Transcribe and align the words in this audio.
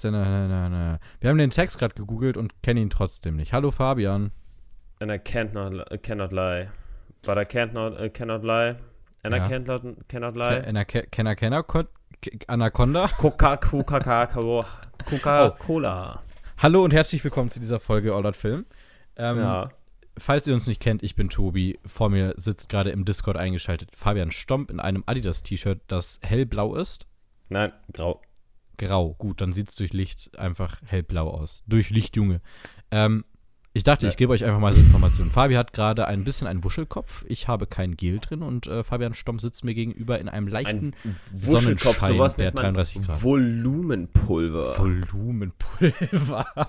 ist 0.00 0.04
denn. 0.04 0.12
Na, 0.12 0.48
na, 0.48 0.68
na. 0.68 0.98
Wir 1.20 1.30
haben 1.30 1.38
den 1.38 1.50
Text 1.50 1.78
gerade 1.78 1.94
gegoogelt 1.94 2.36
und 2.36 2.62
kennen 2.62 2.80
ihn 2.80 2.90
trotzdem 2.90 3.36
nicht. 3.36 3.52
Hallo 3.52 3.70
Fabian. 3.70 4.32
And 5.00 5.10
I 5.10 5.14
can't 5.16 5.52
not, 5.52 6.02
cannot 6.02 6.32
lie. 6.32 6.68
But 7.22 7.36
I 7.36 7.40
can't 7.42 7.72
not, 7.72 7.98
uh, 8.00 8.08
cannot 8.08 8.42
lie. 8.42 8.76
And 9.22 9.34
Ja. 9.34 9.44
I 9.44 9.48
can't 9.48 9.66
not, 9.66 9.82
cannot 10.08 10.34
lie. 10.36 10.62
Kenner, 11.10 11.34
Kenner, 11.36 11.62
Ko- 11.62 11.84
K- 12.22 12.38
Anaconda. 12.48 13.08
Coca, 13.18 13.56
Coca, 13.58 14.26
Coca, 14.26 14.66
Coca-Cola. 15.06 16.22
Hallo 16.58 16.84
und 16.84 16.92
herzlich 16.92 17.22
willkommen 17.24 17.48
zu 17.50 17.60
dieser 17.60 17.80
Folge 17.80 18.14
All 18.14 18.22
That 18.22 18.36
Film. 18.36 18.64
Ähm, 19.16 19.38
Ja. 19.38 19.70
Falls 20.18 20.46
ihr 20.46 20.52
uns 20.54 20.66
nicht 20.66 20.82
kennt, 20.82 21.02
ich 21.02 21.14
bin 21.14 21.28
Tobi. 21.30 21.78
Vor 21.86 22.10
mir 22.10 22.34
sitzt 22.36 22.68
gerade 22.68 22.90
im 22.90 23.04
Discord 23.06 23.36
eingeschaltet 23.38 23.90
Fabian 23.94 24.30
Stomp 24.32 24.70
in 24.70 24.78
einem 24.80 25.02
Adidas-T-Shirt, 25.06 25.80
das 25.86 26.20
hellblau 26.22 26.74
ist. 26.74 27.06
Nein, 27.48 27.72
grau. 27.92 28.20
Grau. 28.80 29.14
Gut, 29.14 29.40
dann 29.40 29.52
sieht 29.52 29.68
es 29.68 29.74
durch 29.74 29.92
Licht 29.92 30.38
einfach 30.38 30.80
hellblau 30.86 31.28
aus. 31.28 31.62
Durch 31.66 31.90
Licht, 31.90 32.16
Junge. 32.16 32.40
Ähm, 32.90 33.24
ich 33.72 33.84
dachte, 33.84 34.08
ich 34.08 34.16
gebe 34.16 34.32
euch 34.32 34.44
einfach 34.44 34.58
mal 34.58 34.72
so 34.72 34.80
Informationen. 34.80 35.30
Fabi 35.30 35.54
hat 35.54 35.72
gerade 35.72 36.08
ein 36.08 36.24
bisschen 36.24 36.48
einen 36.48 36.64
Wuschelkopf. 36.64 37.24
Ich 37.28 37.46
habe 37.46 37.68
kein 37.68 37.96
Gel 37.96 38.18
drin 38.18 38.42
und 38.42 38.66
äh, 38.66 38.82
Fabian 38.82 39.14
Stomp 39.14 39.40
sitzt 39.40 39.62
mir 39.62 39.74
gegenüber 39.74 40.18
in 40.18 40.28
einem 40.28 40.48
leichten 40.48 40.92
Ein 41.04 41.16
Wuschelkopf, 41.32 42.00
sowas 42.00 42.34
der 42.34 42.46
nennt 42.46 42.56
man 42.56 42.64
33 42.74 43.02
Grad. 43.02 43.22
Volumenpulver. 43.22 44.76
Volumenpulver. 44.76 46.46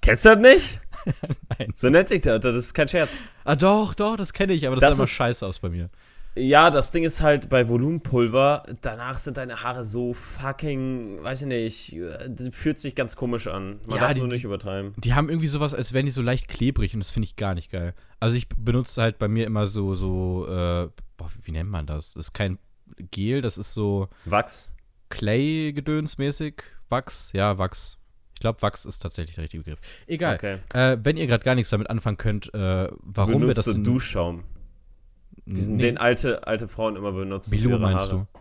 Kennst 0.00 0.24
du 0.24 0.36
das 0.36 0.40
nicht? 0.40 0.80
Nein. 1.58 1.72
So 1.74 1.90
nennt 1.90 2.08
sich 2.08 2.20
das, 2.20 2.40
das 2.40 2.54
ist 2.54 2.74
kein 2.74 2.86
Scherz. 2.86 3.18
Ah, 3.44 3.56
doch, 3.56 3.94
doch, 3.94 4.16
das 4.16 4.32
kenne 4.32 4.52
ich, 4.52 4.66
aber 4.66 4.76
das, 4.76 4.82
Das 4.82 4.96
sah 4.96 5.02
immer 5.02 5.08
scheiße 5.08 5.46
aus 5.46 5.58
bei 5.58 5.68
mir. 5.68 5.90
Ja, 6.36 6.70
das 6.70 6.92
Ding 6.92 7.02
ist 7.02 7.20
halt 7.20 7.48
bei 7.48 7.68
Volumenpulver, 7.68 8.62
danach 8.80 9.18
sind 9.18 9.36
deine 9.38 9.62
Haare 9.64 9.84
so 9.84 10.14
fucking, 10.14 11.22
weiß 11.24 11.42
ich 11.42 11.48
nicht, 11.48 11.92
äh, 11.96 12.50
fühlt 12.52 12.78
sich 12.78 12.94
ganz 12.94 13.16
komisch 13.16 13.48
an. 13.48 13.80
Man 13.86 13.96
Ja, 13.96 14.02
darf 14.04 14.14
die- 14.14 14.20
nur 14.20 14.28
nicht 14.28 14.44
übertreiben. 14.44 14.94
Die 14.98 15.14
haben 15.14 15.28
irgendwie 15.30 15.48
sowas, 15.48 15.74
als 15.74 15.92
wären 15.92 16.06
die 16.06 16.12
so 16.12 16.22
leicht 16.22 16.46
klebrig 16.46 16.94
und 16.94 17.00
das 17.00 17.10
finde 17.10 17.24
ich 17.26 17.34
gar 17.34 17.54
nicht 17.54 17.70
geil. 17.72 17.92
Also 18.20 18.36
ich 18.36 18.48
benutze 18.48 19.02
halt 19.02 19.18
bei 19.18 19.26
mir 19.26 19.46
immer 19.46 19.66
so, 19.66 19.94
so, 19.94 20.46
äh, 20.46 20.88
boah, 21.16 21.30
wie 21.42 21.50
nennt 21.50 21.70
man 21.70 21.86
das? 21.86 22.14
Das 22.14 22.26
ist 22.26 22.32
kein 22.34 22.58
Gel, 23.10 23.42
das 23.42 23.58
ist 23.58 23.74
so 23.74 24.08
Wachs. 24.24 24.72
Clay-Gedöns-mäßig. 25.10 26.54
Wachs, 26.88 27.30
ja, 27.32 27.58
Wachs. 27.58 27.96
Ich 28.34 28.40
glaube, 28.40 28.62
Wachs 28.62 28.84
ist 28.84 29.00
tatsächlich 29.00 29.34
der 29.34 29.42
richtige 29.44 29.64
Begriff. 29.64 29.80
Egal. 30.06 30.36
Okay. 30.36 30.58
Äh, 30.72 30.96
wenn 31.02 31.16
ihr 31.16 31.26
gerade 31.26 31.44
gar 31.44 31.54
nichts 31.56 31.70
damit 31.70 31.90
anfangen 31.90 32.16
könnt, 32.18 32.54
äh, 32.54 32.88
warum 33.02 33.32
wir 33.34 33.48
Benutzt 33.48 33.66
das 33.66 33.82
Duschschaum. 33.82 34.44
Diesen, 35.56 35.76
Nee, 35.76 35.82
Den 35.82 35.98
alte, 35.98 36.46
alte 36.46 36.68
Frauen 36.68 36.96
immer 36.96 37.12
benutzen. 37.12 37.50
Bilou 37.50 37.78
meinst 37.78 38.12
Haare. 38.12 38.26
du? 38.32 38.38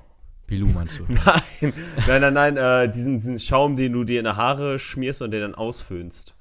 Bilou 0.47 0.67
meinst 0.69 0.99
du? 0.99 1.03
Nein, 1.09 1.73
nein, 2.07 2.21
nein, 2.21 2.33
nein, 2.33 2.57
äh, 2.57 2.91
diesen, 2.91 3.19
diesen 3.19 3.39
Schaum, 3.39 3.75
den 3.75 3.91
du 3.93 4.03
dir 4.05 4.19
in 4.19 4.25
die 4.25 4.31
Haare 4.31 4.79
schmierst 4.79 5.21
und 5.21 5.31
den 5.31 5.41
dann 5.41 5.55
ausföhnst. 5.55 6.35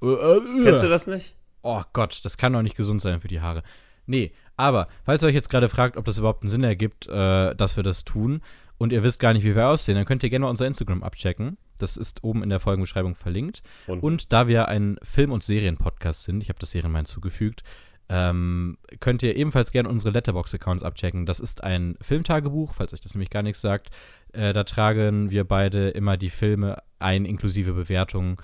Kennst 0.00 0.82
du 0.82 0.88
das 0.88 1.06
nicht? 1.06 1.34
Oh 1.62 1.82
Gott, 1.92 2.20
das 2.24 2.36
kann 2.36 2.52
doch 2.52 2.62
nicht 2.62 2.76
gesund 2.76 3.00
sein 3.00 3.20
für 3.20 3.28
die 3.28 3.40
Haare. 3.40 3.62
Nee, 4.06 4.32
aber 4.56 4.88
falls 5.04 5.22
ihr 5.22 5.26
euch 5.28 5.34
jetzt 5.34 5.50
gerade 5.50 5.68
fragt, 5.68 5.96
ob 5.96 6.04
das 6.04 6.18
überhaupt 6.18 6.42
einen 6.42 6.50
Sinn 6.50 6.64
ergibt, 6.64 7.06
äh, 7.08 7.54
dass 7.54 7.76
wir 7.76 7.82
das 7.82 8.04
tun 8.04 8.40
und 8.78 8.92
ihr 8.92 9.02
wisst 9.02 9.18
gar 9.20 9.32
nicht, 9.32 9.44
wie 9.44 9.54
wir 9.56 9.68
aussehen, 9.68 9.96
dann 9.96 10.04
könnt 10.04 10.22
ihr 10.22 10.30
gerne 10.30 10.44
mal 10.44 10.50
unser 10.50 10.66
Instagram 10.66 11.02
abchecken. 11.02 11.58
Das 11.78 11.96
ist 11.96 12.24
oben 12.24 12.42
in 12.42 12.48
der 12.48 12.60
Folgenbeschreibung 12.60 13.14
verlinkt. 13.16 13.62
Und, 13.86 14.02
Und 14.02 14.32
da 14.32 14.46
wir 14.48 14.68
ein 14.68 14.98
Film- 15.02 15.32
und 15.32 15.42
Serienpodcast 15.44 16.24
sind, 16.24 16.42
ich 16.42 16.48
habe 16.48 16.58
das 16.58 16.70
Serienmein 16.70 17.04
zugefügt, 17.04 17.62
ähm, 18.08 18.78
könnt 19.00 19.22
ihr 19.22 19.36
ebenfalls 19.36 19.70
gerne 19.70 19.88
unsere 19.88 20.12
Letterbox-Accounts 20.12 20.82
abchecken. 20.82 21.26
Das 21.26 21.40
ist 21.40 21.62
ein 21.62 21.96
Filmtagebuch, 22.00 22.72
falls 22.74 22.94
euch 22.94 23.00
das 23.00 23.14
nämlich 23.14 23.30
gar 23.30 23.42
nichts 23.42 23.60
sagt. 23.60 23.90
Äh, 24.32 24.52
da 24.52 24.64
tragen 24.64 25.30
wir 25.30 25.44
beide 25.44 25.90
immer 25.90 26.16
die 26.16 26.30
Filme 26.30 26.82
ein, 26.98 27.24
inklusive 27.24 27.74
Bewertungen, 27.74 28.36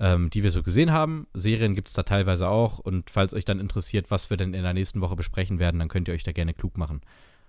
ähm, 0.00 0.30
die 0.30 0.42
wir 0.42 0.50
so 0.50 0.62
gesehen 0.62 0.92
haben. 0.92 1.28
Serien 1.34 1.74
gibt 1.74 1.88
es 1.88 1.94
da 1.94 2.02
teilweise 2.02 2.48
auch. 2.48 2.80
Und 2.80 3.10
falls 3.10 3.32
euch 3.32 3.44
dann 3.44 3.60
interessiert, 3.60 4.10
was 4.10 4.28
wir 4.30 4.36
denn 4.36 4.54
in 4.54 4.62
der 4.62 4.74
nächsten 4.74 5.00
Woche 5.00 5.14
besprechen 5.14 5.58
werden, 5.60 5.78
dann 5.78 5.88
könnt 5.88 6.08
ihr 6.08 6.14
euch 6.14 6.24
da 6.24 6.32
gerne 6.32 6.54
klug 6.54 6.76
machen. 6.76 7.00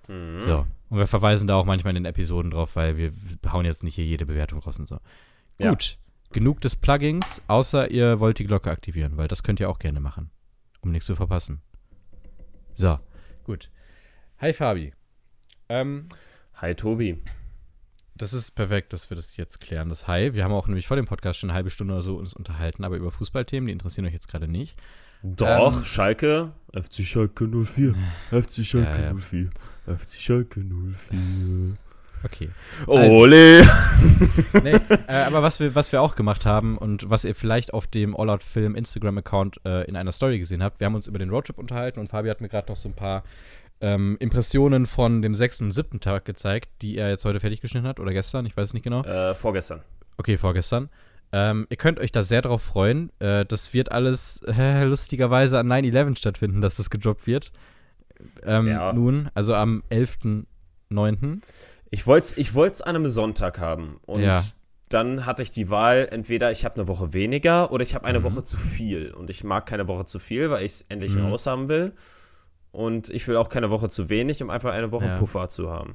Mhm. 0.08 0.42
So. 0.42 0.66
Und 0.90 0.97
wir 1.00 1.08
verweisen 1.08 1.47
da 1.47 1.56
auch 1.56 1.66
manchmal 1.66 1.92
in 1.92 2.03
den 2.03 2.06
Episoden 2.06 2.52
drauf, 2.52 2.76
weil 2.76 2.97
wir 2.97 3.14
hauen 3.52 3.66
jetzt 3.66 3.84
nicht 3.84 3.96
hier 3.96 4.06
jede 4.06 4.28
Bewertung 4.28 4.59
raus 4.59 4.78
und 4.78 4.88
so. 4.88 5.00
Ja. 5.59 5.72
Gut. 5.72 5.97
Genug 6.31 6.62
des 6.62 6.76
Plugins, 6.76 7.42
außer 7.47 7.92
ihr 7.92 8.20
wollt 8.20 8.40
die 8.40 8.46
Glocke 8.46 8.72
aktivieren, 8.72 9.18
weil 9.18 9.28
das 9.28 9.44
könnt 9.44 9.59
ihr 9.59 9.70
auch 9.70 9.78
gerne 9.78 10.00
machen, 10.00 10.31
um 10.81 10.92
nichts 10.92 11.06
zu 11.06 11.16
verpassen. 11.16 11.62
So, 12.75 13.00
gut. 13.44 13.69
Hi 14.39 14.53
Fabi. 14.53 14.94
Ähm, 15.69 16.06
Hi 16.56 16.75
Tobi. 16.75 17.22
das 18.16 18.34
ist 18.34 18.51
perfekt, 18.51 18.94
dass 18.94 19.09
wir 19.09 19.16
das 19.16 19.38
jetzt 19.38 19.59
klären. 19.61 19.89
Das 19.89 20.07
Hi. 20.07 20.34
Wir 20.34 20.44
haben 20.44 20.51
auch 20.53 20.67
nämlich 20.67 20.88
vor 20.88 20.97
dem 20.97 21.06
Podcast 21.06 21.39
schon 21.39 21.50
eine 21.50 21.56
halbe 21.56 21.69
Stunde 21.69 21.94
oder 21.94 22.01
so 22.03 22.17
uns 22.17 22.34
unterhalten, 22.34 22.84
aber 22.84 22.97
über 22.97 23.11
Fußballthemen, 23.11 23.67
die 23.67 23.73
interessieren 23.73 24.06
euch 24.06 24.13
jetzt 24.13 24.28
gerade 24.28 24.47
nicht. 24.47 24.79
Doch, 25.23 25.78
Ähm, 25.78 25.85
Schalke. 25.85 26.51
FC 26.73 27.03
Schalke 27.06 27.47
04. 27.47 27.95
FC 28.31 28.66
Schalke 28.66 29.01
ja. 29.01 29.13
04. 29.13 29.50
FC 29.97 30.16
Schalke 30.19 30.61
04. 30.61 31.78
Okay. 32.23 32.50
Ole. 32.88 33.66
nee, 34.63 34.72
äh, 35.07 35.23
aber 35.25 35.44
was 35.44 35.59
wir, 35.59 35.75
was 35.75 35.91
wir 35.91 36.01
auch 36.01 36.16
gemacht 36.16 36.45
haben 36.45 36.78
und 36.78 37.09
was 37.09 37.25
ihr 37.25 37.35
vielleicht 37.35 37.73
auf 37.73 37.88
dem 37.88 38.16
All 38.16 38.29
Out 38.29 38.44
Film 38.44 38.75
Instagram-Account 38.75 39.59
äh, 39.66 39.85
in 39.88 39.95
einer 39.95 40.11
Story 40.11 40.39
gesehen 40.39 40.63
habt, 40.63 40.79
wir 40.79 40.85
haben 40.85 40.95
uns 40.95 41.07
über 41.07 41.19
den 41.19 41.29
Roadtrip 41.29 41.57
unterhalten 41.57 42.00
und 42.00 42.09
Fabi 42.09 42.29
hat 42.29 42.41
mir 42.41 42.50
gerade 42.50 42.72
noch 42.72 42.78
so 42.78 42.89
ein 42.89 42.94
paar 42.94 43.23
ähm, 43.81 44.16
Impressionen 44.19 44.85
von 44.85 45.22
dem 45.22 45.35
sechsten 45.35 45.66
und 45.66 45.72
siebten 45.73 46.00
Tag 46.00 46.25
gezeigt, 46.25 46.69
die 46.81 46.97
er 46.97 47.09
jetzt 47.09 47.25
heute 47.25 47.39
fertig 47.41 47.59
geschnitten 47.59 47.88
hat 47.88 48.00
oder 48.00 48.13
gestern, 48.13 48.45
ich 48.45 48.55
weiß 48.55 48.69
es 48.69 48.73
nicht 48.73 48.84
genau. 48.84 49.03
äh, 49.03 49.35
vorgestern. 49.35 49.81
Okay, 50.17 50.38
vorgestern. 50.38 50.90
Ähm, 51.34 51.66
ihr 51.69 51.78
könnt 51.78 52.00
euch 52.00 52.11
da 52.11 52.23
sehr 52.23 52.44
drauf 52.44 52.61
freuen. 52.61 53.11
Äh, 53.19 53.45
das 53.45 53.73
wird 53.73 53.91
alles 53.91 54.41
lustigerweise 54.45 55.59
an 55.59 55.67
9-11 55.67 56.17
stattfinden, 56.17 56.61
dass 56.61 56.78
das 56.78 56.90
gedroppt 56.90 57.28
wird. 57.28 57.51
Ähm, 58.45 58.67
Ja. 58.67 58.94
Nun, 58.94 59.29
also 59.34 59.55
am 59.55 59.84
11.9. 59.90 61.41
Ich 61.94 62.08
wollte 62.08 62.26
es 62.26 62.38
ich 62.38 62.56
wollt's 62.56 62.81
an 62.81 62.96
einem 62.96 63.08
Sonntag 63.08 63.59
haben. 63.59 64.00
Und 64.08 64.22
Ja. 64.24 64.42
dann 64.90 65.28
hatte 65.28 65.44
ich 65.44 65.52
die 65.52 65.70
Wahl, 65.70 66.08
entweder 66.09 66.52
ich 66.52 66.66
habe 66.66 66.76
eine 66.76 66.88
Woche 66.88 67.14
weniger 67.14 67.72
oder 67.72 67.84
ich 67.84 67.94
habe 67.94 68.06
eine 68.06 68.20
Mhm. 68.20 68.24
Woche 68.24 68.44
zu 68.44 68.58
viel. 68.58 69.12
Und 69.12 69.30
ich 69.30 69.44
mag 69.44 69.68
keine 69.68 69.88
Woche 69.88 70.06
zu 70.06 70.18
viel, 70.18 70.50
weil 70.50 70.66
ich 70.66 70.72
es 70.72 70.82
endlich 70.90 71.14
Mhm. 71.14 71.26
raus 71.26 71.46
haben 71.46 71.68
will. 71.68 71.94
Und 72.72 73.12
ich 73.12 73.28
will 73.28 73.38
auch 73.38 73.50
keine 73.50 73.70
Woche 73.70 73.90
zu 73.90 74.09
wenig, 74.09 74.42
um 74.42 74.50
einfach 74.50 74.72
eine 74.74 74.92
Woche 74.92 75.06
Ja. 75.06 75.18
Puffer 75.18 75.50
zu 75.50 75.70
haben. 75.70 75.94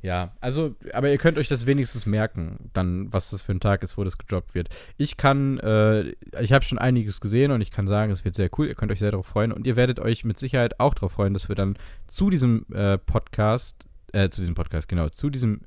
Ja, 0.00 0.32
also, 0.40 0.74
aber 0.94 1.10
ihr 1.10 1.18
könnt 1.18 1.36
euch 1.38 1.46
das 1.48 1.66
wenigstens 1.66 2.06
merken, 2.06 2.70
dann, 2.72 3.12
was 3.12 3.30
das 3.30 3.42
für 3.42 3.52
ein 3.52 3.60
Tag 3.60 3.82
ist, 3.84 3.96
wo 3.98 4.02
das 4.04 4.16
gedroppt 4.18 4.54
wird. 4.54 4.68
Ich 4.96 5.16
kann, 5.18 5.58
äh, 5.60 6.14
ich 6.40 6.52
habe 6.54 6.64
schon 6.64 6.78
einiges 6.78 7.20
gesehen 7.20 7.52
und 7.52 7.60
ich 7.60 7.70
kann 7.70 7.86
sagen, 7.86 8.10
es 8.10 8.24
wird 8.24 8.34
sehr 8.34 8.48
cool. 8.58 8.66
Ihr 8.66 8.74
könnt 8.74 8.90
euch 8.90 8.98
sehr 8.98 9.10
darauf 9.12 9.26
freuen 9.26 9.52
und 9.52 9.66
ihr 9.66 9.76
werdet 9.76 10.00
euch 10.00 10.24
mit 10.24 10.38
Sicherheit 10.38 10.80
auch 10.80 10.94
darauf 10.94 11.12
freuen, 11.12 11.34
dass 11.34 11.48
wir 11.48 11.54
dann 11.54 11.76
zu 12.08 12.30
diesem 12.30 12.64
äh, 12.72 12.96
Podcast, 12.98 13.86
äh, 14.12 14.28
zu 14.28 14.40
diesem 14.40 14.54
Podcast, 14.54 14.88
genau, 14.88 15.08
zu 15.08 15.30
diesem 15.30 15.60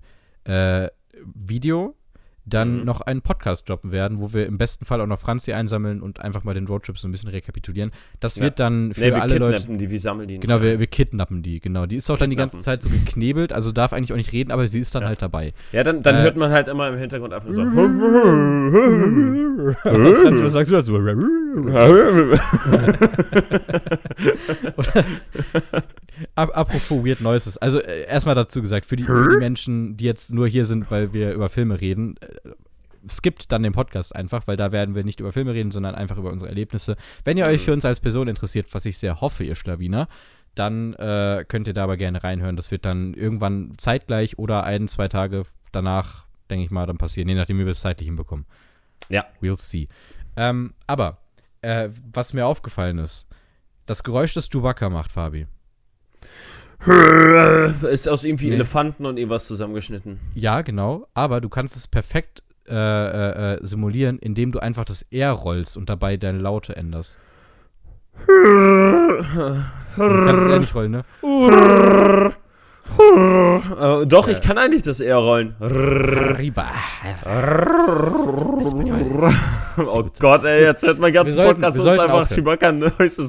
äh, 0.46 0.88
Video 1.34 1.96
dann 2.48 2.82
Mhm. 2.82 2.86
noch 2.86 3.02
einen 3.02 3.22
Podcast 3.24 3.68
droppen 3.68 3.92
werden, 3.92 4.20
wo 4.22 4.32
wir 4.32 4.46
im 4.46 4.60
besten 4.60 4.86
Fall 4.86 5.02
auch 5.02 5.08
noch 5.08 5.20
Franzi 5.20 5.54
einsammeln 5.54 6.00
und 6.00 6.20
einfach 6.20 6.44
mal 6.44 6.54
den 6.54 6.68
Roadtrip 6.68 6.96
so 6.96 7.08
ein 7.08 7.12
bisschen 7.12 7.30
rekapitulieren. 7.30 7.90
Das 8.20 8.36
Ja. 8.36 8.44
wird 8.44 8.60
dann 8.60 8.94
für 8.94 9.02
nee, 9.02 9.08
wir 9.08 9.20
alle 9.20 9.40
Leute. 9.40 9.54
kidnappen 9.58 9.78
die, 9.80 9.90
wir 9.90 10.00
sammeln 10.00 10.28
die 10.28 10.40
Genau, 10.40 10.62
wir, 10.62 10.80
wir 10.80 10.86
kidnappen 10.86 11.42
die, 11.42 11.60
genau. 11.60 11.88
Die 11.88 11.96
ist 11.96 12.08
auch 12.12 12.20
dann 12.20 12.30
die 12.30 12.36
ganze 12.36 12.60
Zeit 12.62 12.84
so 12.84 12.90
geknebelt, 12.90 13.52
also 13.52 13.72
darf 13.72 13.94
eigentlich 13.94 14.14
auch 14.14 14.18
nicht 14.18 14.32
reden, 14.32 14.52
aber 14.52 14.68
sie 14.68 14.78
ist 14.80 14.94
dann 14.94 15.02
Ja. 15.02 15.08
halt 15.08 15.24
dabei. 15.24 15.54
Ja, 15.72 15.84
dann, 15.84 16.04
dann 16.04 16.18
Äh, 16.18 16.22
hört 16.22 16.38
man 16.38 16.52
halt 16.52 16.68
immer 16.68 16.88
im 16.90 17.00
Hintergrund 17.00 17.34
einfach 17.34 17.52
so. 17.52 17.64
Franz, 20.22 20.42
was 20.44 20.54
sagst 20.54 20.72
du 20.72 20.76
dazu? 20.76 20.94
Ap 26.36 26.56
apropos 26.56 27.04
Weird 27.06 27.22
Noises. 27.22 27.58
Also 27.58 27.80
äh, 27.80 28.06
erstmal 28.06 28.36
dazu 28.36 28.62
gesagt, 28.62 28.86
für 28.86 28.96
die, 28.96 29.04
für 29.04 29.30
die 29.32 29.38
Menschen, 29.38 29.98
die 29.98 30.06
jetzt 30.06 30.34
nur 30.34 30.48
hier 30.48 30.66
sind, 30.66 30.92
weil 30.92 31.14
wir 31.14 31.34
über 31.34 31.50
Filme 31.50 31.80
reden, 31.80 32.18
äh, 32.18 32.52
skippt 33.10 33.52
dann 33.52 33.64
den 33.64 33.74
Podcast 33.74 34.16
einfach, 34.16 34.48
weil 34.48 34.58
da 34.58 34.72
werden 34.72 34.96
wir 34.96 35.04
nicht 35.04 35.20
über 35.20 35.32
Filme 35.32 35.54
reden, 35.54 35.72
sondern 35.72 35.96
einfach 35.96 36.18
über 36.18 36.32
unsere 36.32 36.50
Erlebnisse. 36.50 36.98
Wenn 37.24 37.38
ihr 37.38 37.46
euch 37.46 37.62
für 37.62 37.74
uns 37.74 37.86
als 37.86 38.00
Person 38.00 38.28
interessiert, 38.28 38.68
was 38.72 38.86
ich 38.86 38.98
sehr 38.98 39.22
hoffe, 39.22 39.44
ihr 39.44 39.56
Schlawiner, 39.56 40.08
dann 40.56 40.94
äh, 40.94 41.46
könnt 41.48 41.68
ihr 41.68 41.74
da 41.74 41.84
aber 41.84 41.98
gerne 41.98 42.24
reinhören. 42.24 42.56
Das 42.56 42.72
wird 42.72 42.86
dann 42.86 43.14
irgendwann 43.14 43.74
zeitgleich 43.78 44.40
oder 44.40 44.64
ein, 44.64 44.88
zwei 44.88 45.08
Tage 45.08 45.44
danach, 45.72 46.26
denke 46.50 46.66
ich 46.66 46.72
mal, 46.72 46.86
dann 46.86 46.98
passieren, 46.98 47.30
je 47.30 47.36
nachdem, 47.36 47.60
wie 47.60 47.66
wir 47.66 47.72
es 47.72 47.82
zeitlich 47.82 48.08
hinbekommen. 48.08 48.46
Ja. 49.10 49.26
We'll 49.42 49.60
see. 49.60 49.88
Ähm, 50.36 50.74
aber, 50.88 51.20
äh, 51.62 51.90
was 52.12 52.34
mir 52.34 52.46
aufgefallen 52.46 52.98
ist, 53.00 53.28
das 53.86 54.04
Geräusch, 54.04 54.34
das 54.34 54.50
Chewbacca 54.50 54.90
macht, 54.90 55.12
Fabi. 55.12 55.48
Ist 57.92 58.08
aus 58.08 58.24
irgendwie 58.26 58.48
Nee. 58.50 58.56
Elefanten 58.56 59.06
und 59.06 59.18
irgendwas 59.18 59.48
zusammengeschnitten. 59.48 60.20
Ja, 60.36 60.62
genau, 60.62 61.08
aber 61.14 61.42
du 61.42 61.50
kannst 61.50 61.76
es 61.76 61.88
perfekt 61.88 62.44
äh, 62.68 62.74
äh, 62.76 63.54
äh, 63.56 63.60
simulieren, 63.66 64.20
indem 64.20 64.52
du 64.52 64.60
einfach 64.60 64.86
das 64.86 65.04
R 65.12 65.32
rollst 65.32 65.78
und 65.78 65.90
dabei 65.90 66.18
deine 66.18 66.40
Laute 66.40 66.76
änderst. 66.76 67.18
Du 68.26 69.24
kannst 69.98 70.42
es 70.42 70.48
eher 70.48 70.60
nicht 70.60 70.76
rollen, 70.76 70.92
ne? 70.92 71.06
Äh, 72.98 74.06
doch, 74.06 74.28
ich 74.28 74.42
kann 74.42 74.58
eigentlich 74.58 74.84
das 74.84 75.00
eher 75.00 75.18
rollen. 75.18 75.56
Oh 79.78 80.04
Gott, 80.20 80.44
ey, 80.46 80.64
jetzt 80.64 80.84
hört 80.86 81.00
mein 81.00 81.14
sollten- 81.36 81.62
Podcast 81.62 81.78
uns 81.80 81.88
einfach. 81.88 82.30
Chewbacca 82.30 82.72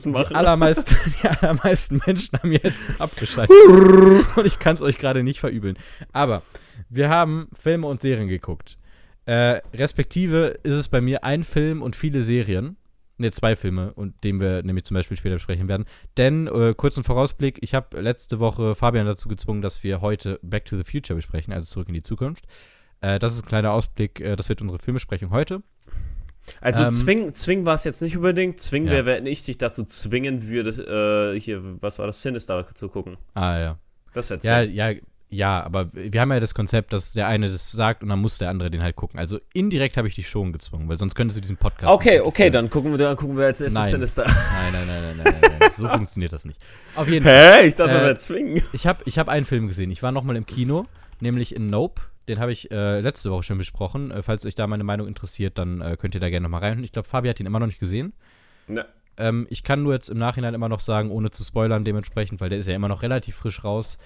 Die 0.04 0.08
machen. 0.10 0.36
allermeisten, 0.36 0.94
die 1.22 1.28
allermeisten 1.28 2.00
Menschen 2.06 2.38
haben 2.38 2.52
jetzt 2.52 3.00
abgeschaltet. 3.00 3.54
und 4.36 4.46
ich 4.46 4.58
kann 4.58 4.74
es 4.74 4.82
euch 4.82 4.98
gerade 4.98 5.22
nicht 5.24 5.40
verübeln. 5.40 5.76
Aber 6.12 6.42
wir 6.88 7.08
haben 7.08 7.48
Filme 7.58 7.86
und 7.86 8.00
Serien 8.00 8.28
geguckt. 8.28 8.78
Äh, 9.24 9.60
respektive 9.74 10.58
ist 10.62 10.74
es 10.74 10.88
bei 10.88 11.00
mir 11.00 11.24
ein 11.24 11.42
Film 11.42 11.82
und 11.82 11.96
viele 11.96 12.22
Serien. 12.22 12.76
Ne, 13.18 13.30
zwei 13.30 13.56
Filme, 13.56 13.94
und 13.94 14.22
den 14.24 14.40
wir 14.40 14.62
nämlich 14.62 14.84
zum 14.84 14.94
Beispiel 14.94 15.16
später 15.16 15.36
besprechen 15.36 15.68
werden. 15.68 15.86
Denn, 16.18 16.46
äh, 16.48 16.74
kurzen 16.76 17.02
Vorausblick, 17.02 17.58
ich 17.62 17.74
habe 17.74 17.98
letzte 18.00 18.40
Woche 18.40 18.74
Fabian 18.74 19.06
dazu 19.06 19.28
gezwungen, 19.28 19.62
dass 19.62 19.82
wir 19.82 20.02
heute 20.02 20.38
Back 20.42 20.66
to 20.66 20.76
the 20.76 20.84
Future 20.84 21.16
besprechen, 21.16 21.54
also 21.54 21.66
zurück 21.66 21.88
in 21.88 21.94
die 21.94 22.02
Zukunft. 22.02 22.44
Äh, 23.00 23.18
das 23.18 23.34
ist 23.34 23.44
ein 23.44 23.48
kleiner 23.48 23.72
Ausblick, 23.72 24.20
äh, 24.20 24.36
das 24.36 24.50
wird 24.50 24.60
unsere 24.60 24.78
Filmbesprechung 24.78 25.30
heute. 25.30 25.62
Also 26.60 26.84
Ähm, 26.84 26.90
zwingen, 26.90 27.34
zwingen 27.34 27.64
war 27.64 27.74
es 27.74 27.84
jetzt 27.84 28.02
nicht 28.02 28.16
unbedingt. 28.16 28.60
Zwingen 28.60 28.88
Ja. 28.88 28.94
wäre, 28.94 29.06
wenn 29.06 29.26
ich 29.26 29.42
dich 29.44 29.58
dazu 29.58 29.84
zwingen 29.84 30.48
würde, 30.48 31.32
äh, 31.34 31.40
hier, 31.40 31.60
was 31.82 31.98
war 31.98 32.06
das, 32.06 32.20
Sinister 32.22 32.66
zu 32.74 32.88
gucken. 32.88 33.16
Ah, 33.34 33.58
ja. 33.58 33.78
Das 34.12 34.30
wäre 34.30 34.40
Ja, 34.44 34.60
ja, 34.60 35.00
ja, 35.28 35.62
aber 35.62 35.88
wir 35.92 36.20
haben 36.20 36.30
ja 36.30 36.38
das 36.38 36.54
Konzept, 36.54 36.92
dass 36.92 37.12
der 37.12 37.26
eine 37.26 37.50
das 37.50 37.70
sagt 37.72 38.02
und 38.02 38.08
dann 38.08 38.20
muss 38.20 38.38
der 38.38 38.48
andere 38.48 38.70
den 38.70 38.82
halt 38.82 38.94
gucken. 38.94 39.18
Also 39.18 39.40
indirekt 39.52 39.96
habe 39.96 40.06
ich 40.06 40.14
dich 40.14 40.28
schon 40.28 40.52
gezwungen, 40.52 40.88
weil 40.88 40.98
sonst 40.98 41.16
könntest 41.16 41.36
du 41.36 41.40
diesen 41.40 41.56
Podcast. 41.56 41.92
Okay, 41.92 42.20
okay, 42.20 42.44
führen. 42.44 42.52
dann 42.52 42.70
gucken 42.70 42.92
wir, 42.92 42.98
dann 42.98 43.16
gucken 43.16 43.36
wir 43.36 43.46
als 43.46 43.60
erstes 43.60 43.80
Nein. 43.80 43.90
Sinister. 43.90 44.24
Nein, 44.24 44.72
nein, 44.72 44.86
nein, 44.86 45.02
nein, 45.02 45.16
nein, 45.24 45.40
nein, 45.42 45.52
nein. 45.58 45.70
So 45.76 45.88
funktioniert 45.96 46.32
das 46.32 46.44
nicht. 46.44 46.60
Auf 46.94 47.08
jeden 47.08 47.24
Fall. 47.24 47.60
Hä? 47.60 47.66
Ich 47.66 47.74
dachte, 47.74 47.98
Äh, 47.98 48.06
wir 48.06 48.18
zwingen. 48.18 48.62
Ich 48.72 48.86
habe 48.86 49.02
ich 49.04 49.18
hab 49.18 49.28
einen 49.28 49.46
Film 49.46 49.66
gesehen. 49.66 49.90
Ich 49.90 50.02
war 50.02 50.12
nochmal 50.12 50.36
im 50.36 50.46
Kino, 50.46 50.86
nämlich 51.20 51.54
in 51.54 51.66
Nope. 51.66 52.02
Den 52.28 52.38
habe 52.38 52.52
ich 52.52 52.70
äh, 52.70 53.00
letzte 53.00 53.30
Woche 53.32 53.42
schon 53.42 53.58
besprochen. 53.58 54.12
Äh, 54.12 54.22
falls 54.22 54.44
euch 54.46 54.54
da 54.54 54.66
meine 54.68 54.84
Meinung 54.84 55.08
interessiert, 55.08 55.58
dann 55.58 55.80
äh, 55.80 55.96
könnt 55.98 56.14
ihr 56.14 56.20
da 56.20 56.30
gerne 56.30 56.44
nochmal 56.44 56.60
rein. 56.60 56.84
Ich 56.84 56.92
glaube, 56.92 57.08
Fabi 57.08 57.28
hat 57.28 57.40
ihn 57.40 57.46
immer 57.46 57.60
noch 57.60 57.66
nicht 57.66 57.80
gesehen. 57.80 58.12
Ne. 58.68 58.84
Ähm, 59.16 59.46
ich 59.50 59.64
kann 59.64 59.82
nur 59.82 59.94
jetzt 59.94 60.08
im 60.08 60.18
Nachhinein 60.18 60.54
immer 60.54 60.68
noch 60.68 60.80
sagen, 60.80 61.10
ohne 61.10 61.30
zu 61.30 61.42
spoilern 61.44 61.84
dementsprechend, 61.84 62.40
weil 62.40 62.48
der 62.48 62.58
ist 62.58 62.66
ja 62.68 62.74
immer 62.74 62.88
noch 62.88 63.02
relativ 63.02 63.36
frisch 63.36 63.64
raus. 63.64 63.98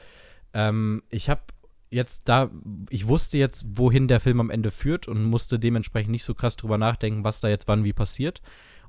Ähm, 0.55 1.03
ich 1.11 1.29
habe 1.31 1.43
jetzt 1.91 2.29
da, 2.29 2.51
ich 2.89 3.07
wusste 3.09 3.37
jetzt, 3.39 3.67
wohin 3.79 4.07
der 4.09 4.21
Film 4.21 4.41
am 4.41 4.51
Ende 4.51 4.71
führt 4.71 5.09
und 5.09 5.25
musste 5.25 5.59
dementsprechend 5.59 6.13
nicht 6.13 6.25
so 6.25 6.35
krass 6.35 6.57
drüber 6.57 6.79
nachdenken, 6.79 7.25
was 7.25 7.41
da 7.41 7.49
jetzt 7.49 7.67
wann 7.69 7.85
wie 7.85 7.93
passiert. 7.93 8.41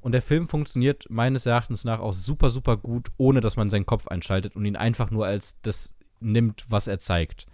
Und 0.01 0.13
der 0.13 0.21
Film 0.21 0.47
funktioniert 0.47 1.05
meines 1.09 1.45
Erachtens 1.45 1.83
nach 1.83 1.99
auch 1.99 2.13
super, 2.13 2.49
super 2.49 2.77
gut, 2.77 3.09
ohne 3.17 3.39
dass 3.39 3.55
man 3.55 3.69
seinen 3.69 3.85
Kopf 3.85 4.07
einschaltet 4.07 4.55
und 4.55 4.65
ihn 4.65 4.75
einfach 4.75 5.11
nur 5.11 5.25
als 5.25 5.59
das 5.61 5.93
nimmt, 6.19 6.65
was 6.69 6.87
er 6.87 6.99
zeigt. 6.99 7.45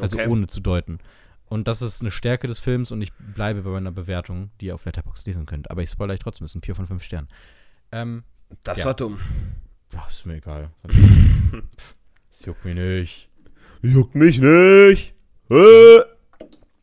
Also 0.00 0.16
Okay. 0.18 0.28
ohne 0.28 0.46
zu 0.46 0.60
deuten. 0.60 0.98
Und 1.46 1.68
das 1.68 1.82
ist 1.82 2.00
eine 2.00 2.10
Stärke 2.10 2.46
des 2.46 2.58
Films 2.58 2.92
und 2.92 3.02
ich 3.02 3.12
bleibe 3.12 3.60
bei 3.62 3.70
meiner 3.70 3.92
Bewertung, 3.92 4.50
die 4.60 4.66
ihr 4.66 4.74
auf 4.74 4.86
Letterboxd 4.86 5.26
lesen 5.26 5.44
könnt. 5.44 5.70
Aber 5.70 5.82
ich 5.82 5.90
spoilere 5.90 6.14
euch 6.14 6.20
trotzdem, 6.20 6.46
es 6.46 6.52
sind 6.52 6.64
4 6.64 6.74
von 6.74 6.86
5 6.86 7.02
Sternen. 7.02 7.28
Ähm, 7.92 8.24
Das 8.64 8.78
Ja. 8.80 8.86
war 8.86 8.94
dumm. 8.94 9.18
ja, 9.92 10.06
ist 10.06 10.24
mir 10.26 10.36
egal. 10.36 10.70
Es 12.30 12.46
juckt 12.46 12.64
mich 12.64 12.74
nicht. 12.74 13.28
Juckt 13.82 14.14
mich 14.14 14.38
nicht. 14.40 15.14
Äh. 15.50 16.00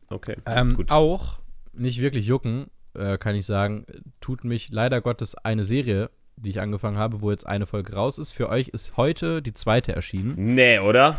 Okay, 0.08 0.36
Ähm, 0.46 0.74
gut. 0.74 0.90
auch, 0.90 1.40
nicht 1.72 2.00
wirklich 2.00 2.26
jucken, 2.26 2.66
äh, 2.94 3.16
kann 3.16 3.34
ich 3.36 3.46
sagen, 3.46 3.86
tut 4.20 4.44
mich 4.44 4.70
leider 4.72 5.00
Gottes 5.00 5.34
eine 5.36 5.64
Serie, 5.64 6.10
die 6.36 6.50
ich 6.50 6.60
angefangen 6.60 6.98
habe, 6.98 7.20
wo 7.20 7.30
jetzt 7.30 7.46
eine 7.46 7.66
Folge 7.66 7.92
raus 7.94 8.18
ist. 8.18 8.32
Für 8.32 8.48
euch 8.48 8.68
ist 8.68 8.96
heute 8.96 9.40
die 9.40 9.54
zweite 9.54 9.92
erschienen. 9.94 10.34
Nee, 10.54 10.78
oder? 10.80 11.16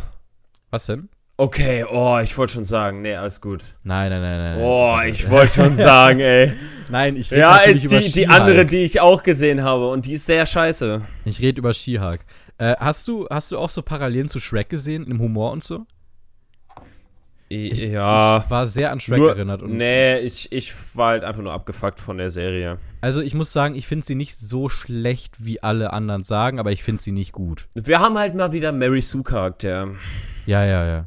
Was 0.70 0.86
denn? 0.86 1.08
Okay, 1.38 1.84
oh, 1.90 2.18
ich 2.22 2.36
wollte 2.36 2.52
schon 2.52 2.64
sagen, 2.64 3.00
nee, 3.02 3.14
alles 3.14 3.40
gut. 3.40 3.74
Nein, 3.82 4.10
nein, 4.10 4.20
nein, 4.20 4.38
nein. 4.56 4.58
Oh, 4.64 4.94
nein. 4.96 5.10
ich 5.10 5.28
wollte 5.30 5.52
schon 5.54 5.76
sagen, 5.76 6.20
ey. 6.20 6.52
Nein, 6.90 7.16
ich 7.16 7.30
rede 7.30 7.40
Ja, 7.40 7.56
natürlich 7.56 7.84
über 7.84 7.98
die, 7.98 8.04
die 8.04 8.10
She-Hulk. 8.12 8.30
andere, 8.40 8.66
die 8.66 8.84
ich 8.84 9.00
auch 9.00 9.22
gesehen 9.22 9.62
habe 9.62 9.88
und 9.88 10.04
die 10.06 10.12
ist 10.12 10.26
sehr 10.26 10.44
scheiße. 10.44 11.00
Ich 11.24 11.40
rede 11.40 11.58
über 11.60 11.72
She-Hulk. 11.72 12.20
Äh, 12.62 12.76
hast, 12.78 13.08
du, 13.08 13.26
hast 13.28 13.50
du 13.50 13.58
auch 13.58 13.70
so 13.70 13.82
Parallelen 13.82 14.28
zu 14.28 14.38
Shrek 14.38 14.68
gesehen, 14.68 15.04
im 15.08 15.18
Humor 15.18 15.50
und 15.50 15.64
so? 15.64 15.84
ja. 17.48 18.38
Ich 18.38 18.50
war 18.50 18.66
sehr 18.68 18.92
an 18.92 19.00
Shrek 19.00 19.18
Nur, 19.18 19.30
erinnert. 19.30 19.62
Und 19.62 19.76
nee, 19.76 20.18
ich, 20.20 20.52
ich 20.52 20.72
war 20.94 21.08
halt 21.08 21.24
einfach 21.24 21.42
nur 21.42 21.52
abgefuckt 21.52 21.98
von 21.98 22.18
der 22.18 22.30
Serie. 22.30 22.78
Also 23.00 23.20
ich 23.20 23.34
muss 23.34 23.52
sagen, 23.52 23.74
ich 23.74 23.88
finde 23.88 24.06
sie 24.06 24.14
nicht 24.14 24.38
so 24.38 24.68
schlecht, 24.68 25.44
wie 25.44 25.60
alle 25.60 25.92
anderen 25.92 26.22
sagen, 26.22 26.60
aber 26.60 26.70
ich 26.70 26.84
finde 26.84 27.02
sie 27.02 27.10
nicht 27.10 27.32
gut. 27.32 27.66
Wir 27.74 27.98
haben 27.98 28.16
halt 28.16 28.36
mal 28.36 28.52
wieder 28.52 28.70
Mary 28.70 29.02
Sue 29.02 29.24
Charakter. 29.24 29.88
Ja, 30.46 30.64
ja, 30.64 30.86
ja. 30.86 31.06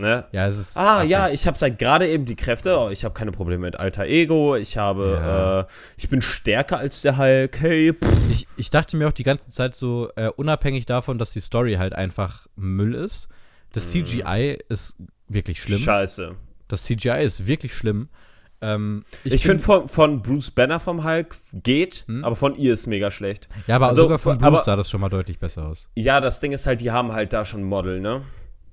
Ne? 0.00 0.24
Ja, 0.32 0.48
es 0.48 0.58
ist. 0.58 0.76
Ah, 0.76 1.02
ja, 1.02 1.28
ich 1.28 1.46
habe 1.46 1.56
seit 1.58 1.78
gerade 1.78 2.08
eben 2.08 2.24
die 2.24 2.36
Kräfte. 2.36 2.78
Oh, 2.78 2.88
ich 2.90 3.04
habe 3.04 3.14
keine 3.14 3.30
Probleme 3.32 3.62
mit 3.62 3.76
Alter 3.78 4.06
Ego. 4.06 4.56
Ich 4.56 4.76
habe, 4.76 5.18
Ja. 5.22 5.60
äh, 5.60 5.64
ich 5.96 6.08
bin 6.08 6.22
stärker 6.22 6.78
als 6.78 7.02
der 7.02 7.18
Hulk. 7.18 7.60
Hey, 7.60 7.92
pff. 7.92 8.30
Ich, 8.30 8.46
ich 8.56 8.70
dachte 8.70 8.96
mir 8.96 9.08
auch 9.08 9.12
die 9.12 9.22
ganze 9.24 9.50
Zeit 9.50 9.74
so, 9.76 10.08
äh, 10.16 10.28
unabhängig 10.28 10.86
davon, 10.86 11.18
dass 11.18 11.32
die 11.32 11.40
Story 11.40 11.74
halt 11.74 11.92
einfach 11.94 12.46
Müll 12.56 12.94
ist, 12.94 13.28
das 13.72 13.90
CGI 13.90 14.58
ist 14.68 14.96
wirklich 15.28 15.62
schlimm. 15.62 15.78
Scheiße. 15.78 16.34
Das 16.68 16.84
CGI 16.84 17.22
ist 17.22 17.46
wirklich 17.46 17.74
schlimm. 17.74 18.08
Ähm, 18.62 19.04
Ich, 19.24 19.30
bin- 19.30 19.38
finde 19.40 19.62
von, 19.62 19.88
von 19.88 20.22
Bruce 20.22 20.50
Banner 20.50 20.80
vom 20.80 21.02
Hulk 21.04 21.34
geht, 21.54 22.04
Hm? 22.06 22.24
aber 22.24 22.36
von 22.36 22.54
ihr 22.56 22.74
ist 22.74 22.86
mega 22.86 23.10
schlecht. 23.10 23.48
Ja, 23.66 23.76
aber 23.76 23.88
also, 23.88 24.02
sogar 24.02 24.18
von 24.18 24.36
Bruce 24.38 24.46
aber- 24.46 24.58
sah 24.62 24.76
das 24.76 24.90
schon 24.90 25.00
mal 25.00 25.08
deutlich 25.08 25.38
besser 25.38 25.66
aus. 25.66 25.88
Ja, 25.94 26.20
das 26.20 26.40
Ding 26.40 26.52
ist 26.52 26.66
halt, 26.66 26.80
die 26.82 26.90
haben 26.90 27.12
halt 27.12 27.32
da 27.32 27.44
schon 27.44 27.60
ein 27.60 27.64
Model, 27.64 28.00
ne? 28.00 28.22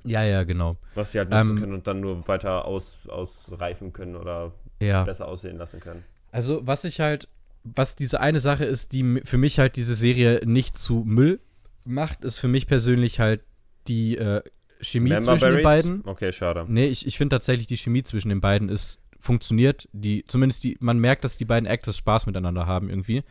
Ja, 0.10 0.24
ja, 0.24 0.44
genau. 0.44 0.78
Was 0.96 1.12
sie 1.12 1.20
halt 1.20 1.30
nutzen 1.30 1.52
Ähm, 1.52 1.60
können 1.60 1.74
und 1.74 1.88
dann 1.88 2.00
nur 2.02 2.28
weiter 2.28 2.66
aus, 2.66 3.00
ausreifen 3.08 3.94
können 3.94 4.16
oder 4.16 4.52
Ja. 4.82 5.04
besser 5.04 5.28
aussehen 5.28 5.58
lassen 5.58 5.80
können. 5.80 6.04
Also, 6.32 6.62
was 6.66 6.84
ich 6.84 7.00
halt, 7.00 7.28
was 7.64 7.96
diese 7.96 8.20
eine 8.20 8.40
Sache 8.40 8.66
ist, 8.66 8.94
die 8.94 9.22
für 9.26 9.38
mich 9.38 9.60
halt 9.60 9.76
diese 9.76 9.96
Serie 9.96 10.42
nicht 10.46 10.78
zu 10.78 11.04
Müll 11.06 11.40
macht, 11.86 12.24
ist 12.26 12.40
für 12.40 12.48
mich 12.48 12.68
persönlich 12.68 13.20
halt 13.20 13.42
die 13.88 14.18
äh, 14.18 14.42
Chemie 14.82 15.10
Member 15.10 15.24
zwischen 15.24 15.40
den 15.46 15.50
Berries? 15.52 15.64
beiden. 15.64 16.02
Okay, 16.06 16.32
schade. 16.32 16.66
Nee, 16.68 16.88
ich, 16.88 17.08
ich 17.08 17.18
finde 17.18 17.36
tatsächlich, 17.36 17.68
die 17.68 17.78
Chemie 17.78 18.04
zwischen 18.04 18.30
den 18.30 18.42
beiden 18.42 18.70
ist, 18.70 19.00
funktioniert. 19.20 19.88
Die, 19.94 20.24
zumindest 20.28 20.64
die, 20.64 20.78
man 20.80 21.00
merkt, 21.00 21.24
dass 21.24 21.38
die 21.38 21.46
beiden 21.46 21.66
Actors 21.68 21.98
Spaß 21.98 22.26
miteinander 22.28 22.68
haben 22.68 22.90
irgendwie. 22.90 23.24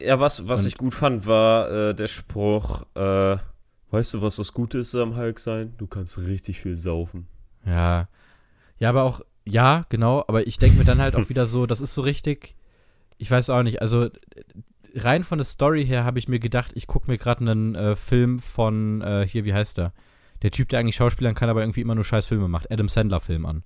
Ja, 0.00 0.18
was, 0.18 0.48
was 0.48 0.62
Und- 0.62 0.68
ich 0.68 0.76
gut 0.78 0.94
fand, 0.94 1.26
war 1.26 1.70
äh, 1.90 1.94
der 1.94 2.06
Spruch, 2.06 2.84
äh, 2.94 3.36
weißt 3.94 4.14
du, 4.14 4.22
was 4.22 4.36
das 4.36 4.52
Gute 4.52 4.78
ist 4.78 4.94
am 4.94 5.16
Hulk 5.16 5.38
sein? 5.38 5.72
Du 5.78 5.86
kannst 5.86 6.18
richtig 6.18 6.60
viel 6.60 6.76
saufen. 6.76 7.26
Ja. 7.64 8.08
Ja, 8.78 8.88
aber 8.90 9.04
auch, 9.04 9.20
ja, 9.46 9.84
genau, 9.88 10.24
aber 10.28 10.46
ich 10.46 10.58
denke 10.58 10.76
mir 10.78 10.84
dann 10.84 10.98
halt 11.00 11.14
auch 11.16 11.28
wieder 11.30 11.46
so, 11.46 11.66
das 11.66 11.80
ist 11.80 11.94
so 11.94 12.02
richtig, 12.02 12.56
ich 13.18 13.30
weiß 13.30 13.50
auch 13.50 13.62
nicht, 13.62 13.80
also 13.80 14.08
rein 14.94 15.24
von 15.24 15.38
der 15.38 15.44
Story 15.44 15.86
her 15.86 16.04
habe 16.04 16.18
ich 16.18 16.28
mir 16.28 16.38
gedacht, 16.38 16.72
ich 16.74 16.86
gucke 16.86 17.10
mir 17.10 17.18
gerade 17.18 17.40
einen 17.50 17.74
äh, 17.74 17.96
Film 17.96 18.38
von, 18.40 19.00
äh, 19.00 19.26
hier, 19.26 19.44
wie 19.44 19.54
heißt 19.54 19.78
der? 19.78 19.92
Der 20.42 20.50
Typ, 20.50 20.68
der 20.68 20.80
eigentlich 20.80 20.96
Schauspielern 20.96 21.34
kann, 21.34 21.48
aber 21.48 21.62
irgendwie 21.62 21.80
immer 21.80 21.94
nur 21.94 22.04
scheiß 22.04 22.26
Filme 22.26 22.48
macht, 22.48 22.70
Adam 22.70 22.88
Sandler-Film 22.88 23.46
an. 23.46 23.62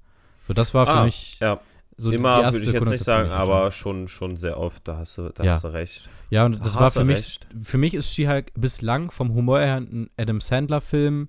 So, 0.46 0.54
das 0.54 0.74
war 0.74 0.86
für 0.86 0.92
Ah, 0.92 1.04
mich 1.04 1.38
Ja, 1.40 1.60
so 1.98 2.10
immer 2.12 2.52
würde 2.52 2.58
ich 2.64 2.72
jetzt 2.72 2.88
nicht 2.90 3.04
sagen, 3.04 3.30
aber 3.30 3.70
schon, 3.70 4.08
schon 4.08 4.36
sehr 4.36 4.58
oft, 4.58 4.86
da 4.88 4.96
hast 4.98 5.18
du, 5.18 5.30
da 5.34 5.42
Ja. 5.44 5.52
hast 5.52 5.64
du 5.64 5.68
recht. 5.68 6.08
Ja, 6.30 6.46
und 6.46 6.60
das 6.60 6.74
Hast 6.74 6.80
war 6.80 6.90
für 6.90 7.04
mich, 7.04 7.16
recht. 7.16 7.46
für 7.62 7.78
mich 7.78 7.94
ist 7.94 8.12
She-Hulk 8.12 8.52
bislang 8.54 9.10
vom 9.10 9.34
Humor 9.34 9.58
her 9.60 9.76
ein 9.76 10.08
Adam 10.16 10.40
Sandler-Film 10.40 11.28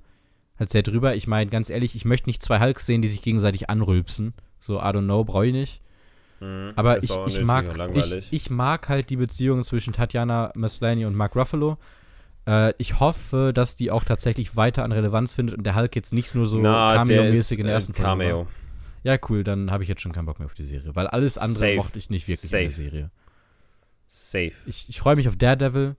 halt 0.59 0.69
sehr 0.69 0.83
drüber. 0.83 1.15
Ich 1.15 1.25
meine, 1.27 1.49
ganz 1.49 1.69
ehrlich, 1.69 1.95
ich 1.95 2.05
möchte 2.05 2.29
nicht 2.29 2.43
zwei 2.43 2.59
Hulks 2.59 2.85
sehen, 2.85 3.01
die 3.01 3.07
sich 3.07 3.21
gegenseitig 3.21 3.69
anrülpsen. 3.69 4.33
So, 4.59 4.77
I 4.79 4.83
don't 4.83 5.05
know, 5.05 5.23
brauche 5.23 5.47
ich 5.47 5.53
nicht. 5.53 5.81
Mhm, 6.41 6.73
Aber 6.75 6.97
ich, 6.97 7.09
ich, 7.27 7.41
mag, 7.41 7.65
ich, 7.95 8.31
ich 8.31 8.49
mag 8.49 8.89
halt 8.89 9.09
die 9.09 9.15
Beziehung 9.17 9.63
zwischen 9.63 9.93
Tatjana 9.93 10.51
Maslany 10.55 11.05
und 11.05 11.15
Mark 11.15 11.35
Ruffalo. 11.35 11.77
Äh, 12.45 12.73
ich 12.77 12.99
hoffe, 12.99 13.51
dass 13.53 13.75
die 13.75 13.89
auch 13.91 14.03
tatsächlich 14.03 14.55
weiter 14.55 14.83
an 14.83 14.91
Relevanz 14.91 15.33
findet 15.33 15.57
und 15.57 15.63
der 15.63 15.75
Hulk 15.75 15.95
jetzt 15.95 16.13
nicht 16.13 16.35
nur 16.35 16.45
so 16.47 16.59
Na, 16.59 16.93
Cameo-mäßig 16.95 17.59
in 17.59 17.65
der 17.65 17.75
ersten 17.75 17.93
Folge 17.93 18.07
war. 18.35 18.47
Ja, 19.03 19.17
cool, 19.29 19.43
dann 19.43 19.71
habe 19.71 19.83
ich 19.83 19.89
jetzt 19.89 20.01
schon 20.01 20.11
keinen 20.11 20.25
Bock 20.25 20.39
mehr 20.39 20.45
auf 20.45 20.53
die 20.53 20.63
Serie, 20.63 20.95
weil 20.95 21.07
alles 21.07 21.37
andere 21.37 21.59
Safe. 21.59 21.75
mochte 21.75 21.97
ich 21.99 22.09
nicht 22.09 22.27
wirklich 22.27 22.51
in 22.51 22.59
der 22.59 22.71
Safe. 22.71 22.83
Serie. 22.83 23.11
Safe. 24.07 24.51
Ich, 24.65 24.89
ich 24.89 24.99
freue 24.99 25.15
mich 25.15 25.27
auf 25.27 25.35
Daredevil. 25.37 25.95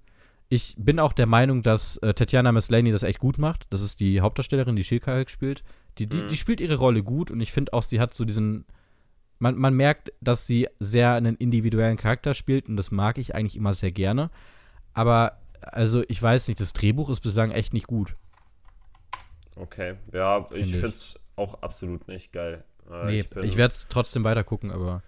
Ich 0.49 0.75
bin 0.77 0.99
auch 0.99 1.13
der 1.13 1.27
Meinung, 1.27 1.63
dass 1.63 1.97
äh, 1.99 2.13
Tatjana 2.13 2.51
Maslany 2.53 2.91
das 2.91 3.05
echt 3.05 3.21
gut 3.21 3.39
macht. 3.39 3.67
Das 3.71 3.81
ist 3.81 4.01
die 4.01 4.21
Hauptdarstellerin, 4.21 4.75
die 4.77 4.83
She-Hulk 4.85 5.31
spielt. 5.31 5.63
Die, 5.99 6.07
die, 6.07 6.17
Mhm. 6.17 6.29
die 6.29 6.37
spielt 6.37 6.61
ihre 6.61 6.75
Rolle 6.77 7.03
gut 7.05 7.31
und 7.31 7.41
ich 7.41 7.53
finde 7.53 7.73
auch, 7.73 7.83
sie 7.83 8.01
hat 8.01 8.13
so 8.15 8.25
diesen. 8.25 8.65
Man, 9.39 9.57
man 9.57 9.75
merkt, 9.75 10.13
dass 10.21 10.47
sie 10.47 10.69
sehr 10.81 11.15
einen 11.15 11.37
individuellen 11.37 11.97
Charakter 11.97 12.35
spielt 12.35 12.69
und 12.69 12.77
das 12.77 12.91
mag 12.91 13.17
ich 13.17 13.35
eigentlich 13.35 13.57
immer 13.57 13.73
sehr 13.75 13.91
gerne. 13.93 14.31
Aber, 14.93 15.39
also, 15.63 16.03
ich 16.09 16.21
weiß 16.21 16.49
nicht, 16.49 16.61
das 16.61 16.73
Drehbuch 16.75 17.09
ist 17.09 17.21
bislang 17.21 17.51
echt 17.51 17.73
nicht 17.73 17.87
gut. 17.87 18.17
Okay, 19.57 19.95
ja, 20.13 20.43
Find 20.45 20.61
ich 20.61 20.67
ich. 20.69 20.75
finde 20.75 20.89
es 20.89 21.19
auch 21.37 21.63
absolut 21.63 22.07
nicht 22.09 22.33
geil. 22.33 22.65
Äh, 22.91 23.07
nee, 23.07 23.23
bin- 23.23 23.45
ich 23.45 23.57
werde 23.57 23.73
es 23.73 23.89
trotzdem 23.89 24.25
weiter 24.25 24.45
gucken, 24.45 24.71
aber. 24.71 25.03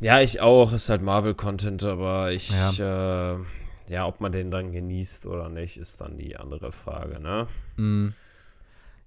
Ja, 0.00 0.20
ich 0.20 0.40
auch. 0.40 0.72
Ist 0.72 0.88
halt 0.88 1.02
Marvel-Content, 1.02 1.84
aber 1.84 2.32
ich, 2.32 2.50
ja. 2.50 3.34
Äh, 3.34 3.38
ja, 3.88 4.06
ob 4.06 4.20
man 4.20 4.32
den 4.32 4.50
dann 4.50 4.72
genießt 4.72 5.26
oder 5.26 5.48
nicht, 5.48 5.76
ist 5.76 6.00
dann 6.00 6.18
die 6.18 6.36
andere 6.36 6.72
Frage, 6.72 7.20
ne? 7.20 7.48
Mm, 7.76 8.08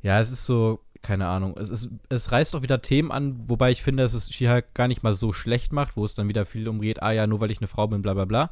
ja, 0.02 0.20
es 0.20 0.32
ist 0.32 0.46
so, 0.46 0.80
keine 1.02 1.28
Ahnung. 1.28 1.56
Es, 1.58 1.70
ist, 1.70 1.90
es 2.10 2.32
reißt 2.32 2.56
auch 2.56 2.62
wieder 2.62 2.82
Themen 2.82 3.12
an, 3.12 3.44
wobei 3.48 3.72
ich 3.72 3.84
finde, 3.84 4.04
dass 4.04 4.14
es 4.14 4.34
She-Hulk 4.34 4.74
gar 4.74 4.88
nicht 4.88 5.04
mal 5.04 5.14
so 5.14 5.34
schlecht 5.34 5.72
macht, 5.72 5.96
wo 5.96 6.06
es 6.06 6.16
dann 6.16 6.28
wieder 6.28 6.46
viel 6.46 6.68
umgeht, 6.68 7.02
ah 7.04 7.12
ja, 7.12 7.28
nur 7.28 7.40
weil 7.40 7.52
ich 7.52 7.60
eine 7.60 7.68
Frau 7.68 7.88
bin, 7.88 8.02
bla 8.02 8.14
bla 8.14 8.26
bla. 8.26 8.50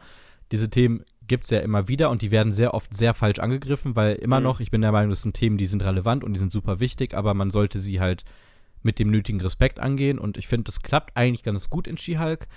Diese 0.51 0.69
Themen 0.69 1.03
gibt 1.27 1.45
es 1.45 1.49
ja 1.49 1.59
immer 1.59 1.87
wieder 1.87 2.09
und 2.09 2.21
die 2.21 2.31
werden 2.31 2.51
sehr 2.51 2.73
oft 2.73 2.93
sehr 2.93 3.13
falsch 3.13 3.39
angegriffen, 3.39 3.95
weil 3.95 4.15
immer 4.15 4.39
mhm. 4.39 4.45
noch, 4.45 4.59
ich 4.59 4.71
bin 4.71 4.81
der 4.81 4.91
Meinung, 4.91 5.09
das 5.09 5.21
sind 5.21 5.33
Themen, 5.33 5.57
die 5.57 5.67
sind 5.67 5.83
relevant 5.83 6.23
und 6.23 6.33
die 6.33 6.39
sind 6.39 6.51
super 6.51 6.79
wichtig, 6.79 7.13
aber 7.15 7.33
man 7.33 7.51
sollte 7.51 7.79
sie 7.79 7.99
halt 7.99 8.23
mit 8.81 8.99
dem 8.99 9.09
nötigen 9.09 9.41
Respekt 9.41 9.79
angehen 9.79 10.19
und 10.19 10.37
ich 10.37 10.47
finde, 10.47 10.65
das 10.65 10.81
klappt 10.81 11.15
eigentlich 11.15 11.43
ganz 11.43 11.69
gut 11.69 11.87
in 11.87 11.97
She-Hulk. 11.97 12.47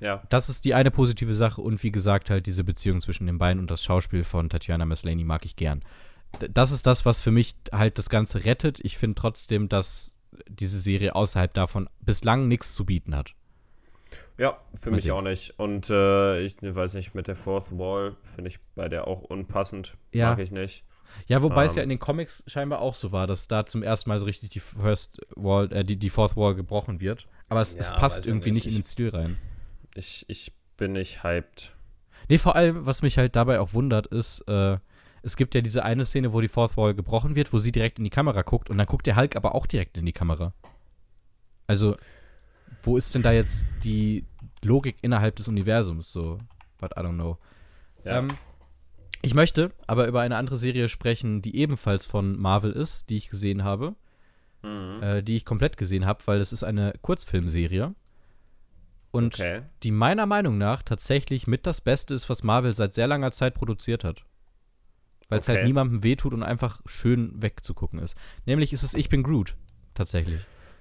Ja. 0.00 0.22
Das 0.28 0.48
ist 0.48 0.64
die 0.64 0.74
eine 0.74 0.90
positive 0.90 1.34
Sache 1.34 1.60
und 1.60 1.82
wie 1.82 1.90
gesagt, 1.92 2.30
halt 2.30 2.46
diese 2.46 2.64
Beziehung 2.64 3.00
zwischen 3.00 3.26
den 3.26 3.38
beiden 3.38 3.60
und 3.60 3.70
das 3.70 3.82
Schauspiel 3.82 4.24
von 4.24 4.48
Tatjana 4.48 4.84
Maslany 4.84 5.24
mag 5.24 5.44
ich 5.44 5.56
gern. 5.56 5.82
Das 6.50 6.70
ist 6.70 6.86
das, 6.86 7.06
was 7.06 7.20
für 7.20 7.30
mich 7.30 7.54
halt 7.72 7.98
das 7.98 8.10
Ganze 8.10 8.44
rettet. 8.44 8.78
Ich 8.82 8.98
finde 8.98 9.14
trotzdem, 9.14 9.68
dass 9.68 10.16
diese 10.48 10.78
Serie 10.78 11.14
außerhalb 11.14 11.52
davon 11.54 11.88
bislang 12.00 12.48
nichts 12.48 12.74
zu 12.74 12.84
bieten 12.84 13.16
hat. 13.16 13.32
Ja, 14.38 14.58
für 14.74 14.90
Mal 14.90 14.96
mich 14.96 15.04
sehen. 15.04 15.12
auch 15.12 15.22
nicht. 15.22 15.58
Und 15.58 15.88
äh, 15.88 16.40
ich 16.40 16.56
weiß 16.60 16.94
nicht, 16.94 17.14
mit 17.14 17.26
der 17.26 17.36
Fourth 17.36 17.72
Wall 17.72 18.16
finde 18.22 18.50
ich 18.50 18.58
bei 18.74 18.88
der 18.88 19.06
auch 19.06 19.22
unpassend. 19.22 19.96
Ja. 20.12 20.30
Mag 20.30 20.40
ich 20.40 20.50
nicht. 20.50 20.84
Ja, 21.26 21.42
wobei 21.42 21.62
um, 21.62 21.66
es 21.66 21.74
ja 21.74 21.82
ähm. 21.82 21.86
in 21.86 21.88
den 21.90 21.98
Comics 21.98 22.44
scheinbar 22.46 22.80
auch 22.80 22.94
so 22.94 23.12
war, 23.12 23.26
dass 23.26 23.48
da 23.48 23.66
zum 23.66 23.82
ersten 23.82 24.10
Mal 24.10 24.18
so 24.18 24.26
richtig 24.26 24.50
die 24.50 24.60
First 24.60 25.20
Wall, 25.34 25.72
äh, 25.72 25.84
die, 25.84 25.96
die 25.96 26.10
Fourth 26.10 26.36
Wall 26.36 26.54
gebrochen 26.54 27.00
wird. 27.00 27.26
Aber 27.48 27.60
es, 27.60 27.74
ja, 27.74 27.80
es 27.80 27.90
passt 27.92 28.26
irgendwie 28.26 28.50
nicht, 28.50 28.66
nicht 28.66 28.76
in 28.76 28.82
den 28.82 28.84
Stil 28.84 29.08
rein. 29.10 29.36
Ich, 29.94 30.24
ich 30.28 30.52
bin 30.76 30.92
nicht 30.92 31.22
hyped. 31.22 31.72
Nee, 32.28 32.38
vor 32.38 32.56
allem, 32.56 32.86
was 32.86 33.02
mich 33.02 33.18
halt 33.18 33.36
dabei 33.36 33.60
auch 33.60 33.72
wundert, 33.72 34.06
ist, 34.08 34.40
äh, 34.48 34.78
es 35.22 35.36
gibt 35.36 35.54
ja 35.54 35.60
diese 35.60 35.84
eine 35.84 36.04
Szene, 36.04 36.32
wo 36.32 36.40
die 36.40 36.48
Fourth 36.48 36.76
Wall 36.76 36.94
gebrochen 36.94 37.34
wird, 37.34 37.52
wo 37.52 37.58
sie 37.58 37.72
direkt 37.72 37.98
in 37.98 38.04
die 38.04 38.10
Kamera 38.10 38.42
guckt 38.42 38.70
und 38.70 38.78
dann 38.78 38.86
guckt 38.86 39.06
der 39.06 39.16
Hulk 39.16 39.36
aber 39.36 39.54
auch 39.54 39.66
direkt 39.66 39.96
in 39.96 40.06
die 40.06 40.12
Kamera. 40.12 40.52
Also, 41.66 41.96
wo 42.82 42.96
ist 42.96 43.14
denn 43.14 43.22
da 43.22 43.32
jetzt 43.32 43.66
die 43.82 44.24
Logik 44.62 44.96
innerhalb 45.02 45.36
des 45.36 45.48
Universums? 45.48 46.12
So, 46.12 46.38
but 46.78 46.92
I 46.92 47.00
don't 47.00 47.14
know. 47.14 47.38
Ja. 48.04 48.18
Ähm, 48.18 48.28
ich 49.22 49.34
möchte 49.34 49.72
aber 49.86 50.06
über 50.06 50.20
eine 50.20 50.36
andere 50.36 50.56
Serie 50.56 50.88
sprechen, 50.88 51.42
die 51.42 51.56
ebenfalls 51.56 52.04
von 52.04 52.38
Marvel 52.38 52.72
ist, 52.72 53.10
die 53.10 53.16
ich 53.16 53.28
gesehen 53.28 53.64
habe. 53.64 53.94
Mhm. 54.62 55.02
Äh, 55.02 55.22
die 55.22 55.36
ich 55.36 55.44
komplett 55.44 55.76
gesehen 55.76 56.06
habe, 56.06 56.20
weil 56.26 56.40
es 56.40 56.52
ist 56.52 56.64
eine 56.64 56.92
Kurzfilmserie. 57.02 57.94
Und 59.10 59.34
okay. 59.34 59.62
die 59.82 59.92
meiner 59.92 60.26
Meinung 60.26 60.58
nach 60.58 60.82
tatsächlich 60.82 61.46
mit 61.46 61.66
das 61.66 61.80
Beste 61.80 62.14
ist, 62.14 62.28
was 62.28 62.42
Marvel 62.42 62.74
seit 62.74 62.92
sehr 62.92 63.06
langer 63.06 63.32
Zeit 63.32 63.54
produziert 63.54 64.04
hat. 64.04 64.24
Weil 65.28 65.40
es 65.40 65.48
halt 65.48 65.56
okay. 65.56 65.62
halt 65.62 65.66
niemandem 65.66 66.02
wehtut 66.02 66.34
und 66.34 66.42
einfach 66.42 66.80
schön 66.86 67.40
wegzugucken 67.40 67.98
ist. 67.98 68.16
Nämlich 68.44 68.72
ist 68.72 68.82
es 68.82 68.94
Ich 68.94 69.08
bin 69.08 69.22
Groot. 69.22 69.56
Tatsächlich. 69.94 70.40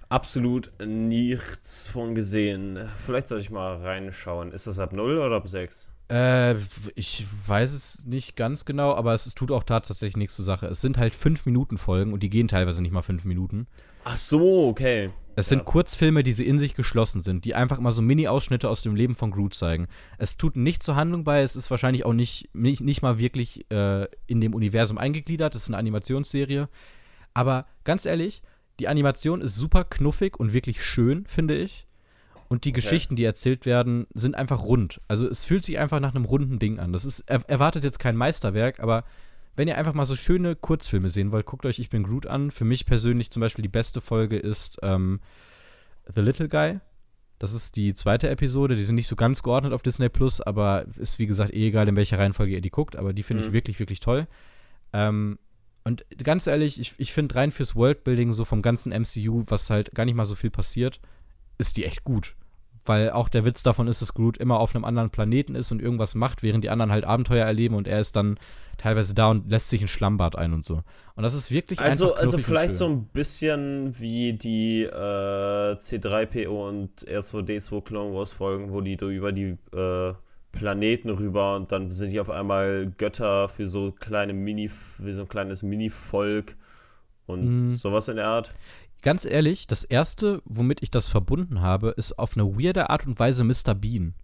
Absolut 0.09 0.71
nichts 0.85 1.87
von 1.87 2.13
gesehen. 2.13 2.89
Vielleicht 2.95 3.29
sollte 3.29 3.43
ich 3.43 3.49
mal 3.49 3.77
reinschauen. 3.77 4.51
Ist 4.51 4.67
das 4.67 4.79
ab 4.79 4.93
0 4.93 5.17
oder 5.17 5.37
ab 5.37 5.47
6? 5.47 5.89
Äh, 6.09 6.55
ich 6.93 7.25
weiß 7.47 7.73
es 7.73 8.05
nicht 8.05 8.35
ganz 8.35 8.65
genau, 8.65 8.93
aber 8.93 9.13
es, 9.13 9.25
es 9.25 9.33
tut 9.33 9.51
auch 9.51 9.63
tatsächlich 9.63 10.17
nichts 10.17 10.35
zur 10.35 10.45
Sache. 10.45 10.67
Es 10.67 10.81
sind 10.81 10.97
halt 10.97 11.15
5 11.15 11.45
Minuten 11.45 11.77
Folgen 11.77 12.13
und 12.13 12.21
die 12.21 12.29
gehen 12.29 12.47
teilweise 12.47 12.81
nicht 12.81 12.91
mal 12.91 13.01
5 13.01 13.25
Minuten. 13.25 13.67
Ach 14.03 14.17
so, 14.17 14.67
okay. 14.67 15.09
Es 15.35 15.49
sind 15.49 15.59
ja. 15.59 15.63
Kurzfilme, 15.65 16.23
die 16.23 16.31
sie 16.31 16.45
in 16.45 16.59
sich 16.59 16.75
geschlossen 16.75 17.21
sind, 17.21 17.43
die 17.43 17.55
einfach 17.55 17.79
mal 17.79 17.91
so 17.91 18.01
Mini-Ausschnitte 18.01 18.69
aus 18.69 18.83
dem 18.83 18.95
Leben 18.95 19.15
von 19.15 19.31
Groot 19.31 19.53
zeigen. 19.53 19.87
Es 20.17 20.37
tut 20.37 20.55
nicht 20.55 20.83
zur 20.83 20.95
Handlung 20.95 21.23
bei, 21.23 21.41
es 21.41 21.55
ist 21.55 21.71
wahrscheinlich 21.71 22.05
auch 22.05 22.13
nicht, 22.13 22.49
nicht, 22.53 22.81
nicht 22.81 23.01
mal 23.01 23.17
wirklich 23.17 23.69
äh, 23.71 24.07
in 24.27 24.39
dem 24.39 24.53
Universum 24.53 24.97
eingegliedert, 24.97 25.55
es 25.55 25.63
ist 25.63 25.69
eine 25.69 25.77
Animationsserie. 25.77 26.69
Aber 27.33 27.65
ganz 27.83 28.05
ehrlich, 28.05 28.43
die 28.79 28.87
Animation 28.87 29.41
ist 29.41 29.55
super 29.55 29.83
knuffig 29.83 30.39
und 30.39 30.53
wirklich 30.53 30.83
schön, 30.83 31.25
finde 31.25 31.55
ich. 31.55 31.84
Und 32.55 32.63
die 32.63 32.69
okay. 32.69 32.75
Geschichten, 32.79 33.17
die 33.17 33.25
erzählt 33.25 33.65
werden, 33.65 34.07
sind 34.13 34.35
einfach 34.35 34.63
rund. 34.63 35.01
Also 35.09 35.27
es 35.27 35.43
fühlt 35.43 35.61
sich 35.61 35.77
einfach 35.77 35.99
nach 35.99 36.15
einem 36.15 36.23
runden 36.23 36.57
Ding 36.57 36.79
an. 36.79 36.93
Das 36.93 37.03
ist, 37.03 37.19
er, 37.27 37.41
erwartet 37.49 37.83
jetzt 37.83 37.99
kein 37.99 38.15
Meisterwerk, 38.15 38.79
aber 38.79 39.03
wenn 39.57 39.67
ihr 39.67 39.77
einfach 39.77 39.93
mal 39.93 40.05
so 40.05 40.15
schöne 40.15 40.55
Kurzfilme 40.55 41.09
sehen 41.09 41.33
wollt, 41.33 41.45
guckt 41.45 41.65
euch 41.65 41.79
Ich 41.79 41.89
bin 41.89 42.03
Groot 42.03 42.27
an. 42.27 42.51
Für 42.51 42.63
mich 42.63 42.85
persönlich 42.85 43.29
zum 43.29 43.41
Beispiel 43.41 43.61
die 43.61 43.67
beste 43.67 43.99
Folge 43.99 44.37
ist 44.37 44.79
ähm, 44.83 45.19
The 46.15 46.21
Little 46.21 46.47
Guy. 46.47 46.79
Das 47.39 47.51
ist 47.51 47.75
die 47.75 47.93
zweite 47.93 48.29
Episode. 48.29 48.77
Die 48.77 48.85
sind 48.85 48.95
nicht 48.95 49.09
so 49.09 49.17
ganz 49.17 49.43
geordnet 49.43 49.73
auf 49.73 49.83
Disney 49.83 50.07
Plus, 50.07 50.39
aber 50.39 50.85
ist 50.95 51.19
wie 51.19 51.27
gesagt 51.27 51.53
eh 51.53 51.67
egal, 51.67 51.89
in 51.89 51.97
welcher 51.97 52.19
Reihenfolge 52.19 52.53
ihr 52.53 52.61
die 52.61 52.69
guckt. 52.69 52.95
Aber 52.95 53.11
die 53.11 53.23
finde 53.23 53.43
mhm. 53.43 53.49
ich 53.49 53.53
wirklich, 53.53 53.79
wirklich 53.79 53.99
toll. 53.99 54.27
Ähm, 54.93 55.39
und 55.83 56.05
ganz 56.23 56.47
ehrlich, 56.47 56.79
ich, 56.79 56.93
ich 56.99 57.11
finde 57.11 57.35
rein 57.35 57.51
fürs 57.51 57.75
Worldbuilding 57.75 58.31
so 58.31 58.45
vom 58.45 58.61
ganzen 58.61 58.93
MCU, 58.93 59.43
was 59.47 59.69
halt 59.69 59.93
gar 59.93 60.05
nicht 60.05 60.15
mal 60.15 60.23
so 60.23 60.35
viel 60.35 60.51
passiert, 60.51 61.01
ist 61.57 61.75
die 61.75 61.83
echt 61.83 62.05
gut 62.05 62.33
weil 62.85 63.11
auch 63.11 63.29
der 63.29 63.45
Witz 63.45 63.63
davon 63.63 63.87
ist, 63.87 64.01
dass 64.01 64.13
Groot 64.13 64.37
immer 64.37 64.59
auf 64.59 64.75
einem 64.75 64.85
anderen 64.85 65.09
Planeten 65.09 65.55
ist 65.55 65.71
und 65.71 65.81
irgendwas 65.81 66.15
macht, 66.15 66.43
während 66.43 66.63
die 66.63 66.69
anderen 66.69 66.91
halt 66.91 67.05
Abenteuer 67.05 67.45
erleben 67.45 67.75
und 67.75 67.87
er 67.87 67.99
ist 67.99 68.15
dann 68.15 68.37
teilweise 68.77 69.13
da 69.13 69.31
und 69.31 69.49
lässt 69.49 69.69
sich 69.69 69.81
ein 69.81 69.87
Schlammbad 69.87 70.37
ein 70.37 70.53
und 70.53 70.65
so. 70.65 70.83
Und 71.15 71.23
das 71.23 71.33
ist 71.33 71.51
wirklich 71.51 71.79
also 71.79 72.13
also 72.13 72.37
vielleicht 72.37 72.75
so 72.75 72.87
ein 72.87 73.05
bisschen 73.05 73.97
wie 73.99 74.33
die 74.33 74.83
äh, 74.83 75.75
C3PO 75.75 76.47
und 76.47 77.07
R2D2 77.07 77.83
Clone 77.83 78.13
Wars 78.13 78.33
Folgen, 78.33 78.71
wo 78.71 78.81
die 78.81 78.95
über 78.95 79.31
die 79.31 79.57
äh, 79.73 80.13
Planeten 80.51 81.09
rüber 81.09 81.55
und 81.55 81.71
dann 81.71 81.91
sind 81.91 82.11
die 82.11 82.19
auf 82.19 82.29
einmal 82.29 82.91
Götter 82.97 83.49
für 83.49 83.67
so 83.67 83.91
kleine 83.91 84.33
Mini, 84.33 84.71
wie 84.97 85.13
so 85.13 85.21
ein 85.21 85.27
kleines 85.27 85.63
Mini-Volk 85.63 86.55
und 87.27 87.71
mm. 87.71 87.75
sowas 87.75 88.07
in 88.07 88.15
der 88.15 88.27
Art 88.27 88.55
ganz 89.05 89.23
ehrlich, 89.23 89.67
das 89.67 89.83
erste, 89.83 90.41
womit 90.45 90.81
ich 90.81 90.89
das 90.89 91.07
verbunden 91.07 91.61
habe, 91.61 91.91
ist 91.95 92.17
auf 92.17 92.35
eine 92.35 92.57
weirde 92.57 92.89
Art 92.89 93.05
und 93.05 93.19
Weise 93.19 93.43
Mr. 93.43 93.75
Bean. 93.75 94.15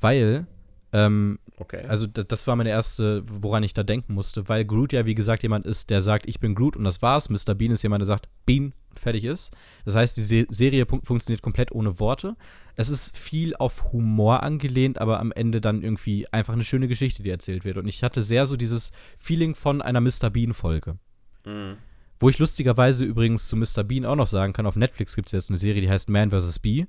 Weil, 0.00 0.48
ähm, 0.92 1.38
okay. 1.56 1.84
also 1.86 2.08
das 2.08 2.48
war 2.48 2.56
meine 2.56 2.70
erste, 2.70 3.22
woran 3.28 3.62
ich 3.62 3.72
da 3.72 3.84
denken 3.84 4.14
musste, 4.14 4.48
weil 4.48 4.64
Groot 4.64 4.92
ja, 4.92 5.06
wie 5.06 5.14
gesagt, 5.14 5.44
jemand 5.44 5.66
ist, 5.66 5.88
der 5.88 6.02
sagt, 6.02 6.28
ich 6.28 6.40
bin 6.40 6.56
Groot 6.56 6.76
und 6.76 6.82
das 6.82 7.00
war's. 7.00 7.30
Mr. 7.30 7.54
Bean 7.54 7.70
ist 7.70 7.84
jemand, 7.84 8.00
der 8.00 8.06
sagt, 8.06 8.28
Bean 8.44 8.74
und 8.90 8.98
fertig 8.98 9.22
ist. 9.22 9.52
Das 9.84 9.94
heißt, 9.94 10.16
die 10.16 10.22
Se 10.22 10.46
Serie 10.50 10.84
funktioniert 10.84 11.40
komplett 11.40 11.70
ohne 11.70 12.00
Worte. 12.00 12.34
Es 12.74 12.88
ist 12.88 13.16
viel 13.16 13.54
auf 13.54 13.92
Humor 13.92 14.42
angelehnt, 14.42 15.00
aber 15.00 15.20
am 15.20 15.30
Ende 15.30 15.60
dann 15.60 15.82
irgendwie 15.82 16.26
einfach 16.32 16.54
eine 16.54 16.64
schöne 16.64 16.88
Geschichte, 16.88 17.22
die 17.22 17.30
erzählt 17.30 17.64
wird. 17.64 17.76
Und 17.76 17.86
ich 17.86 18.02
hatte 18.02 18.24
sehr 18.24 18.48
so 18.48 18.56
dieses 18.56 18.90
Feeling 19.20 19.54
von 19.54 19.80
einer 19.80 20.00
Mr. 20.00 20.28
Bean-Folge. 20.28 20.96
Mhm. 21.44 21.76
Wo 22.20 22.28
ich 22.28 22.38
lustigerweise 22.38 23.06
übrigens 23.06 23.48
zu 23.48 23.56
Mr. 23.56 23.82
Bean 23.82 24.04
auch 24.04 24.14
noch 24.14 24.26
sagen 24.26 24.52
kann, 24.52 24.66
auf 24.66 24.76
Netflix 24.76 25.16
gibt 25.16 25.28
es 25.28 25.32
jetzt 25.32 25.50
eine 25.50 25.56
Serie, 25.56 25.80
die 25.80 25.90
heißt 25.90 26.10
Man 26.10 26.30
vs. 26.30 26.58
Bee. 26.58 26.86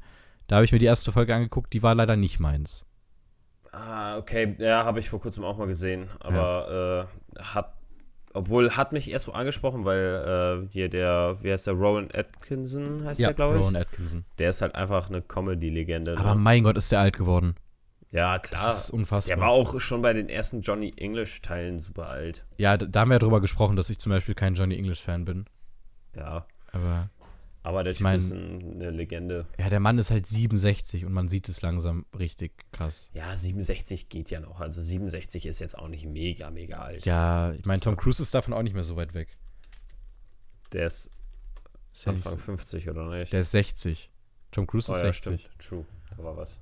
Da 0.47 0.57
habe 0.57 0.65
ich 0.65 0.73
mir 0.73 0.79
die 0.79 0.85
erste 0.85 1.13
Folge 1.13 1.33
angeguckt, 1.33 1.71
die 1.71 1.81
war 1.81 1.95
leider 1.95 2.17
nicht 2.17 2.41
meins. 2.41 2.85
Ah, 3.71 4.17
okay. 4.17 4.55
Ja, 4.59 4.83
habe 4.83 4.99
ich 4.99 5.09
vor 5.09 5.21
kurzem 5.21 5.45
auch 5.45 5.57
mal 5.57 5.67
gesehen. 5.67 6.09
Aber 6.19 7.07
ja. 7.37 7.39
äh, 7.39 7.43
hat, 7.43 7.73
obwohl 8.33 8.71
hat 8.71 8.91
mich 8.91 9.09
erst 9.09 9.27
so 9.27 9.31
angesprochen, 9.31 9.85
weil 9.85 10.65
äh, 10.65 10.67
hier 10.73 10.89
der, 10.89 11.37
wie 11.41 11.53
heißt 11.53 11.67
der, 11.67 11.75
Rowan 11.75 12.09
Atkinson 12.13 13.05
heißt 13.05 13.21
ja, 13.21 13.29
der, 13.29 13.35
glaube 13.35 13.55
ich. 13.55 13.61
Rowan 13.61 13.77
Atkinson. 13.77 14.25
Der 14.37 14.49
ist 14.49 14.61
halt 14.61 14.75
einfach 14.75 15.09
eine 15.09 15.21
Comedy-Legende. 15.21 16.17
Aber 16.17 16.35
ne? 16.35 16.41
mein 16.41 16.63
Gott, 16.63 16.75
ist 16.75 16.91
der 16.91 16.99
alt 16.99 17.15
geworden. 17.15 17.55
Ja, 18.11 18.39
klar. 18.39 18.67
Das 18.67 18.85
ist 18.85 18.89
unfassbar. 18.91 19.35
Der 19.35 19.43
war 19.43 19.51
auch 19.51 19.79
schon 19.79 20.01
bei 20.01 20.13
den 20.13 20.27
ersten 20.27 20.61
Johnny 20.61 20.93
English-Teilen 20.97 21.79
super 21.79 22.07
alt. 22.07 22.45
Ja, 22.57 22.77
da, 22.77 22.85
da 22.85 23.01
haben 23.01 23.09
wir 23.09 23.15
ja 23.15 23.19
drüber 23.19 23.39
gesprochen, 23.39 23.77
dass 23.77 23.89
ich 23.89 23.99
zum 23.99 24.11
Beispiel 24.11 24.35
kein 24.35 24.53
Johnny 24.53 24.77
English-Fan 24.77 25.25
bin. 25.25 25.45
Ja. 26.15 26.45
Aber. 26.73 27.09
Aber 27.63 27.83
der 27.83 27.93
Typ 27.93 28.01
mein, 28.01 28.17
ist 28.17 28.31
eine 28.31 28.89
Legende. 28.89 29.45
Ja, 29.59 29.69
der 29.69 29.79
Mann 29.79 29.99
ist 29.99 30.09
halt 30.09 30.25
67 30.25 31.05
und 31.05 31.13
man 31.13 31.27
sieht 31.29 31.47
es 31.47 31.61
langsam 31.61 32.05
richtig 32.17 32.53
krass. 32.71 33.11
Ja, 33.13 33.37
67 33.37 34.09
geht 34.09 34.31
ja 34.31 34.39
noch. 34.39 34.61
Also 34.61 34.81
67 34.81 35.45
ist 35.45 35.59
jetzt 35.59 35.77
auch 35.77 35.87
nicht 35.87 36.05
mega, 36.07 36.49
mega 36.49 36.79
alt. 36.79 37.05
Ja, 37.05 37.53
ich 37.53 37.65
meine, 37.65 37.79
Tom 37.79 37.97
Cruise 37.97 38.21
ist 38.21 38.33
davon 38.33 38.53
auch 38.53 38.63
nicht 38.63 38.73
mehr 38.73 38.83
so 38.83 38.95
weit 38.95 39.13
weg. 39.13 39.37
Der 40.73 40.87
ist 40.87 41.11
Anfang 42.05 42.39
50 42.39 42.89
oder 42.89 43.09
nicht? 43.09 43.31
Der 43.31 43.41
ist 43.41 43.51
60. 43.51 44.09
Tom 44.49 44.65
Cruise 44.65 44.91
oh, 44.91 44.95
ist 44.95 45.01
ja, 45.01 45.07
60. 45.13 45.41
Stimmt. 45.41 45.59
True. 45.59 45.85
Da 46.09 46.23
war 46.23 46.35
was. 46.35 46.59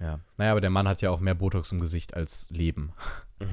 Ja. 0.00 0.20
Naja, 0.36 0.50
aber 0.50 0.60
der 0.60 0.70
Mann 0.70 0.88
hat 0.88 1.02
ja 1.02 1.10
auch 1.10 1.20
mehr 1.20 1.34
Botox 1.34 1.72
im 1.72 1.80
Gesicht 1.80 2.14
als 2.14 2.50
Leben. 2.50 2.92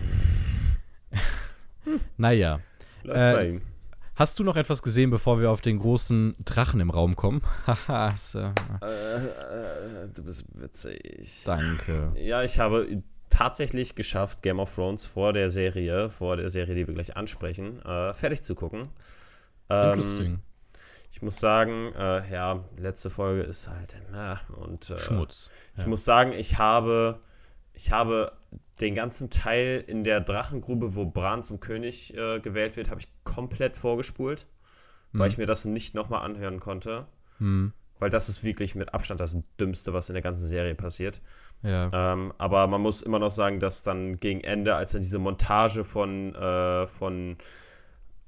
naja. 2.17 2.59
Äh, 3.05 3.59
hast 4.15 4.39
du 4.39 4.43
noch 4.43 4.55
etwas 4.55 4.81
gesehen, 4.81 5.09
bevor 5.09 5.41
wir 5.41 5.51
auf 5.51 5.61
den 5.61 5.79
großen 5.79 6.35
Drachen 6.43 6.79
im 6.79 6.89
Raum 6.89 7.15
kommen? 7.15 7.41
Haha, 7.67 8.15
so. 8.15 8.39
äh, 8.39 9.15
äh, 9.15 10.09
du 10.13 10.23
bist 10.23 10.45
witzig. 10.53 11.43
Danke. 11.45 12.13
Ja, 12.15 12.43
ich 12.43 12.59
habe 12.59 13.03
tatsächlich 13.29 13.95
geschafft, 13.95 14.41
Game 14.41 14.59
of 14.59 14.73
Thrones 14.75 15.05
vor 15.05 15.33
der 15.33 15.49
Serie, 15.49 16.09
vor 16.09 16.37
der 16.37 16.49
Serie, 16.49 16.75
die 16.75 16.87
wir 16.87 16.93
gleich 16.93 17.17
ansprechen, 17.17 17.81
äh, 17.83 18.13
fertig 18.13 18.43
zu 18.43 18.55
gucken. 18.55 18.89
Ähm, 19.69 19.99
Interesting. 19.99 20.39
Muss 21.23 21.37
sagen, 21.39 21.93
äh, 21.95 22.29
ja, 22.31 22.63
letzte 22.77 23.09
Folge 23.09 23.43
ist 23.43 23.69
halt 23.69 23.95
na, 24.11 24.39
und 24.57 24.89
äh, 24.89 24.97
Schmutz. 24.97 25.49
Ja. 25.75 25.83
Ich 25.83 25.87
muss 25.87 26.03
sagen, 26.03 26.33
ich 26.33 26.57
habe, 26.57 27.19
ich 27.73 27.91
habe 27.91 28.33
den 28.81 28.93
ganzen 28.95 29.29
Teil 29.29 29.83
in 29.87 30.03
der 30.03 30.19
Drachengrube, 30.19 30.95
wo 30.95 31.05
Bran 31.05 31.43
zum 31.43 31.59
König 31.59 32.13
äh, 32.17 32.39
gewählt 32.39 32.75
wird, 32.75 32.89
habe 32.89 32.99
ich 32.99 33.07
komplett 33.23 33.77
vorgespult. 33.77 34.47
weil 35.13 35.27
Mhm. 35.27 35.31
ich 35.31 35.37
mir 35.37 35.45
das 35.45 35.63
nicht 35.65 35.93
nochmal 35.95 36.25
anhören 36.25 36.59
konnte. 36.59 37.05
Hm. 37.37 37.71
Weil 37.99 38.09
das 38.09 38.29
ist 38.29 38.43
wirklich 38.43 38.73
mit 38.75 38.93
Abstand 38.93 39.19
das 39.19 39.37
Dümmste, 39.59 39.93
was 39.93 40.09
in 40.09 40.13
der 40.13 40.23
ganzen 40.23 40.47
Serie 40.47 40.75
passiert. 40.75 41.21
Ja. 41.61 41.89
Ähm, 41.93 42.33
aber 42.37 42.67
man 42.67 42.81
muss 42.81 43.01
immer 43.03 43.19
noch 43.19 43.29
sagen, 43.31 43.59
dass 43.59 43.83
dann 43.83 44.19
gegen 44.19 44.41
Ende, 44.41 44.75
als 44.75 44.91
dann 44.91 45.01
diese 45.01 45.19
Montage 45.19 45.83
von, 45.83 46.33
äh, 46.35 46.87
von 46.87 47.37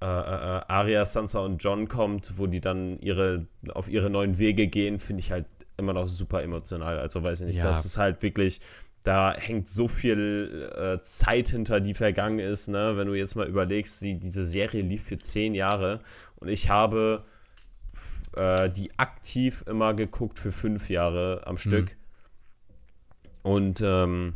äh, 0.05 0.57
äh, 0.57 0.61
Arya, 0.67 1.05
Sansa 1.05 1.39
und 1.39 1.63
John 1.63 1.87
kommt, 1.87 2.37
wo 2.37 2.47
die 2.47 2.61
dann 2.61 2.99
ihre, 2.99 3.47
auf 3.73 3.89
ihre 3.89 4.09
neuen 4.09 4.37
Wege 4.37 4.67
gehen, 4.67 4.99
finde 4.99 5.21
ich 5.21 5.31
halt 5.31 5.45
immer 5.77 5.93
noch 5.93 6.07
super 6.07 6.43
emotional. 6.43 6.99
Also 6.99 7.23
weiß 7.23 7.41
ich 7.41 7.47
nicht, 7.47 7.57
Ja. 7.57 7.63
das 7.63 7.85
ist 7.85 7.97
halt 7.97 8.21
wirklich, 8.21 8.61
da 9.03 9.33
hängt 9.37 9.67
so 9.67 9.87
viel 9.87 10.71
äh, 10.75 11.01
Zeit 11.01 11.49
hinter, 11.49 11.79
die 11.79 11.93
vergangen 11.93 12.39
ist, 12.39 12.67
ne? 12.67 12.97
Wenn 12.97 13.07
du 13.07 13.13
jetzt 13.13 13.35
mal 13.35 13.47
überlegst, 13.47 14.01
die, 14.01 14.19
diese 14.19 14.45
Serie 14.45 14.81
lief 14.81 15.03
für 15.03 15.17
zehn 15.17 15.53
Jahre 15.53 16.01
und 16.37 16.47
ich 16.47 16.69
habe 16.69 17.23
äh, 18.37 18.69
die 18.69 18.97
aktiv 18.97 19.63
immer 19.67 19.93
geguckt 19.93 20.39
für 20.39 20.51
fünf 20.51 20.89
Jahre 20.89 21.41
am 21.45 21.57
Stück. 21.57 21.95
Und, 23.43 23.81
ähm, 23.81 24.35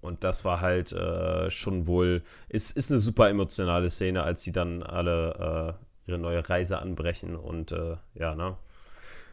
und 0.00 0.24
das 0.24 0.44
war 0.44 0.60
halt 0.60 0.92
äh, 0.92 1.50
schon 1.50 1.86
wohl, 1.86 2.22
es 2.48 2.70
ist 2.70 2.90
eine 2.90 2.98
super 2.98 3.28
emotionale 3.28 3.90
Szene, 3.90 4.22
als 4.22 4.42
sie 4.42 4.52
dann 4.52 4.82
alle 4.82 5.76
äh, 6.06 6.10
ihre 6.10 6.18
neue 6.18 6.48
Reise 6.48 6.78
anbrechen 6.78 7.36
und 7.36 7.72
äh, 7.72 7.96
ja, 8.14 8.34
ne? 8.34 8.56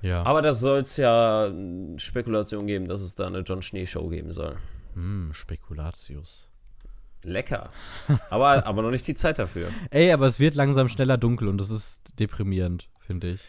ja. 0.02 0.24
Aber 0.24 0.42
da 0.42 0.54
soll 0.54 0.82
es 0.82 0.98
ja 0.98 1.48
äh, 1.48 2.00
Spekulation 2.00 2.68
geben, 2.68 2.88
dass 2.88 3.02
es 3.02 3.16
da 3.16 3.28
eine 3.28 3.40
John 3.40 3.62
Schnee 3.62 3.86
Show 3.86 4.08
geben 4.10 4.34
soll. 4.34 4.58
Hm, 4.94 5.32
Spekulatius. 5.34 6.50
Lecker. 7.24 7.72
Aber, 8.30 8.66
aber 8.66 8.82
noch 8.82 8.92
nicht 8.92 9.08
die 9.08 9.16
Zeit 9.16 9.40
dafür. 9.40 9.70
Ey, 9.90 10.12
aber 10.12 10.26
es 10.26 10.40
wird 10.40 10.56
langsam 10.56 10.90
schneller 10.90 11.18
dunkel 11.18 11.48
und 11.48 11.58
das 11.58 11.70
ist 11.70 12.20
deprimierend, 12.20 12.90
finde 13.00 13.30
ich. 13.32 13.42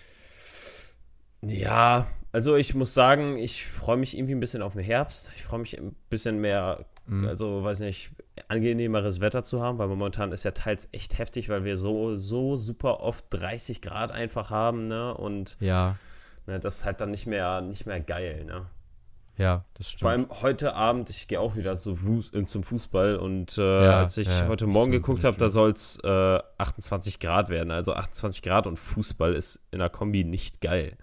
Ja, 1.42 2.06
also 2.32 2.56
ich 2.56 2.74
muss 2.74 2.94
sagen, 2.94 3.38
ich 3.38 3.66
freue 3.66 3.96
mich 3.96 4.16
irgendwie 4.16 4.34
ein 4.34 4.40
bisschen 4.40 4.62
auf 4.62 4.74
den 4.74 4.82
Herbst. 4.82 5.30
Ich 5.36 5.42
freue 5.42 5.60
mich 5.60 5.78
ein 5.78 5.94
bisschen 6.10 6.40
mehr. 6.40 6.84
Also 7.26 7.64
weiß 7.64 7.80
nicht, 7.80 8.10
angenehmeres 8.48 9.20
Wetter 9.20 9.42
zu 9.42 9.62
haben, 9.62 9.78
weil 9.78 9.88
momentan 9.88 10.32
ist 10.32 10.44
ja 10.44 10.50
teils 10.50 10.88
echt 10.92 11.18
heftig, 11.18 11.48
weil 11.48 11.64
wir 11.64 11.76
so, 11.76 12.16
so 12.16 12.56
super 12.56 13.00
oft 13.00 13.24
30 13.30 13.80
Grad 13.80 14.12
einfach 14.12 14.50
haben, 14.50 14.88
ne? 14.88 15.14
Und 15.14 15.56
Ja, 15.60 15.96
ne, 16.46 16.60
das 16.60 16.78
ist 16.78 16.84
halt 16.84 17.00
dann 17.00 17.10
nicht 17.10 17.26
mehr, 17.26 17.60
nicht 17.60 17.86
mehr 17.86 18.00
geil, 18.00 18.44
ne? 18.44 18.66
ja, 19.38 19.64
das 19.74 19.86
stimmt. 19.88 20.00
Vor 20.00 20.10
allem 20.10 20.26
heute 20.42 20.74
Abend, 20.74 21.10
ich 21.10 21.28
gehe 21.28 21.40
auch 21.40 21.54
wieder 21.56 21.76
zu 21.76 21.94
Fuß, 21.94 22.34
äh, 22.34 22.44
zum 22.44 22.64
Fußball 22.64 23.16
und 23.16 23.56
äh, 23.56 23.84
Ja, 23.84 24.00
als 24.00 24.16
ich 24.18 24.26
ja, 24.26 24.48
heute 24.48 24.66
Morgen 24.66 24.90
stimmt, 24.90 25.04
geguckt 25.04 25.24
habe, 25.24 25.36
da 25.36 25.48
soll 25.48 25.70
es 25.70 25.98
äh, 26.02 26.40
28 26.58 27.20
Grad 27.20 27.48
werden. 27.48 27.70
Also 27.70 27.94
28 27.94 28.42
Grad 28.42 28.66
und 28.66 28.76
Fußball 28.76 29.34
ist 29.34 29.60
in 29.70 29.78
der 29.78 29.90
Kombi 29.90 30.24
nicht 30.24 30.60
geil. 30.60 30.96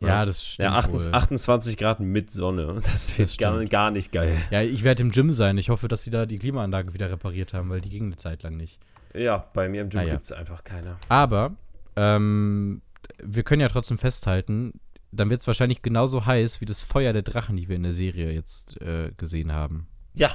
Ja, 0.00 0.24
das 0.24 0.44
stimmt. 0.44 0.64
Ja, 0.64 0.72
28, 0.76 1.06
wohl. 1.06 1.14
28 1.14 1.76
Grad 1.76 2.00
mit 2.00 2.30
Sonne. 2.30 2.80
Das 2.84 3.16
wird 3.18 3.30
Das 3.30 3.36
gar, 3.38 3.64
gar 3.66 3.90
nicht 3.90 4.12
geil. 4.12 4.36
Ja, 4.50 4.62
ich 4.62 4.82
werde 4.84 5.02
im 5.02 5.10
Gym 5.10 5.32
sein. 5.32 5.56
Ich 5.58 5.68
hoffe, 5.70 5.88
dass 5.88 6.02
sie 6.04 6.10
da 6.10 6.26
die 6.26 6.38
Klimaanlage 6.38 6.92
wieder 6.94 7.10
repariert 7.10 7.54
haben, 7.54 7.70
weil 7.70 7.80
die 7.80 7.88
ging 7.90 8.04
eine 8.06 8.16
Zeit 8.16 8.42
lang 8.42 8.56
nicht. 8.56 8.78
Ja, 9.14 9.46
bei 9.54 9.68
mir 9.68 9.82
im 9.82 9.88
Gym 9.88 10.00
Ah, 10.00 10.04
ja. 10.04 10.10
gibt 10.12 10.24
es 10.24 10.32
einfach 10.32 10.62
keine. 10.64 10.96
Aber 11.08 11.54
ähm, 11.96 12.82
wir 13.22 13.42
können 13.42 13.60
ja 13.62 13.68
trotzdem 13.68 13.98
festhalten, 13.98 14.74
dann 15.12 15.30
wird 15.30 15.40
es 15.40 15.46
wahrscheinlich 15.46 15.80
genauso 15.80 16.26
heiß 16.26 16.60
wie 16.60 16.66
das 16.66 16.82
Feuer 16.82 17.12
der 17.14 17.22
Drachen, 17.22 17.56
die 17.56 17.68
wir 17.68 17.76
in 17.76 17.82
der 17.84 17.92
Serie 17.94 18.32
jetzt 18.32 18.78
äh, 18.82 19.12
gesehen 19.16 19.52
haben. 19.52 19.86
Ja, 20.14 20.30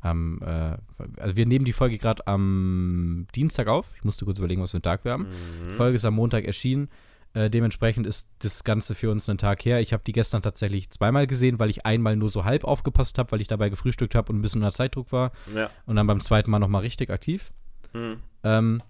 Am, 0.00 0.40
äh, 0.42 0.76
also 1.20 1.36
wir 1.36 1.46
nehmen 1.46 1.64
die 1.64 1.72
Folge 1.72 1.98
gerade 1.98 2.26
am 2.26 3.26
Dienstag 3.36 3.68
auf. 3.68 3.92
Ich 3.96 4.02
musste 4.04 4.24
kurz 4.24 4.38
überlegen, 4.38 4.60
was 4.62 4.72
für 4.72 4.78
einen 4.78 4.82
Tag 4.82 5.04
wir 5.04 5.12
haben. 5.12 5.24
Mhm. 5.28 5.68
Die 5.70 5.74
Folge 5.74 5.96
ist 5.96 6.04
am 6.04 6.14
Montag 6.14 6.44
erschienen. 6.44 6.88
Äh, 7.34 7.50
dementsprechend 7.50 8.06
ist 8.06 8.30
das 8.38 8.62
Ganze 8.62 8.94
für 8.94 9.10
uns 9.10 9.28
einen 9.28 9.38
Tag 9.38 9.64
her. 9.64 9.80
Ich 9.80 9.92
habe 9.92 10.04
die 10.04 10.12
gestern 10.12 10.40
tatsächlich 10.40 10.88
zweimal 10.90 11.26
gesehen, 11.26 11.58
weil 11.58 11.68
ich 11.68 11.84
einmal 11.84 12.14
nur 12.16 12.28
so 12.28 12.44
halb 12.44 12.62
aufgepasst 12.62 13.18
habe, 13.18 13.32
weil 13.32 13.40
ich 13.40 13.48
dabei 13.48 13.68
gefrühstückt 13.70 14.14
habe 14.14 14.32
und 14.32 14.38
ein 14.38 14.42
bisschen 14.42 14.62
unter 14.62 14.72
Zeitdruck 14.72 15.10
war. 15.10 15.32
ja. 15.54 15.68
Und 15.84 15.96
dann 15.96 16.06
beim 16.06 16.20
zweiten 16.20 16.50
Mal 16.50 16.60
nochmal 16.60 16.82
richtig 16.82 17.10
aktiv. 17.10 17.52
Mhm. 17.92 18.22
Ähm, 18.44 18.82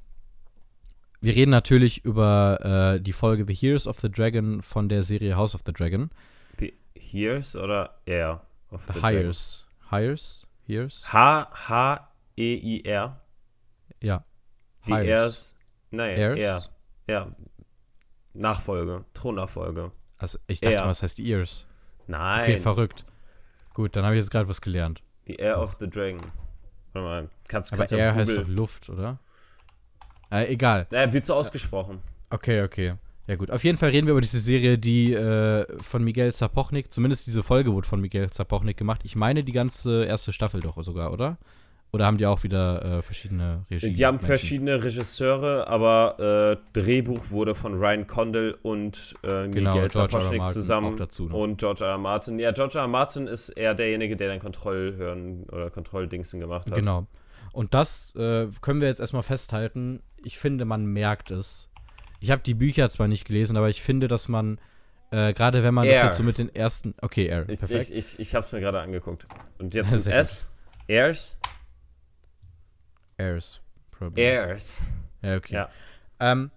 wir 1.22 1.34
reden 1.34 1.50
natürlich 1.50 2.04
über 2.04 2.94
äh, 2.96 3.00
die 3.00 3.14
Folge 3.14 3.46
The 3.48 3.54
Heroes 3.54 3.86
of 3.86 3.98
the 4.00 4.10
Dragon 4.10 4.60
von 4.60 4.90
der 4.90 5.02
Serie 5.02 5.36
House 5.36 5.54
of 5.54 5.62
the 5.64 5.72
Dragon. 5.72 6.10
Die 6.60 6.74
Hears 6.94 7.56
oder 7.56 7.98
Air 8.04 8.42
of 8.70 8.84
The 8.92 9.00
Hires. 9.00 9.66
Hires? 9.90 10.46
Hears? 10.66 11.10
H-H-E-I-R. 11.10 11.60
Ja. 14.02 14.24
Die. 14.86 14.92
Airs. 14.92 15.54
Nein, 15.90 16.16
Heirs? 16.18 16.38
Air. 16.38 16.62
Ja. 17.06 17.28
Nachfolge. 18.34 19.04
Thronnachfolge. 19.14 19.90
Also 20.18 20.38
ich 20.46 20.60
dachte, 20.60 20.76
Ja. 20.76 20.86
was 20.86 21.02
heißt 21.02 21.18
Ears? 21.20 21.66
Nein. 22.06 22.42
Okay, 22.42 22.58
verrückt. 22.58 23.04
Gut, 23.72 23.96
dann 23.96 24.04
habe 24.04 24.14
ich 24.14 24.20
jetzt 24.20 24.30
gerade 24.30 24.48
was 24.48 24.60
gelernt. 24.60 25.02
die 25.26 25.36
Air 25.36 25.60
of 25.60 25.76
the 25.80 25.88
Dragon. 25.88 26.20
Warte 26.92 27.06
mal. 27.08 27.30
Kannst, 27.48 27.72
Aber 27.72 27.80
kannst 27.80 27.92
ja 27.92 27.98
Air 27.98 28.14
heißt 28.14 28.36
doch 28.36 28.46
Luft, 28.46 28.88
oder? 28.90 29.18
Äh, 30.30 30.52
egal. 30.52 30.86
Naja, 30.90 31.12
wird 31.12 31.24
so 31.24 31.34
ausgesprochen. 31.34 32.00
Okay, 32.30 32.62
okay. 32.62 32.94
Ja 33.26 33.36
gut, 33.36 33.50
auf 33.50 33.64
jeden 33.64 33.78
Fall 33.78 33.88
reden 33.90 34.06
wir 34.06 34.12
über 34.12 34.20
diese 34.20 34.38
Serie, 34.38 34.76
die 34.78 35.14
äh, 35.14 35.66
von 35.82 36.04
Miguel 36.04 36.30
Zapochnik, 36.32 36.92
zumindest 36.92 37.26
diese 37.26 37.42
Folge 37.42 37.72
wurde 37.72 37.88
von 37.88 38.00
Miguel 38.00 38.28
Zapochnik 38.30 38.76
gemacht. 38.76 39.00
Ich 39.04 39.16
meine 39.16 39.42
die 39.44 39.52
ganze 39.52 40.04
erste 40.04 40.32
Staffel 40.32 40.60
doch 40.60 40.82
sogar, 40.84 41.10
oder? 41.12 41.38
Oder 41.94 42.06
haben 42.06 42.18
die 42.18 42.26
auch 42.26 42.42
wieder 42.42 42.98
äh, 42.98 43.02
verschiedene 43.02 43.64
Regie? 43.70 43.92
Die 43.92 44.04
haben 44.04 44.16
Menschen? 44.16 44.26
verschiedene 44.26 44.82
Regisseure, 44.82 45.68
aber 45.68 46.58
äh, 46.58 46.72
Drehbuch 46.72 47.30
wurde 47.30 47.54
von 47.54 47.74
Ryan 47.74 48.08
Condal 48.08 48.56
und 48.62 49.14
äh, 49.22 49.46
Genau, 49.48 49.74
Miguel. 49.74 49.88
Sapochnik 49.90 50.48
zusammen 50.48 50.96
dazu 50.96 51.26
noch. 51.28 51.38
und 51.38 51.58
George 51.58 51.84
R. 51.84 51.92
R. 51.92 51.98
Martin. 51.98 52.40
Ja, 52.40 52.50
George 52.50 52.78
R. 52.78 52.82
R. 52.82 52.88
Martin 52.88 53.28
ist 53.28 53.50
eher 53.50 53.76
derjenige, 53.76 54.16
der 54.16 54.28
dann 54.28 54.40
Kontrollhören 54.40 55.44
oder 55.44 55.70
Kontrolldingsen 55.70 56.40
gemacht 56.40 56.68
hat. 56.68 56.74
Genau. 56.74 57.06
Und 57.52 57.74
das 57.74 58.12
äh, 58.16 58.48
können 58.60 58.80
wir 58.80 58.88
jetzt 58.88 58.98
erstmal 58.98 59.22
festhalten. 59.22 60.02
Ich 60.24 60.36
finde, 60.36 60.64
man 60.64 60.86
merkt 60.86 61.30
es. 61.30 61.70
Ich 62.18 62.32
habe 62.32 62.42
die 62.42 62.54
Bücher 62.54 62.88
zwar 62.90 63.06
nicht 63.06 63.24
gelesen, 63.24 63.56
aber 63.56 63.68
ich 63.68 63.82
finde, 63.82 64.08
dass 64.08 64.26
man, 64.26 64.58
äh, 65.12 65.32
gerade 65.32 65.62
wenn 65.62 65.74
man 65.74 65.86
das 65.86 65.94
Air. 65.98 66.06
jetzt 66.06 66.16
so 66.16 66.24
mit 66.24 66.38
den 66.38 66.52
ersten. 66.52 66.94
Okay, 67.00 67.26
Air. 67.26 67.48
Ich, 67.48 67.60
Perfekt. 67.60 67.90
ich, 67.90 67.94
ich, 67.94 68.18
ich 68.18 68.34
habe 68.34 68.44
es 68.44 68.50
mir 68.50 68.58
gerade 68.58 68.80
angeguckt. 68.80 69.28
Und 69.58 69.74
jetzt 69.74 69.92
ein 69.92 69.98
gut. 70.02 70.08
S. 70.08 70.44
Airs. 70.88 71.38
Airs. 73.16 73.60
Probably. 73.90 74.22
Airs. 74.22 74.88
Ja, 75.22 75.36
okay. 75.36 75.54
Ja. 75.54 75.68
Ähm, 76.20 76.50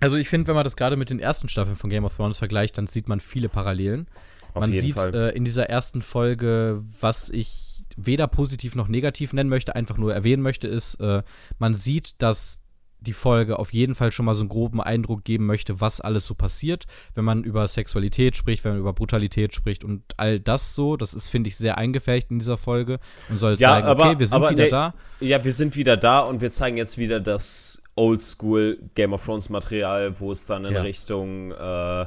also 0.00 0.16
ich 0.16 0.28
finde, 0.28 0.48
wenn 0.48 0.54
man 0.54 0.64
das 0.64 0.76
gerade 0.76 0.96
mit 0.96 1.10
den 1.10 1.20
ersten 1.20 1.48
Staffeln 1.48 1.76
von 1.76 1.90
Game 1.90 2.04
of 2.04 2.16
Thrones 2.16 2.38
vergleicht, 2.38 2.76
dann 2.78 2.86
sieht 2.86 3.08
man 3.08 3.20
viele 3.20 3.48
Parallelen. 3.48 4.08
Auf 4.52 4.60
man 4.60 4.72
jeden 4.72 4.86
sieht 4.86 4.96
äh, 4.96 5.30
in 5.30 5.44
dieser 5.44 5.68
ersten 5.68 6.02
Folge, 6.02 6.82
was 7.00 7.28
ich 7.28 7.84
weder 7.96 8.26
positiv 8.26 8.74
noch 8.74 8.88
negativ 8.88 9.32
nennen 9.32 9.48
möchte, 9.48 9.74
einfach 9.74 9.96
nur 9.96 10.14
erwähnen 10.14 10.42
möchte, 10.42 10.68
ist, 10.68 10.96
äh, 10.96 11.22
man 11.58 11.74
sieht, 11.74 12.14
dass 12.18 12.62
die 13.06 13.12
Folge 13.12 13.58
auf 13.58 13.72
jeden 13.72 13.94
Fall 13.94 14.12
schon 14.12 14.26
mal 14.26 14.34
so 14.34 14.40
einen 14.40 14.48
groben 14.48 14.80
Eindruck 14.80 15.24
geben 15.24 15.46
möchte, 15.46 15.80
was 15.80 16.00
alles 16.00 16.26
so 16.26 16.34
passiert, 16.34 16.86
wenn 17.14 17.24
man 17.24 17.44
über 17.44 17.66
Sexualität 17.66 18.36
spricht, 18.36 18.64
wenn 18.64 18.72
man 18.72 18.80
über 18.80 18.92
Brutalität 18.92 19.54
spricht 19.54 19.84
und 19.84 20.02
all 20.16 20.40
das 20.40 20.74
so. 20.74 20.96
Das 20.96 21.14
ist, 21.14 21.28
finde 21.28 21.48
ich, 21.48 21.56
sehr 21.56 21.78
eingefärbt 21.78 22.30
in 22.30 22.38
dieser 22.38 22.56
Folge 22.58 22.98
und 23.28 23.38
soll 23.38 23.54
Ja, 23.58 23.74
zeigen, 23.74 23.86
aber- 23.86 24.10
okay, 24.10 24.18
wir 24.18 24.26
sind 24.26 24.36
aber 24.36 24.50
wieder 24.50 24.64
nee, 24.64 24.70
da. 24.70 24.94
Ja, 25.20 25.44
wir 25.44 25.52
sind 25.52 25.76
wieder 25.76 25.96
da 25.96 26.20
und 26.20 26.40
wir 26.40 26.50
zeigen 26.50 26.76
jetzt 26.76 26.98
wieder 26.98 27.20
das 27.20 27.80
Oldschool 27.94 28.78
Game 28.94 29.12
of 29.12 29.24
Thrones 29.24 29.48
Material, 29.48 30.20
wo 30.20 30.30
es 30.32 30.46
dann 30.46 30.64
in 30.64 30.74
Ja. 30.74 30.82
Richtung 30.82 31.52
äh, 31.52 32.06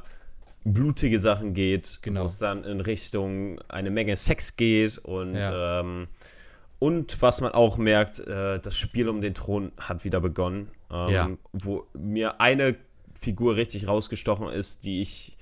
blutige 0.66 1.20
Sachen 1.20 1.54
geht, 1.54 2.00
Genau. 2.02 2.22
wo 2.22 2.26
es 2.26 2.38
dann 2.38 2.64
in 2.64 2.82
Richtung 2.82 3.60
eine 3.70 3.90
Menge 3.90 4.16
Sex 4.16 4.56
geht 4.56 4.98
und 5.00 5.36
Ja. 5.36 5.80
ähm, 5.80 6.08
und 6.80 7.22
was 7.22 7.42
man 7.42 7.52
auch 7.52 7.78
merkt, 7.78 8.20
äh, 8.20 8.60
das 8.60 8.76
Spiel 8.78 9.08
um 9.10 9.22
den 9.22 9.34
Thron 9.34 9.72
hat 9.80 10.04
wieder 10.06 10.22
begonnen, 10.22 10.70
ähm, 10.92 11.10
Ja. 11.14 11.30
wo 11.54 11.86
mir 11.94 12.40
eine 12.42 12.76
Figur 13.14 13.56
richtig 13.56 13.88
rausgestochen 13.88 14.48
ist, 14.48 14.84
die 14.86 15.02
ich, 15.02 15.38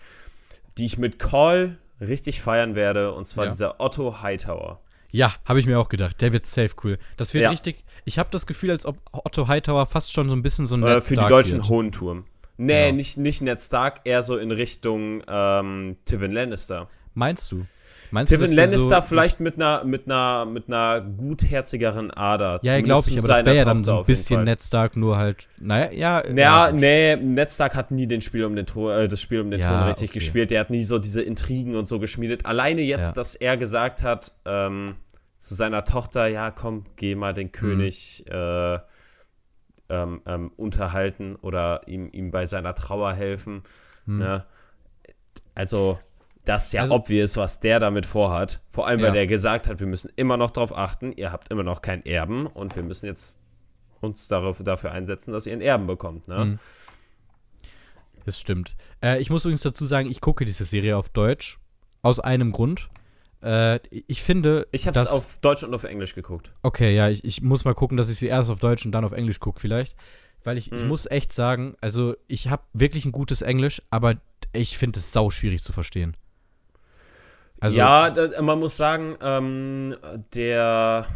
die 0.78 0.86
ich 0.86 0.98
mit 0.98 1.20
Call 1.20 1.78
richtig 2.02 2.42
feiern 2.42 2.76
werde, 2.76 3.14
und 3.14 3.26
zwar 3.26 3.46
Ja. 3.46 3.52
dieser 3.52 3.80
Otto 3.80 4.22
Hightower. 4.22 4.82
Ja, 5.12 5.34
habe 5.46 5.60
ich 5.60 5.68
mir 5.68 5.80
auch 5.80 5.90
gedacht. 5.90 6.20
Der 6.22 6.34
wird 6.34 6.46
safe 6.46 6.72
cool. 6.84 6.98
Das 7.16 7.34
wird 7.34 7.44
Ja. 7.44 7.50
richtig. 7.50 7.84
Ich 8.04 8.20
habe 8.20 8.30
das 8.32 8.46
Gefühl, 8.46 8.72
als 8.72 8.86
ob 8.86 8.98
Otto 9.14 9.48
Hightower 9.48 9.86
fast 9.86 10.12
schon 10.12 10.28
so 10.28 10.36
ein 10.36 10.42
bisschen 10.42 10.68
so 10.68 10.76
ein 10.76 10.84
Äh, 10.84 10.96
Ned 10.96 11.04
für 11.04 11.16
die 11.16 11.26
deutschen 11.26 11.60
wird. 11.60 11.70
Hohenturm. 11.70 12.26
Nee, 12.58 12.92
nicht, 12.92 13.18
nicht 13.18 13.42
Ned 13.42 13.62
Stark, 13.62 14.02
eher 14.04 14.22
so 14.24 14.38
in 14.38 14.52
Richtung 14.52 15.24
ähm, 15.28 15.98
Tywin 16.06 16.32
Lannister. 16.32 16.90
Meinst 17.14 17.52
du? 17.52 17.66
Meinst 18.12 18.32
du, 18.32 18.38
dass 18.38 18.50
der 18.50 18.66
Lannister 18.68 19.02
so, 19.02 19.08
vielleicht 19.08 19.40
mit 19.40 19.56
einer, 19.56 19.84
mit 19.84 20.06
einer, 20.06 20.46
mit 20.46 20.68
einer 20.68 21.02
gutherzigeren 21.02 22.12
Ader. 22.12 22.60
Ja, 22.64 22.80
glaube 22.82 23.10
ich, 23.10 23.18
aber 23.18 23.28
das 23.28 23.46
wäre 23.46 23.56
ja 23.56 23.66
dann 23.66 23.84
so 23.84 24.00
ein 24.00 24.06
bisschen. 24.06 24.44
Ned 24.44 24.62
Stark, 24.62 24.96
nur 24.96 25.18
halt. 25.18 25.48
Naja, 25.60 25.92
ja. 25.92 26.28
Ja, 26.34 26.70
gut. 26.72 26.80
nee, 26.80 27.16
Ned 27.16 27.52
Stark 27.52 27.76
hat 27.76 27.92
nie 27.92 28.08
den 28.08 28.22
Spiel 28.22 28.46
um 28.46 28.56
den 28.56 28.66
Thron, 28.66 28.92
äh, 28.92 29.08
das 29.08 29.22
Spiel 29.22 29.42
um 29.42 29.52
den 29.52 29.60
Ja, 29.60 29.70
Thron 29.70 29.88
richtig 29.90 30.10
okay. 30.12 30.20
gespielt. 30.20 30.52
Der 30.52 30.60
hat 30.62 30.70
nie 30.70 30.84
so 30.84 31.00
diese 31.00 31.22
Intrigen 31.22 31.76
und 31.76 31.88
so 31.88 32.00
geschmiedet. 32.00 32.46
Alleine 32.46 32.82
jetzt, 32.82 33.10
Ja. 33.10 33.14
dass 33.16 33.36
er 33.36 33.58
gesagt 33.58 34.04
hat 34.04 34.32
ähm, 34.46 34.96
zu 35.38 35.54
seiner 35.54 35.84
Tochter, 35.86 36.28
ja, 36.28 36.52
komm, 36.52 36.86
geh 36.96 37.16
mal 37.16 37.34
Mhm. 37.34 37.36
den 37.36 37.52
König 37.52 38.26
äh, 38.30 38.80
ähm, 39.90 40.22
ähm, 40.26 40.52
unterhalten 40.58 41.36
oder 41.38 41.82
ihm, 41.88 42.10
ihm 42.12 42.32
bei 42.32 42.46
seiner 42.46 42.76
Trauer 42.76 43.14
helfen. 43.14 43.62
Hm. 44.06 44.18
Ne? 44.20 44.46
Also, 45.56 45.98
das 46.48 46.68
ist 46.68 46.74
ja 46.74 46.82
also, 46.82 46.96
obvious, 46.96 47.36
was 47.36 47.60
der 47.60 47.80
damit 47.80 48.06
vorhat. 48.06 48.62
Vor 48.70 48.88
allem, 48.88 49.02
weil 49.02 49.08
ja. 49.08 49.14
der 49.14 49.28
gesagt 49.28 49.68
hat, 49.68 49.80
wir 49.82 49.88
müssen 49.88 50.10
immer 50.16 50.38
noch 50.38 50.52
darauf 50.52 50.76
achten, 50.76 51.12
ihr 51.12 51.32
habt 51.32 51.52
immer 51.52 51.64
noch 51.64 51.82
kein 51.82 52.06
Erben 52.06 52.48
und 52.48 52.76
wir 52.76 52.84
müssen 52.84 53.06
jetzt 53.06 53.40
uns 54.00 54.28
darauf, 54.30 54.62
dafür 54.64 54.92
einsetzen, 54.92 55.34
dass 55.34 55.46
ihr 55.46 55.54
einen 55.54 55.62
Erben 55.62 55.88
bekommt. 55.88 56.28
Ne? 56.28 56.38
Hm. 56.38 56.60
Das 58.26 58.40
stimmt. 58.40 58.76
Äh, 59.04 59.20
ich 59.20 59.30
muss 59.30 59.44
übrigens 59.44 59.62
dazu 59.62 59.86
sagen, 59.86 60.10
ich 60.10 60.22
gucke 60.22 60.46
diese 60.46 60.64
Serie 60.64 60.96
auf 60.96 61.10
Deutsch. 61.10 61.60
Aus 62.02 62.20
einem 62.20 62.52
Grund. 62.52 62.90
Äh, 63.42 63.80
ich 63.90 64.22
finde. 64.22 64.68
Ich 64.72 64.88
habe 64.88 65.00
es 65.00 65.08
auf 65.08 65.40
Deutsch 65.40 65.64
und 65.64 65.74
auf 65.74 65.84
Englisch 65.84 66.16
geguckt. 66.16 66.54
Okay, 66.62 66.96
ja, 66.96 67.10
ich, 67.10 67.26
ich 67.26 67.42
muss 67.42 67.66
mal 67.66 67.74
gucken, 67.74 67.98
dass 67.98 68.08
ich 68.08 68.18
sie 68.18 68.28
erst 68.28 68.50
auf 68.50 68.60
Deutsch 68.60 68.86
und 68.86 68.94
dann 68.94 69.04
auf 69.04 69.12
Englisch 69.12 69.40
gucke, 69.40 69.60
vielleicht. 69.60 69.96
Weil 70.44 70.58
ich, 70.58 70.72
mhm. 70.72 70.78
ich 70.78 70.86
muss 70.86 71.06
echt 71.08 71.34
sagen, 71.34 71.76
also 71.82 72.16
ich 72.28 72.50
habe 72.50 72.64
wirklich 72.72 73.04
ein 73.04 73.12
gutes 73.12 73.42
Englisch, 73.42 73.82
aber 73.90 74.16
ich 74.54 74.78
finde 74.78 75.00
es 75.00 75.12
sau 75.12 75.30
schwierig 75.30 75.64
zu 75.64 75.74
verstehen. 75.74 76.16
Also, 77.60 77.78
ja, 77.78 78.14
man 78.42 78.60
muss 78.60 78.78
sagen, 78.78 79.16
ähm, 79.22 79.96
der 80.36 81.08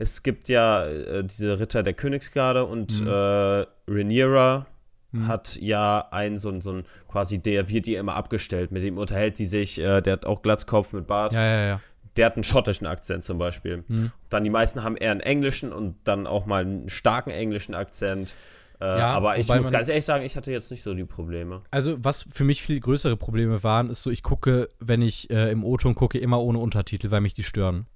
es 0.00 0.22
gibt 0.22 0.48
ja 0.48 0.86
äh, 0.86 1.22
diese 1.22 1.60
Ritter 1.60 1.82
der 1.82 1.92
Königsgarde 1.92 2.64
und 2.64 3.02
mhm. 3.02 3.06
äh, 3.06 3.66
Rhaenyra 3.86 4.66
mhm. 5.12 5.28
hat 5.28 5.56
ja 5.60 6.08
einen 6.10 6.38
so, 6.38 6.58
so 6.62 6.72
ein 6.72 6.84
quasi 7.06 7.38
der 7.38 7.68
wird 7.68 7.86
ihr 7.86 8.00
immer 8.00 8.16
abgestellt, 8.16 8.72
mit 8.72 8.82
dem 8.82 8.96
unterhält 8.96 9.36
sie 9.36 9.44
sich, 9.44 9.78
äh, 9.78 10.00
der 10.00 10.14
hat 10.14 10.24
auch 10.24 10.40
Glatzkopf 10.40 10.94
mit 10.94 11.06
Bart. 11.06 11.34
Ja, 11.34 11.44
ja, 11.44 11.66
ja. 11.66 11.80
Der 12.16 12.26
hat 12.26 12.34
einen 12.34 12.44
schottischen 12.44 12.86
Akzent 12.86 13.24
zum 13.24 13.36
Beispiel. 13.36 13.84
Mhm. 13.86 14.10
Dann 14.30 14.42
die 14.42 14.50
meisten 14.50 14.82
haben 14.82 14.96
eher 14.96 15.10
einen 15.10 15.20
englischen 15.20 15.70
und 15.70 15.96
dann 16.04 16.26
auch 16.26 16.46
mal 16.46 16.62
einen 16.62 16.88
starken 16.88 17.30
englischen 17.30 17.74
Akzent. 17.74 18.34
Äh, 18.80 18.86
ja, 18.86 19.10
aber 19.10 19.36
ich 19.36 19.46
muss 19.48 19.70
ganz 19.70 19.88
ehrlich 19.88 20.04
sagen, 20.04 20.24
ich 20.24 20.36
hatte 20.36 20.50
jetzt 20.50 20.70
nicht 20.70 20.82
so 20.82 20.94
die 20.94 21.04
Probleme. 21.04 21.62
Also, 21.70 22.02
was 22.02 22.26
für 22.32 22.44
mich 22.44 22.62
viel 22.62 22.80
größere 22.80 23.16
Probleme 23.16 23.62
waren, 23.62 23.90
ist 23.90 24.02
so, 24.02 24.10
ich 24.10 24.22
gucke, 24.22 24.68
wenn 24.78 25.02
ich 25.02 25.28
äh, 25.30 25.50
im 25.50 25.64
O-Ton 25.64 25.94
gucke, 25.94 26.18
immer 26.18 26.40
ohne 26.40 26.58
Untertitel, 26.58 27.10
weil 27.10 27.20
mich 27.20 27.34
die 27.34 27.42
stören. 27.42 27.86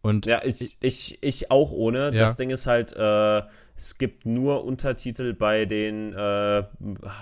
Und 0.00 0.26
ja, 0.26 0.40
ich, 0.44 0.76
ich, 0.80 1.18
ich 1.22 1.50
auch 1.52 1.70
ohne. 1.70 2.06
Ja. 2.06 2.22
Das 2.22 2.36
Ding 2.36 2.50
ist 2.50 2.66
halt, 2.66 2.92
äh, 2.92 3.42
es 3.76 3.98
gibt 3.98 4.26
nur 4.26 4.64
Untertitel 4.64 5.32
bei 5.32 5.64
den 5.64 6.12
äh, 6.12 6.62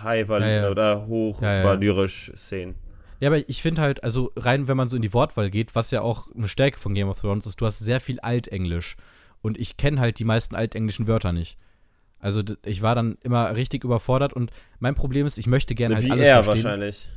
high 0.03 0.29
ja, 0.29 0.49
ja. 0.49 0.71
oder 0.71 1.07
hochvalyrisch 1.07 2.33
Szenen. 2.35 2.75
Ja, 3.21 3.29
aber 3.29 3.47
ich 3.49 3.61
finde 3.61 3.83
halt, 3.83 4.03
also 4.03 4.33
rein, 4.35 4.67
wenn 4.67 4.79
man 4.79 4.89
so 4.89 4.97
in 4.97 5.03
die 5.03 5.13
Wortwahl 5.13 5.51
geht, 5.51 5.75
was 5.75 5.91
ja 5.91 6.01
auch 6.01 6.35
eine 6.35 6.49
Stärke 6.49 6.79
von 6.79 6.95
Game 6.95 7.09
of 7.09 7.21
Thrones 7.21 7.47
ist, 7.47 7.61
du 7.61 7.67
hast 7.67 7.79
sehr 7.81 8.01
viel 8.01 8.19
Altenglisch. 8.21 8.97
Und 9.43 9.59
ich 9.59 9.77
kenne 9.77 10.01
halt 10.01 10.19
die 10.19 10.25
meisten 10.25 10.55
altenglischen 10.55 11.07
Wörter 11.07 11.33
nicht. 11.33 11.59
Also 12.21 12.43
ich 12.65 12.83
war 12.83 12.95
dann 12.95 13.17
immer 13.23 13.55
richtig 13.57 13.85
überfordert 13.85 14.33
und 14.33 14.51
mein 14.79 14.95
Problem 14.95 15.27
ist, 15.27 15.39
ich 15.39 15.47
möchte 15.47 15.75
gerne 15.75 15.97
halt 15.97 16.05
Wie 16.05 16.11
alles 16.11 16.27
er 16.27 16.43
verstehen. 16.43 16.65
wahrscheinlich. 16.65 17.09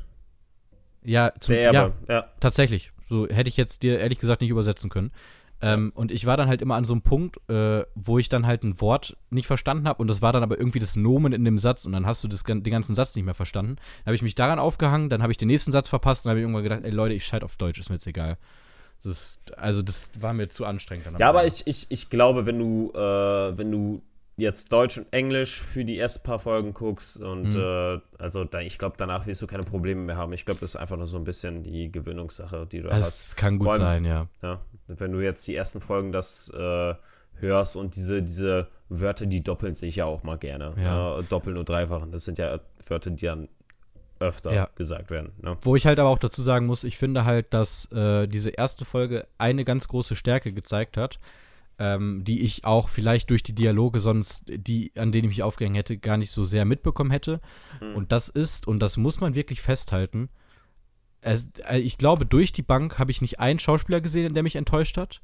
Ja, 1.04 1.34
zum, 1.40 1.56
ja, 1.56 1.92
ja, 2.08 2.26
tatsächlich. 2.40 2.92
So 3.10 3.28
hätte 3.28 3.50
ich 3.50 3.58
jetzt 3.58 3.84
dir 3.84 4.00
ehrlich 4.00 4.20
gesagt 4.20 4.42
nicht 4.42 4.50
übersetzen 4.50 4.90
können. 4.90 5.12
Ähm, 5.64 5.94
und 5.96 6.12
ich 6.12 6.26
war 6.26 6.36
dann 6.36 6.50
halt 6.50 6.62
immer 6.62 6.76
an 6.76 6.84
so 6.84 6.94
einem 6.94 7.04
Punkt, 7.04 7.38
äh, 7.50 7.86
wo 7.96 8.20
ich 8.20 8.28
dann 8.28 8.46
halt 8.46 8.64
ein 8.64 8.82
Wort 8.82 9.16
nicht 9.30 9.48
verstanden 9.48 9.88
habe 9.88 10.02
und 10.02 10.10
das 10.10 10.22
war 10.22 10.34
dann 10.34 10.44
aber 10.44 10.58
irgendwie 10.58 10.80
das 10.80 10.98
Nomen 10.98 11.32
in 11.32 11.46
dem 11.46 11.58
Satz 11.58 11.86
und 11.86 11.94
dann 11.94 12.06
hast 12.06 12.22
du 12.22 12.28
das, 12.28 12.44
den 12.44 12.64
ganzen 12.64 12.96
Satz 12.96 13.16
nicht 13.16 13.24
mehr 13.24 13.34
verstanden. 13.34 13.76
Dann 13.78 14.08
habe 14.08 14.16
ich 14.16 14.22
mich 14.22 14.36
daran 14.36 14.60
aufgehangen, 14.60 15.10
dann 15.10 15.22
habe 15.22 15.32
ich 15.32 15.38
den 15.38 15.48
nächsten 15.48 15.72
Satz 15.72 15.88
verpasst 15.88 16.26
und 16.26 16.32
habe 16.32 16.40
ich 16.40 16.44
irgendwann 16.44 16.64
gedacht, 16.64 16.82
ey 16.84 16.92
Leute, 16.92 17.14
ich 17.16 17.26
schalte 17.26 17.46
auf 17.46 17.56
Deutsch, 17.56 17.80
ist 17.80 17.90
mir 17.90 17.96
jetzt 17.96 18.08
egal. 18.08 18.38
Das 18.98 19.06
ist, 19.06 19.58
also 19.58 19.82
das 19.82 20.12
war 20.20 20.34
mir 20.34 20.50
zu 20.50 20.66
anstrengend. 20.66 21.08
ja, 21.18 21.30
aber 21.30 21.46
ich, 21.46 21.66
ich, 21.66 21.86
ich 21.90 22.10
glaube, 22.10 22.46
wenn 22.46 22.60
du, 22.60 22.92
äh, 22.94 23.58
wenn 23.58 23.72
du 23.72 24.02
jetzt 24.36 24.72
Deutsch 24.72 24.98
und 24.98 25.12
Englisch 25.14 25.62
für 25.62 25.86
die 25.86 25.98
ersten 25.98 26.24
paar 26.24 26.40
Folgen 26.40 26.74
guckst 26.74 27.18
und 27.18 27.54
mhm. 27.54 27.62
äh, 27.62 28.00
also 28.18 28.44
da, 28.44 28.62
ich 28.62 28.78
glaube, 28.78 28.96
danach 28.98 29.28
wirst 29.28 29.42
du 29.42 29.48
keine 29.48 29.64
Probleme 29.64 30.02
mehr 30.02 30.18
haben. 30.18 30.34
Ich 30.34 30.46
glaube, 30.46 30.60
das 30.60 30.72
ist 30.72 30.76
einfach 30.76 30.98
nur 30.98 31.08
so 31.08 31.18
ein 31.18 31.24
bisschen 31.24 31.64
die 31.64 31.92
Gewöhnungssache, 31.92 32.66
die 32.66 32.82
du 32.82 32.88
das 32.88 32.98
hast. 32.98 33.20
Das 33.20 33.36
kann 33.36 33.60
gut 33.60 33.70
allem, 33.70 33.82
sein, 33.82 34.06
ja. 34.06 34.28
ja. 34.42 34.62
Wenn 34.88 35.12
du 35.12 35.20
jetzt 35.20 35.48
die 35.48 35.56
ersten 35.56 35.82
Folgen 35.82 36.12
das 36.12 36.50
äh, 36.50 36.96
hörst 37.36 37.76
und 37.76 37.96
diese, 37.96 38.24
diese 38.24 38.68
Wörter, 38.90 39.26
die 39.26 39.44
doppeln 39.44 39.76
sich 39.76 39.98
ja 39.98 40.06
auch 40.06 40.24
mal 40.24 40.38
gerne. 40.38 40.74
Ja. 40.78 41.18
Ne? 41.18 41.24
Doppeln 41.30 41.58
und 41.58 41.70
dreifachen. 41.70 42.12
Das 42.12 42.26
sind 42.26 42.38
ja 42.40 42.60
Wörter, 42.88 43.12
die 43.12 43.26
dann 43.26 43.50
öfter 44.20 44.54
ja. 44.54 44.70
gesagt 44.76 45.12
werden. 45.12 45.32
Ne? 45.42 45.58
Wo 45.62 45.76
ich 45.76 45.86
halt 45.86 46.00
aber 46.00 46.10
auch 46.10 46.20
dazu 46.20 46.42
sagen 46.42 46.66
muss, 46.66 46.84
ich 46.84 46.98
finde 46.98 47.26
halt, 47.26 47.54
dass 47.54 47.92
äh, 47.92 48.28
diese 48.28 48.50
erste 48.50 48.86
Folge 48.86 49.28
eine 49.38 49.66
ganz 49.66 49.88
große 49.88 50.16
Stärke 50.16 50.54
gezeigt 50.54 50.98
hat 50.98 51.20
ähm, 51.80 52.24
die 52.24 52.42
ich 52.42 52.66
auch 52.66 52.90
vielleicht 52.90 53.30
durch 53.30 53.44
die 53.44 53.56
Dialoge 53.56 54.00
sonst, 54.00 54.46
die, 54.48 54.92
an 54.98 55.12
denen 55.12 55.26
ich 55.26 55.38
mich 55.38 55.44
aufgehängt 55.44 55.78
hätte, 55.78 55.98
gar 55.98 56.18
nicht 56.18 56.32
so 56.32 56.44
sehr 56.44 56.66
mitbekommen 56.66 57.12
hätte. 57.12 57.42
Mhm. 57.82 57.96
Und 57.96 58.12
das 58.12 58.30
ist, 58.30 58.68
und 58.68 58.80
das 58.80 58.98
muss 58.98 59.20
man 59.20 59.36
wirklich 59.36 59.62
festhalten, 59.62 60.30
es, 61.22 61.52
äh, 61.68 61.80
ich 61.80 61.98
glaube, 61.98 62.26
durch 62.26 62.52
die 62.52 62.62
Bank 62.62 63.00
habe 63.00 63.12
ich 63.12 63.22
nicht 63.22 63.40
einen 63.40 63.60
Schauspieler 63.60 64.02
gesehen, 64.02 64.34
der 64.34 64.44
mich 64.44 64.56
enttäuscht 64.56 64.98
hat. 64.98 65.22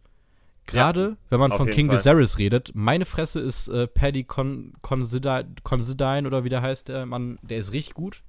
Gerade 0.65 1.01
ja, 1.01 1.17
wenn 1.29 1.39
man 1.39 1.51
von 1.51 1.69
King 1.69 1.88
Fall. 1.88 1.97
Viserys 1.97 2.38
redet, 2.38 2.71
meine 2.75 3.05
Fresse 3.05 3.39
ist 3.39 3.67
äh, 3.69 3.88
Paddy 3.88 4.23
Con 4.23 4.73
Considine 4.81 6.27
oder 6.27 6.43
wie 6.43 6.49
der 6.49 6.62
heißt, 6.62 6.89
der 6.89 7.05
Mann, 7.05 7.39
der 7.41 7.57
ist 7.57 7.73
richtig 7.73 7.95
gut. 7.95 8.23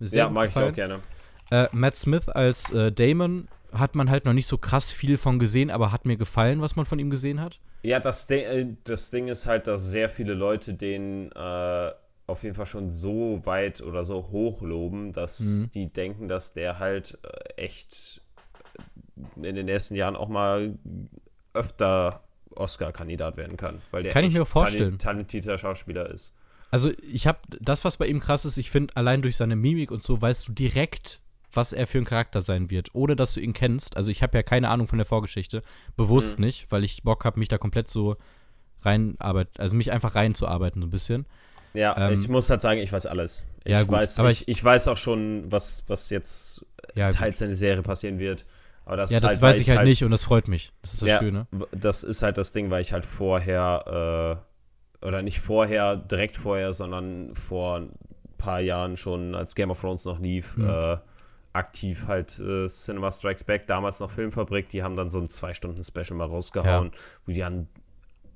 Sehr 0.00 0.24
ja, 0.24 0.30
mag 0.30 0.46
gefallen. 0.46 0.66
ich 0.66 0.72
auch 0.72 0.74
gerne. 0.74 1.00
Äh, 1.50 1.68
Matt 1.72 1.96
Smith 1.96 2.28
als 2.28 2.70
äh, 2.70 2.90
Damon 2.90 3.48
hat 3.78 3.94
man 3.94 4.10
halt 4.10 4.24
noch 4.24 4.32
nicht 4.32 4.46
so 4.46 4.58
krass 4.58 4.92
viel 4.92 5.18
von 5.18 5.38
gesehen, 5.38 5.70
aber 5.70 5.92
hat 5.92 6.04
mir 6.04 6.16
gefallen, 6.16 6.60
was 6.60 6.76
man 6.76 6.84
von 6.84 6.98
ihm 6.98 7.10
gesehen 7.10 7.40
hat. 7.40 7.60
Ja, 7.82 8.00
das, 8.00 8.26
Ding, 8.26 8.44
äh, 8.44 8.66
das 8.84 9.10
Ding 9.10 9.28
ist 9.28 9.46
halt, 9.46 9.66
dass 9.66 9.82
sehr 9.90 10.08
viele 10.08 10.34
Leute 10.34 10.74
den 10.74 11.30
äh, 11.32 11.90
auf 12.26 12.42
jeden 12.42 12.54
Fall 12.54 12.66
schon 12.66 12.90
so 12.90 13.40
weit 13.44 13.80
oder 13.82 14.04
so 14.04 14.16
hoch 14.30 14.62
loben, 14.62 15.12
dass 15.12 15.40
mhm. 15.40 15.70
die 15.72 15.92
denken, 15.92 16.28
dass 16.28 16.52
der 16.52 16.78
halt 16.78 17.18
äh, 17.22 17.62
echt 17.62 18.20
in 19.36 19.54
den 19.54 19.66
nächsten 19.66 19.94
Jahren 19.94 20.16
auch 20.16 20.28
mal 20.28 20.76
öfter 21.54 22.22
Oscar-Kandidat 22.54 23.36
werden 23.36 23.56
kann. 23.56 23.80
Weil 23.90 24.02
der 24.02 24.12
kann 24.12 24.24
ich 24.24 24.34
mir 24.34 24.46
vorstellen. 24.46 24.98
talentierter 24.98 25.58
Schauspieler 25.58 26.10
ist. 26.10 26.34
Also 26.70 26.90
ich 27.10 27.26
habe 27.26 27.38
das, 27.60 27.84
was 27.84 27.96
bei 27.96 28.06
ihm 28.06 28.20
krass 28.20 28.44
ist, 28.44 28.56
ich 28.56 28.70
finde, 28.70 28.96
allein 28.96 29.22
durch 29.22 29.36
seine 29.36 29.56
Mimik 29.56 29.90
und 29.90 30.02
so 30.02 30.20
weißt 30.20 30.48
du 30.48 30.52
direkt, 30.52 31.20
was 31.56 31.72
er 31.72 31.86
für 31.86 31.98
ein 31.98 32.04
Charakter 32.04 32.42
sein 32.42 32.70
wird, 32.70 32.94
ohne 32.94 33.16
dass 33.16 33.34
du 33.34 33.40
ihn 33.40 33.52
kennst. 33.52 33.96
Also 33.96 34.10
ich 34.10 34.22
habe 34.22 34.36
ja 34.36 34.42
keine 34.42 34.68
Ahnung 34.68 34.86
von 34.86 34.98
der 34.98 35.06
Vorgeschichte, 35.06 35.62
bewusst 35.96 36.38
mhm. 36.38 36.46
nicht, 36.46 36.70
weil 36.70 36.84
ich 36.84 37.02
Bock 37.02 37.24
habe, 37.24 37.38
mich 37.38 37.48
da 37.48 37.58
komplett 37.58 37.88
so 37.88 38.16
reinarbeiten, 38.82 39.52
also 39.58 39.74
mich 39.74 39.92
einfach 39.92 40.14
reinzuarbeiten 40.14 40.82
so 40.82 40.88
ein 40.88 40.90
bisschen. 40.90 41.26
Ja, 41.74 42.08
ähm, 42.08 42.14
ich 42.14 42.28
muss 42.28 42.48
halt 42.48 42.62
sagen, 42.62 42.80
ich 42.80 42.92
weiß 42.92 43.06
alles. 43.06 43.42
Ich 43.64 43.72
ja, 43.72 43.82
gut, 43.82 43.92
weiß, 43.92 44.18
aber 44.18 44.30
ich, 44.30 44.48
ich, 44.48 44.62
weiß 44.62 44.88
auch 44.88 44.96
schon, 44.96 45.50
was, 45.50 45.84
was 45.88 46.10
jetzt 46.10 46.64
ja, 46.94 47.10
teils 47.10 47.40
in 47.40 47.48
der 47.48 47.56
Serie 47.56 47.82
passieren 47.82 48.18
wird. 48.18 48.46
Aber 48.84 48.96
das 48.96 49.10
ja, 49.10 49.20
das 49.20 49.32
halt, 49.32 49.42
weiß 49.42 49.58
ich 49.58 49.68
halt, 49.68 49.78
halt, 49.78 49.88
nicht 49.88 50.04
und 50.04 50.12
das 50.12 50.22
freut 50.22 50.48
mich. 50.48 50.72
Das 50.82 50.94
ist 50.94 51.02
das 51.02 51.08
ja, 51.08 51.18
Schöne. 51.18 51.46
Das 51.72 52.04
ist 52.04 52.22
halt 52.22 52.38
das 52.38 52.52
Ding, 52.52 52.70
weil 52.70 52.80
ich 52.80 52.92
halt 52.92 53.04
vorher, 53.04 54.40
äh, 55.02 55.06
oder 55.06 55.22
nicht 55.22 55.40
vorher, 55.40 55.96
direkt 55.96 56.36
vorher, 56.36 56.72
sondern 56.72 57.34
vor 57.34 57.80
ein 57.80 57.90
paar 58.38 58.60
Jahren 58.60 58.96
schon, 58.96 59.34
als 59.34 59.54
Game 59.54 59.70
of 59.70 59.80
Thrones 59.80 60.04
noch 60.04 60.20
lief, 60.20 60.56
mhm. 60.56 60.68
äh, 60.68 60.96
aktiv 61.56 62.04
halt 62.06 62.38
äh, 62.38 62.66
Cinema 62.66 63.10
Strikes 63.10 63.44
Back, 63.44 63.66
damals 63.66 64.00
noch 64.00 64.10
Filmfabrik, 64.10 64.68
die 64.68 64.82
haben 64.82 64.96
dann 64.96 65.10
so 65.10 65.18
ein 65.18 65.28
Zwei-Stunden-Special 65.28 66.16
mal 66.16 66.26
rausgehauen, 66.26 66.90
ja. 66.92 66.98
wo 67.24 67.32
die 67.32 67.40
dann 67.40 67.68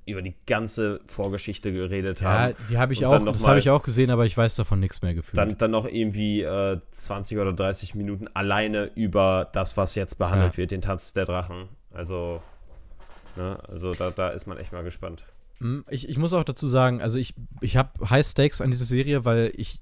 über 0.05 0.21
die 0.21 0.35
ganze 0.45 1.01
Vorgeschichte 1.05 1.71
geredet 1.71 2.21
ja, 2.21 2.29
haben. 2.29 2.49
Ja, 2.51 2.65
die 2.69 2.77
habe 2.77 2.93
ich 2.93 3.05
auch, 3.05 3.23
das 3.23 3.45
habe 3.45 3.59
ich 3.59 3.69
auch 3.69 3.83
gesehen, 3.83 4.09
aber 4.09 4.25
ich 4.25 4.35
weiß 4.35 4.55
davon 4.55 4.79
nichts 4.79 5.01
mehr 5.01 5.13
gefühlt. 5.13 5.37
Dann, 5.37 5.57
dann 5.57 5.71
noch 5.71 5.85
irgendwie 5.85 6.41
äh, 6.41 6.79
20 6.91 7.37
oder 7.37 7.53
30 7.53 7.95
Minuten 7.95 8.27
alleine 8.33 8.91
über 8.95 9.49
das, 9.53 9.77
was 9.77 9.95
jetzt 9.95 10.17
behandelt 10.17 10.53
ja. 10.53 10.57
wird, 10.57 10.71
den 10.71 10.81
Tanz 10.81 11.13
der 11.13 11.25
Drachen. 11.25 11.69
Also, 11.93 12.41
ne, 13.35 13.59
also 13.67 13.93
da, 13.93 14.11
da 14.11 14.29
ist 14.29 14.47
man 14.47 14.57
echt 14.57 14.73
mal 14.73 14.83
gespannt. 14.83 15.23
Hm, 15.59 15.85
ich, 15.89 16.09
ich 16.09 16.17
muss 16.17 16.33
auch 16.33 16.43
dazu 16.43 16.67
sagen, 16.67 17.01
also 17.01 17.19
ich, 17.19 17.35
ich 17.61 17.77
habe 17.77 18.09
High 18.09 18.25
Stakes 18.25 18.61
an 18.61 18.71
dieser 18.71 18.85
Serie, 18.85 19.25
weil 19.25 19.53
ich 19.55 19.81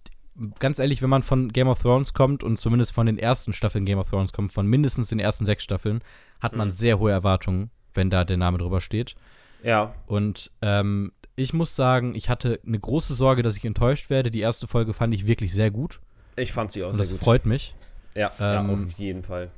ganz 0.60 0.80
ehrlich, 0.80 1.02
wenn 1.02 1.10
man 1.10 1.21
von 1.21 1.52
Game 1.52 1.67
of 1.67 1.82
Thrones 1.82 2.13
kommt 2.13 2.43
und 2.43 2.58
zumindest 2.58 2.93
von 2.93 3.06
den 3.06 3.17
ersten 3.17 3.54
Staffeln 3.54 3.86
Game 3.86 3.99
of 3.99 4.10
Thrones 4.10 4.34
kommt, 4.34 4.54
von 4.54 4.67
mindestens 4.67 5.10
den 5.10 5.19
ersten 5.19 5.45
sechs 5.45 5.63
Staffeln, 5.63 6.02
hat 6.39 6.56
man 6.56 6.69
mhm. 6.69 6.71
sehr 6.71 6.99
hohe 6.99 7.12
Erwartungen, 7.12 7.71
wenn 7.93 8.10
da 8.10 8.23
der 8.23 8.38
Name 8.38 8.58
drüber 8.58 8.82
steht. 8.82 9.15
Ja. 9.63 9.93
Und 10.08 10.52
ähm, 10.62 11.12
ich 11.36 11.54
muss 11.54 11.75
sagen, 11.75 12.15
ich 12.15 12.30
hatte 12.30 12.60
eine 12.65 12.80
große 12.80 13.13
Sorge, 13.13 13.43
dass 13.43 13.58
ich 13.58 13.65
enttäuscht 13.65 14.10
werde. 14.10 14.32
Die 14.32 14.41
erste 14.41 14.67
Folge 14.67 14.93
fand 14.93 15.13
ich 15.13 15.28
wirklich 15.28 15.54
sehr 15.54 15.71
gut. 15.71 15.99
Ich 16.36 16.52
fand 16.52 16.71
sie 16.71 16.84
auch 16.84 16.88
und 16.88 16.93
sehr 16.93 17.04
das 17.04 17.12
gut. 17.12 17.19
Das 17.19 17.25
freut 17.25 17.45
mich. 17.45 17.75
Ja, 18.15 18.32
ähm, 18.39 18.67
ja, 18.67 18.73
auf 18.73 18.91
jeden 18.97 19.23
Fall. 19.23 19.52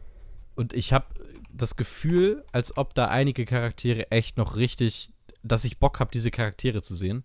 Und 0.55 0.73
ich 0.73 0.93
habe 0.93 1.05
das 1.53 1.75
Gefühl, 1.75 2.43
als 2.51 2.77
ob 2.77 2.93
da 2.93 3.07
einige 3.07 3.45
Charaktere 3.45 4.11
echt 4.11 4.37
noch 4.37 4.55
richtig, 4.55 5.11
dass 5.43 5.63
ich 5.63 5.79
Bock 5.79 5.99
habe, 5.99 6.11
diese 6.11 6.31
Charaktere 6.31 6.81
zu 6.81 6.95
sehen. 6.95 7.23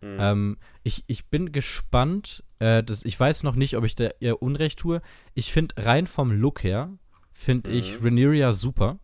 Mhm. 0.00 0.16
Ähm, 0.20 0.56
ich, 0.82 1.04
ich 1.06 1.26
bin 1.26 1.52
gespannt. 1.52 2.44
Äh, 2.58 2.82
das, 2.82 3.04
ich 3.04 3.18
weiß 3.18 3.42
noch 3.42 3.54
nicht, 3.54 3.76
ob 3.76 3.84
ich 3.84 3.94
da 3.94 4.10
ihr 4.20 4.42
Unrecht 4.42 4.78
tue. 4.80 5.00
Ich 5.34 5.52
finde 5.52 5.74
rein 5.78 6.06
vom 6.06 6.30
Look 6.32 6.62
her, 6.62 6.90
finde 7.32 7.70
mhm. 7.70 7.76
ich 7.76 8.02
Rhaenyra 8.02 8.52
super. 8.52 8.98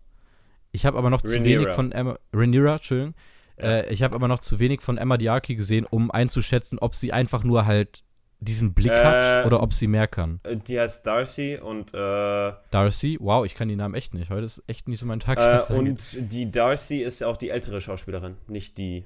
Ich 0.72 0.86
habe 0.86 0.98
aber 0.98 1.10
noch 1.10 1.22
Rhaenyra. 1.24 1.38
zu 1.38 1.44
wenig 1.44 1.68
von 1.68 1.92
Emma. 1.92 2.18
Rhaenyra, 2.32 2.74
Entschuldigung. 2.76 3.14
Äh, 3.60 3.92
ich 3.92 4.02
habe 4.02 4.14
aber 4.16 4.26
noch 4.28 4.40
zu 4.40 4.58
wenig 4.58 4.80
von 4.82 4.98
Emma 4.98 5.16
Diarki 5.16 5.54
gesehen, 5.54 5.86
um 5.88 6.10
einzuschätzen, 6.10 6.78
ob 6.80 6.94
sie 6.94 7.12
einfach 7.12 7.44
nur 7.44 7.66
halt 7.66 8.02
diesen 8.40 8.74
Blick 8.74 8.90
Äh, 8.92 9.04
hat 9.04 9.46
oder 9.46 9.62
ob 9.62 9.72
sie 9.72 9.86
mehr 9.86 10.06
kann. 10.08 10.40
Äh, 10.42 10.56
Die 10.56 10.78
heißt 10.78 11.06
Darcy 11.06 11.58
und, 11.62 11.94
äh, 11.94 12.52
Darcy, 12.70 13.16
wow, 13.20 13.46
ich 13.46 13.54
kann 13.54 13.68
die 13.68 13.76
Namen 13.76 13.94
echt 13.94 14.12
nicht. 14.12 14.28
Heute 14.28 14.46
ist 14.46 14.62
echt 14.66 14.88
nicht 14.88 14.98
so 14.98 15.06
mein 15.06 15.20
Tag. 15.20 15.38
äh, 15.38 15.42
angeht. 15.42 15.70
und 15.70 16.32
die 16.32 16.50
Darcy 16.50 16.98
ist 17.02 17.22
auch 17.22 17.36
die 17.36 17.50
ältere 17.50 17.80
Schauspielerin, 17.80 18.36
nicht 18.48 18.76
die 18.78 19.04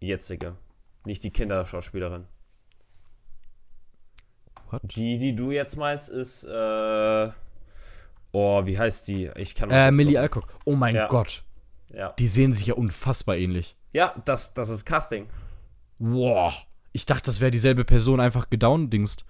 jetzige. 0.00 0.56
Nicht 1.04 1.22
die 1.24 1.30
Kinderschauspielerin. 1.30 2.26
What? 4.70 4.82
Die, 4.96 5.18
die 5.18 5.34
du 5.34 5.50
jetzt 5.50 5.76
meinst, 5.76 6.08
ist, 6.08 6.44
äh, 6.44 7.30
oh, 8.32 8.66
wie 8.66 8.78
heißt 8.78 9.08
die? 9.08 9.30
Ich 9.36 9.54
kann 9.54 9.70
Äh, 9.70 9.90
Millie. 9.90 10.20
Alcock. 10.20 10.46
Oh 10.64 10.76
mein 10.76 10.94
Ja. 10.94 11.08
Gott. 11.08 11.44
Ja, 11.92 12.12
Die 12.12 12.28
sehen 12.28 12.52
sich 12.52 12.66
ja 12.66 12.74
unfassbar 12.74 13.36
ähnlich. 13.36 13.76
ja 13.92 14.14
das, 14.24 14.54
das 14.54 14.68
ist 14.68 14.84
Casting. 14.84 15.28
Wow. 15.98 16.54
Ich 16.92 17.04
dachte, 17.04 17.26
das 17.26 17.40
wäre 17.40 17.50
dieselbe 17.50 17.84
Person 17.84 18.20
einfach 18.20 18.48
gedowndingst. 18.48 19.24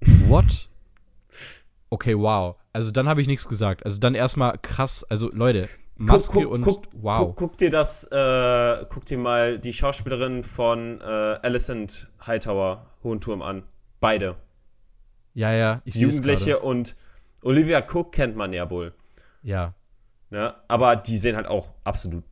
What? 0.28 0.68
Okay, 1.90 2.16
wow. 2.16 2.56
Also 2.72 2.90
dann 2.92 3.08
habe 3.08 3.20
ich 3.20 3.26
nichts 3.26 3.48
gesagt. 3.48 3.84
Also 3.84 3.98
dann 3.98 4.14
erstmal 4.14 4.58
krass. 4.58 5.02
Also 5.04 5.28
Leute, 5.32 5.68
Maske 5.98 6.32
guck, 6.32 6.42
guck, 6.44 6.52
und 6.52 6.62
guck, 6.62 6.84
wow. 7.02 7.34
Guck, 7.34 7.58
dir 7.58 7.70
das, 7.70 8.04
äh, 8.04 8.84
guck 8.88 9.06
dir 9.06 9.18
mal 9.18 9.58
die 9.58 9.72
Schauspielerin 9.72 10.44
von 10.44 11.00
äh, 11.00 11.04
Alicent 11.04 12.08
Hightower 12.26 12.86
Hohen 13.02 13.20
Turm 13.20 13.40
an. 13.42 13.62
Beide. 14.00 14.36
Ja, 15.34 15.52
ja, 15.52 15.82
ich 15.84 15.94
Jugendliche 15.94 16.58
und 16.60 16.96
Olivia 17.42 17.80
Cook 17.80 18.12
kennt 18.12 18.36
man 18.36 18.52
ja 18.52 18.68
wohl. 18.70 18.94
Ja, 19.42 19.74
Ne? 20.30 20.54
Aber 20.68 20.96
die 20.96 21.18
sehen 21.18 21.36
halt 21.36 21.46
auch 21.46 21.72
absolut 21.84 22.24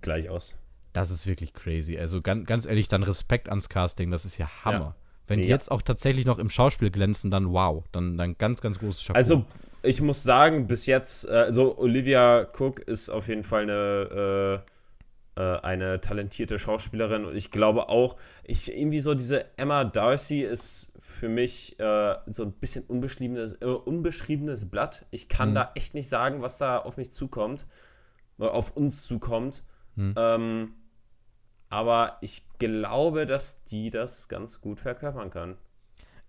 gleich 0.00 0.28
aus. 0.28 0.56
das 0.92 1.10
ist 1.10 1.26
wirklich 1.26 1.54
crazy. 1.54 1.98
Also 1.98 2.20
ganz, 2.22 2.46
ganz 2.46 2.66
ehrlich, 2.66 2.86
dann 2.86 3.02
Respekt 3.02 3.48
ans 3.48 3.68
Casting. 3.68 4.10
Das 4.10 4.24
ist 4.24 4.38
ja 4.38 4.48
Hammer. 4.64 4.78
Ja. 4.78 4.94
Wenn 5.26 5.40
die 5.40 5.48
Ja. 5.48 5.54
jetzt 5.56 5.70
auch 5.70 5.82
tatsächlich 5.82 6.26
noch 6.26 6.38
im 6.38 6.50
Schauspiel 6.50 6.90
glänzen, 6.90 7.30
dann 7.30 7.52
wow. 7.52 7.84
Dann, 7.92 8.16
dann 8.18 8.36
ganz, 8.38 8.60
ganz 8.60 8.78
großes 8.78 9.04
Chapeau. 9.06 9.16
Also, 9.18 9.44
ich 9.82 10.00
muss 10.00 10.22
sagen, 10.22 10.66
bis 10.66 10.86
jetzt, 10.86 11.26
äh, 11.28 11.32
also 11.32 11.78
Olivia 11.78 12.46
Cook 12.58 12.80
ist 12.80 13.10
auf 13.10 13.28
jeden 13.28 13.44
Fall 13.44 13.62
eine, 13.62 14.62
äh, 15.36 15.40
äh, 15.40 15.60
eine 15.60 16.00
talentierte 16.00 16.58
Schauspielerin 16.58 17.24
und 17.24 17.36
ich 17.36 17.50
glaube 17.50 17.88
auch, 17.88 18.16
ich 18.44 18.72
irgendwie 18.76 19.00
so 19.00 19.14
diese 19.14 19.46
Emma 19.58 19.84
Darcy 19.84 20.42
ist 20.42 20.92
für 20.98 21.28
mich 21.28 21.78
äh, 21.78 22.16
so 22.26 22.42
ein 22.44 22.52
bisschen 22.52 22.84
unbeschriebenes, 22.84 23.54
äh, 23.60 23.66
unbeschriebenes 23.66 24.70
Blatt. 24.70 25.06
Ich 25.10 25.28
kann 25.28 25.50
Mhm. 25.50 25.54
da 25.54 25.72
echt 25.74 25.94
nicht 25.94 26.08
sagen, 26.08 26.42
was 26.42 26.58
da 26.58 26.78
auf 26.78 26.96
mich 26.96 27.12
zukommt, 27.12 27.66
oder 28.38 28.54
auf 28.54 28.76
uns 28.76 29.02
zukommt. 29.04 29.62
Mhm. 29.94 30.14
Ähm, 30.16 30.74
aber 31.68 32.18
ich 32.20 32.42
glaube, 32.58 33.24
dass 33.26 33.64
die 33.64 33.90
das 33.90 34.28
ganz 34.28 34.60
gut 34.60 34.80
verkörpern 34.80 35.30
kann. 35.30 35.56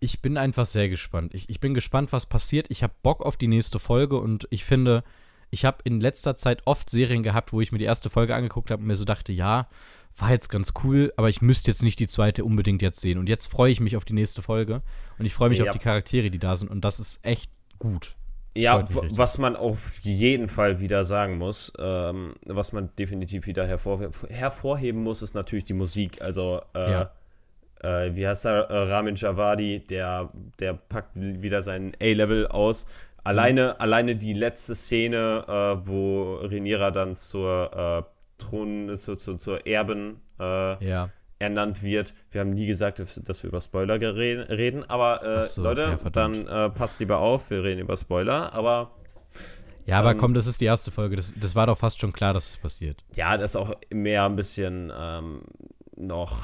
Ich 0.04 0.22
bin 0.22 0.38
einfach 0.38 0.66
sehr 0.66 0.89
gespannt. 0.89 1.34
Ich, 1.34 1.50
ich 1.50 1.60
bin 1.62 1.74
gespannt, 1.74 2.12
was 2.12 2.26
passiert. 2.26 2.68
Ich 2.70 2.84
habe 2.84 2.94
Bock 3.04 3.26
auf 3.26 3.38
die 3.38 3.48
nächste 3.48 3.80
Folge 3.80 4.18
und 4.18 4.48
ich 4.50 4.66
finde, 4.66 5.04
ich 5.50 5.63
habe 5.63 5.78
in 5.86 6.02
letzter 6.02 6.36
Zeit 6.36 6.62
oft 6.66 6.89
Serien 6.89 7.24
gehabt, 7.24 7.54
wo 7.54 7.62
ich 7.62 7.72
mir 7.72 7.78
die 7.78 7.86
erste 7.86 8.10
Folge 8.10 8.36
angeguckt 8.36 8.70
habe 8.70 8.82
und 8.82 8.88
mir 8.88 8.98
so 8.98 9.06
dachte, 9.06 9.32
ja, 9.32 9.68
war 10.18 10.32
jetzt 10.32 10.50
ganz 10.50 10.74
cool, 10.84 11.13
aber 11.16 11.30
ich 11.30 11.42
müsste 11.42 11.72
jetzt 11.72 11.84
nicht 11.84 12.00
die 12.00 12.08
zweite 12.08 12.44
unbedingt 12.44 12.82
jetzt 12.82 13.00
sehen. 13.00 13.18
Und 13.18 13.30
jetzt 13.30 13.48
freue 13.48 13.72
ich 13.72 13.80
mich 13.80 13.96
auf 13.96 14.04
die 14.04 14.13
nächste 14.13 14.42
Folge 14.42 14.82
und 15.20 15.26
ich 15.26 15.34
freue 15.34 15.50
mich 15.50 15.60
Ja. 15.60 15.66
auf 15.66 15.72
die 15.72 15.80
Charaktere, 15.80 16.30
die 16.30 16.39
da 16.39 16.58
sind 16.58 16.70
und 16.70 16.82
das 16.84 17.00
ist 17.00 17.20
echt 17.26 17.50
gut. 17.80 18.16
Das 18.56 18.62
Ja, 18.63 18.86
was 18.89 19.38
man 19.38 19.56
auf 19.56 20.00
jeden 20.02 20.50
Fall 20.50 20.82
wieder 20.82 21.06
sagen 21.06 21.38
muss, 21.38 21.72
ähm, 21.80 22.34
was 22.46 22.74
man 22.74 22.89
definitiv 23.00 23.48
wieder 23.48 23.66
hervor 23.66 24.12
hervorheben 24.30 25.02
muss, 25.02 25.22
ist 25.22 25.34
natürlich 25.34 25.63
die 25.63 25.74
Musik. 25.74 26.22
Also, 26.22 26.62
äh, 26.76 26.92
Ja. 26.92 27.12
Äh, 27.84 28.15
wie 28.15 28.28
heißt 28.28 28.46
er? 28.46 28.69
Äh, 28.69 28.91
Ramin 28.91 29.15
Javadi, 29.15 29.80
der, 29.86 30.30
der 30.60 30.74
packt 30.74 31.12
wieder 31.15 31.62
sein 31.62 31.93
A-Level 32.02 32.48
aus. 32.48 32.86
Alleine, 33.24 33.80
alleine 33.80 34.15
die 34.15 34.34
letzte 34.34 34.76
Szene, 34.76 35.46
äh, 35.48 35.88
wo 35.88 36.36
Rhaenyra 36.41 36.91
dann 36.91 37.15
zur 37.15 37.72
äh, 38.08 38.41
Thron, 38.41 38.96
zur, 38.98 39.17
zur, 39.17 39.39
zur 39.39 39.65
Erben 39.65 40.22
äh, 40.39 40.86
Ja, 40.86 41.10
ernannt 41.39 41.84
wird. 41.84 42.13
Wir 42.32 42.41
haben 42.41 42.54
nie 42.54 42.65
gesagt, 42.67 43.00
dass 43.00 43.43
wir 43.43 43.50
über 43.50 43.62
Spoiler 43.62 44.00
reden, 44.00 44.89
aber 44.89 45.24
äh, 45.24 45.43
so, 45.43 45.62
Leute, 45.62 46.00
ja, 46.04 46.10
dann 46.10 46.46
passt 46.74 47.00
lieber 47.02 47.17
auf, 47.19 47.50
wir 47.50 47.63
reden 47.63 47.82
über 47.82 47.98
Spoiler, 47.98 48.54
aber 48.54 48.91
ja 49.86 50.00
aber 50.00 50.12
Ähm, 50.12 50.17
komm, 50.17 50.34
das 50.34 50.48
ist 50.48 50.62
die 50.62 50.65
erste 50.65 50.91
Folge. 50.91 51.15
Das, 51.15 51.34
das 51.36 51.56
war 51.56 51.67
doch 51.67 51.78
fast 51.78 52.00
schon 52.00 52.13
klar, 52.13 52.34
dass 52.34 52.52
es 52.52 52.58
passiert. 52.58 52.98
ja, 53.15 53.38
das 53.38 53.52
ist 53.52 53.56
auch 53.58 53.74
mehr 53.91 54.24
ein 54.26 54.36
bisschen 54.36 54.91
ähm, 54.98 55.41
noch, 55.96 56.43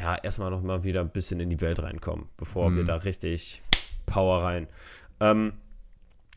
ja, 0.00 0.16
erstmal 0.16 0.50
noch 0.50 0.62
mal 0.62 0.84
wieder 0.84 1.00
ein 1.00 1.10
bisschen 1.10 1.40
in 1.40 1.50
die 1.50 1.60
Welt 1.60 1.82
reinkommen, 1.82 2.28
bevor 2.36 2.74
wir 2.74 2.82
Mhm. 2.82 2.86
da 2.86 2.96
richtig 2.96 3.62
Power 4.06 4.42
rein. 4.44 4.68
Ähm, 5.20 5.54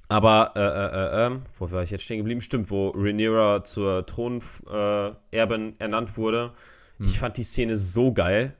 aber, 0.08 0.54
äh, 0.56 0.60
äh, 0.60 1.24
äh, 1.24 1.26
ähm, 1.28 1.42
wo 1.60 1.70
war 1.72 1.84
ich 1.84 1.92
jetzt 1.92 2.04
stehen 2.04 2.18
geblieben? 2.18 2.42
Stimmt, 2.42 2.72
wo 2.72 2.90
Rhaenyra 2.90 3.64
zur 3.64 4.06
Thronerbin 4.08 5.70
äh, 5.70 5.74
ernannt 5.80 6.18
wurde. 6.18 6.52
Ich 7.02 7.18
fand 7.20 7.38
die 7.38 7.44
Szene 7.44 7.78
so 7.78 8.12
geil. 8.12 8.54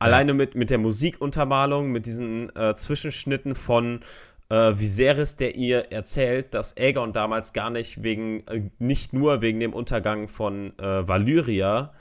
Alleine 0.00 0.34
mit, 0.34 0.54
mit 0.56 0.70
der 0.70 0.78
Musikuntermalung, 0.78 1.92
mit 1.92 2.06
diesen 2.06 2.54
äh, 2.56 2.74
Zwischenschnitten 2.74 3.54
von 3.54 4.00
äh, 4.48 4.72
Viserys, 4.76 5.36
der 5.36 5.54
ihr 5.54 5.92
erzählt, 5.92 6.52
dass 6.54 6.76
Aegon 6.76 7.12
damals 7.12 7.52
gar 7.52 7.70
nicht 7.70 8.02
wegen, 8.02 8.46
äh, 8.48 8.70
nicht 8.78 9.12
nur 9.12 9.40
wegen 9.40 9.60
dem 9.60 9.72
Untergang 9.72 10.28
von 10.28 10.76
äh, 10.78 11.06
Valyria 11.06 11.92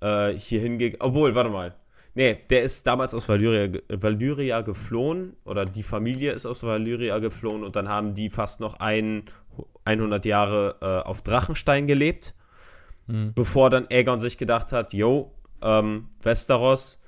äh, 0.00 0.32
hier 0.32 0.60
hingegangen, 0.60 1.00
obwohl, 1.00 1.34
warte 1.34 1.50
mal. 1.50 1.74
Nee, 2.16 2.38
der 2.50 2.62
ist 2.64 2.86
damals 2.86 3.14
aus 3.14 3.28
Valyria, 3.28 3.78
Valyria 3.88 4.62
geflohen 4.62 5.36
oder 5.44 5.66
die 5.66 5.82
Familie 5.84 6.32
ist 6.32 6.46
aus 6.46 6.64
Valyria 6.64 7.18
geflohen 7.20 7.62
und 7.62 7.76
dann 7.76 7.88
haben 7.88 8.14
die 8.14 8.30
fast 8.30 8.58
noch 8.58 8.80
ein, 8.80 9.24
100 9.84 10.24
Jahre 10.24 10.76
äh, 10.80 11.08
auf 11.08 11.22
Drachenstein 11.22 11.86
gelebt 11.86 12.34
Mhm. 13.06 13.34
bevor 13.34 13.70
dann 13.70 13.86
Aegon 13.90 14.18
sich 14.18 14.36
gedacht 14.38 14.72
hat, 14.72 14.92
yo, 14.92 15.32
ähm, 15.62 16.08
Westeros, 16.22 17.00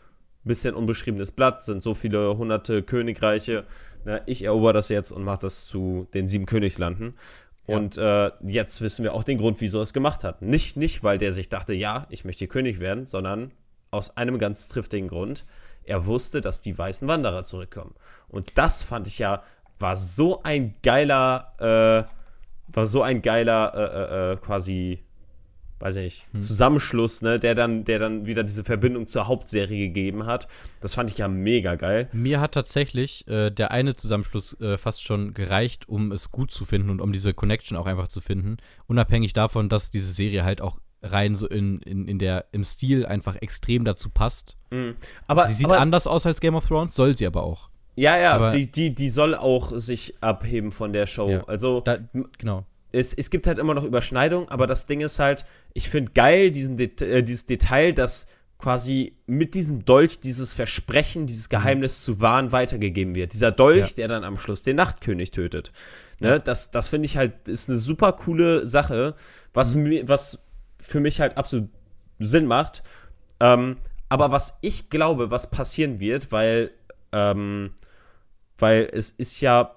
bisschen 0.44 0.74
unbeschriebenes 0.74 1.32
Blatt, 1.32 1.62
sind 1.62 1.82
so 1.82 1.94
viele 1.94 2.36
hunderte 2.38 2.82
Königreiche, 2.82 3.64
ne, 4.04 4.22
ich 4.26 4.44
erober 4.44 4.72
das 4.72 4.88
jetzt 4.88 5.10
und 5.10 5.24
mache 5.24 5.40
das 5.40 5.66
zu 5.66 6.08
den 6.14 6.26
sieben 6.26 6.46
Königslanden. 6.46 7.14
Und 7.66 7.98
äh, 7.98 8.30
jetzt 8.46 8.80
wissen 8.80 9.02
wir 9.02 9.12
auch 9.12 9.24
den 9.24 9.36
Grund, 9.36 9.60
wieso 9.60 9.78
er 9.78 9.82
es 9.82 9.92
gemacht 9.92 10.24
hat. 10.24 10.40
Nicht, 10.40 10.78
nicht, 10.78 11.04
weil 11.04 11.18
der 11.18 11.32
sich 11.32 11.50
dachte, 11.50 11.74
ja, 11.74 12.06
ich 12.08 12.24
möchte 12.24 12.46
König 12.46 12.80
werden, 12.80 13.04
sondern 13.04 13.52
aus 13.90 14.16
einem 14.16 14.38
ganz 14.38 14.68
triftigen 14.68 15.08
Grund. 15.08 15.44
Er 15.84 16.06
wusste, 16.06 16.40
dass 16.40 16.60
die 16.60 16.76
weißen 16.76 17.08
Wanderer 17.08 17.44
zurückkommen. 17.44 17.94
Und 18.28 18.58
das 18.58 18.82
fand 18.82 19.06
ich 19.06 19.18
ja, 19.18 19.42
war 19.78 19.96
so 19.96 20.42
ein 20.42 20.74
geiler, 20.82 21.52
äh, 21.58 22.74
war 22.74 22.86
so 22.86 23.02
ein 23.02 23.22
geiler, 23.22 23.72
äh, 23.74 23.80
äh, 23.80 24.32
äh, 24.32 24.36
quasi, 24.36 25.02
weiß 25.78 25.96
ich 25.96 26.02
nicht, 26.04 26.26
Hm. 26.32 26.40
Zusammenschluss, 26.40 27.22
ne, 27.22 27.38
der 27.40 27.54
dann, 27.54 27.84
der 27.84 27.98
dann 27.98 28.26
wieder 28.26 28.42
diese 28.44 28.64
Verbindung 28.64 29.06
zur 29.06 29.28
Hauptserie 29.28 29.86
gegeben 29.86 30.26
hat. 30.26 30.48
Das 30.82 30.94
fand 30.94 31.10
ich 31.10 31.18
ja 31.18 31.28
mega 31.28 31.76
geil. 31.76 32.08
Mir 32.12 32.40
hat 32.40 32.52
tatsächlich 32.52 33.26
äh, 33.28 33.50
der 33.50 33.70
eine 33.70 33.96
Zusammenschluss 33.96 34.60
äh, 34.60 34.76
fast 34.76 35.02
schon 35.02 35.32
gereicht, 35.32 35.88
um 35.88 36.12
es 36.12 36.30
gut 36.30 36.50
zu 36.50 36.66
finden 36.66 36.90
und 36.90 37.00
um 37.00 37.12
diese 37.12 37.32
Connection 37.32 37.78
auch 37.78 37.86
einfach 37.86 38.08
zu 38.08 38.20
finden. 38.20 38.58
Unabhängig 38.88 39.32
davon, 39.32 39.68
dass 39.70 39.90
diese 39.90 40.12
Serie 40.12 40.44
halt 40.44 40.60
auch 40.60 40.78
rein 41.02 41.36
so 41.36 41.46
in, 41.46 41.80
in, 41.82 42.06
in 42.08 42.18
der, 42.18 42.46
im 42.52 42.64
Stil 42.64 43.06
einfach 43.06 43.36
extrem 43.40 43.84
dazu 43.84 44.10
passt. 44.10 44.56
Mhm. 44.70 44.96
Aber, 45.26 45.46
Sie 45.46 45.54
sieht 45.54 45.66
aber 45.66 45.80
anders 45.80 46.06
aus 46.06 46.26
als 46.26 46.40
Game 46.40 46.54
of 46.56 46.66
Thrones, 46.66 46.94
soll 46.94 47.16
sie 47.16 47.26
aber 47.26 47.42
auch. 47.44 47.70
ja, 47.96 48.16
ja, 48.18 48.32
aber- 48.34 48.50
die, 48.50 48.70
die, 48.70 48.94
die 48.94 49.08
soll 49.08 49.34
auch 49.34 49.72
sich 49.78 50.14
abheben 50.20 50.72
von 50.72 50.92
der 50.92 51.06
Show. 51.06 51.30
Ja. 51.30 51.44
Also 51.46 51.80
Da, 51.80 51.98
genau. 52.38 52.64
es, 52.92 53.14
es 53.14 53.30
gibt 53.30 53.46
halt 53.46 53.58
immer 53.58 53.74
noch 53.74 53.84
Überschneidungen, 53.84 54.48
aber 54.48 54.66
das 54.66 54.86
Ding 54.86 55.00
ist 55.00 55.18
halt, 55.18 55.44
ich 55.74 55.88
finde 55.88 56.12
geil 56.12 56.50
diesen 56.50 56.76
Det 56.76 57.00
äh, 57.02 57.22
dieses 57.22 57.46
Detail, 57.46 57.92
dass 57.92 58.26
quasi 58.58 59.14
mit 59.26 59.54
diesem 59.54 59.84
Dolch 59.84 60.18
dieses 60.18 60.52
Versprechen, 60.52 61.28
dieses 61.28 61.48
Geheimnis 61.48 62.02
zu 62.02 62.20
wahren 62.20 62.50
weitergegeben 62.50 63.14
wird. 63.14 63.32
Dieser 63.32 63.52
Dolch, 63.52 63.82
Mhm. 63.82 63.88
Ja. 63.90 63.94
der 63.98 64.08
dann 64.08 64.24
am 64.24 64.36
Schluss 64.36 64.64
den 64.64 64.74
Nachtkönig 64.74 65.30
tötet. 65.30 65.70
Ne? 66.18 66.40
Das, 66.40 66.72
das 66.72 66.88
finde 66.88 67.06
ich 67.06 67.16
halt, 67.16 67.48
ist 67.48 67.68
eine 67.68 67.78
super 67.78 68.12
coole 68.14 68.66
Sache, 68.66 69.14
was, 69.54 69.76
Mhm. 69.76 70.08
was 70.08 70.44
für 70.80 71.00
mich 71.00 71.20
halt 71.20 71.36
absolut 71.36 71.68
Sinn 72.18 72.46
macht. 72.46 72.82
Ähm, 73.40 73.76
aber 74.08 74.32
was 74.32 74.58
ich 74.62 74.90
glaube, 74.90 75.30
was 75.30 75.50
passieren 75.50 76.00
wird, 76.00 76.32
weil, 76.32 76.70
ähm, 77.12 77.72
weil 78.56 78.88
es 78.92 79.10
ist 79.10 79.40
ja 79.40 79.74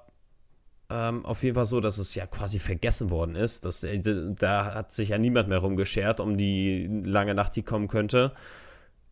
ähm, 0.89 1.25
auf 1.25 1.43
jeden 1.43 1.55
Fall 1.55 1.65
so, 1.65 1.79
dass 1.79 1.97
es 1.97 2.15
ja 2.15 2.25
quasi 2.25 2.59
vergessen 2.59 3.09
worden 3.09 3.35
ist. 3.35 3.65
Dass, 3.65 3.83
äh, 3.83 3.99
da 4.37 4.73
hat 4.73 4.91
sich 4.91 5.09
ja 5.09 5.17
niemand 5.17 5.49
mehr 5.49 5.59
rumgeschert 5.59 6.19
um 6.19 6.37
die 6.37 6.87
lange 7.05 7.33
Nacht, 7.33 7.55
die 7.55 7.63
kommen 7.63 7.87
könnte. 7.87 8.33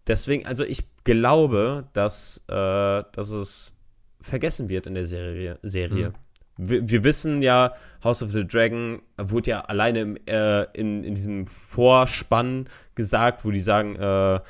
Deswegen, 0.08 0.46
also 0.46 0.64
ich 0.64 0.84
glaube, 1.04 1.88
dass, 1.94 2.44
äh, 2.48 3.04
dass 3.12 3.30
es 3.30 3.74
vergessen 4.22 4.70
wird 4.70 4.88
in 4.88 4.96
der 4.96 5.06
Serie. 5.06 5.60
Serie. 5.62 6.10
Mhm. 6.10 6.16
Wir, 6.60 6.90
wir, 6.90 7.04
wissen 7.06 7.42
ja, 7.42 7.74
House 8.04 8.22
of 8.22 8.32
the 8.32 8.46
Dragon 8.46 9.02
wurde 9.18 9.52
ja 9.52 9.62
alleine 9.62 10.02
im, 10.02 10.18
äh, 10.26 10.64
in, 10.74 11.04
in 11.06 11.16
diesem 11.16 11.48
Vorspann 11.48 12.68
gesagt, 12.96 13.46
wo 13.46 13.52
die 13.52 13.62
sagen, 13.62 13.96
äh, 13.96 14.42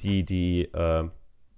die, 0.00 0.24
die, 0.24 0.64
äh, 0.72 1.08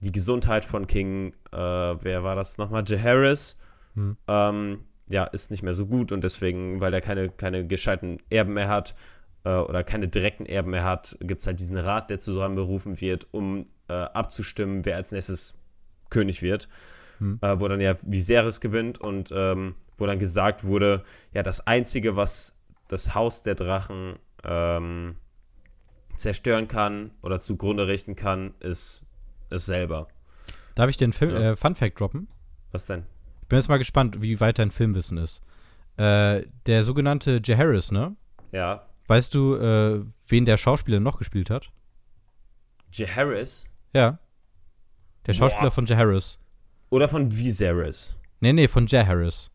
die 0.01 0.13
Gesundheit 0.13 0.65
von 0.65 0.87
King, 0.87 1.35
äh, 1.53 1.57
wer 1.57 2.25
war 2.25 2.35
das 2.35 2.57
nochmal? 2.57 2.83
Jaehaerys, 2.87 3.59
hm. 3.95 4.17
ähm, 4.27 4.85
ja, 5.09 5.25
ist 5.25 5.51
nicht 5.51 5.63
mehr 5.63 5.75
so 5.75 5.87
gut 5.87 6.13
und 6.13 6.25
deswegen, 6.25 6.81
weil 6.81 6.95
er 6.95 7.03
keine, 7.03 7.29
keine 7.29 7.67
gescheiten 7.67 8.21
Erben 8.31 8.55
mehr 8.55 8.69
hat 8.69 8.95
äh, 9.45 9.51
oder 9.51 9.85
keine 9.85 10.09
direkten 10.09 10.47
Erben 10.47 10.71
mehr 10.71 10.85
hat, 10.85 11.19
gibt 11.21 11.43
es 11.43 11.47
halt 11.47 11.61
diesen 11.61 11.77
Rat, 11.77 12.09
der 12.09 12.21
zusammenberufen 12.21 13.03
wird, 13.03 13.27
um 13.33 13.67
äh, 13.89 13.93
abzustimmen, 13.93 14.87
wer 14.87 14.97
als 14.97 15.13
nächstes 15.13 15.55
König 16.09 16.41
wird 16.41 16.69
hm. 17.21 17.39
äh, 17.43 17.61
wo 17.61 17.69
dann 17.69 17.81
ja 17.81 17.95
Viserys 18.03 18.61
gewinnt 18.61 18.99
und 19.01 19.33
ähm, 19.35 19.77
wo 19.97 20.07
dann 20.07 20.19
gesagt 20.19 20.65
wurde, 20.65 21.05
ja, 21.33 21.43
das 21.43 21.67
Einzige, 21.67 22.17
was 22.17 22.57
das 22.89 23.15
Haus 23.15 23.43
der 23.43 23.55
Drachen 23.55 24.19
ähm, 24.43 25.17
zerstören 26.17 26.67
kann 26.67 27.13
oder 27.23 27.39
zugrunde 27.39 27.87
richten 27.87 28.17
kann, 28.17 28.55
ist 28.61 29.03
es 29.51 29.67
selber. 29.67 30.09
Darf 30.75 30.91
ich 30.91 30.97
den 30.97 31.13
Film, 31.13 31.31
ja. 31.31 31.53
äh, 31.53 31.57
Fun 31.57 31.75
Fact 31.75 32.01
droppen? 32.01 32.29
Was 32.73 32.87
denn? 32.87 33.05
Ich 33.43 33.49
bin 33.49 33.59
jetzt 33.59 33.69
mal 33.69 33.79
gespannt, 33.79 34.23
wie 34.23 34.41
weit 34.41 34.59
dein 34.59 34.71
Filmwissen 34.71 35.19
ist. 35.19 35.43
Äh, 35.97 36.47
der 36.67 36.83
sogenannte 36.83 37.41
Jaehaerys, 37.45 37.93
ne? 37.93 38.17
Ja. 38.53 38.87
Weißt 39.07 39.35
du, 39.35 39.57
äh, 39.57 40.05
wen 40.27 40.45
der 40.47 40.57
Schauspieler 40.57 41.01
noch 41.01 41.19
gespielt 41.19 41.51
hat? 41.51 41.71
Jaehaerys? 42.93 43.65
Ja. 43.93 44.19
Der 45.27 45.35
Schauspieler 45.35 45.69
Boah. 45.69 45.73
von 45.73 45.87
Jaehaerys. 45.87 46.40
Oder 46.91 47.09
von 47.09 47.31
Viserys? 47.37 48.17
Nee, 48.41 48.53
nee, 48.53 48.69
von 48.69 48.87
Jay 48.87 49.05
Harris. 49.05 49.51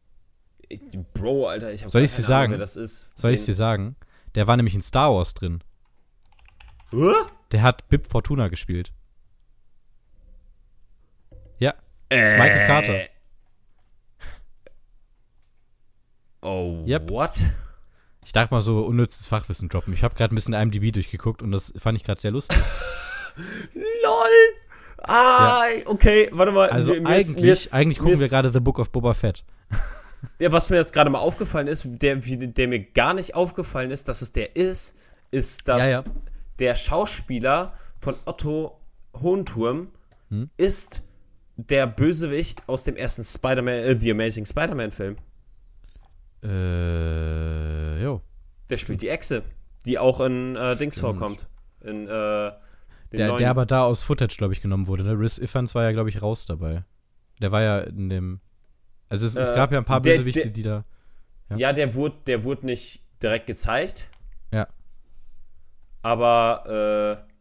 Bro, 1.13 1.47
Alter, 1.47 1.71
ich 1.71 1.83
hab 1.83 1.91
Soll 1.91 2.01
ich 2.01 2.15
dir 2.15 2.21
sagen? 2.23 2.51
wer 2.51 2.57
das 2.57 2.75
ist. 2.75 3.09
Soll 3.15 3.31
ich 3.31 3.45
dir 3.45 3.53
sagen? 3.53 3.95
Der 4.33 4.47
war 4.47 4.57
nämlich 4.57 4.73
in 4.73 4.81
Star 4.81 5.13
Wars 5.13 5.33
drin. 5.33 5.61
Huh? 6.91 7.13
Der 7.51 7.61
hat 7.61 7.87
Bib 7.89 8.07
Fortuna 8.07 8.47
gespielt. 8.47 8.91
Ja. 11.59 11.73
Das 12.09 12.29
ist 12.29 12.37
Michael 12.37 12.67
Carter. 12.67 12.99
Oh, 16.41 16.83
yep. 16.85 17.09
what? 17.09 17.31
Ich 18.23 18.31
dachte 18.31 18.53
mal 18.53 18.61
so 18.61 18.85
unnützes 18.85 19.27
Fachwissen 19.27 19.67
droppen. 19.67 19.93
Ich 19.93 20.03
habe 20.03 20.15
gerade 20.15 20.33
ein 20.33 20.35
bisschen 20.35 20.53
IMDb 20.53 20.91
durchgeguckt 20.91 21.41
und 21.41 21.51
das 21.51 21.73
fand 21.77 21.97
ich 21.97 22.03
gerade 22.03 22.21
sehr 22.21 22.31
lustig. 22.31 22.57
LOL! 23.73 24.64
Ah, 25.03 25.63
ja. 25.77 25.87
okay, 25.87 26.29
warte 26.31 26.51
mal. 26.51 26.69
Also 26.69 26.93
mir, 26.93 27.05
eigentlich, 27.05 27.41
mir 27.41 27.53
ist, 27.53 27.73
eigentlich 27.73 27.99
gucken 27.99 28.19
wir 28.19 28.29
gerade 28.29 28.51
The 28.51 28.59
Book 28.59 28.79
of 28.79 28.89
Boba 28.89 29.13
Fett. 29.13 29.43
Ja, 30.39 30.51
was 30.51 30.69
mir 30.69 30.77
jetzt 30.77 30.93
gerade 30.93 31.09
mal 31.09 31.19
aufgefallen 31.19 31.67
ist, 31.67 31.85
der, 31.85 32.15
der 32.15 32.67
mir 32.67 32.79
gar 32.79 33.13
nicht 33.13 33.35
aufgefallen 33.35 33.91
ist, 33.91 34.09
dass 34.09 34.21
es 34.21 34.31
der 34.31 34.55
ist, 34.55 34.97
ist, 35.31 35.67
dass 35.67 35.83
ja, 35.83 35.89
ja. 35.89 36.03
der 36.59 36.75
Schauspieler 36.75 37.73
von 37.99 38.15
Otto 38.25 38.79
Hohenturm 39.13 39.89
hm? 40.29 40.49
ist 40.57 41.03
der 41.57 41.87
Bösewicht 41.87 42.63
aus 42.67 42.83
dem 42.83 42.95
ersten 42.95 43.23
Spider-Man, 43.23 43.73
äh, 43.73 43.95
The 43.95 44.11
Amazing 44.11 44.45
Spider-Man-Film. 44.45 45.17
Äh, 46.43 48.03
jo. 48.03 48.21
Der 48.69 48.77
spielt 48.77 49.01
die 49.01 49.09
Echse, 49.09 49.43
die 49.85 49.97
auch 49.97 50.19
in 50.19 50.55
äh, 50.55 50.75
Dings 50.75 50.95
Stimmt. 50.95 51.17
vorkommt. 51.17 51.47
In, 51.81 52.07
äh, 52.07 52.51
der, 53.11 53.37
der, 53.37 53.49
aber 53.49 53.65
da 53.65 53.83
aus 53.83 54.03
Footage, 54.03 54.35
glaube 54.37 54.53
ich, 54.53 54.61
genommen 54.61 54.87
wurde. 54.87 55.03
Ne? 55.03 55.19
Riz 55.19 55.37
Ifans 55.37 55.75
war 55.75 55.83
ja, 55.83 55.91
glaube 55.91 56.09
ich, 56.09 56.21
raus 56.21 56.45
dabei. 56.45 56.83
Der 57.41 57.51
war 57.51 57.61
ja 57.61 57.79
in 57.79 58.09
dem. 58.09 58.39
Also 59.09 59.25
es, 59.25 59.35
äh, 59.35 59.41
es 59.41 59.53
gab 59.53 59.71
ja 59.71 59.77
ein 59.77 59.85
paar 59.85 60.01
der, 60.01 60.11
Bösewichte, 60.13 60.41
der, 60.41 60.49
die 60.51 60.63
da. 60.63 60.85
Ja, 61.49 61.57
ja 61.57 61.73
der, 61.73 61.93
wurde, 61.93 62.15
der 62.27 62.43
wurde 62.43 62.65
nicht 62.65 63.01
direkt 63.21 63.47
gezeigt. 63.47 64.05
Ja. 64.51 64.67
Aber, 66.01 67.25
äh. 67.29 67.31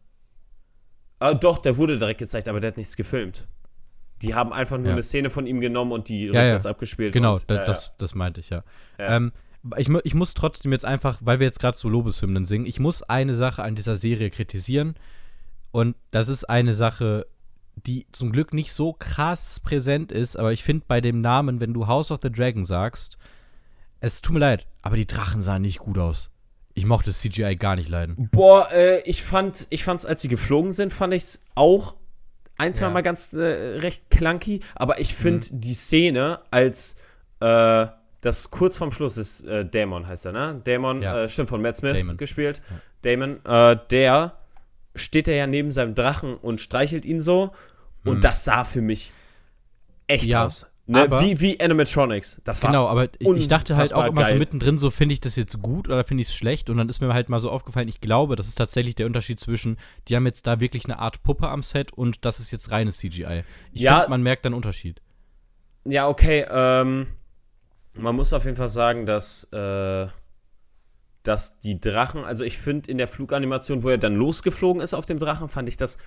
Ah, 1.19 1.33
doch, 1.33 1.59
der 1.59 1.77
wurde 1.77 1.97
direkt 1.97 2.19
gezeigt, 2.19 2.47
aber 2.49 2.59
der 2.59 2.69
hat 2.69 2.77
nichts 2.77 2.95
gefilmt. 2.95 3.47
Die 4.21 4.33
haben 4.33 4.53
einfach 4.53 4.77
nur 4.77 4.87
ja. 4.87 4.93
eine 4.93 5.03
Szene 5.03 5.29
von 5.29 5.47
ihm 5.47 5.59
genommen 5.59 5.91
und 5.91 6.09
die 6.09 6.25
ja, 6.25 6.27
rückwärts 6.27 6.65
ja. 6.65 6.71
abgespielt. 6.71 7.13
Genau, 7.13 7.33
und, 7.33 7.45
da, 7.47 7.63
das, 7.65 7.93
das 7.97 8.15
meinte 8.15 8.41
ich, 8.41 8.49
ja. 8.49 8.63
Ähm, 8.97 9.31
ich, 9.77 9.89
ich 10.03 10.13
muss 10.13 10.33
trotzdem 10.33 10.71
jetzt 10.71 10.85
einfach, 10.85 11.19
weil 11.21 11.39
wir 11.39 11.47
jetzt 11.47 11.59
gerade 11.59 11.77
so 11.77 11.89
Lobeshymnen 11.89 12.45
singen, 12.45 12.65
ich 12.65 12.79
muss 12.79 13.01
eine 13.03 13.33
Sache 13.33 13.63
an 13.63 13.75
dieser 13.75 13.97
Serie 13.97 14.29
kritisieren. 14.29 14.95
Und 15.75 15.97
das 16.11 16.29
ist 16.29 16.45
eine 16.45 16.73
Sache, 16.73 17.27
die 17.75 18.07
zum 18.13 18.31
Glück 18.31 18.53
nicht 18.53 18.71
so 18.71 18.93
krass 18.93 19.59
präsent 19.59 20.09
ist, 20.09 20.37
aber 20.37 20.53
ich 20.53 20.63
finde 20.63 20.85
bei 20.87 21.01
dem 21.01 21.19
Namen, 21.19 21.59
wenn 21.59 21.73
du 21.73 21.87
House 21.87 22.11
of 22.11 22.19
the 22.23 22.31
Dragon 22.31 22.63
sagst, 22.63 23.17
es 23.99 24.21
tut 24.21 24.35
mir 24.35 24.39
leid, 24.39 24.67
aber 24.81 24.95
die 24.95 25.05
Drachen 25.05 25.41
sahen 25.41 25.63
nicht 25.63 25.79
gut 25.79 25.97
aus. 25.97 26.31
Ich 26.75 26.85
mochte 26.85 27.09
das 27.09 27.19
CGI 27.19 27.57
gar 27.57 27.75
nicht 27.75 27.89
leiden. 27.89 28.29
Boah, 28.31 28.69
äh, 28.71 29.01
ich 29.01 29.21
fand, 29.21 29.67
ich 29.69 29.83
fand's, 29.83 30.05
als 30.05 30.21
sie 30.21 30.29
geflogen 30.29 30.71
sind, 30.71 30.93
fand 30.93 31.13
ich's 31.13 31.41
auch 31.55 31.95
ein, 32.57 32.73
zwei 32.73 32.85
ja. 32.85 32.91
Mal 32.91 33.03
ganz 33.03 33.33
äh, 33.33 33.41
recht 33.79 34.09
clunky, 34.09 34.61
aber 34.75 35.01
ich 35.01 35.13
finde 35.13 35.45
mhm. 35.51 35.59
die 35.59 35.73
Szene, 35.73 36.39
als 36.51 36.95
äh, 37.41 37.87
das 38.21 38.49
kurz 38.49 38.77
vorm 38.77 38.93
Schluss 38.93 39.17
ist, 39.17 39.41
äh, 39.41 39.65
Damon 39.65 40.07
heißt 40.07 40.27
er, 40.27 40.31
ne? 40.31 40.61
Damon, 40.63 41.01
ja. 41.01 41.23
äh, 41.23 41.27
stimmt, 41.27 41.49
von 41.49 41.61
Matt 41.61 41.75
Smith 41.75 41.97
Damon. 41.97 42.15
gespielt. 42.15 42.61
Ja. 42.69 43.11
Damon, 43.11 43.45
äh, 43.45 43.77
der 43.89 44.37
steht 44.95 45.27
er 45.27 45.35
ja 45.35 45.47
neben 45.47 45.71
seinem 45.71 45.95
Drachen 45.95 46.35
und 46.35 46.61
streichelt 46.61 47.05
ihn 47.05 47.21
so. 47.21 47.51
Und 48.03 48.17
mhm. 48.17 48.21
das 48.21 48.45
sah 48.45 48.63
für 48.63 48.81
mich 48.81 49.11
echt 50.07 50.27
ja, 50.27 50.45
aus. 50.45 50.67
Ne? 50.87 51.09
wie, 51.09 51.41
wie 51.41 51.59
Animatronics. 51.59 52.41
Das 52.43 52.61
war 52.61 52.69
genau, 52.69 52.87
aber 52.87 53.09
ich, 53.17 53.27
ich 53.27 53.47
dachte 53.47 53.75
halt 53.75 53.91
auch 53.93 54.05
immer 54.05 54.21
geil. 54.21 54.33
so 54.33 54.39
mittendrin, 54.39 54.77
so 54.77 54.91
finde 54.91 55.13
ich 55.13 55.21
das 55.21 55.35
jetzt 55.35 55.59
gut 55.61 55.87
oder 55.87 56.03
finde 56.03 56.21
ich 56.21 56.27
es 56.27 56.35
schlecht. 56.35 56.69
Und 56.69 56.77
dann 56.77 56.87
ist 56.89 57.01
mir 57.01 57.11
halt 57.13 57.27
mal 57.27 57.39
so 57.39 57.49
aufgefallen, 57.49 57.87
ich 57.87 58.01
glaube, 58.01 58.35
das 58.35 58.47
ist 58.47 58.55
tatsächlich 58.55 58.93
der 58.93 59.07
Unterschied 59.07 59.39
zwischen, 59.39 59.77
die 60.07 60.15
haben 60.15 60.27
jetzt 60.27 60.45
da 60.45 60.59
wirklich 60.59 60.85
eine 60.85 60.99
Art 60.99 61.23
Puppe 61.23 61.49
am 61.49 61.63
Set 61.63 61.91
und 61.91 62.23
das 62.23 62.39
ist 62.39 62.51
jetzt 62.51 62.69
reines 62.69 62.97
CGI. 62.97 63.43
Ich 63.71 63.81
ja, 63.81 63.95
finde, 63.95 64.11
man 64.11 64.21
merkt 64.21 64.45
einen 64.45 64.53
Unterschied. 64.53 65.01
Ja, 65.85 66.07
okay. 66.07 66.45
Ähm, 66.49 67.07
man 67.93 68.15
muss 68.15 68.33
auf 68.33 68.45
jeden 68.45 68.57
Fall 68.57 68.69
sagen, 68.69 69.05
dass. 69.05 69.45
Äh 69.51 70.07
dass 71.27 71.59
die 71.59 71.79
Drachen, 71.79 72.23
also 72.23 72.43
ich 72.43 72.57
finde 72.57 72.89
in 72.89 72.97
der 72.97 73.07
Fluganimation, 73.07 73.83
wo 73.83 73.89
er 73.89 73.97
dann 73.97 74.15
losgeflogen 74.15 74.81
ist 74.81 74.93
auf 74.93 75.05
dem 75.05 75.19
Drachen, 75.19 75.49
fand 75.49 75.67
ich 75.67 75.77
das, 75.77 75.97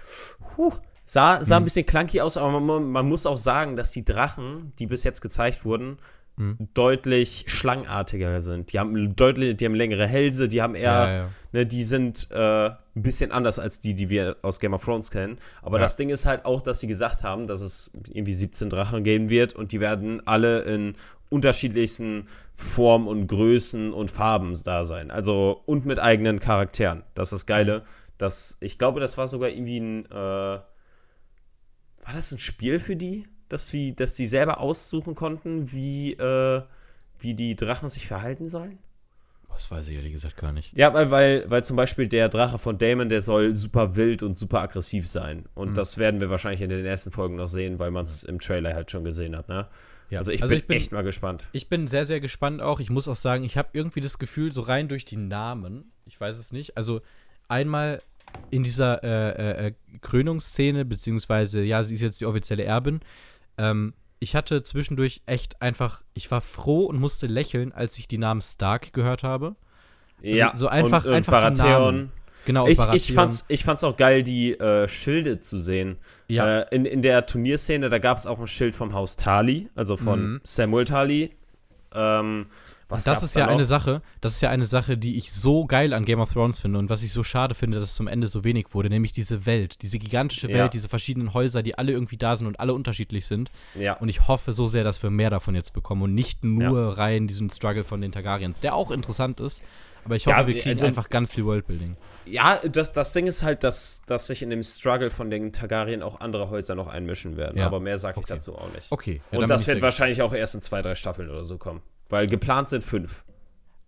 huh, 0.56 0.72
sah, 1.04 1.44
sah 1.44 1.56
mhm. 1.56 1.62
ein 1.62 1.64
bisschen 1.64 1.86
clunky 1.86 2.20
aus, 2.20 2.36
aber 2.36 2.60
man, 2.60 2.90
man, 2.90 3.08
muss 3.08 3.26
auch 3.26 3.36
sagen, 3.36 3.76
dass 3.76 3.90
die 3.90 4.04
Drachen, 4.04 4.72
die 4.78 4.86
bis 4.86 5.04
jetzt 5.04 5.20
gezeigt 5.20 5.64
wurden, 5.64 5.98
mhm. 6.36 6.56
deutlich 6.74 7.44
schlangenartiger 7.48 8.40
sind. 8.40 8.72
Die 8.72 8.78
haben 8.78 9.16
deutlich, 9.16 9.56
die 9.56 9.64
haben 9.64 9.74
längere 9.74 10.06
Hälse, 10.06 10.48
die 10.48 10.62
haben 10.62 10.74
eher, 10.74 10.92
ja, 10.92 11.12
ja. 11.12 11.28
Ne, 11.52 11.66
die 11.66 11.82
sind 11.82 12.28
äh, 12.30 12.66
ein 12.68 12.76
bisschen 12.94 13.32
anders 13.32 13.58
als 13.58 13.80
die, 13.80 13.94
die 13.94 14.10
wir 14.10 14.36
aus 14.42 14.60
Game 14.60 14.74
of 14.74 14.84
Thrones 14.84 15.10
kennen. 15.10 15.38
Aber 15.62 15.78
ja. 15.78 15.82
das 15.82 15.96
Ding 15.96 16.10
ist 16.10 16.26
halt 16.26 16.44
auch, 16.44 16.60
dass 16.60 16.80
sie 16.80 16.86
gesagt 16.86 17.24
haben, 17.24 17.46
dass 17.46 17.60
es 17.60 17.90
irgendwie 18.12 18.34
17 18.34 18.70
Drachen 18.70 19.02
geben 19.02 19.30
wird 19.30 19.54
und 19.54 19.72
die 19.72 19.80
werden 19.80 20.26
alle 20.26 20.60
in 20.62 20.94
unterschiedlichsten 21.30 22.26
Formen 22.54 23.06
und 23.06 23.26
Größen 23.26 23.92
und 23.92 24.10
Farben 24.10 24.58
da 24.64 24.84
sein. 24.84 25.10
Also 25.10 25.62
und 25.66 25.86
mit 25.86 25.98
eigenen 25.98 26.40
Charakteren. 26.40 27.02
Das 27.14 27.32
ist 27.32 27.42
das 27.42 27.46
Geile. 27.46 27.84
Das, 28.16 28.56
ich 28.60 28.78
glaube, 28.78 29.00
das 29.00 29.16
war 29.16 29.28
sogar 29.28 29.48
irgendwie 29.48 29.78
ein. 29.78 30.06
Äh, 30.06 30.14
war 32.08 32.14
das 32.14 32.32
ein 32.32 32.38
Spiel 32.38 32.78
für 32.78 32.96
die? 32.96 33.26
Dass, 33.48 33.72
wie, 33.72 33.94
dass 33.94 34.14
die 34.14 34.26
selber 34.26 34.60
aussuchen 34.60 35.14
konnten, 35.14 35.72
wie, 35.72 36.12
äh, 36.12 36.62
wie 37.18 37.34
die 37.34 37.56
Drachen 37.56 37.88
sich 37.88 38.06
verhalten 38.06 38.48
sollen? 38.48 38.78
Das 39.58 39.72
weiß 39.72 39.88
ich 39.88 39.96
ehrlich 39.96 40.12
gesagt 40.12 40.36
gar 40.36 40.52
nicht. 40.52 40.76
Ja, 40.78 40.94
weil, 40.94 41.10
weil, 41.10 41.50
weil 41.50 41.64
zum 41.64 41.76
Beispiel 41.76 42.06
der 42.06 42.28
Drache 42.28 42.58
von 42.58 42.78
Damon, 42.78 43.08
der 43.08 43.20
soll 43.20 43.56
super 43.56 43.96
wild 43.96 44.22
und 44.22 44.38
super 44.38 44.60
aggressiv 44.60 45.08
sein. 45.08 45.46
Und 45.54 45.70
mhm. 45.70 45.74
das 45.74 45.98
werden 45.98 46.20
wir 46.20 46.30
wahrscheinlich 46.30 46.60
in 46.60 46.70
den 46.70 46.86
ersten 46.86 47.10
Folgen 47.10 47.34
noch 47.34 47.48
sehen, 47.48 47.80
weil 47.80 47.90
man 47.90 48.04
es 48.04 48.22
im 48.22 48.38
Trailer 48.38 48.74
halt 48.74 48.92
schon 48.92 49.02
gesehen 49.02 49.36
hat, 49.36 49.48
ne? 49.48 49.66
Ja. 50.10 50.18
Also, 50.18 50.32
ich, 50.32 50.42
also 50.42 50.50
bin 50.50 50.58
ich, 50.58 50.66
bin 50.66 50.76
echt 50.76 50.92
mal 50.92 51.02
gespannt. 51.02 51.48
Ich 51.52 51.68
bin 51.68 51.86
sehr, 51.86 52.04
sehr 52.04 52.20
gespannt 52.20 52.62
auch. 52.62 52.80
Ich 52.80 52.90
muss 52.90 53.08
auch 53.08 53.16
sagen, 53.16 53.44
ich 53.44 53.56
habe 53.56 53.68
irgendwie 53.72 54.00
das 54.00 54.18
Gefühl, 54.18 54.52
so 54.52 54.62
rein 54.62 54.88
durch 54.88 55.04
die 55.04 55.16
Namen, 55.16 55.92
ich 56.06 56.20
weiß 56.20 56.38
es 56.38 56.52
nicht, 56.52 56.76
also 56.76 57.00
einmal 57.48 58.00
in 58.50 58.62
dieser 58.62 59.02
äh, 59.02 59.30
äh, 59.30 59.66
äh, 59.68 59.72
Krönungsszene, 60.00 60.84
beziehungsweise, 60.84 61.62
ja, 61.62 61.82
sie 61.82 61.94
ist 61.94 62.00
jetzt 62.00 62.20
die 62.20 62.26
offizielle 62.26 62.64
Erbin, 62.64 63.00
ähm, 63.56 63.94
ich 64.20 64.34
hatte 64.34 64.62
zwischendurch 64.62 65.22
echt 65.26 65.62
einfach, 65.62 66.02
ich 66.14 66.30
war 66.30 66.40
froh 66.40 66.84
und 66.84 66.98
musste 66.98 67.26
lächeln, 67.26 67.72
als 67.72 67.98
ich 67.98 68.08
die 68.08 68.18
Namen 68.18 68.40
Stark 68.40 68.92
gehört 68.92 69.22
habe. 69.22 69.56
Also 70.18 70.36
ja, 70.36 70.52
so 70.56 70.68
einfach, 70.68 71.04
und, 71.04 71.10
und 71.10 71.16
einfach 71.16 71.32
Baratheon. 71.32 71.94
die 71.94 71.96
Namen. 71.96 72.12
Genau, 72.48 72.66
ich, 72.66 72.78
ich, 72.94 73.12
fand's, 73.12 73.44
ich 73.48 73.62
fand's 73.62 73.84
auch 73.84 73.98
geil, 73.98 74.22
die 74.22 74.58
äh, 74.58 74.88
Schilde 74.88 75.38
zu 75.38 75.58
sehen. 75.58 75.98
Ja. 76.28 76.60
Äh, 76.60 76.74
in, 76.74 76.86
in 76.86 77.02
der 77.02 77.26
Turnierszene, 77.26 77.90
da 77.90 77.98
gab 77.98 78.16
es 78.16 78.24
auch 78.24 78.38
ein 78.38 78.46
Schild 78.46 78.74
vom 78.74 78.94
Haus 78.94 79.16
Tali, 79.16 79.68
also 79.74 79.98
von 79.98 80.22
mhm. 80.22 80.40
Samuel 80.44 80.86
Tali. 80.86 81.32
Ähm, 81.94 82.46
Was 82.88 83.04
das 83.04 83.22
ist 83.22 83.36
ja 83.36 83.44
da 83.44 83.52
eine 83.52 83.66
Sache, 83.66 84.00
das 84.22 84.32
ist 84.32 84.40
ja 84.40 84.48
eine 84.48 84.64
Sache, 84.64 84.96
die 84.96 85.18
ich 85.18 85.30
so 85.30 85.66
geil 85.66 85.92
an 85.92 86.06
Game 86.06 86.20
of 86.20 86.32
Thrones 86.32 86.58
finde 86.58 86.78
und 86.78 86.88
was 86.88 87.02
ich 87.02 87.12
so 87.12 87.22
schade 87.22 87.54
finde, 87.54 87.80
dass 87.80 87.90
es 87.90 87.96
zum 87.96 88.08
Ende 88.08 88.28
so 88.28 88.44
wenig 88.44 88.68
wurde, 88.72 88.88
nämlich 88.88 89.12
diese 89.12 89.44
Welt, 89.44 89.82
diese 89.82 89.98
gigantische 89.98 90.48
Welt, 90.48 90.56
ja. 90.56 90.68
diese 90.68 90.88
verschiedenen 90.88 91.34
Häuser, 91.34 91.62
die 91.62 91.76
alle 91.76 91.92
irgendwie 91.92 92.16
da 92.16 92.34
sind 92.34 92.46
und 92.46 92.60
alle 92.60 92.72
unterschiedlich 92.72 93.26
sind. 93.26 93.50
Ja. 93.74 93.98
Und 93.98 94.08
ich 94.08 94.26
hoffe 94.26 94.52
so 94.52 94.68
sehr, 94.68 94.84
dass 94.84 95.02
wir 95.02 95.10
mehr 95.10 95.28
davon 95.28 95.54
jetzt 95.54 95.74
bekommen 95.74 96.00
und 96.00 96.14
nicht 96.14 96.44
nur 96.44 96.80
ja. 96.80 96.90
rein 96.92 97.26
diesen 97.26 97.50
Struggle 97.50 97.84
von 97.84 98.00
den 98.00 98.10
Targaryens, 98.10 98.60
der 98.60 98.74
auch 98.74 98.90
interessant 98.90 99.38
ist, 99.38 99.62
aber 100.04 100.16
ich 100.16 100.26
hoffe, 100.26 100.40
ja, 100.40 100.46
wir 100.46 100.54
kriegen 100.54 100.70
also, 100.70 100.86
einfach 100.86 101.10
ganz 101.10 101.30
viel 101.30 101.44
Worldbuilding. 101.44 101.96
Ja, 102.26 102.58
das, 102.70 102.92
das 102.92 103.12
Ding 103.12 103.26
ist 103.26 103.42
halt, 103.42 103.64
dass, 103.64 104.02
dass 104.06 104.26
sich 104.26 104.42
in 104.42 104.50
dem 104.50 104.62
Struggle 104.62 105.10
von 105.10 105.30
den 105.30 105.52
Targaryen 105.52 106.02
auch 106.02 106.20
andere 106.20 106.50
Häuser 106.50 106.74
noch 106.74 106.88
einmischen 106.88 107.36
werden. 107.36 107.58
Ja. 107.58 107.66
Aber 107.66 107.80
mehr 107.80 107.98
sage 107.98 108.20
ich 108.20 108.24
okay. 108.24 108.34
dazu 108.34 108.56
auch 108.56 108.72
nicht. 108.72 108.90
Okay. 108.90 109.20
Ja, 109.32 109.38
Und 109.38 109.48
das 109.48 109.66
wird 109.66 109.80
wahrscheinlich 109.80 110.22
auch 110.22 110.32
erst 110.32 110.54
in 110.54 110.60
zwei, 110.60 110.82
drei 110.82 110.94
Staffeln 110.94 111.30
oder 111.30 111.44
so 111.44 111.58
kommen. 111.58 111.80
Weil 112.08 112.26
geplant 112.26 112.68
sind 112.68 112.84
fünf. 112.84 113.24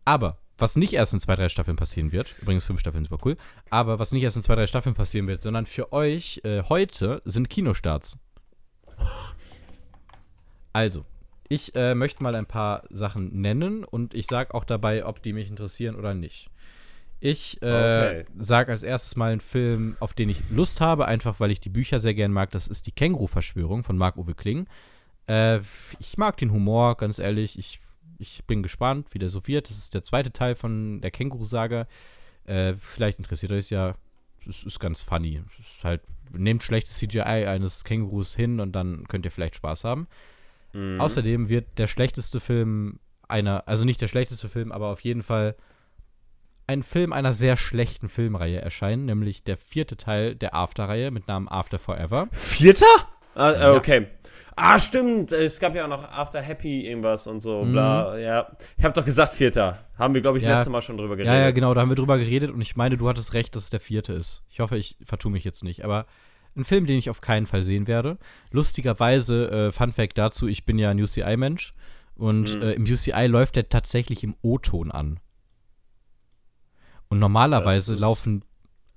Aber 0.04 0.38
was 0.60 0.76
nicht 0.76 0.92
erst 0.92 1.12
in 1.12 1.20
zwei, 1.20 1.34
drei 1.34 1.48
Staffeln 1.48 1.76
passieren 1.76 2.12
wird, 2.12 2.32
übrigens 2.42 2.64
fünf 2.64 2.80
Staffeln 2.80 3.04
super 3.04 3.18
cool, 3.24 3.36
aber 3.70 3.98
was 3.98 4.12
nicht 4.12 4.22
erst 4.22 4.36
in 4.36 4.42
zwei, 4.42 4.54
drei 4.54 4.66
Staffeln 4.66 4.94
passieren 4.94 5.26
wird, 5.26 5.40
sondern 5.40 5.66
für 5.66 5.92
euch 5.92 6.40
äh, 6.44 6.62
heute 6.68 7.22
sind 7.24 7.48
Kinostarts. 7.48 8.18
Also, 10.72 11.04
ich 11.50 11.74
äh, 11.74 11.96
möchte 11.96 12.22
mal 12.22 12.36
ein 12.36 12.46
paar 12.46 12.84
Sachen 12.90 13.40
nennen 13.40 13.82
und 13.82 14.14
ich 14.14 14.26
sage 14.26 14.54
auch 14.54 14.64
dabei, 14.64 15.04
ob 15.04 15.20
die 15.20 15.32
mich 15.32 15.48
interessieren 15.50 15.96
oder 15.96 16.14
nicht. 16.14 16.48
Ich 17.18 17.60
äh, 17.60 17.66
okay. 17.66 18.24
sage 18.38 18.70
als 18.70 18.84
erstes 18.84 19.16
mal 19.16 19.32
einen 19.32 19.40
Film, 19.40 19.96
auf 19.98 20.14
den 20.14 20.28
ich 20.28 20.52
Lust 20.52 20.80
habe, 20.80 21.06
einfach 21.06 21.40
weil 21.40 21.50
ich 21.50 21.58
die 21.58 21.68
Bücher 21.68 21.98
sehr 21.98 22.14
gern 22.14 22.30
mag. 22.30 22.52
Das 22.52 22.68
ist 22.68 22.86
die 22.86 22.92
Känguru-Verschwörung 22.92 23.82
von 23.82 23.98
Marc-Uwe 23.98 24.34
Kling. 24.34 24.68
Äh, 25.26 25.58
ich 25.98 26.16
mag 26.16 26.36
den 26.36 26.52
Humor, 26.52 26.96
ganz 26.96 27.18
ehrlich. 27.18 27.58
Ich, 27.58 27.80
ich 28.18 28.44
bin 28.44 28.62
gespannt, 28.62 29.08
wie 29.10 29.18
der 29.18 29.28
so 29.28 29.44
wird. 29.48 29.68
Das 29.68 29.76
ist 29.76 29.92
der 29.92 30.04
zweite 30.04 30.32
Teil 30.32 30.54
von 30.54 31.00
der 31.00 31.10
Känguru-Saga. 31.10 31.88
Äh, 32.44 32.74
vielleicht 32.74 33.18
interessiert 33.18 33.50
euch 33.50 33.70
ja. 33.70 33.96
Es 34.48 34.62
ist 34.62 34.78
ganz 34.78 35.02
funny. 35.02 35.42
Es 35.58 35.66
ist 35.66 35.84
halt, 35.84 36.02
nehmt 36.32 36.62
schlechtes 36.62 36.96
CGI 36.96 37.46
eines 37.48 37.82
Kängurus 37.82 38.36
hin 38.36 38.60
und 38.60 38.70
dann 38.70 39.08
könnt 39.08 39.24
ihr 39.24 39.32
vielleicht 39.32 39.56
Spaß 39.56 39.82
haben. 39.82 40.06
Mhm. 40.72 41.00
Außerdem 41.00 41.48
wird 41.48 41.78
der 41.78 41.86
schlechteste 41.86 42.40
Film 42.40 42.98
einer, 43.28 43.66
also 43.66 43.84
nicht 43.84 44.00
der 44.00 44.08
schlechteste 44.08 44.48
Film, 44.48 44.72
aber 44.72 44.88
auf 44.88 45.00
jeden 45.00 45.22
Fall 45.22 45.56
ein 46.66 46.82
Film 46.82 47.12
einer 47.12 47.32
sehr 47.32 47.56
schlechten 47.56 48.08
Filmreihe 48.08 48.60
erscheinen, 48.60 49.04
nämlich 49.04 49.42
der 49.42 49.56
vierte 49.56 49.96
Teil 49.96 50.36
der 50.36 50.54
After-Reihe 50.54 51.10
mit 51.10 51.26
Namen 51.26 51.48
After 51.48 51.78
Forever. 51.78 52.28
Vierter? 52.30 52.86
Ah, 53.34 53.72
äh, 53.72 53.76
okay. 53.76 54.06
Ah, 54.56 54.78
stimmt. 54.78 55.32
Es 55.32 55.58
gab 55.58 55.74
ja 55.74 55.84
auch 55.84 55.88
noch 55.88 56.12
After 56.12 56.40
Happy 56.40 56.86
irgendwas 56.86 57.26
und 57.26 57.40
so, 57.40 57.64
mhm. 57.64 57.72
bla. 57.72 58.18
Ja. 58.18 58.48
Ich 58.76 58.84
habe 58.84 58.94
doch 58.94 59.04
gesagt, 59.04 59.32
vierter. 59.32 59.78
Haben 59.98 60.14
wir, 60.14 60.20
glaube 60.20 60.38
ich, 60.38 60.44
ja. 60.44 60.50
letztes 60.50 60.70
Mal 60.70 60.82
schon 60.82 60.96
drüber 60.96 61.16
geredet. 61.16 61.34
Ja, 61.34 61.40
ja, 61.40 61.50
genau, 61.50 61.74
da 61.74 61.80
haben 61.80 61.88
wir 61.88 61.96
drüber 61.96 62.18
geredet 62.18 62.50
und 62.50 62.60
ich 62.60 62.76
meine, 62.76 62.96
du 62.96 63.08
hattest 63.08 63.32
recht, 63.34 63.56
dass 63.56 63.64
es 63.64 63.70
der 63.70 63.80
vierte 63.80 64.12
ist. 64.12 64.42
Ich 64.48 64.60
hoffe, 64.60 64.76
ich 64.76 64.96
vertue 65.04 65.32
mich 65.32 65.44
jetzt 65.44 65.64
nicht, 65.64 65.84
aber 65.84 66.06
ein 66.56 66.64
Film, 66.64 66.86
den 66.86 66.98
ich 66.98 67.10
auf 67.10 67.20
keinen 67.20 67.46
Fall 67.46 67.64
sehen 67.64 67.86
werde. 67.86 68.18
Lustigerweise, 68.50 69.50
äh, 69.50 69.72
Fun 69.72 69.92
Fact 69.92 70.18
dazu, 70.18 70.46
ich 70.46 70.64
bin 70.64 70.78
ja 70.78 70.90
ein 70.90 71.00
UCI-Mensch 71.00 71.74
und 72.14 72.54
mhm. 72.54 72.62
äh, 72.62 72.72
im 72.72 72.82
UCI 72.84 73.26
läuft 73.26 73.56
der 73.56 73.68
tatsächlich 73.68 74.24
im 74.24 74.34
O-Ton 74.42 74.90
an. 74.90 75.20
Und 77.08 77.18
normalerweise 77.18 77.94
laufen 77.94 78.44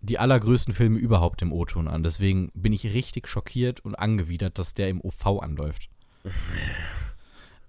die 0.01 0.19
allergrößten 0.19 0.73
Filme 0.73 0.99
überhaupt 0.99 1.41
im 1.41 1.51
O-Ton 1.51 1.87
an. 1.87 2.03
Deswegen 2.03 2.51
bin 2.53 2.73
ich 2.73 2.93
richtig 2.93 3.27
schockiert 3.27 3.79
und 3.79 3.95
angewidert, 3.95 4.59
dass 4.59 4.73
der 4.73 4.89
im 4.89 5.01
OV 5.01 5.39
anläuft. 5.41 5.89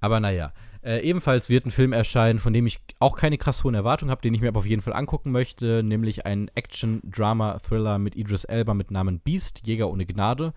Aber 0.00 0.20
naja. 0.20 0.52
Äh, 0.84 1.00
ebenfalls 1.00 1.48
wird 1.48 1.64
ein 1.64 1.70
Film 1.70 1.94
erscheinen, 1.94 2.38
von 2.38 2.52
dem 2.52 2.66
ich 2.66 2.78
auch 2.98 3.16
keine 3.16 3.38
krass 3.38 3.64
hohen 3.64 3.74
Erwartungen 3.74 4.10
habe, 4.10 4.20
den 4.20 4.34
ich 4.34 4.42
mir 4.42 4.48
aber 4.48 4.60
auf 4.60 4.66
jeden 4.66 4.82
Fall 4.82 4.92
angucken 4.92 5.32
möchte, 5.32 5.82
nämlich 5.82 6.26
ein 6.26 6.50
Action-Drama-Thriller 6.54 7.98
mit 7.98 8.16
Idris 8.16 8.44
Elba 8.44 8.74
mit 8.74 8.90
Namen 8.90 9.18
Beast, 9.20 9.66
Jäger 9.66 9.88
ohne 9.88 10.04
Gnade. 10.04 10.52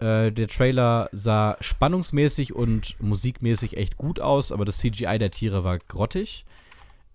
Äh, 0.00 0.32
der 0.32 0.48
Trailer 0.48 1.08
sah 1.12 1.56
spannungsmäßig 1.60 2.52
und 2.52 3.00
musikmäßig 3.00 3.76
echt 3.76 3.96
gut 3.96 4.18
aus, 4.18 4.50
aber 4.50 4.64
das 4.64 4.78
CGI 4.78 5.18
der 5.18 5.30
Tiere 5.30 5.62
war 5.62 5.78
grottig. 5.78 6.44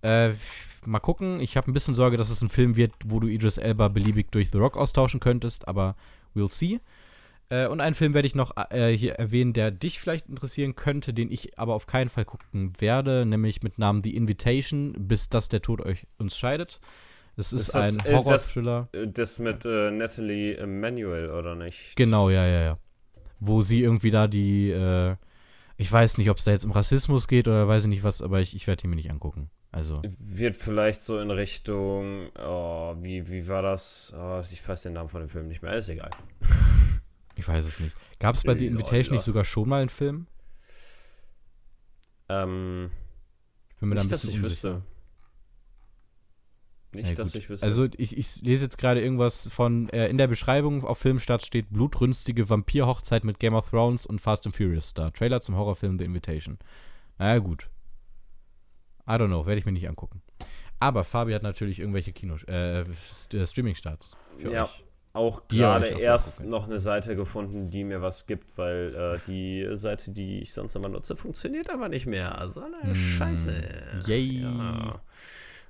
Äh, 0.00 0.30
mal 0.86 1.00
gucken. 1.00 1.40
Ich 1.40 1.58
habe 1.58 1.70
ein 1.70 1.74
bisschen 1.74 1.94
Sorge, 1.94 2.16
dass 2.16 2.30
es 2.30 2.40
ein 2.40 2.48
Film 2.48 2.76
wird, 2.76 2.92
wo 3.04 3.20
du 3.20 3.26
Idris 3.26 3.58
Elba 3.58 3.88
beliebig 3.88 4.32
durch 4.32 4.48
The 4.50 4.58
Rock 4.58 4.78
austauschen 4.78 5.20
könntest, 5.20 5.68
aber 5.68 5.96
we'll 6.34 6.48
see. 6.48 6.80
Äh, 7.50 7.66
und 7.66 7.80
einen 7.80 7.94
Film 7.94 8.14
werde 8.14 8.26
ich 8.26 8.34
noch 8.34 8.52
äh, 8.70 8.90
hier 8.90 9.14
erwähnen, 9.14 9.52
der 9.52 9.70
dich 9.70 10.00
vielleicht 10.00 10.28
interessieren 10.28 10.76
könnte, 10.76 11.14
den 11.14 11.30
ich 11.30 11.58
aber 11.58 11.74
auf 11.74 11.86
keinen 11.86 12.10
Fall 12.10 12.24
gucken 12.24 12.72
werde, 12.80 13.24
nämlich 13.24 13.62
mit 13.62 13.78
Namen 13.78 14.02
The 14.04 14.14
Invitation, 14.14 14.94
bis 14.98 15.28
dass 15.28 15.48
der 15.48 15.62
Tod 15.62 15.80
euch 15.80 16.06
uns 16.18 16.36
scheidet. 16.36 16.80
Es 17.36 17.52
ist, 17.52 17.68
ist 17.68 17.74
das, 17.74 17.98
ein 17.98 18.06
äh, 18.06 18.16
Horror-Thriller. 18.16 18.88
Das, 18.92 19.12
das, 19.12 19.38
mit 19.38 19.64
äh, 19.64 19.90
Natalie 19.92 20.56
Emanuel, 20.56 21.30
oder 21.30 21.54
nicht? 21.54 21.94
Genau, 21.96 22.30
ja, 22.30 22.44
ja, 22.44 22.62
ja. 22.62 22.78
Wo 23.38 23.60
sie 23.60 23.82
irgendwie 23.82 24.10
da 24.10 24.26
die, 24.26 24.70
äh, 24.70 25.14
ich 25.76 25.90
weiß 25.90 26.18
nicht, 26.18 26.28
ob 26.30 26.38
es 26.38 26.44
da 26.44 26.50
jetzt 26.50 26.64
um 26.64 26.72
Rassismus 26.72 27.28
geht 27.28 27.46
oder 27.46 27.68
weiß 27.68 27.84
ich 27.84 27.88
nicht 27.88 28.02
was, 28.02 28.20
aber 28.20 28.40
ich, 28.40 28.56
ich 28.56 28.66
werde 28.66 28.84
ihn 28.84 28.90
mir 28.90 28.96
nicht 28.96 29.10
angucken. 29.10 29.50
Also. 29.70 30.02
Wird 30.02 30.56
vielleicht 30.56 31.02
so 31.02 31.20
in 31.20 31.30
Richtung, 31.30 32.30
oh, 32.36 32.96
wie, 33.00 33.30
wie 33.30 33.46
war 33.46 33.62
das? 33.62 34.12
Oh, 34.18 34.42
ich 34.50 34.66
weiß 34.66 34.82
den 34.82 34.94
Namen 34.94 35.08
von 35.08 35.20
dem 35.20 35.28
Film 35.28 35.46
nicht 35.46 35.62
mehr, 35.62 35.74
ist 35.74 35.88
egal. 35.88 36.10
Ich 37.38 37.46
weiß 37.46 37.64
es 37.64 37.78
nicht. 37.78 37.94
Gab 38.18 38.34
es 38.34 38.42
bei 38.42 38.56
The 38.56 38.66
Invitation 38.66 39.14
nicht 39.14 39.24
sogar 39.24 39.44
schon 39.44 39.68
mal 39.68 39.80
einen 39.80 39.88
Film? 39.88 40.26
Ähm. 42.28 42.90
Ich 43.70 43.76
bin 43.76 43.90
mir 43.90 43.94
nicht, 43.94 44.04
da 44.04 44.08
ein 44.08 44.10
bisschen 44.10 44.30
dass 44.30 44.38
ich 44.38 44.42
wüsste. 44.42 44.82
Nicht, 46.90 47.10
ja, 47.10 47.14
dass 47.14 47.34
ich 47.36 47.48
wüsste. 47.48 47.64
Also, 47.64 47.86
ich, 47.96 48.16
ich 48.16 48.42
lese 48.42 48.64
jetzt 48.64 48.76
gerade 48.76 49.00
irgendwas 49.00 49.48
von, 49.52 49.88
äh, 49.90 50.08
in 50.08 50.18
der 50.18 50.26
Beschreibung 50.26 50.82
auf 50.82 50.98
Filmstart 50.98 51.46
steht 51.46 51.70
blutrünstige 51.70 52.50
Vampirhochzeit 52.50 53.22
mit 53.22 53.38
Game 53.38 53.54
of 53.54 53.70
Thrones 53.70 54.04
und 54.04 54.20
Fast 54.20 54.44
and 54.46 54.56
Furious 54.56 54.88
Star. 54.88 55.12
Trailer 55.12 55.40
zum 55.40 55.54
Horrorfilm 55.54 55.96
The 55.96 56.04
Invitation. 56.06 56.58
Naja, 57.18 57.38
gut. 57.38 57.70
I 59.06 59.12
don't 59.12 59.28
know, 59.28 59.46
werde 59.46 59.60
ich 59.60 59.64
mir 59.64 59.72
nicht 59.72 59.88
angucken. 59.88 60.22
Aber 60.80 61.04
Fabi 61.04 61.32
hat 61.34 61.44
natürlich 61.44 61.78
irgendwelche 61.78 62.12
Kino, 62.12 62.34
äh, 62.46 62.84
Streaming-Starts. 63.46 64.16
Ja. 64.42 64.64
Euch 64.64 64.87
auch 65.12 65.48
gerade 65.48 65.86
erst 65.86 66.44
noch 66.44 66.66
eine 66.66 66.78
Seite 66.78 67.16
gefunden, 67.16 67.70
die 67.70 67.84
mir 67.84 68.02
was 68.02 68.26
gibt, 68.26 68.56
weil 68.58 68.94
äh, 68.94 69.18
die 69.26 69.66
Seite, 69.76 70.10
die 70.10 70.40
ich 70.40 70.52
sonst 70.52 70.74
immer 70.76 70.88
nutze, 70.88 71.16
funktioniert 71.16 71.70
aber 71.70 71.88
nicht 71.88 72.06
mehr. 72.06 72.38
Also 72.38 72.62
eine 72.62 72.92
mm. 72.92 72.94
Scheiße. 72.94 73.52
Yay. 74.06 74.42
Ja. 74.42 75.00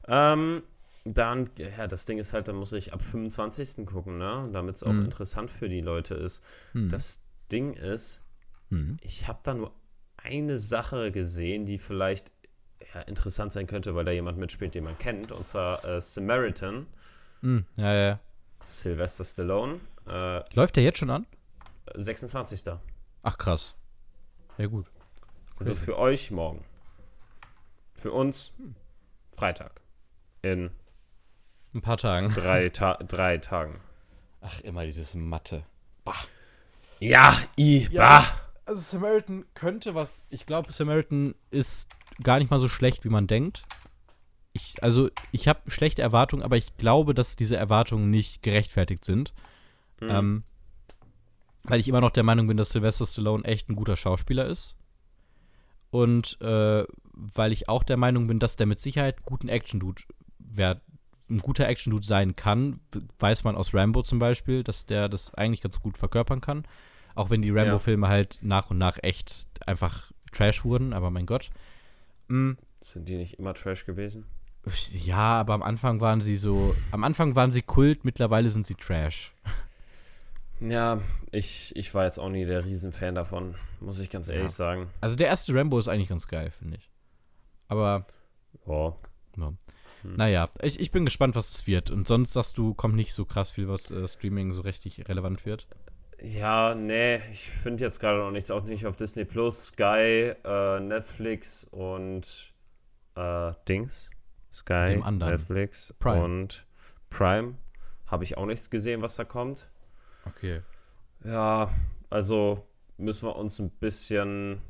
Ähm, 0.06 0.62
dann, 1.04 1.50
ja, 1.56 1.86
das 1.86 2.04
Ding 2.04 2.18
ist 2.18 2.32
halt, 2.32 2.48
da 2.48 2.52
muss 2.52 2.72
ich 2.72 2.92
ab 2.92 3.02
25. 3.02 3.86
gucken, 3.86 4.18
ne? 4.18 4.48
Damit 4.52 4.76
es 4.76 4.82
auch 4.82 4.92
mm. 4.92 5.04
interessant 5.04 5.50
für 5.50 5.68
die 5.68 5.80
Leute 5.80 6.14
ist. 6.14 6.42
Mm. 6.74 6.88
Das 6.88 7.20
Ding 7.50 7.72
ist, 7.72 8.24
ich 9.00 9.26
habe 9.28 9.38
da 9.44 9.54
nur 9.54 9.72
eine 10.18 10.58
Sache 10.58 11.10
gesehen, 11.10 11.64
die 11.64 11.78
vielleicht 11.78 12.32
ja, 12.94 13.00
interessant 13.02 13.54
sein 13.54 13.66
könnte, 13.66 13.94
weil 13.94 14.04
da 14.04 14.12
jemand 14.12 14.36
mitspielt, 14.36 14.74
den 14.74 14.84
man 14.84 14.98
kennt, 14.98 15.32
und 15.32 15.46
zwar 15.46 15.82
äh, 15.84 16.00
Samaritan. 16.02 16.86
Ja, 17.76 17.94
ja. 17.94 18.20
Sylvester 18.68 19.24
Stallone. 19.24 19.80
Äh, 20.06 20.42
Läuft 20.54 20.76
der 20.76 20.84
jetzt 20.84 20.98
schon 20.98 21.10
an? 21.10 21.26
26. 21.94 22.74
Ach 23.22 23.38
krass. 23.38 23.74
Ja 24.58 24.66
gut. 24.66 24.86
Also 25.56 25.74
für 25.74 25.98
euch 25.98 26.30
morgen. 26.30 26.64
Für 27.94 28.12
uns 28.12 28.52
Freitag. 29.32 29.80
In 30.42 30.70
ein 31.74 31.80
paar 31.80 31.96
Tagen. 31.96 32.32
Drei, 32.34 32.68
Ta 32.72 32.94
drei 32.94 33.38
Tagen. 33.38 33.80
Ach, 34.40 34.60
immer 34.60 34.84
dieses 34.84 35.14
Mathe. 35.14 35.64
Bah. 36.04 36.14
Ja, 37.00 37.36
i, 37.56 37.88
ja, 37.90 38.20
bah. 38.20 38.26
Also 38.66 38.80
Samaritan 38.80 39.46
könnte 39.54 39.94
was. 39.94 40.26
Ich 40.30 40.44
glaube, 40.44 40.72
Samaritan 40.72 41.34
ist 41.50 41.88
gar 42.22 42.38
nicht 42.38 42.50
mal 42.50 42.58
so 42.58 42.68
schlecht, 42.68 43.04
wie 43.04 43.08
man 43.08 43.26
denkt 43.26 43.64
ich, 44.52 44.82
also 44.82 45.10
ich 45.32 45.48
habe 45.48 45.70
schlechte 45.70 46.02
Erwartungen, 46.02 46.42
aber 46.42 46.56
ich 46.56 46.76
glaube, 46.76 47.14
dass 47.14 47.36
diese 47.36 47.56
Erwartungen 47.56 48.10
nicht 48.10 48.42
gerechtfertigt 48.42 49.04
sind. 49.04 49.32
Mhm. 50.00 50.10
Ähm, 50.10 50.42
weil 51.64 51.80
ich 51.80 51.88
immer 51.88 52.00
noch 52.00 52.10
der 52.10 52.22
Meinung 52.22 52.46
bin, 52.46 52.56
dass 52.56 52.70
Sylvester 52.70 53.06
Stallone 53.06 53.44
echt 53.44 53.68
ein 53.68 53.76
guter 53.76 53.96
Schauspieler 53.96 54.46
ist. 54.46 54.76
Und 55.90 56.40
äh, 56.40 56.84
weil 57.12 57.52
ich 57.52 57.68
auch 57.68 57.82
der 57.82 57.96
Meinung 57.96 58.26
bin, 58.26 58.38
dass 58.38 58.56
der 58.56 58.66
mit 58.66 58.78
Sicherheit 58.78 59.24
guten 59.24 59.48
Action-Dude 59.48 60.02
ein 61.30 61.38
guter 61.38 61.68
Action-Dude 61.68 62.06
sein 62.06 62.36
kann, 62.36 62.80
weiß 63.18 63.44
man 63.44 63.54
aus 63.54 63.74
Rambo 63.74 64.02
zum 64.02 64.18
Beispiel, 64.18 64.64
dass 64.64 64.86
der 64.86 65.08
das 65.08 65.34
eigentlich 65.34 65.60
ganz 65.60 65.78
gut 65.80 65.98
verkörpern 65.98 66.40
kann. 66.40 66.64
Auch 67.14 67.30
wenn 67.30 67.42
die 67.42 67.50
Rambo-Filme 67.50 68.06
ja. 68.06 68.10
halt 68.10 68.38
nach 68.42 68.70
und 68.70 68.78
nach 68.78 68.98
echt 69.02 69.48
einfach 69.66 70.10
Trash 70.32 70.64
wurden, 70.64 70.92
aber 70.92 71.10
mein 71.10 71.26
Gott. 71.26 71.50
Mhm. 72.28 72.56
Sind 72.80 73.08
die 73.08 73.16
nicht 73.16 73.34
immer 73.38 73.54
Trash 73.54 73.84
gewesen? 73.84 74.24
Ja, 74.92 75.40
aber 75.40 75.54
am 75.54 75.62
Anfang 75.62 76.00
waren 76.00 76.20
sie 76.20 76.36
so. 76.36 76.74
Am 76.92 77.04
Anfang 77.04 77.34
waren 77.34 77.52
sie 77.52 77.62
Kult, 77.62 78.04
mittlerweile 78.04 78.50
sind 78.50 78.66
sie 78.66 78.74
Trash. 78.74 79.32
Ja, 80.60 81.00
ich, 81.30 81.74
ich 81.76 81.94
war 81.94 82.04
jetzt 82.04 82.18
auch 82.18 82.30
nie 82.30 82.44
der 82.44 82.64
Riesenfan 82.64 83.14
davon, 83.14 83.54
muss 83.80 84.00
ich 84.00 84.10
ganz 84.10 84.28
ehrlich 84.28 84.42
ja. 84.44 84.48
sagen. 84.48 84.88
Also 85.00 85.14
der 85.16 85.28
erste 85.28 85.54
Rambo 85.54 85.78
ist 85.78 85.88
eigentlich 85.88 86.08
ganz 86.08 86.26
geil, 86.26 86.50
finde 86.50 86.78
ich. 86.78 86.90
Aber 87.68 88.06
Ja. 88.66 88.94
ja. 89.36 89.52
Hm. 90.02 90.16
Naja, 90.16 90.48
ich, 90.62 90.80
ich 90.80 90.90
bin 90.90 91.04
gespannt, 91.04 91.34
was 91.36 91.50
es 91.50 91.66
wird. 91.66 91.90
Und 91.90 92.06
sonst 92.08 92.32
sagst 92.32 92.58
du, 92.58 92.74
kommt 92.74 92.94
nicht 92.94 93.12
so 93.12 93.24
krass 93.24 93.50
viel, 93.50 93.68
was 93.68 93.90
äh, 93.90 94.06
Streaming 94.06 94.52
so 94.52 94.62
richtig 94.62 95.08
relevant 95.08 95.44
wird. 95.46 95.66
Ja, 96.20 96.74
nee, 96.74 97.20
ich 97.30 97.50
finde 97.50 97.84
jetzt 97.84 98.00
gerade 98.00 98.18
noch 98.18 98.32
nichts, 98.32 98.50
auch 98.50 98.64
nicht 98.64 98.86
auf 98.86 98.96
Disney 98.96 99.24
Plus, 99.24 99.68
Sky, 99.68 100.34
äh, 100.44 100.80
Netflix 100.80 101.64
und 101.64 102.52
äh, 103.14 103.52
Dings. 103.68 104.10
Sky, 104.52 105.02
Netflix 105.10 105.94
Prime. 105.98 106.24
und 106.24 106.66
Prime. 107.10 107.54
Habe 108.06 108.24
ich 108.24 108.36
auch 108.36 108.46
nichts 108.46 108.70
gesehen, 108.70 109.02
was 109.02 109.16
da 109.16 109.24
kommt. 109.24 109.68
Okay. 110.24 110.62
Ja, 111.24 111.70
also 112.10 112.66
müssen 112.96 113.28
wir 113.28 113.36
uns 113.36 113.58
ein 113.58 113.70
bisschen 113.70 114.60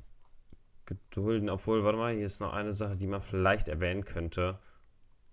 gedulden. 0.87 1.49
Obwohl, 1.51 1.85
warte 1.85 1.99
mal, 1.99 2.15
hier 2.15 2.27
ist 2.27 2.41
noch 2.41 2.53
eine 2.53 2.73
Sache, 2.73 2.97
die 2.97 3.07
man 3.07 3.21
vielleicht 3.21 3.69
erwähnen 3.69 4.05
könnte. 4.05 4.59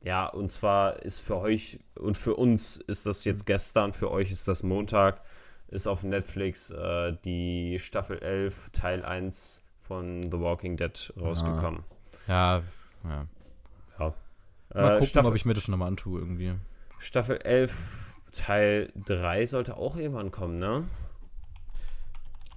Ja, 0.02 0.28
und 0.28 0.52
zwar 0.52 1.02
ist 1.02 1.20
für 1.20 1.38
euch 1.38 1.80
und 1.96 2.16
für 2.16 2.36
uns 2.36 2.78
ist 2.78 3.08
das 3.08 3.26
jetzt 3.26 3.46
gestern, 3.46 3.92
für 3.92 4.12
euch 4.12 4.30
ist 4.30 4.48
das 4.48 4.62
Montag, 4.62 5.22
ist 5.68 5.88
auf 5.88 6.04
Netflix 6.04 6.70
äh, 6.70 7.18
die 7.26 7.80
Staffel 7.80 8.20
11, 8.20 8.70
Teil 8.72 9.04
1 9.04 9.64
von 9.82 10.32
The 10.32 10.40
Walking 10.40 10.78
Dead 10.78 11.14
rausgekommen. 11.20 11.84
Ja, 12.28 12.62
ja. 13.04 13.28
ja. 14.00 14.14
Mal 14.76 14.94
gucken, 14.96 15.08
Staffel, 15.08 15.30
ob 15.30 15.36
ich 15.36 15.46
mir 15.46 15.54
das 15.54 15.68
nochmal 15.68 15.88
antue 15.88 16.20
irgendwie. 16.20 16.54
Staffel 17.00 17.38
11, 17.38 18.16
Teil 18.32 18.92
3 19.06 19.46
sollte 19.46 19.78
auch 19.78 19.96
irgendwann 19.96 20.32
kommen, 20.32 20.60
ne? 20.60 20.88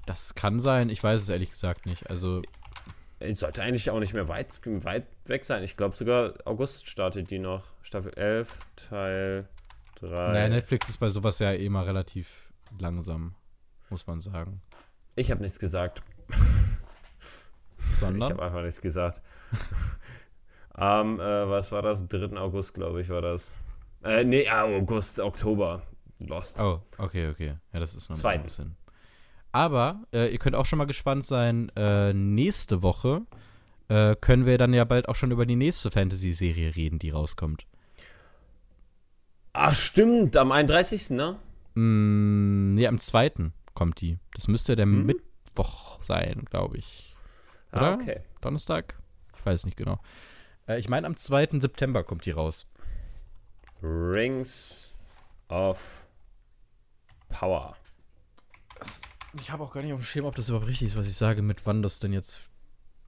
Das 0.06 0.34
kann 0.34 0.58
sein, 0.58 0.88
ich 0.90 1.02
weiß 1.02 1.22
es 1.22 1.28
ehrlich 1.28 1.50
gesagt 1.50 1.86
nicht. 1.86 2.10
Also. 2.10 2.42
Sollte 3.34 3.62
eigentlich 3.62 3.90
auch 3.90 3.98
nicht 3.98 4.14
mehr 4.14 4.28
weit, 4.28 4.60
weit 4.64 5.06
weg 5.26 5.44
sein. 5.44 5.62
Ich 5.62 5.76
glaube 5.76 5.96
sogar 5.96 6.34
August 6.44 6.88
startet 6.88 7.30
die 7.30 7.38
noch. 7.38 7.64
Staffel 7.82 8.12
11, 8.14 8.66
Teil 8.76 9.48
3. 10.00 10.08
Naja, 10.08 10.48
Netflix 10.48 10.88
ist 10.88 10.98
bei 10.98 11.08
sowas 11.08 11.38
ja 11.40 11.52
immer 11.52 11.86
relativ 11.86 12.52
langsam, 12.78 13.34
muss 13.90 14.06
man 14.06 14.20
sagen. 14.20 14.60
Ich 15.16 15.30
habe 15.30 15.42
nichts 15.42 15.58
gesagt. 15.58 16.02
Sondern? 18.00 18.22
Ich 18.22 18.30
habe 18.30 18.42
einfach 18.44 18.62
nichts 18.62 18.80
gesagt. 18.80 19.20
Am, 20.78 21.18
äh, 21.18 21.48
was 21.50 21.72
war 21.72 21.82
das? 21.82 22.06
3. 22.06 22.36
August, 22.36 22.72
glaube 22.72 23.00
ich, 23.00 23.08
war 23.08 23.20
das. 23.20 23.56
Äh, 24.04 24.22
nee, 24.22 24.48
August, 24.48 25.18
Oktober. 25.18 25.82
Lost. 26.20 26.60
Oh, 26.60 26.80
okay, 26.98 27.28
okay. 27.28 27.54
Ja, 27.72 27.80
das 27.80 27.96
ist 27.96 28.08
noch 28.08 28.24
ein 28.24 28.42
bisschen. 28.44 28.76
Aber 29.50 30.02
äh, 30.12 30.30
ihr 30.32 30.38
könnt 30.38 30.54
auch 30.54 30.66
schon 30.66 30.78
mal 30.78 30.86
gespannt 30.86 31.24
sein, 31.24 31.72
äh, 31.74 32.12
nächste 32.12 32.82
Woche 32.82 33.22
äh, 33.88 34.14
können 34.20 34.46
wir 34.46 34.56
dann 34.56 34.72
ja 34.72 34.84
bald 34.84 35.08
auch 35.08 35.16
schon 35.16 35.32
über 35.32 35.46
die 35.46 35.56
nächste 35.56 35.90
Fantasy-Serie 35.90 36.76
reden, 36.76 37.00
die 37.00 37.10
rauskommt. 37.10 37.66
Ach, 39.54 39.74
stimmt, 39.74 40.36
am 40.36 40.52
31. 40.52 41.10
ne? 41.10 41.36
Mm, 41.74 42.74
nee, 42.74 42.86
am 42.86 42.98
2. 42.98 43.50
kommt 43.74 44.00
die. 44.00 44.18
Das 44.34 44.46
müsste 44.46 44.76
der 44.76 44.86
hm? 44.86 45.06
Mittwoch 45.06 46.00
sein, 46.02 46.44
glaube 46.50 46.76
ich. 46.76 47.16
Ah, 47.72 47.78
Oder? 47.78 47.90
Ah, 47.90 47.94
okay. 47.94 48.20
Donnerstag? 48.40 48.96
Ich 49.36 49.44
weiß 49.44 49.64
nicht 49.64 49.76
genau. 49.76 49.98
Äh, 50.68 50.78
ich 50.78 50.88
meine, 50.88 51.06
am 51.06 51.16
2. 51.16 51.60
September 51.60 52.04
kommt 52.04 52.26
die 52.26 52.30
raus. 52.30 52.66
Rings 53.82 54.96
of 55.48 56.06
Power. 57.28 57.76
Das, 58.78 59.02
ich 59.40 59.50
habe 59.50 59.64
auch 59.64 59.72
gar 59.72 59.82
nicht 59.82 59.92
auf 59.92 60.00
dem 60.00 60.04
Schirm, 60.04 60.26
ob 60.26 60.34
das 60.34 60.48
überhaupt 60.48 60.68
richtig 60.68 60.88
ist, 60.88 60.98
was 60.98 61.06
ich 61.06 61.16
sage, 61.16 61.42
mit 61.42 61.64
wann 61.64 61.82
das 61.82 61.98
denn 61.98 62.12
jetzt. 62.12 62.40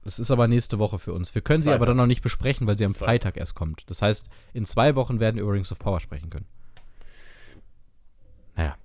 Das 0.03 0.17
ist 0.17 0.31
aber 0.31 0.47
nächste 0.47 0.79
Woche 0.79 0.97
für 0.97 1.13
uns. 1.13 1.35
Wir 1.35 1.43
können 1.43 1.59
Zweiter. 1.59 1.71
sie 1.71 1.75
aber 1.75 1.85
dann 1.85 1.97
noch 1.97 2.07
nicht 2.07 2.23
besprechen, 2.23 2.65
weil 2.65 2.77
sie 2.77 2.85
am. 2.85 2.93
Freitag 2.93 3.37
erst 3.37 3.53
kommt. 3.53 3.87
Das 3.89 4.01
heißt, 4.01 4.27
in 4.53 4.65
zwei 4.65 4.95
Wochen 4.95 5.19
werden 5.19 5.35
wir 5.35 5.43
über 5.43 5.53
Rings 5.53 5.71
of 5.71 5.77
Power 5.77 5.99
sprechen 5.99 6.31
können. 6.31 6.47
Naja. 8.55 8.75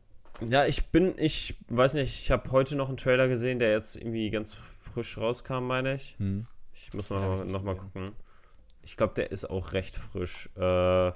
Ja, 0.47 0.67
ich 0.67 0.87
bin, 0.89 1.15
ich 1.17 1.57
weiß 1.69 1.95
nicht, 1.95 2.21
ich 2.21 2.31
habe 2.31 2.51
heute 2.51 2.77
noch 2.77 2.89
einen 2.89 2.99
Trailer 2.99 3.29
gesehen, 3.29 3.59
der 3.59 3.71
jetzt 3.71 3.97
irgendwie 3.97 4.29
ganz 4.29 4.53
frisch 4.53 5.17
rauskam, 5.17 5.65
meine 5.65 5.95
ich. 5.95 6.17
Hm. 6.19 6.47
Ich 6.75 6.93
muss 6.93 7.09
mal, 7.09 7.39
ja, 7.39 7.45
noch 7.45 7.63
mal 7.63 7.77
gucken. 7.77 8.13
Ich 8.87 8.97
glaube, 8.97 9.15
der 9.15 9.33
ist 9.33 9.51
auch 9.51 9.73
recht 9.73 9.97
frisch. 9.97 10.49
Äh, 10.57 11.11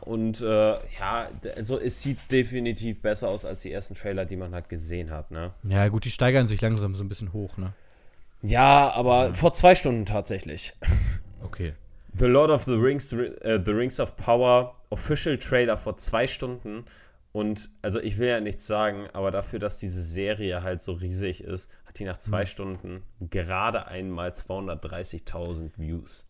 und 0.00 0.40
äh, 0.40 0.72
ja, 0.98 1.28
also 1.54 1.78
es 1.78 2.02
sieht 2.02 2.18
definitiv 2.32 3.02
besser 3.02 3.28
aus 3.28 3.44
als 3.44 3.60
die 3.62 3.70
ersten 3.70 3.94
Trailer, 3.94 4.24
die 4.24 4.36
man 4.36 4.54
halt 4.54 4.70
gesehen 4.70 5.10
hat, 5.10 5.30
ne? 5.30 5.52
Ja, 5.64 5.86
gut, 5.88 6.06
die 6.06 6.10
steigern 6.10 6.46
sich 6.46 6.60
langsam 6.62 6.94
so 6.94 7.04
ein 7.04 7.08
bisschen 7.08 7.34
hoch, 7.34 7.58
ne? 7.58 7.74
Ja, 8.40 8.90
aber 8.94 9.26
ja. 9.26 9.32
vor 9.34 9.52
zwei 9.52 9.74
Stunden 9.74 10.06
tatsächlich. 10.06 10.72
Okay. 11.42 11.74
The 12.14 12.24
Lord 12.24 12.50
of 12.50 12.64
the 12.64 12.72
Rings, 12.72 13.12
uh, 13.12 13.26
The 13.62 13.70
Rings 13.70 14.00
of 14.00 14.16
Power, 14.16 14.76
Official 14.88 15.36
Trailer 15.36 15.76
vor 15.76 15.98
zwei 15.98 16.26
Stunden. 16.26 16.86
Und 17.32 17.68
also 17.82 18.00
ich 18.00 18.16
will 18.16 18.28
ja 18.28 18.40
nichts 18.40 18.66
sagen, 18.66 19.08
aber 19.12 19.30
dafür, 19.30 19.58
dass 19.58 19.78
diese 19.78 20.02
Serie 20.02 20.62
halt 20.62 20.80
so 20.80 20.92
riesig 20.92 21.44
ist, 21.44 21.70
hat 21.94 22.00
die 22.00 22.04
nach 22.04 22.16
zwei 22.16 22.40
mhm. 22.40 22.46
Stunden 22.46 23.02
gerade 23.20 23.86
einmal 23.86 24.30
230.000 24.30 25.78
Views. 25.78 26.26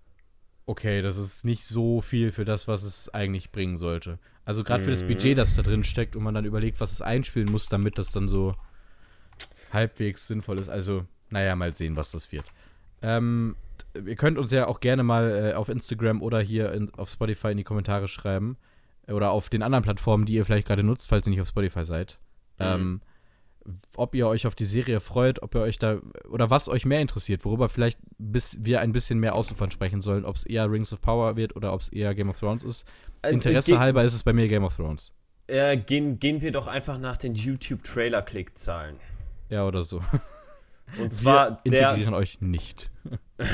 Okay, 0.66 1.00
das 1.02 1.16
ist 1.16 1.44
nicht 1.44 1.64
so 1.64 2.00
viel 2.02 2.32
für 2.32 2.44
das, 2.44 2.68
was 2.68 2.82
es 2.82 3.12
eigentlich 3.12 3.50
bringen 3.50 3.76
sollte. 3.78 4.18
Also 4.44 4.62
gerade 4.62 4.82
mhm. 4.82 4.84
für 4.84 4.90
das 4.90 5.02
mhm. 5.02 5.08
Budget, 5.08 5.38
das 5.38 5.56
da 5.56 5.62
drin 5.62 5.84
steckt 5.84 6.16
und 6.16 6.22
man 6.22 6.34
dann 6.34 6.44
überlegt, 6.44 6.80
was 6.80 6.92
es 6.92 7.00
einspielen 7.00 7.50
muss, 7.50 7.66
damit 7.68 7.98
das 7.98 8.12
dann 8.12 8.28
so 8.28 8.54
halbwegs 9.72 10.26
sinnvoll 10.26 10.58
ist. 10.58 10.68
Also, 10.68 11.06
naja, 11.30 11.56
mal 11.56 11.72
sehen, 11.72 11.96
was 11.96 12.10
das 12.10 12.30
wird. 12.30 12.44
Ähm, 13.00 13.56
ihr 13.94 14.16
könnt 14.16 14.36
uns 14.36 14.50
ja 14.50 14.66
auch 14.66 14.80
gerne 14.80 15.02
mal 15.02 15.52
äh, 15.52 15.54
auf 15.54 15.70
Instagram 15.70 16.20
oder 16.22 16.40
hier 16.40 16.72
in, 16.72 16.92
auf 16.94 17.08
Spotify 17.08 17.52
in 17.52 17.56
die 17.56 17.64
Kommentare 17.64 18.08
schreiben. 18.08 18.58
Oder 19.06 19.30
auf 19.30 19.48
den 19.48 19.62
anderen 19.62 19.84
Plattformen, 19.84 20.24
die 20.24 20.34
ihr 20.34 20.44
vielleicht 20.44 20.66
gerade 20.66 20.82
nutzt, 20.82 21.08
falls 21.08 21.26
ihr 21.26 21.30
nicht 21.30 21.40
auf 21.40 21.48
Spotify 21.48 21.84
seid. 21.84 22.18
Mhm. 22.58 22.64
Ähm, 22.64 23.00
ob 23.96 24.14
ihr 24.14 24.26
euch 24.26 24.46
auf 24.46 24.54
die 24.54 24.64
Serie 24.64 25.00
freut, 25.00 25.42
ob 25.42 25.54
ihr 25.54 25.60
euch 25.60 25.78
da 25.78 25.98
oder 26.30 26.50
was 26.50 26.68
euch 26.68 26.84
mehr 26.84 27.00
interessiert, 27.00 27.44
worüber 27.44 27.68
vielleicht 27.68 27.98
bis 28.18 28.58
wir 28.60 28.80
ein 28.80 28.92
bisschen 28.92 29.18
mehr 29.18 29.34
außen 29.34 29.56
von 29.56 29.70
sprechen 29.70 30.00
sollen, 30.00 30.24
ob 30.24 30.36
es 30.36 30.44
eher 30.44 30.70
Rings 30.70 30.92
of 30.92 31.00
Power 31.00 31.36
wird 31.36 31.56
oder 31.56 31.72
ob 31.72 31.80
es 31.80 31.88
eher 31.88 32.14
Game 32.14 32.30
of 32.30 32.38
Thrones 32.38 32.62
ist. 32.62 32.86
Äh, 33.22 33.30
Interesse 33.30 33.72
äh, 33.72 33.78
halber 33.78 34.04
ist 34.04 34.14
es 34.14 34.22
bei 34.22 34.32
mir 34.32 34.48
Game 34.48 34.64
of 34.64 34.76
Thrones. 34.76 35.12
Äh, 35.46 35.76
gehen, 35.76 36.18
gehen 36.18 36.40
wir 36.40 36.52
doch 36.52 36.66
einfach 36.66 36.98
nach 36.98 37.16
den 37.16 37.34
YouTube-Trailer-Klickzahlen. 37.34 38.96
Ja, 39.50 39.66
oder 39.66 39.82
so. 39.82 40.00
Und 40.98 41.12
zwar 41.12 41.60
wir 41.64 41.72
integrieren 41.72 42.12
der, 42.12 42.20
euch 42.20 42.40
nicht. 42.40 42.90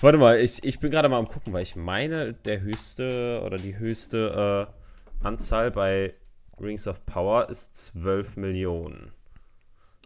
Warte 0.00 0.18
mal, 0.18 0.38
ich, 0.38 0.64
ich 0.64 0.78
bin 0.78 0.90
gerade 0.90 1.08
mal 1.08 1.18
am 1.18 1.28
gucken, 1.28 1.52
weil 1.52 1.62
ich 1.62 1.76
meine, 1.76 2.32
der 2.32 2.60
höchste 2.60 3.42
oder 3.44 3.58
die 3.58 3.76
höchste 3.78 4.68
äh, 4.68 5.26
Anzahl 5.26 5.70
bei 5.70 6.14
Rings 6.60 6.86
of 6.86 7.04
Power 7.06 7.48
ist 7.48 7.74
12 7.76 8.36
Millionen. 8.36 9.12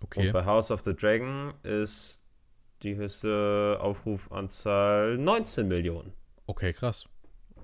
Okay. 0.02 0.26
Und 0.26 0.32
bei 0.32 0.44
House 0.44 0.70
of 0.70 0.80
the 0.80 0.94
Dragon 0.94 1.54
ist 1.62 2.22
die 2.82 2.96
höchste 2.96 3.78
Aufrufanzahl 3.80 5.16
19 5.16 5.66
Millionen. 5.66 6.12
Okay, 6.46 6.72
krass. 6.72 7.06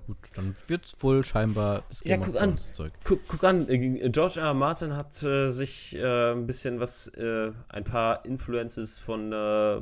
Gut, 0.07 0.17
dann 0.35 0.55
wird 0.67 0.85
es 0.85 0.95
wohl 0.99 1.23
scheinbar 1.23 1.83
das 1.87 2.01
Game 2.01 2.19
ja, 2.19 2.27
guck 2.27 2.41
an. 2.41 2.57
Zeug. 2.57 2.91
Guck, 3.05 3.25
guck, 3.27 3.43
an, 3.45 3.69
äh, 3.69 4.09
George 4.09 4.39
R. 4.39 4.47
R. 4.47 4.53
Martin 4.53 4.95
hat 4.95 5.23
äh, 5.23 5.49
sich 5.49 5.95
äh, 5.95 6.33
ein 6.33 6.45
bisschen 6.45 6.79
was, 6.81 7.07
äh, 7.09 7.53
ein 7.69 7.85
paar 7.85 8.25
Influences 8.25 8.99
von 8.99 9.31
äh, 9.31 9.75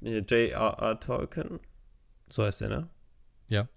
J.R.R. 0.00 1.00
Tolkien, 1.00 1.60
so 2.28 2.42
heißt 2.42 2.62
der, 2.62 2.68
ne? 2.68 2.88
Ja. 3.48 3.68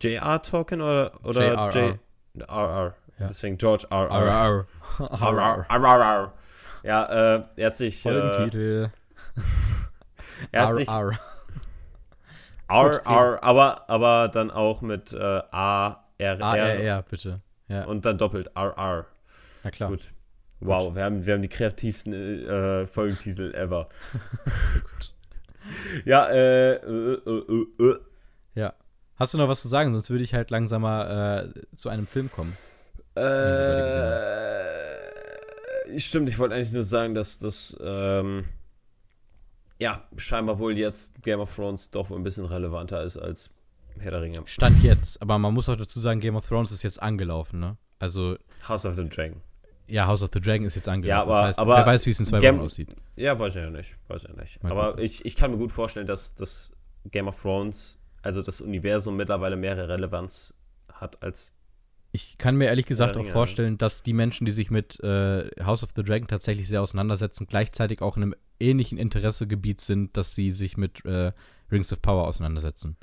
J.R. 0.00 0.42
Tolkien 0.42 0.80
oder, 0.80 1.12
oder 1.24 1.70
J.R.R. 1.70 2.94
Ja. 3.22 3.28
Deswegen 3.28 3.56
George 3.56 3.86
R. 3.90 4.08
R. 4.10 4.66
R. 4.98 5.66
R. 5.68 6.32
Ja, 6.82 7.36
äh, 7.36 7.44
er 7.56 7.66
hat 7.66 7.76
sich. 7.76 8.02
Folgentitel. 8.02 8.90
Äh, 9.36 9.40
er 10.52 10.66
hat 10.66 10.74
sich. 10.74 10.88
R. 10.88 11.18
R, 12.68 13.44
aber, 13.44 13.88
aber 13.88 14.28
dann 14.28 14.50
auch 14.50 14.82
mit 14.82 15.12
äh, 15.12 15.18
A, 15.18 16.04
R, 16.18 16.38
R. 16.38 16.42
A, 16.42 16.56
R, 16.56 16.80
R, 16.80 17.02
bitte. 17.02 17.40
Ja. 17.68 17.84
Und 17.84 18.04
dann 18.04 18.18
doppelt 18.18 18.50
R, 18.56 18.74
R. 18.76 19.06
Na 19.62 19.70
klar. 19.70 19.90
Gut. 19.90 20.12
Wow, 20.60 20.86
Gut. 20.86 20.96
Wir, 20.96 21.04
haben, 21.04 21.26
wir 21.26 21.34
haben 21.34 21.42
die 21.42 21.48
kreativsten 21.48 22.12
äh, 22.12 22.86
Folgentitel 22.86 23.54
ever. 23.54 23.88
Ja, 26.04 26.28
äh, 26.28 26.74
äh, 26.74 27.20
äh, 27.24 27.66
äh, 27.78 27.98
Ja. 28.54 28.74
Hast 29.16 29.34
du 29.34 29.38
noch 29.38 29.48
was 29.48 29.62
zu 29.62 29.68
sagen? 29.68 29.92
Sonst 29.92 30.10
würde 30.10 30.24
ich 30.24 30.34
halt 30.34 30.50
langsamer 30.50 31.44
äh, 31.54 31.76
zu 31.76 31.88
einem 31.88 32.06
Film 32.06 32.30
kommen. 32.30 32.56
Äh, 33.14 33.22
stimmt, 35.98 36.28
ich 36.28 36.38
wollte 36.38 36.54
eigentlich 36.54 36.72
nur 36.72 36.84
sagen, 36.84 37.14
dass 37.14 37.38
das, 37.38 37.76
ähm, 37.82 38.44
ja, 39.78 40.06
scheinbar 40.16 40.58
wohl 40.58 40.76
jetzt 40.78 41.22
Game 41.22 41.40
of 41.40 41.54
Thrones 41.54 41.90
doch 41.90 42.10
ein 42.10 42.22
bisschen 42.22 42.44
relevanter 42.46 43.02
ist 43.02 43.18
als 43.18 43.50
Herr 43.98 44.12
der 44.12 44.22
Ringe. 44.22 44.42
Stand 44.46 44.82
jetzt, 44.82 45.20
aber 45.20 45.38
man 45.38 45.52
muss 45.52 45.68
auch 45.68 45.76
dazu 45.76 46.00
sagen, 46.00 46.20
Game 46.20 46.36
of 46.36 46.46
Thrones 46.46 46.72
ist 46.72 46.82
jetzt 46.82 47.02
angelaufen, 47.02 47.60
ne? 47.60 47.76
Also. 47.98 48.36
House 48.68 48.86
of 48.86 48.94
the 48.94 49.06
Dragon. 49.08 49.40
Ja, 49.86 50.06
House 50.06 50.22
of 50.22 50.30
the 50.32 50.40
Dragon 50.40 50.64
ist 50.64 50.76
jetzt 50.76 50.88
angelegt. 50.88 51.10
Ja, 51.10 51.22
aber, 51.22 51.32
das 51.32 51.42
heißt, 51.42 51.58
aber 51.58 51.76
wer 51.76 51.86
weiß, 51.86 52.06
wie 52.06 52.10
es 52.10 52.20
in 52.20 52.24
zwei 52.26 52.38
Game- 52.38 52.56
Wochen 52.56 52.64
aussieht. 52.64 52.88
Ja, 53.16 53.38
weiß 53.38 53.56
ich 53.56 53.62
ja 53.62 53.68
nicht. 53.70 53.96
Weiß 54.08 54.24
ich 54.24 54.34
nicht. 54.36 54.62
Mal 54.62 54.72
Aber 54.72 54.90
gucken. 54.92 55.04
ich, 55.04 55.24
ich 55.26 55.36
kann 55.36 55.50
mir 55.50 55.58
gut 55.58 55.72
vorstellen, 55.72 56.06
dass 56.06 56.34
das 56.34 56.72
Game 57.10 57.28
of 57.28 57.40
Thrones, 57.42 57.98
also 58.22 58.40
das 58.40 58.60
Universum 58.62 59.16
mittlerweile 59.16 59.56
mehr 59.56 59.76
Relevanz 59.88 60.54
hat 60.92 61.22
als. 61.22 61.52
Ich 62.14 62.36
kann 62.36 62.56
mir 62.56 62.66
ehrlich 62.66 62.84
gesagt 62.84 63.16
auch 63.16 63.24
vorstellen, 63.24 63.78
dass 63.78 64.02
die 64.02 64.12
Menschen, 64.12 64.44
die 64.44 64.50
sich 64.50 64.70
mit 64.70 65.00
äh, 65.02 65.48
House 65.64 65.82
of 65.82 65.90
the 65.96 66.02
Dragon 66.02 66.28
tatsächlich 66.28 66.68
sehr 66.68 66.82
auseinandersetzen, 66.82 67.46
gleichzeitig 67.46 68.02
auch 68.02 68.18
in 68.18 68.22
einem 68.24 68.34
ähnlichen 68.60 68.98
Interessegebiet 68.98 69.80
sind, 69.80 70.14
dass 70.16 70.34
sie 70.34 70.50
sich 70.50 70.76
mit 70.76 71.04
äh, 71.06 71.32
Rings 71.70 71.90
of 71.90 72.02
Power 72.02 72.28
auseinandersetzen. 72.28 72.96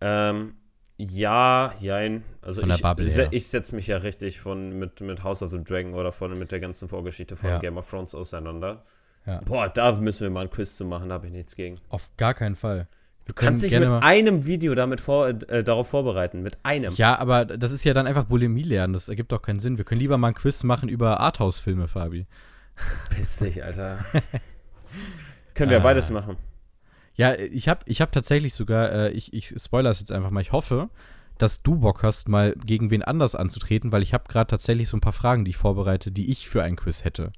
Ähm, 0.00 0.54
ja, 0.96 1.74
jein. 1.80 2.22
Also 2.40 2.60
Von 2.60 2.68
der 2.68 2.78
ich, 3.04 3.16
her. 3.16 3.28
ich 3.32 3.48
setze 3.48 3.74
mich 3.74 3.88
ja 3.88 3.96
richtig 3.96 4.40
von, 4.40 4.78
mit, 4.78 5.00
mit 5.00 5.24
House 5.24 5.42
of 5.42 5.50
the 5.50 5.62
Dragon 5.62 5.94
oder 5.94 6.12
von, 6.12 6.38
mit 6.38 6.52
der 6.52 6.60
ganzen 6.60 6.88
Vorgeschichte 6.88 7.34
von 7.34 7.50
Ja. 7.50 7.58
Game 7.58 7.76
of 7.76 7.90
Thrones 7.90 8.14
auseinander. 8.14 8.84
Ja. 9.26 9.40
Boah, 9.44 9.68
da 9.68 9.92
müssen 9.92 10.22
wir 10.22 10.30
mal 10.30 10.42
ein 10.42 10.50
Quiz 10.50 10.76
zu 10.76 10.84
machen, 10.84 11.08
da 11.08 11.16
habe 11.16 11.26
ich 11.26 11.32
nichts 11.32 11.56
gegen. 11.56 11.78
Auf 11.88 12.10
gar 12.16 12.34
keinen 12.34 12.54
Fall. 12.54 12.86
Du 13.26 13.32
kannst 13.32 13.62
dich 13.62 13.72
mit 13.72 13.88
einem 13.88 14.44
Video 14.46 14.74
damit 14.74 15.00
vor, 15.00 15.28
äh, 15.28 15.64
darauf 15.64 15.88
vorbereiten. 15.88 16.42
Mit 16.42 16.58
einem. 16.62 16.92
Ja, 16.94 17.18
aber 17.18 17.44
das 17.46 17.70
ist 17.70 17.84
ja 17.84 17.94
dann 17.94 18.06
einfach 18.06 18.24
Bulimie 18.24 18.62
lernen. 18.62 18.92
Das 18.92 19.08
ergibt 19.08 19.32
doch 19.32 19.40
keinen 19.40 19.60
Sinn. 19.60 19.78
Wir 19.78 19.84
können 19.84 20.00
lieber 20.00 20.18
mal 20.18 20.28
ein 20.28 20.34
Quiz 20.34 20.62
machen 20.62 20.88
über 20.90 21.20
Arthouse-Filme, 21.20 21.88
Fabi. 21.88 22.26
Piss 23.14 23.36
dich, 23.38 23.64
Alter. 23.64 24.04
Können 25.54 25.70
wir 25.70 25.78
Ah. 25.78 25.82
beides 25.84 26.10
machen. 26.10 26.36
Ja, 27.14 27.34
ich 27.34 27.68
habe 27.68 27.80
ich 27.86 28.00
hab 28.00 28.10
tatsächlich 28.12 28.54
sogar, 28.54 28.90
äh, 28.92 29.10
ich, 29.12 29.32
ich 29.32 29.54
spoiler 29.56 29.90
es 29.90 30.00
jetzt 30.00 30.10
einfach 30.10 30.30
mal, 30.30 30.40
ich 30.40 30.50
hoffe, 30.52 30.90
dass 31.38 31.62
du 31.62 31.76
Bock 31.76 32.02
hast, 32.02 32.28
mal 32.28 32.54
gegen 32.66 32.90
wen 32.90 33.02
anders 33.02 33.34
anzutreten, 33.36 33.92
weil 33.92 34.02
ich 34.02 34.12
habe 34.12 34.24
gerade 34.28 34.48
tatsächlich 34.48 34.88
so 34.88 34.96
ein 34.96 35.00
paar 35.00 35.12
Fragen, 35.12 35.44
die 35.44 35.50
ich 35.50 35.56
vorbereite, 35.56 36.10
die 36.10 36.30
ich 36.30 36.48
für 36.48 36.62
einen 36.64 36.76
Quiz 36.76 37.04
hätte. 37.04 37.30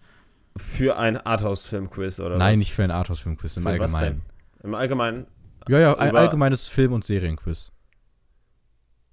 Für 0.56 0.96
ein 0.98 1.18
Arthouse-Film-Quiz 1.18 2.20
oder 2.20 2.38
Nein, 2.38 2.52
was? 2.54 2.58
nicht 2.58 2.74
für 2.74 2.84
ein 2.84 2.90
Arthouse-Film-Quiz, 2.90 3.58
im 3.58 3.64
Für 3.64 3.78
was 3.78 3.94
Allgemeinen. 3.94 4.22
Im 4.62 4.74
Allgemeinen. 4.74 5.26
Ja, 5.68 5.78
ja, 5.80 5.98
ein 5.98 6.10
Über- 6.10 6.20
allgemeines 6.20 6.68
Film- 6.68 6.92
und 6.92 7.04
Serienquiz. 7.04 7.72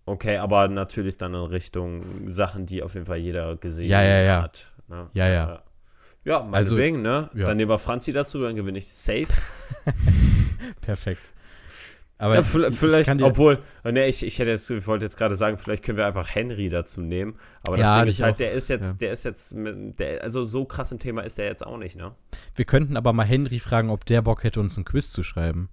Okay, 0.06 0.38
aber 0.38 0.68
natürlich 0.68 1.18
dann 1.18 1.34
in 1.34 1.42
Richtung 1.46 2.28
Sachen, 2.30 2.66
die 2.66 2.84
auf 2.84 2.94
jeden 2.94 3.06
Fall 3.06 3.18
jeder 3.18 3.56
gesehen 3.56 3.90
Ja, 3.90 4.02
ja, 4.04 4.22
ja. 4.22 4.42
hat. 4.44 4.72
Ne? 4.88 5.10
Ja, 5.14 5.28
ja. 5.30 5.64
Ja, 6.26 6.38
Also, 6.40 6.76
meinetwegen, 6.76 7.02
ne? 7.02 7.30
ja. 7.34 7.46
Dann 7.48 7.58
nehmen 7.58 7.70
wir 7.72 7.80
Franzi 7.80 8.12
dazu, 8.14 8.42
dann 8.42 8.56
gewinne 8.56 8.78
ich 8.80 8.88
safe. 8.88 9.28
Perfekt. 10.82 11.34
Aber 12.18 12.36
Ja, 12.36 12.42
ich- 12.42 12.76
vielleicht, 12.78 13.10
ich 13.18 13.24
obwohl, 13.24 13.60
ne, 13.84 14.08
ich, 14.08 14.24
ich 14.26 14.40
hätte 14.40 14.52
jetzt, 14.52 14.70
ich 14.70 14.88
wollte 14.88 15.04
jetzt 15.06 15.18
gerade 15.18 15.36
sagen, 15.36 15.58
vielleicht 15.58 15.84
können 15.84 15.98
wir 15.98 16.06
einfach 16.06 16.34
Henry 16.34 16.70
dazu 16.70 17.02
nehmen. 17.02 17.38
Aber 17.66 17.76
das 17.76 17.86
Ja, 17.88 18.00
Ding 18.02 18.10
ist 18.10 18.22
halt, 18.22 18.34
auch. 18.36 18.38
der 18.38 18.52
ist 18.54 18.70
jetzt, 18.70 18.92
Ja. 18.92 18.94
der 18.94 19.12
ist 19.12 19.24
jetzt, 19.26 19.54
mit, 19.56 20.00
der, 20.00 20.22
also 20.24 20.46
so 20.46 20.64
krass 20.64 20.92
im 20.94 21.00
Thema 21.00 21.22
ist 21.22 21.38
der 21.38 21.46
jetzt 21.46 21.66
auch 21.66 21.78
nicht, 21.78 21.96
ne? 21.98 22.14
Wir 22.56 22.66
könnten 22.66 22.96
aber 22.96 23.12
mal 23.12 23.26
Henry 23.26 23.60
fragen, 23.60 23.90
ob 23.90 24.06
der 24.06 24.22
Bock 24.22 24.44
hätte, 24.44 24.60
uns 24.62 24.78
ein 24.78 24.86
Quiz 24.86 25.12
zu 25.12 25.24
schreiben. 25.24 25.70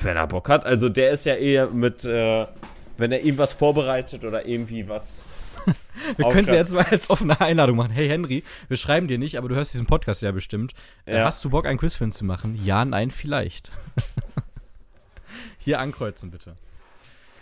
Wenn 0.00 0.16
er 0.16 0.26
Bock 0.26 0.48
hat. 0.48 0.64
Also 0.66 0.88
der 0.88 1.10
ist 1.10 1.24
ja 1.26 1.34
eher 1.34 1.68
mit, 1.70 2.04
äh, 2.04 2.46
wenn 2.98 3.12
er 3.12 3.20
ihm 3.22 3.38
was 3.38 3.52
vorbereitet 3.54 4.24
oder 4.24 4.46
irgendwie 4.46 4.88
was. 4.88 5.56
Wir 6.16 6.26
können 6.28 6.32
sie 6.46 6.52
aufschreibt. 6.52 6.52
jetzt 6.58 6.72
mal 6.74 6.84
als 6.84 7.08
offene 7.10 7.40
Einladung 7.40 7.76
machen. 7.76 7.90
Hey 7.90 8.06
Henry, 8.08 8.44
wir 8.68 8.76
schreiben 8.76 9.06
dir 9.08 9.16
nicht, 9.18 9.38
aber 9.38 9.48
du 9.48 9.54
hörst 9.54 9.72
diesen 9.72 9.86
Podcast 9.86 10.20
ja 10.22 10.30
bestimmt. 10.30 10.74
Äh, 11.06 11.16
Ja. 11.16 11.24
Hast 11.24 11.42
du 11.44 11.50
Bock, 11.50 11.66
ein 11.66 11.78
Quiz 11.78 11.94
für 11.96 12.04
uns 12.04 12.16
zu 12.18 12.24
machen? 12.24 12.54
Ja, 12.62 12.84
nein, 12.84 13.10
vielleicht. 13.10 13.70
Hier 15.58 15.80
ankreuzen, 15.80 16.30
bitte. 16.30 16.56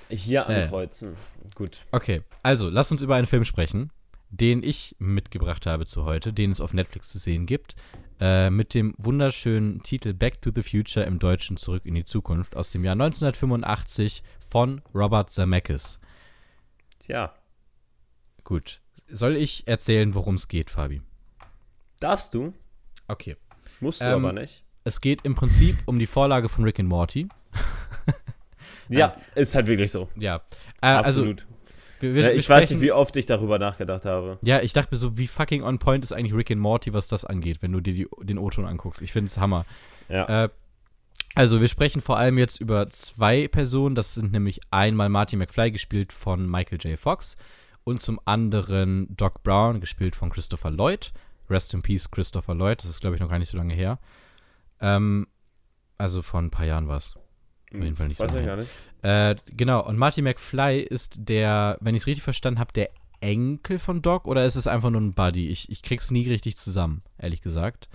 Hier 0.08 0.48
Äh. 0.48 0.62
ankreuzen. 0.62 1.16
Gut. 1.54 1.84
Okay, 1.90 2.22
also 2.42 2.70
lass 2.70 2.90
uns 2.92 3.02
über 3.02 3.16
einen 3.16 3.26
Film 3.26 3.44
sprechen, 3.44 3.90
den 4.30 4.62
ich 4.62 4.94
mitgebracht 4.98 5.66
habe 5.66 5.84
zu 5.84 6.04
heute, 6.04 6.32
den 6.32 6.50
es 6.50 6.60
auf 6.60 6.72
Netflix 6.72 7.08
zu 7.08 7.18
sehen 7.18 7.46
gibt, 7.46 7.74
äh, 8.20 8.50
mit 8.50 8.74
dem 8.74 8.94
wunderschönen 8.98 9.82
Titel 9.82 10.14
Back 10.14 10.40
to 10.42 10.50
the 10.54 10.62
Future 10.62 11.04
im 11.04 11.18
Deutschen 11.18 11.56
Zurück 11.56 11.84
in 11.84 11.94
die 11.94 12.04
Zukunft 12.04 12.56
aus 12.56 12.70
dem 12.70 12.84
Jahr 12.84 12.92
1985 12.92 14.22
von 14.48 14.82
Robert 14.94 15.30
Zemeckis. 15.30 15.98
Tja. 17.00 17.34
Gut, 18.44 18.80
soll 19.08 19.36
ich 19.36 19.66
erzählen, 19.66 20.14
worum 20.14 20.36
es 20.36 20.48
geht, 20.48 20.70
Fabi? 20.70 21.02
Darfst 22.00 22.34
du? 22.34 22.52
Okay. 23.08 23.36
Musst 23.80 24.00
du 24.00 24.04
Ähm, 24.04 24.24
aber 24.24 24.32
nicht. 24.32 24.64
Es 24.84 25.00
geht 25.00 25.24
im 25.24 25.34
Prinzip 25.34 25.76
um 25.86 25.98
die 25.98 26.06
Vorlage 26.06 26.48
von 26.48 26.64
Rick 26.64 26.78
and 26.78 26.88
Morty. 26.88 27.28
Ja, 28.88 29.16
ist 29.34 29.54
halt 29.54 29.66
wirklich 29.66 29.90
so. 29.90 30.08
Ja, 30.16 30.42
äh, 30.82 30.86
also 30.86 31.22
Absolut. 31.22 31.46
wir, 31.48 31.53
wir, 32.12 32.22
ja, 32.22 32.30
ich 32.30 32.48
weiß 32.48 32.70
nicht, 32.70 32.80
wie 32.80 32.92
oft 32.92 33.16
ich 33.16 33.26
darüber 33.26 33.58
nachgedacht 33.58 34.04
habe. 34.04 34.38
Ja, 34.42 34.60
ich 34.60 34.72
dachte 34.72 34.92
mir 34.92 34.98
so, 34.98 35.16
wie 35.16 35.26
fucking 35.26 35.62
on 35.62 35.78
point 35.78 36.04
ist 36.04 36.12
eigentlich 36.12 36.34
Rick 36.34 36.50
and 36.50 36.60
Morty, 36.60 36.92
was 36.92 37.08
das 37.08 37.24
angeht, 37.24 37.62
wenn 37.62 37.72
du 37.72 37.80
dir 37.80 37.94
die, 37.94 38.08
den 38.22 38.38
O-Ton 38.38 38.66
anguckst. 38.66 39.00
Ich 39.00 39.12
finde 39.12 39.28
es 39.28 39.38
Hammer. 39.38 39.64
Ja. 40.08 40.44
Äh, 40.44 40.48
also, 41.34 41.60
wir 41.60 41.68
sprechen 41.68 42.00
vor 42.00 42.16
allem 42.16 42.38
jetzt 42.38 42.60
über 42.60 42.88
zwei 42.90 43.48
Personen. 43.48 43.94
Das 43.94 44.14
sind 44.14 44.32
nämlich 44.32 44.60
einmal 44.70 45.08
Marty 45.08 45.36
McFly, 45.36 45.72
gespielt 45.72 46.12
von 46.12 46.48
Michael 46.48 46.78
J. 46.78 46.98
Fox, 46.98 47.36
und 47.82 48.00
zum 48.00 48.20
anderen 48.24 49.08
Doc 49.16 49.42
Brown, 49.42 49.80
gespielt 49.80 50.14
von 50.14 50.30
Christopher 50.30 50.70
Lloyd. 50.70 51.12
Rest 51.50 51.74
in 51.74 51.82
Peace, 51.82 52.10
Christopher 52.10 52.54
Lloyd. 52.54 52.78
Das 52.82 52.88
ist, 52.88 53.00
glaube 53.00 53.16
ich, 53.16 53.20
noch 53.20 53.28
gar 53.28 53.38
nicht 53.38 53.50
so 53.50 53.56
lange 53.56 53.74
her. 53.74 53.98
Ähm, 54.80 55.26
also, 55.98 56.22
vor 56.22 56.40
ein 56.40 56.50
paar 56.50 56.66
Jahren 56.66 56.86
war 56.86 56.98
es. 56.98 57.14
Auf 57.72 57.82
jeden 57.82 57.96
Fall 57.96 58.08
nicht 58.08 58.18
so 58.18 58.24
Weiß 58.24 58.30
ich 58.32 58.36
lange. 58.36 58.46
gar 58.46 58.56
nicht. 58.56 58.70
Äh, 59.02 59.36
genau, 59.56 59.84
und 59.86 59.96
Marty 59.98 60.22
McFly 60.22 60.80
ist 60.80 61.16
der, 61.28 61.76
wenn 61.80 61.94
ich 61.94 62.02
es 62.02 62.06
richtig 62.06 62.22
verstanden 62.24 62.60
habe, 62.60 62.72
der 62.72 62.90
Enkel 63.20 63.78
von 63.78 64.02
Doc 64.02 64.26
oder 64.26 64.44
ist 64.44 64.56
es 64.56 64.66
einfach 64.66 64.90
nur 64.90 65.00
ein 65.00 65.14
Buddy? 65.14 65.48
Ich, 65.48 65.70
ich 65.70 65.82
krieg's 65.82 66.10
nie 66.10 66.28
richtig 66.28 66.56
zusammen, 66.56 67.02
ehrlich 67.18 67.42
gesagt. 67.42 67.88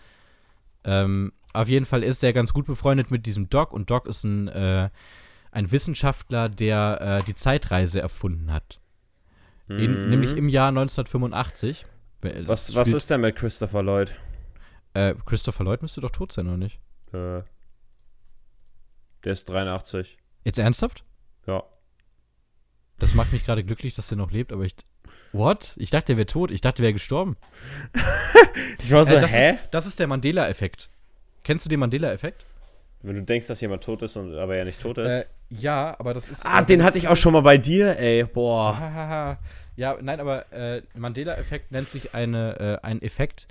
Ähm, 0.84 1.34
auf 1.54 1.68
jeden 1.68 1.86
Fall 1.86 2.04
ist 2.04 2.24
er 2.24 2.34
ganz 2.34 2.54
gut 2.54 2.66
befreundet 2.68 3.12
mit 3.12 3.26
diesem 3.26 3.50
Doc 3.50 3.74
und 3.74 3.90
Doc 3.90 4.06
ist 4.08 4.24
ein, 4.24 4.48
äh, 4.50 4.90
ein 5.52 5.72
Wissenschaftler, 5.72 6.48
der 6.50 7.20
äh, 7.22 7.26
die 7.26 7.34
Zeitreise 7.36 8.02
erfunden 8.02 8.52
hat. 8.54 8.80
In, 9.68 10.04
Mhm. 10.06 10.10
Nämlich 10.10 10.36
im 10.36 10.50
Jahr 10.50 10.70
1985. 10.70 11.86
Das 12.22 12.48
was, 12.48 12.76
was 12.76 12.88
ist 12.94 13.10
denn 13.10 13.22
mit 13.22 13.36
Christopher 13.36 13.82
Lloyd? 13.84 14.14
Äh, 14.94 15.14
Christopher 15.26 15.64
Lloyd 15.64 15.82
müsste 15.84 16.02
doch 16.02 16.10
tot 16.12 16.32
sein, 16.32 16.48
oder 16.48 16.58
nicht? 16.58 16.80
Äh, 17.14 17.42
der 19.24 19.34
ist 19.34 19.50
83. 19.50 20.18
Jetzt 20.44 20.60
ernsthaft? 20.60 21.04
Ja. 21.48 21.64
Das 22.98 23.14
macht 23.16 23.32
mich 23.32 23.46
gerade 23.46 23.64
glücklich, 23.64 23.94
dass 23.94 24.12
er 24.12 24.18
noch 24.18 24.32
lebt, 24.32 24.52
aber 24.52 24.64
ich. 24.64 24.76
What? 25.32 25.76
Ich 25.78 25.90
dachte, 25.90 26.14
er 26.14 26.18
wäre 26.18 26.26
tot. 26.26 26.52
Ich 26.52 26.62
dachte, 26.62 26.82
er 26.82 26.86
wäre 26.86 26.94
gestorben. 26.94 27.38
Ich 28.84 28.92
war 28.92 29.06
so, 29.06 29.16
Äh, 29.16 29.22
das, 29.22 29.32
hä? 29.32 29.52
Ist, 29.52 29.60
das 29.72 29.86
ist 29.86 30.00
der 30.00 30.08
Mandela-Effekt. 30.08 30.90
Kennst 31.44 31.66
du 31.66 31.70
den 31.70 31.80
Mandela-Effekt? 31.80 32.46
Wenn 33.02 33.16
du 33.16 33.24
denkst, 33.24 33.48
dass 33.48 33.62
jemand 33.62 33.84
tot 33.84 34.02
ist 34.02 34.18
und 34.18 34.36
aber 34.36 34.58
ja 34.58 34.66
nicht 34.66 34.82
tot 34.82 34.98
ist. 34.98 35.14
Äh, 35.14 35.26
ja, 35.50 35.96
aber 36.00 36.14
das 36.14 36.28
ist. 36.30 36.46
ah, 36.46 36.62
den 36.62 36.84
hatte 36.84 36.98
ich 36.98 37.08
auch 37.08 37.16
schon 37.16 37.32
mal 37.34 37.42
bei 37.42 37.58
dir, 37.58 37.98
ey. 37.98 38.26
Boah. 38.26 39.38
Ja, 39.76 39.98
nein, 40.02 40.20
aber 40.20 40.52
äh, 40.52 40.82
Mandela-Effekt 40.96 41.72
nennt 41.72 41.88
sich 41.88 42.14
eine, 42.14 42.60
äh, 42.60 42.86
ein 42.86 43.02
Effekt, 43.02 43.48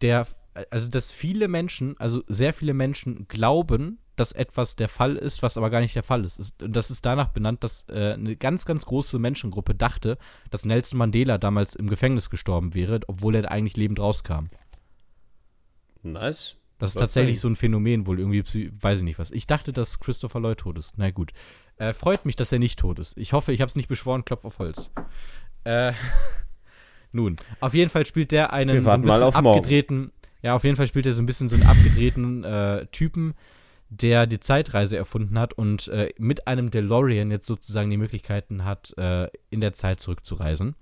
der, 0.00 0.26
also 0.70 0.88
dass 0.90 1.12
viele 1.12 1.46
Menschen, 1.46 1.94
also 2.00 2.22
sehr 2.26 2.52
viele 2.52 2.74
Menschen 2.74 3.28
glauben, 3.28 3.98
dass 4.18 4.32
etwas 4.32 4.76
der 4.76 4.88
Fall 4.88 5.16
ist, 5.16 5.42
was 5.42 5.56
aber 5.56 5.70
gar 5.70 5.80
nicht 5.80 5.94
der 5.94 6.02
Fall 6.02 6.24
ist. 6.24 6.62
und 6.62 6.76
das 6.76 6.90
ist 6.90 7.06
danach 7.06 7.28
benannt, 7.28 7.64
dass 7.64 7.84
äh, 7.88 8.14
eine 8.14 8.36
ganz, 8.36 8.64
ganz 8.64 8.84
große 8.84 9.18
Menschengruppe 9.18 9.74
dachte, 9.74 10.18
dass 10.50 10.64
Nelson 10.64 10.98
Mandela 10.98 11.38
damals 11.38 11.74
im 11.74 11.88
Gefängnis 11.88 12.30
gestorben 12.30 12.74
wäre, 12.74 13.00
obwohl 13.06 13.34
er 13.34 13.50
eigentlich 13.50 13.76
lebend 13.76 14.00
rauskam. 14.00 14.46
Nice. 16.02 16.54
Das 16.78 16.90
ist 16.90 16.94
Was 16.94 17.00
tatsächlich 17.00 17.40
so 17.40 17.48
ein 17.48 17.56
Phänomen, 17.56 18.06
wohl 18.06 18.20
irgendwie, 18.20 18.70
weiß 18.80 18.98
ich 18.98 19.04
nicht 19.04 19.18
was. 19.18 19.32
Ich 19.32 19.48
dachte, 19.48 19.72
dass 19.72 19.98
Christopher 19.98 20.38
Lloyd 20.38 20.58
tot 20.58 20.78
ist. 20.78 20.94
Na 20.96 21.10
gut. 21.10 21.32
Äh, 21.76 21.92
freut 21.92 22.24
mich, 22.24 22.36
dass 22.36 22.52
er 22.52 22.60
nicht 22.60 22.78
tot 22.78 22.98
ist. 22.98 23.16
Ich 23.18 23.32
hoffe, 23.32 23.52
ich 23.52 23.60
habe 23.60 23.68
es 23.68 23.76
nicht 23.76 23.88
beschworen, 23.88 24.24
Klopf 24.24 24.44
auf 24.44 24.58
Holz. 24.58 24.92
Äh, 25.64 25.92
nun, 27.12 27.36
auf 27.60 27.74
jeden 27.74 27.90
Fall 27.90 28.06
spielt 28.06 28.30
der 28.30 28.52
einen 28.52 28.82
so 28.82 28.90
ein 28.90 29.02
bisschen 29.02 29.22
auf 29.22 29.34
morgen. 29.40 29.58
abgedrehten, 29.58 30.12
ja, 30.42 30.54
auf 30.54 30.64
jeden 30.64 30.76
Fall 30.76 30.86
spielt 30.86 31.06
er 31.06 31.12
so 31.12 31.22
ein 31.22 31.26
bisschen 31.26 31.48
so 31.48 31.56
einen 31.56 31.66
abgedrehten 31.66 32.44
äh, 32.44 32.86
Typen, 32.86 33.34
der 33.90 34.26
die 34.26 34.40
Zeitreise 34.40 34.96
erfunden 34.96 35.38
hat 35.38 35.54
und 35.54 35.88
äh, 35.88 36.10
mit 36.18 36.46
einem 36.46 36.70
DeLorean 36.70 37.30
jetzt 37.30 37.46
sozusagen 37.46 37.90
die 37.90 37.96
Möglichkeiten 37.96 38.64
hat, 38.64 38.96
äh, 38.98 39.28
in 39.50 39.60
der 39.60 39.72
Zeit 39.72 40.00
zurückzureisen. 40.00 40.74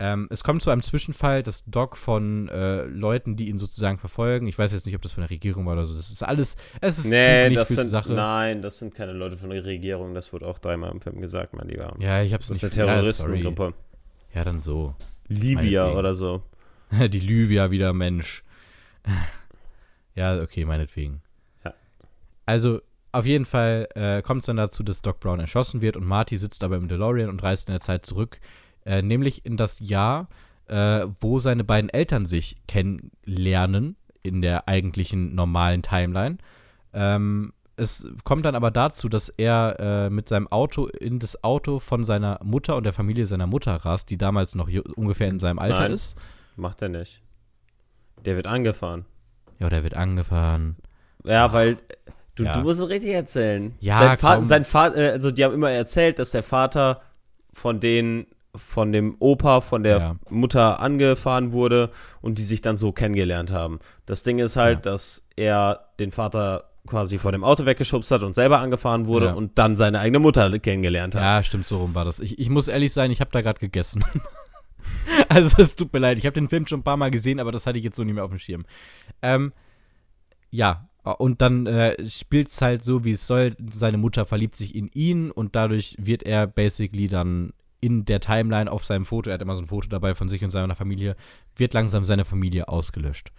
Ähm, 0.00 0.28
es 0.30 0.44
kommt 0.44 0.62
zu 0.62 0.70
einem 0.70 0.82
Zwischenfall, 0.82 1.42
dass 1.42 1.64
Doc 1.64 1.96
von 1.96 2.48
äh, 2.48 2.84
Leuten, 2.84 3.34
die 3.34 3.48
ihn 3.48 3.58
sozusagen 3.58 3.98
verfolgen, 3.98 4.46
ich 4.46 4.56
weiß 4.56 4.70
jetzt 4.70 4.86
nicht, 4.86 4.94
ob 4.94 5.02
das 5.02 5.12
von 5.12 5.22
der 5.22 5.30
Regierung 5.30 5.66
war 5.66 5.72
oder 5.72 5.84
so, 5.84 5.96
das 5.96 6.08
ist 6.08 6.22
alles, 6.22 6.56
es 6.80 7.00
ist 7.00 7.06
Nee, 7.06 7.50
das 7.50 7.68
sind, 7.68 7.88
Sache. 7.88 8.12
nein, 8.12 8.62
das 8.62 8.78
sind 8.78 8.94
keine 8.94 9.12
Leute 9.12 9.36
von 9.36 9.50
der 9.50 9.64
Regierung. 9.64 10.14
Das 10.14 10.32
wurde 10.32 10.46
auch 10.46 10.60
dreimal 10.60 10.92
im 10.92 11.00
Film 11.00 11.20
gesagt, 11.20 11.54
mein 11.54 11.66
Lieber. 11.66 11.96
Ja, 11.98 12.22
ich 12.22 12.32
hab's 12.32 12.46
das 12.46 12.58
ist 12.58 12.62
nicht 12.62 12.78
eine 12.78 12.86
ja, 12.86 12.94
Terroristengruppe. 12.94 13.74
Ja, 14.34 14.44
dann 14.44 14.60
so. 14.60 14.94
Libya 15.26 15.90
oder 15.90 16.14
so. 16.14 16.42
Die 16.92 17.18
Libyer 17.18 17.72
wieder, 17.72 17.92
Mensch. 17.92 18.44
ja, 20.14 20.40
okay, 20.40 20.64
meinetwegen. 20.64 21.22
Also, 22.48 22.80
auf 23.12 23.26
jeden 23.26 23.44
Fall 23.44 23.88
äh, 23.94 24.22
kommt 24.22 24.40
es 24.40 24.46
dann 24.46 24.56
dazu, 24.56 24.82
dass 24.82 25.02
Doc 25.02 25.20
Brown 25.20 25.38
erschossen 25.38 25.82
wird 25.82 25.98
und 25.98 26.06
Marty 26.06 26.38
sitzt 26.38 26.64
aber 26.64 26.76
im 26.76 26.88
DeLorean 26.88 27.28
und 27.28 27.42
reist 27.42 27.68
in 27.68 27.74
der 27.74 27.82
Zeit 27.82 28.06
zurück, 28.06 28.40
äh, 28.86 29.02
nämlich 29.02 29.44
in 29.44 29.58
das 29.58 29.80
Jahr, 29.80 30.30
äh, 30.66 31.04
wo 31.20 31.40
seine 31.40 31.62
beiden 31.62 31.90
Eltern 31.90 32.24
sich 32.24 32.56
kennenlernen 32.66 33.96
in 34.22 34.40
der 34.40 34.66
eigentlichen 34.66 35.34
normalen 35.34 35.82
Timeline. 35.82 36.38
Ähm, 36.94 37.52
es 37.76 38.08
kommt 38.24 38.46
dann 38.46 38.54
aber 38.54 38.70
dazu, 38.70 39.10
dass 39.10 39.28
er 39.28 39.76
äh, 39.78 40.10
mit 40.10 40.30
seinem 40.30 40.48
Auto 40.48 40.86
in 40.86 41.18
das 41.18 41.44
Auto 41.44 41.80
von 41.80 42.02
seiner 42.02 42.40
Mutter 42.42 42.76
und 42.76 42.84
der 42.84 42.94
Familie 42.94 43.26
seiner 43.26 43.46
Mutter 43.46 43.74
rast, 43.74 44.08
die 44.08 44.16
damals 44.16 44.54
noch 44.54 44.70
ungefähr 44.96 45.28
in 45.28 45.38
seinem 45.38 45.58
Alter 45.58 45.80
Nein. 45.80 45.92
ist. 45.92 46.16
Macht 46.56 46.80
er 46.80 46.88
nicht. 46.88 47.20
Der 48.24 48.36
wird 48.36 48.46
angefahren. 48.46 49.04
Ja, 49.58 49.68
der 49.68 49.82
wird 49.82 49.92
angefahren. 49.92 50.76
Ja, 51.24 51.52
weil 51.52 51.76
du, 52.38 52.44
Ja. 52.44 52.54
du 52.54 52.60
musst 52.60 52.80
es 52.80 52.88
richtig 52.88 53.10
erzählen. 53.12 53.74
Ja, 53.80 53.98
sein 53.98 54.18
Vater, 54.18 54.42
sein 54.42 54.64
Vater, 54.64 54.96
äh, 54.96 55.10
also 55.10 55.30
die 55.30 55.44
haben 55.44 55.54
immer 55.54 55.70
erzählt, 55.70 56.18
dass 56.18 56.30
der 56.30 56.42
Vater 56.42 57.00
von 57.52 57.80
den 57.80 58.26
von 58.56 58.90
dem 58.90 59.14
Opa, 59.20 59.60
von 59.60 59.82
der 59.84 59.98
Ja. 59.98 60.16
Mutter 60.30 60.80
angefahren 60.80 61.52
wurde 61.52 61.90
und 62.20 62.38
die 62.38 62.42
sich 62.42 62.60
dann 62.60 62.76
so 62.76 62.90
kennengelernt 62.92 63.52
haben. 63.52 63.78
Das 64.06 64.24
Ding 64.24 64.38
ist 64.40 64.56
halt, 64.56 64.84
Ja. 64.84 64.92
dass 64.92 65.22
er 65.36 65.84
den 66.00 66.10
Vater 66.10 66.64
quasi 66.86 67.18
vor 67.18 67.30
dem 67.30 67.44
Auto 67.44 67.66
weggeschubst 67.66 68.10
hat 68.10 68.22
und 68.24 68.34
selber 68.34 68.58
angefahren 68.58 69.06
wurde 69.06 69.26
Ja. 69.26 69.32
und 69.34 69.58
dann 69.58 69.76
seine 69.76 70.00
eigene 70.00 70.18
Mutter 70.18 70.58
kennengelernt 70.58 71.14
hat. 71.14 71.22
Ja, 71.22 71.42
stimmt, 71.44 71.66
so 71.66 71.76
rum 71.78 71.94
war 71.94 72.04
das. 72.06 72.18
Ich, 72.18 72.38
ich 72.40 72.48
muss 72.50 72.66
ehrlich 72.66 72.92
sein, 72.92 73.10
ich 73.12 73.20
habe 73.20 73.30
da 73.30 73.42
gerade 73.42 73.60
gegessen. 73.60 74.02
also 75.28 75.62
es 75.62 75.76
tut 75.76 75.92
mir 75.92 75.98
leid, 75.98 76.18
ich 76.18 76.24
habe 76.26 76.34
den 76.34 76.48
Film 76.48 76.66
schon 76.66 76.80
ein 76.80 76.84
paar 76.84 76.96
Mal 76.96 77.10
gesehen, 77.10 77.38
aber 77.40 77.52
das 77.52 77.66
hatte 77.66 77.78
ich 77.78 77.84
jetzt 77.84 77.96
so 77.96 78.02
nicht 78.04 78.14
mehr 78.14 78.24
auf 78.24 78.30
dem 78.30 78.38
Schirm. 78.38 78.64
Ähm, 79.22 79.52
ja, 80.50 80.88
und 81.12 81.40
dann 81.42 81.66
äh, 81.66 82.08
spielt 82.08 82.48
es 82.48 82.60
halt 82.62 82.82
so, 82.82 83.04
wie 83.04 83.12
es 83.12 83.26
soll. 83.26 83.56
Seine 83.70 83.98
Mutter 83.98 84.26
verliebt 84.26 84.56
sich 84.56 84.74
in 84.74 84.88
ihn 84.94 85.30
und 85.30 85.54
dadurch 85.56 85.94
wird 85.98 86.22
er 86.22 86.46
basically 86.46 87.08
dann 87.08 87.52
in 87.80 88.04
der 88.04 88.20
Timeline 88.20 88.70
auf 88.70 88.84
seinem 88.84 89.04
Foto, 89.04 89.30
er 89.30 89.34
hat 89.34 89.42
immer 89.42 89.54
so 89.54 89.62
ein 89.62 89.66
Foto 89.68 89.88
dabei 89.88 90.14
von 90.14 90.28
sich 90.28 90.42
und 90.42 90.50
seiner 90.50 90.74
Familie, 90.74 91.14
wird 91.56 91.74
langsam 91.74 92.04
seine 92.04 92.24
Familie 92.24 92.68
ausgelöscht. 92.68 93.30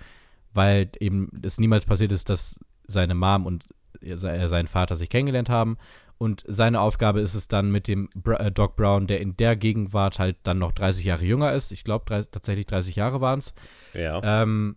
Weil 0.54 0.90
eben 1.00 1.30
es 1.42 1.60
niemals 1.60 1.86
passiert 1.86 2.12
ist, 2.12 2.30
dass 2.30 2.58
seine 2.88 3.16
Mom 3.16 3.46
und 3.46 3.66
sein 4.02 4.68
Vater 4.68 4.96
sich 4.96 5.10
kennengelernt 5.10 5.50
haben. 5.50 5.78
Und 6.18 6.44
seine 6.48 6.82
Aufgabe 6.82 7.20
ist 7.22 7.34
es 7.34 7.48
dann 7.48 7.72
mit 7.72 7.88
dem 7.88 8.10
äh, 8.26 8.52
Doc 8.52 8.76
Brown, 8.76 9.08
der 9.08 9.22
in 9.22 9.38
der 9.38 9.56
Gegenwart 9.56 10.20
halt 10.20 10.38
dann 10.44 10.60
noch 10.60 10.72
30 10.74 11.06
Jahre 11.06 11.24
jünger 11.26 11.54
ist, 11.54 11.72
ich 11.72 11.84
glaube 11.84 12.28
tatsächlich 12.30 12.66
30 12.66 12.96
Jahre 12.98 13.22
waren 13.22 13.40
es, 13.40 13.54
Ja. 13.94 14.20
ähm, 14.24 14.76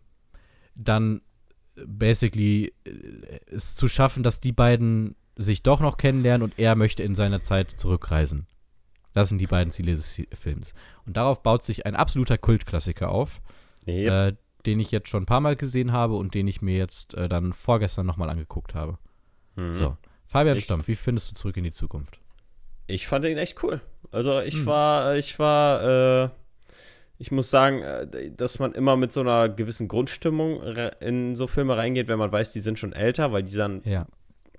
dann 0.74 1.20
basically 1.86 2.72
äh, 2.84 2.90
es 3.46 3.74
zu 3.74 3.88
schaffen, 3.88 4.22
dass 4.22 4.40
die 4.40 4.52
beiden 4.52 5.14
sich 5.36 5.62
doch 5.62 5.80
noch 5.80 5.96
kennenlernen 5.96 6.42
und 6.42 6.58
er 6.58 6.74
möchte 6.74 7.02
in 7.02 7.14
seine 7.14 7.42
Zeit 7.42 7.70
zurückreisen. 7.70 8.46
Das 9.14 9.28
sind 9.28 9.38
die 9.38 9.46
beiden 9.46 9.70
Ziele 9.70 9.92
des 9.94 10.20
Films. 10.32 10.74
Und 11.06 11.16
darauf 11.16 11.42
baut 11.42 11.62
sich 11.64 11.84
ein 11.86 11.96
absoluter 11.96 12.38
Kultklassiker 12.38 13.10
auf, 13.10 13.40
Yep. 13.86 14.10
äh, 14.10 14.36
den 14.66 14.78
ich 14.80 14.90
jetzt 14.90 15.08
schon 15.08 15.24
ein 15.24 15.26
paar 15.26 15.40
Mal 15.40 15.56
gesehen 15.56 15.92
habe 15.92 16.14
und 16.14 16.34
den 16.34 16.46
ich 16.48 16.62
mir 16.62 16.76
jetzt 16.76 17.14
äh, 17.14 17.28
dann 17.28 17.52
vorgestern 17.52 18.06
nochmal 18.06 18.30
angeguckt 18.30 18.74
habe. 18.74 18.96
Mhm. 19.56 19.74
So, 19.74 19.96
Fabian 20.24 20.56
Ich- 20.56 20.64
Stomp, 20.64 20.86
wie 20.88 20.94
findest 20.94 21.30
du 21.30 21.34
zurück 21.34 21.56
in 21.56 21.64
die 21.64 21.72
Zukunft? 21.72 22.18
Ich 22.86 23.06
fand 23.06 23.24
ihn 23.24 23.38
echt 23.38 23.62
cool. 23.62 23.80
Also 24.12 24.40
ich 24.40 24.54
Hm. 24.56 24.66
war, 24.66 25.16
ich 25.16 25.38
war, 25.38 26.24
äh, 26.24 26.28
ich 27.22 27.30
muss 27.30 27.50
sagen, 27.50 27.82
äh, 27.82 28.30
dass 28.36 28.58
man 28.58 28.72
immer 28.72 28.96
mit 28.96 29.12
so 29.12 29.20
einer 29.20 29.48
gewissen 29.48 29.86
Grundstimmung 29.86 30.60
in 31.00 31.36
so 31.36 31.46
Filme 31.46 31.76
reingeht, 31.76 32.08
wenn 32.08 32.18
man 32.18 32.32
weiß, 32.32 32.52
die 32.52 32.58
sind 32.58 32.80
schon 32.80 32.92
älter, 32.92 33.30
weil 33.32 33.44
die 33.44 33.54
dann 33.54 33.80
Ja. 33.84 34.06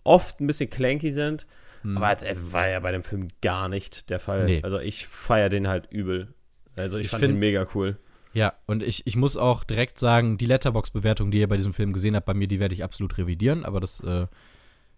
oft 0.06 0.40
ein 0.40 0.48
bisschen 0.48 0.70
clanky 0.70 1.12
sind. 1.12 1.46
Hm. 1.82 1.98
Aber 1.98 2.16
das 2.16 2.38
war 2.54 2.70
ja 2.70 2.80
bei 2.80 2.94
dem 2.94 3.04
Film 3.04 3.28
gar 3.42 3.68
nicht 3.68 4.10
der 4.10 4.22
Fall. 4.22 4.46
Nee. 4.46 4.62
Also 4.64 4.80
ich 4.80 5.08
feiere 5.08 5.50
den 5.50 5.68
halt 5.68 5.88
übel. 5.92 6.34
Also 6.78 6.98
ich, 6.98 7.06
Ich 7.06 7.10
fand 7.12 7.24
find- 7.24 7.34
ihn 7.34 7.40
mega 7.40 7.68
cool. 7.76 7.98
Ja, 8.32 8.54
und 8.66 8.82
ich, 8.82 9.06
ich 9.06 9.16
muss 9.18 9.36
auch 9.36 9.64
direkt 9.66 10.00
sagen, 10.00 10.38
die 10.38 10.46
Letterbox-Bewertung, 10.48 11.30
die 11.32 11.40
ihr 11.40 11.48
bei 11.50 11.58
diesem 11.58 11.74
Film 11.74 11.92
gesehen 11.92 12.16
habt, 12.16 12.26
bei 12.26 12.34
mir, 12.34 12.48
die 12.48 12.60
werde 12.62 12.74
ich 12.74 12.84
absolut 12.84 13.18
revidieren, 13.18 13.64
aber 13.66 13.80
das, 13.82 14.00
äh, 14.00 14.26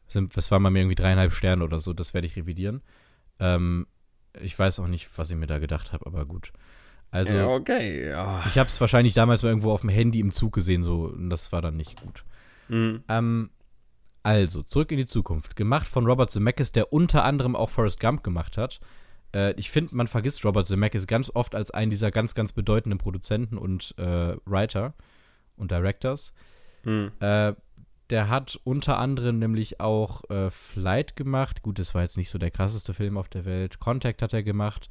sind, 0.08 0.38
das 0.38 0.52
waren 0.52 0.62
bei 0.64 0.70
mir 0.70 0.80
irgendwie 0.82 0.96
dreieinhalb 0.96 1.34
Sterne 1.34 1.64
oder 1.64 1.80
so, 1.80 1.92
das 1.94 2.14
werde 2.14 2.28
ich 2.28 2.36
revidieren. 2.38 2.82
Ähm, 3.40 3.88
ich 4.40 4.58
weiß 4.58 4.80
auch 4.80 4.88
nicht, 4.88 5.10
was 5.18 5.32
ich 5.32 5.36
mir 5.36 5.48
da 5.48 5.58
gedacht 5.60 5.92
habe, 5.94 6.06
aber 6.06 6.26
gut. 6.26 6.52
Also, 7.16 7.34
ja, 7.34 7.48
okay, 7.48 8.10
ja. 8.10 8.44
ich 8.46 8.58
habe 8.58 8.68
es 8.68 8.82
wahrscheinlich 8.82 9.14
damals 9.14 9.42
mal 9.42 9.50
irgendwo 9.50 9.72
auf 9.72 9.82
dem 9.82 9.90
Handy 9.90 10.20
im 10.20 10.34
Zug 10.34 10.54
gesehen, 10.54 10.84
so, 10.84 11.06
und 11.06 11.30
das 11.30 11.52
war 11.54 11.62
dann 11.62 11.78
nicht 11.78 12.02
gut. 12.02 12.26
Mhm. 12.68 13.04
Ähm, 13.08 13.50
also, 14.22 14.64
zurück 14.64 14.92
in 14.92 14.98
die 14.98 15.06
Zukunft. 15.06 15.56
Gemacht 15.56 15.88
von 15.88 16.06
Robert 16.06 16.30
Zemeckis, 16.30 16.74
der 16.74 16.92
unter 16.92 17.24
anderem 17.24 17.56
auch 17.56 17.70
Forrest 17.70 18.02
Gump 18.02 18.22
gemacht 18.22 18.58
hat. 18.58 18.82
Äh, 19.34 19.54
ich 19.54 19.72
finde, 19.72 19.96
man 19.96 20.08
vergisst 20.08 20.44
Robert 20.44 20.66
Zemeckis 20.66 21.08
ganz 21.08 21.32
oft 21.34 21.56
als 21.56 21.72
einen 21.72 21.90
dieser 21.90 22.12
ganz, 22.12 22.36
ganz 22.36 22.52
bedeutenden 22.52 22.98
Produzenten 22.98 23.58
und 23.58 23.96
äh, 23.98 24.36
Writer 24.46 24.94
und 25.56 25.72
Directors. 25.72 26.34
Mhm. 26.84 27.12
Äh, 27.22 27.54
der 28.10 28.30
hat 28.30 28.60
unter 28.66 29.00
anderem 29.00 29.40
nämlich 29.40 29.80
auch 29.80 30.30
äh, 30.30 30.52
Flight 30.52 31.16
gemacht. 31.16 31.62
Gut, 31.64 31.80
das 31.80 31.96
war 31.96 32.02
jetzt 32.02 32.18
nicht 32.18 32.30
so 32.30 32.38
der 32.38 32.52
krasseste 32.52 32.94
Film 32.94 33.18
auf 33.18 33.30
der 33.30 33.46
Welt. 33.46 33.80
Contact 33.80 34.22
hat 34.22 34.34
er 34.34 34.44
gemacht. 34.44 34.90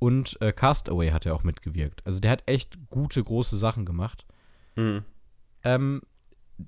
Und 0.00 0.40
äh, 0.40 0.52
Castaway 0.52 1.10
hat 1.10 1.26
er 1.26 1.34
auch 1.34 1.44
mitgewirkt. 1.44 2.04
Also 2.04 2.20
der 2.20 2.32
hat 2.32 2.42
echt 2.46 2.78
gute, 2.88 3.22
große 3.22 3.56
Sachen 3.56 3.84
gemacht. 3.84 4.26
Mhm. 4.74 5.04
Ähm, 5.62 6.00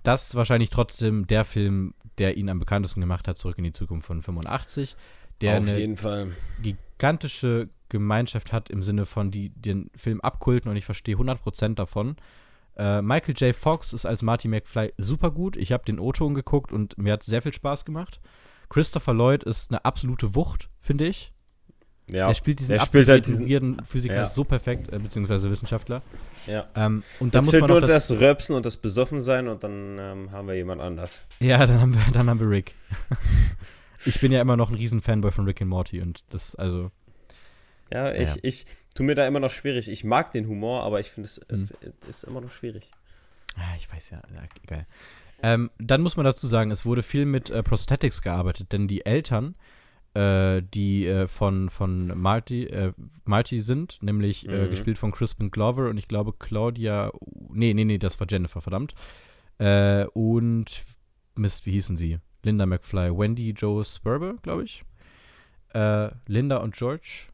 das 0.04 0.28
ist 0.28 0.34
wahrscheinlich 0.34 0.70
trotzdem 0.70 1.26
der 1.26 1.44
Film, 1.44 1.94
der 2.18 2.36
ihn 2.36 2.50
am 2.50 2.58
bekanntesten 2.58 3.00
gemacht 3.00 3.26
hat, 3.26 3.38
Zurück 3.38 3.58
in 3.58 3.64
die 3.64 3.72
Zukunft 3.72 4.06
von 4.06 4.22
85. 4.22 4.96
Der 5.40 5.52
Auf 5.52 5.62
eine 5.62 5.78
jeden 5.78 5.96
Fall. 5.96 6.28
gigantische 6.62 7.70
Gemeinschaft 7.88 8.52
hat 8.52 8.70
im 8.70 8.82
Sinne 8.82 9.06
von, 9.06 9.30
die 9.30 9.48
den 9.48 9.90
Film 9.96 10.20
abkulten 10.20 10.70
und 10.70 10.76
ich 10.76 10.84
verstehe 10.84 11.16
100% 11.16 11.74
davon. 11.74 12.16
Äh, 12.76 13.00
Michael 13.00 13.34
J. 13.34 13.56
Fox 13.56 13.94
ist 13.94 14.04
als 14.04 14.22
Marty 14.22 14.48
McFly 14.48 14.92
super 14.98 15.30
gut. 15.30 15.56
Ich 15.56 15.72
habe 15.72 15.84
den 15.84 15.98
O-Ton 15.98 16.34
geguckt 16.34 16.70
und 16.70 16.96
mir 16.98 17.14
hat 17.14 17.22
sehr 17.22 17.42
viel 17.42 17.52
Spaß 17.52 17.86
gemacht. 17.86 18.20
Christopher 18.68 19.14
Lloyd 19.14 19.42
ist 19.42 19.70
eine 19.70 19.84
absolute 19.84 20.34
Wucht, 20.34 20.68
finde 20.80 21.06
ich. 21.06 21.32
Ja. 22.08 22.28
er 22.28 22.34
spielt 22.34 22.58
diesen 22.60 22.76
der 22.76 22.84
spielt 22.84 23.08
halt 23.08 23.26
diesen- 23.26 23.76
Physiker 23.86 24.14
Ja. 24.14 24.28
so 24.28 24.44
perfekt, 24.44 24.92
äh, 24.92 24.98
beziehungsweise 24.98 25.50
Wissenschaftler. 25.50 26.02
ja. 26.46 26.66
Ähm, 26.74 27.02
und 27.20 27.34
da 27.34 27.40
muss 27.42 27.52
man 27.58 27.68
nur 27.70 27.80
das 27.80 28.08
dazu, 28.08 28.20
Röpsen 28.20 28.54
und 28.56 28.66
das 28.66 28.76
Besoffensein 28.76 29.48
und 29.48 29.62
dann 29.62 29.98
ähm, 29.98 30.32
haben 30.32 30.48
wir 30.48 30.54
jemand 30.54 30.80
anders. 30.82 31.22
Ja, 31.40 31.64
dann 31.66 31.80
haben 31.80 31.94
wir, 31.94 32.02
dann 32.12 32.28
haben 32.28 32.40
wir 32.40 32.50
Rick. 32.50 32.74
ich 34.04 34.20
bin 34.20 34.32
ja 34.32 34.40
immer 34.40 34.56
noch 34.56 34.70
ein 34.70 34.76
riesen 34.76 35.00
Fanboy 35.00 35.30
von 35.30 35.44
Rick 35.44 35.62
and 35.62 35.70
Morty 35.70 36.00
und 36.00 36.24
das, 36.30 36.54
also, 36.54 36.90
Ja, 37.90 38.12
ich, 38.12 38.28
Ja. 38.28 38.36
ich 38.42 38.66
tu 38.94 39.02
mir 39.02 39.14
da 39.14 39.26
immer 39.26 39.40
noch 39.40 39.50
schwierig. 39.50 39.88
Ich 39.90 40.02
mag 40.02 40.32
den 40.32 40.46
Humor, 40.48 40.82
aber 40.82 41.00
ich 41.00 41.10
finde 41.10 41.28
es 41.28 41.38
äh, 41.38 41.56
Mhm. 41.56 41.68
ist 42.08 42.24
immer 42.24 42.40
noch 42.40 42.52
schwierig. 42.52 42.90
ah, 43.56 43.74
ich 43.76 43.90
weiß 43.92 44.10
ja, 44.10 44.18
ja 44.34 44.42
egal. 44.64 44.86
Ähm, 45.42 45.70
dann 45.78 46.00
muss 46.02 46.16
man 46.16 46.24
dazu 46.24 46.46
sagen, 46.46 46.70
es 46.70 46.86
wurde 46.86 47.02
viel 47.02 47.26
mit 47.26 47.50
äh, 47.50 47.62
Prosthetics 47.62 48.22
gearbeitet, 48.22 48.72
denn 48.72 48.86
die 48.88 49.04
Eltern, 49.04 49.54
äh, 50.14 50.62
die 50.62 51.06
äh, 51.06 51.26
von, 51.26 51.70
von 51.70 52.18
Marty, 52.18 52.64
äh, 52.64 52.92
Marty 53.24 53.60
sind, 53.60 53.98
nämlich 54.02 54.48
äh, 54.48 54.66
Mhm. 54.66 54.70
gespielt 54.70 54.98
von 54.98 55.12
Crispin 55.12 55.50
Glover 55.50 55.88
und 55.88 55.96
ich 55.98 56.08
glaube 56.08 56.32
Claudia, 56.38 57.12
nee, 57.50 57.72
nee, 57.74 57.84
nee, 57.84 57.98
das 57.98 58.20
war 58.20 58.26
Jennifer, 58.30 58.60
verdammt. 58.60 58.94
Äh, 59.58 60.04
und, 60.14 60.84
Mist, 61.36 61.64
wie 61.66 61.72
hießen 61.72 61.96
sie? 61.96 62.18
Linda 62.42 62.66
McFly, 62.66 63.16
Wendy 63.16 63.50
Joe 63.50 63.84
Sperber, 63.84 64.34
glaube 64.42 64.64
ich. 64.64 64.84
Linda 66.26 66.58
und 66.58 66.74
George 66.74 67.28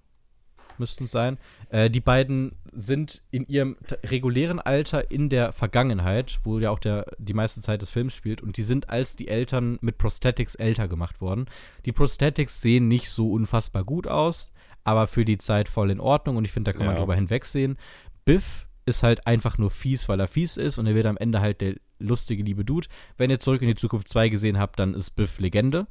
müssten 0.79 1.05
es 1.05 1.11
sein. 1.11 1.39
Äh, 1.71 1.91
die 1.91 2.01
beiden 2.01 2.55
sind 2.73 3.23
in 3.31 3.47
ihrem 3.47 3.77
regulären 4.05 4.59
Alter 4.61 5.11
in 5.11 5.29
der 5.29 5.53
Vergangenheit, 5.53 6.39
wo 6.43 6.59
ja 6.59 6.71
auch 6.71 6.79
der, 6.79 7.07
die 7.19 7.35
meiste 7.35 7.61
Zeit 7.61 7.83
des 7.83 7.91
Films 7.91 8.15
spielt, 8.15 8.43
und 8.43 8.57
die 8.57 8.63
sind 8.63 8.91
als 8.91 9.17
die 9.17 9.29
Eltern 9.29 9.79
mit 9.81 9.99
Prosthetics 9.99 10.55
älter 10.55 10.89
gemacht 10.89 11.21
worden. 11.21 11.47
Die 11.85 11.93
Prosthetics 11.93 12.61
sehen 12.61 12.89
nicht 12.89 13.11
so 13.11 13.33
unfassbar 13.33 13.85
gut 13.85 14.07
aus, 14.07 14.53
aber 14.85 15.07
für 15.07 15.25
die 15.25 15.39
Zeit 15.39 15.69
voll 15.69 15.91
in 15.91 16.01
Ordnung 16.01 16.37
und 16.37 16.45
ich 16.45 16.53
finde, 16.53 16.73
da 16.73 16.77
kann 16.77 16.87
man 16.87 16.95
Ja. 16.97 17.01
drüber 17.01 17.15
hinwegsehen. 17.15 17.77
Biff 18.25 18.67
ist 18.87 19.03
halt 19.03 19.27
einfach 19.27 19.59
nur 19.59 19.71
fies, 19.71 20.09
weil 20.09 20.19
er 20.21 20.29
fies 20.29 20.57
ist 20.57 20.79
und 20.79 20.87
er 20.87 20.95
wird 20.95 21.07
am 21.07 21.17
Ende 21.19 21.41
halt 21.41 21.61
der 21.61 21.75
lustige 21.99 22.43
liebe 22.43 22.65
Dude. 22.65 22.89
Wenn 23.17 23.29
ihr 23.31 23.39
zurück 23.41 23.61
in 23.61 23.69
die 23.69 23.75
Zukunft 23.75 24.09
2 24.09 24.29
gesehen 24.31 24.59
habt, 24.59 24.79
dann 24.79 24.95
ist 24.95 25.11
Biff 25.11 25.41
Legende. 25.41 25.87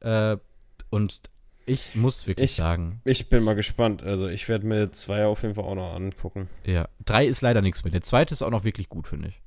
Äh, 0.00 0.36
und 0.90 1.22
ich 1.66 1.94
muss 1.96 2.26
wirklich 2.26 2.50
Ich- 2.52 2.56
sagen, 2.56 3.00
Ich 3.04 3.28
bin 3.28 3.42
mal 3.44 3.54
gespannt. 3.54 4.02
Also 4.02 4.28
ich 4.28 4.48
werde 4.48 4.66
mir 4.66 4.92
zwei 4.92 5.26
auf 5.26 5.42
jeden 5.42 5.54
Fall 5.54 5.64
auch 5.64 5.74
noch 5.74 5.94
angucken. 5.94 6.48
Ja, 6.64 6.88
drei 7.04 7.26
ist 7.26 7.40
leider 7.40 7.62
nichts 7.62 7.84
mehr. 7.84 7.90
Der 7.92 8.02
zweite 8.02 8.34
ist 8.34 8.42
auch 8.42 8.50
noch 8.50 8.64
wirklich 8.64 8.88
gut, 8.88 9.06
finde 9.08 9.28
ich. 9.28 9.40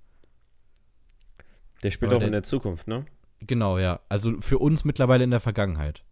Der 1.83 1.91
spielt 1.91 2.09
Aber 2.11 2.17
auch 2.17 2.19
der- 2.21 2.27
in 2.27 2.33
der 2.33 2.43
Zukunft, 2.43 2.87
ne? 2.87 3.05
Genau, 3.41 3.77
ja. 3.77 3.99
Also 4.09 4.39
für 4.41 4.57
uns 4.59 4.85
mittlerweile 4.85 5.23
in 5.23 5.31
der 5.31 5.39
Vergangenheit. 5.41 6.03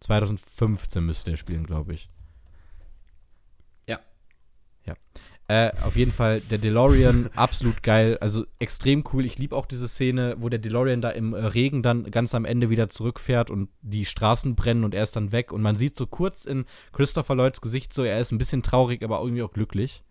2015 0.00 1.04
müsste 1.04 1.32
er 1.32 1.36
spielen, 1.36 1.66
glaube 1.66 1.92
ich. 1.94 2.08
Ja. 3.86 3.98
Ja. 4.86 4.94
Äh, 5.50 5.70
auf 5.82 5.96
jeden 5.96 6.12
Fall, 6.12 6.40
der 6.40 6.58
DeLorean, 6.58 7.30
absolut 7.34 7.82
geil. 7.82 8.18
Also 8.20 8.44
extrem 8.58 9.02
cool. 9.12 9.24
Ich 9.24 9.38
liebe 9.38 9.56
auch 9.56 9.64
diese 9.64 9.88
Szene, 9.88 10.36
wo 10.38 10.50
der 10.50 10.58
DeLorean 10.58 11.00
da 11.00 11.08
im 11.08 11.32
äh, 11.32 11.38
Regen 11.38 11.82
dann 11.82 12.10
ganz 12.10 12.34
am 12.34 12.44
Ende 12.44 12.68
wieder 12.68 12.90
zurückfährt 12.90 13.50
und 13.50 13.70
die 13.80 14.04
Straßen 14.04 14.54
brennen 14.56 14.84
und 14.84 14.94
er 14.94 15.04
ist 15.04 15.16
dann 15.16 15.32
weg. 15.32 15.50
Und 15.50 15.62
man 15.62 15.76
sieht 15.76 15.96
so 15.96 16.06
kurz 16.06 16.44
in 16.44 16.66
Christopher 16.92 17.34
Lloyds 17.34 17.62
Gesicht 17.62 17.94
so, 17.94 18.04
er 18.04 18.20
ist 18.20 18.30
ein 18.30 18.36
bisschen 18.36 18.62
traurig, 18.62 19.02
aber 19.02 19.22
irgendwie 19.22 19.42
auch 19.42 19.52
glücklich. 19.52 20.04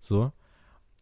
So. 0.00 0.32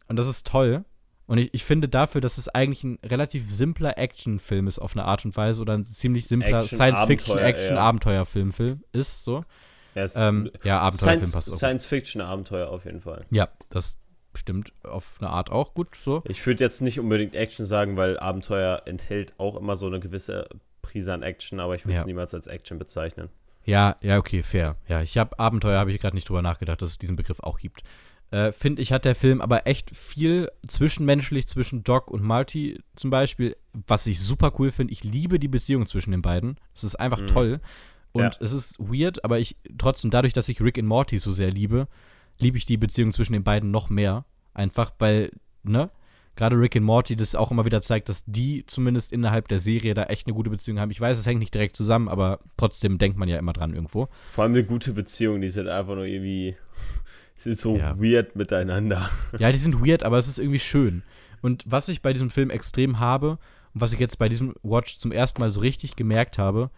Und 0.07 0.15
das 0.15 0.29
ist 0.29 0.47
toll. 0.47 0.85
Und 1.27 1.37
ich, 1.37 1.53
ich 1.53 1.65
finde 1.65 1.89
dafür, 1.89 2.21
dass 2.21 2.37
es 2.37 2.47
eigentlich 2.47 2.85
ein 2.85 2.99
relativ 3.03 3.51
simpler 3.51 3.97
Actionfilm 3.97 4.67
ist 4.67 4.79
auf 4.79 4.95
eine 4.95 5.03
Art 5.03 5.25
und 5.25 5.35
Weise 5.35 5.61
oder 5.61 5.73
ein 5.73 5.83
ziemlich 5.83 6.25
simpler 6.25 6.59
Action, 6.59 6.77
Science-Fiction-Action-Abenteuerfilm 6.77 8.53
ist, 8.93 9.25
so. 9.25 9.43
Ja, 9.95 10.07
Ähm, 10.15 10.51
ja, 10.63 10.79
Abenteuerfilm 10.79 11.31
passt 11.31 11.51
auch. 11.51 11.57
Science 11.57 11.85
Fiction 11.85 12.21
Abenteuer 12.21 12.69
auf 12.69 12.85
jeden 12.85 13.01
Fall. 13.01 13.25
Ja, 13.29 13.49
das 13.69 13.97
stimmt 14.35 14.71
auf 14.83 15.17
eine 15.19 15.29
Art 15.29 15.49
auch 15.49 15.73
gut 15.73 15.89
so. 16.01 16.23
Ich 16.27 16.45
würde 16.45 16.63
jetzt 16.63 16.81
nicht 16.81 16.99
unbedingt 16.99 17.35
Action 17.35 17.65
sagen, 17.65 17.97
weil 17.97 18.17
Abenteuer 18.19 18.83
enthält 18.85 19.33
auch 19.37 19.57
immer 19.57 19.75
so 19.75 19.87
eine 19.87 19.99
gewisse 19.99 20.47
Prise 20.81 21.13
an 21.13 21.21
Action, 21.23 21.59
aber 21.59 21.75
ich 21.75 21.85
würde 21.85 21.95
es 21.95 22.01
Ja. 22.03 22.07
niemals 22.07 22.33
als 22.33 22.47
Action 22.47 22.79
bezeichnen. 22.79 23.29
Ja, 23.65 23.97
ja, 24.01 24.17
okay, 24.17 24.41
fair. 24.43 24.77
Ja, 24.87 25.01
ich 25.01 25.17
habe 25.17 25.37
Abenteuer, 25.37 25.77
habe 25.79 25.91
ich 25.91 25.99
gerade 26.01 26.15
nicht 26.15 26.27
drüber 26.29 26.41
nachgedacht, 26.41 26.81
dass 26.81 26.89
es 26.89 26.97
diesen 26.97 27.15
Begriff 27.17 27.41
auch 27.41 27.59
gibt. 27.59 27.83
Äh, 28.31 28.53
Finde 28.53 28.81
ich, 28.81 28.93
hat 28.93 29.03
der 29.03 29.13
Film 29.13 29.41
aber 29.41 29.67
echt 29.67 29.95
viel 29.95 30.49
zwischenmenschlich 30.65 31.47
zwischen 31.47 31.83
Doc 31.83 32.09
und 32.09 32.23
Marty 32.23 32.81
zum 32.95 33.09
Beispiel, 33.09 33.57
was 33.87 34.07
ich 34.07 34.21
super 34.21 34.53
cool 34.57 34.71
finde. 34.71 34.93
Ich 34.93 35.03
liebe 35.03 35.37
die 35.37 35.49
Beziehung 35.49 35.85
zwischen 35.85 36.11
den 36.11 36.21
beiden. 36.21 36.57
Es 36.73 36.83
ist 36.85 36.95
einfach 36.95 37.19
Mhm. 37.19 37.27
toll. 37.27 37.59
Und 38.13 38.21
Ja. 38.23 38.31
es 38.39 38.51
ist 38.51 38.77
weird, 38.79 39.23
aber 39.23 39.39
ich 39.39 39.55
trotzdem, 39.77 40.11
dadurch, 40.11 40.33
dass 40.33 40.49
ich 40.49 40.61
Rick 40.61 40.77
und 40.77 40.85
Morty 40.85 41.17
so 41.17 41.31
sehr 41.31 41.49
liebe, 41.51 41.87
liebe 42.39 42.57
ich 42.57 42.65
die 42.65 42.77
Beziehung 42.77 43.11
zwischen 43.11 43.33
den 43.33 43.43
beiden 43.43 43.71
noch 43.71 43.89
mehr. 43.89 44.25
Einfach, 44.53 44.91
weil, 44.99 45.31
ne? 45.63 45.89
Gerade 46.35 46.57
Rick 46.57 46.75
und 46.77 46.83
Morty 46.83 47.15
das 47.17 47.35
auch 47.35 47.51
immer 47.51 47.65
wieder 47.65 47.81
zeigt, 47.81 48.07
dass 48.07 48.23
die 48.25 48.65
zumindest 48.65 49.11
innerhalb 49.11 49.49
der 49.49 49.59
Serie 49.59 49.93
da 49.93 50.03
echt 50.05 50.27
eine 50.27 50.33
gute 50.33 50.49
Beziehung 50.49 50.79
haben. 50.79 50.89
Ich 50.89 50.99
weiß, 51.01 51.17
es 51.17 51.25
hängt 51.25 51.39
nicht 51.39 51.53
direkt 51.53 51.75
zusammen, 51.75 52.07
aber 52.07 52.39
trotzdem 52.57 52.97
denkt 52.97 53.17
man 53.17 53.27
ja 53.27 53.37
immer 53.37 53.51
dran 53.53 53.73
irgendwo. 53.73 54.07
Vor 54.33 54.43
allem 54.45 54.53
eine 54.53 54.63
gute 54.63 54.93
Beziehung, 54.93 55.41
die 55.41 55.49
sind 55.49 55.67
einfach 55.67 55.95
nur 55.95 56.05
irgendwie. 56.05 56.55
Sie 57.35 57.53
sind 57.53 57.59
so 57.59 57.75
Ja. 57.77 57.99
weird 57.99 58.35
miteinander. 58.35 59.09
Ja, 59.39 59.51
die 59.51 59.57
sind 59.57 59.85
weird, 59.85 60.03
aber 60.03 60.17
es 60.17 60.27
ist 60.27 60.37
irgendwie 60.39 60.59
schön. 60.59 61.03
Und 61.41 61.63
was 61.67 61.87
ich 61.89 62.01
bei 62.01 62.13
diesem 62.13 62.29
Film 62.29 62.49
extrem 62.49 62.99
habe 62.99 63.31
und 63.73 63.81
was 63.81 63.93
ich 63.93 63.99
jetzt 63.99 64.17
bei 64.19 64.29
diesem 64.29 64.53
Watch 64.63 64.99
zum 64.99 65.11
ersten 65.11 65.41
Mal 65.41 65.49
so 65.51 65.59
richtig 65.59 65.95
gemerkt 65.95 66.37
habe, 66.37 66.69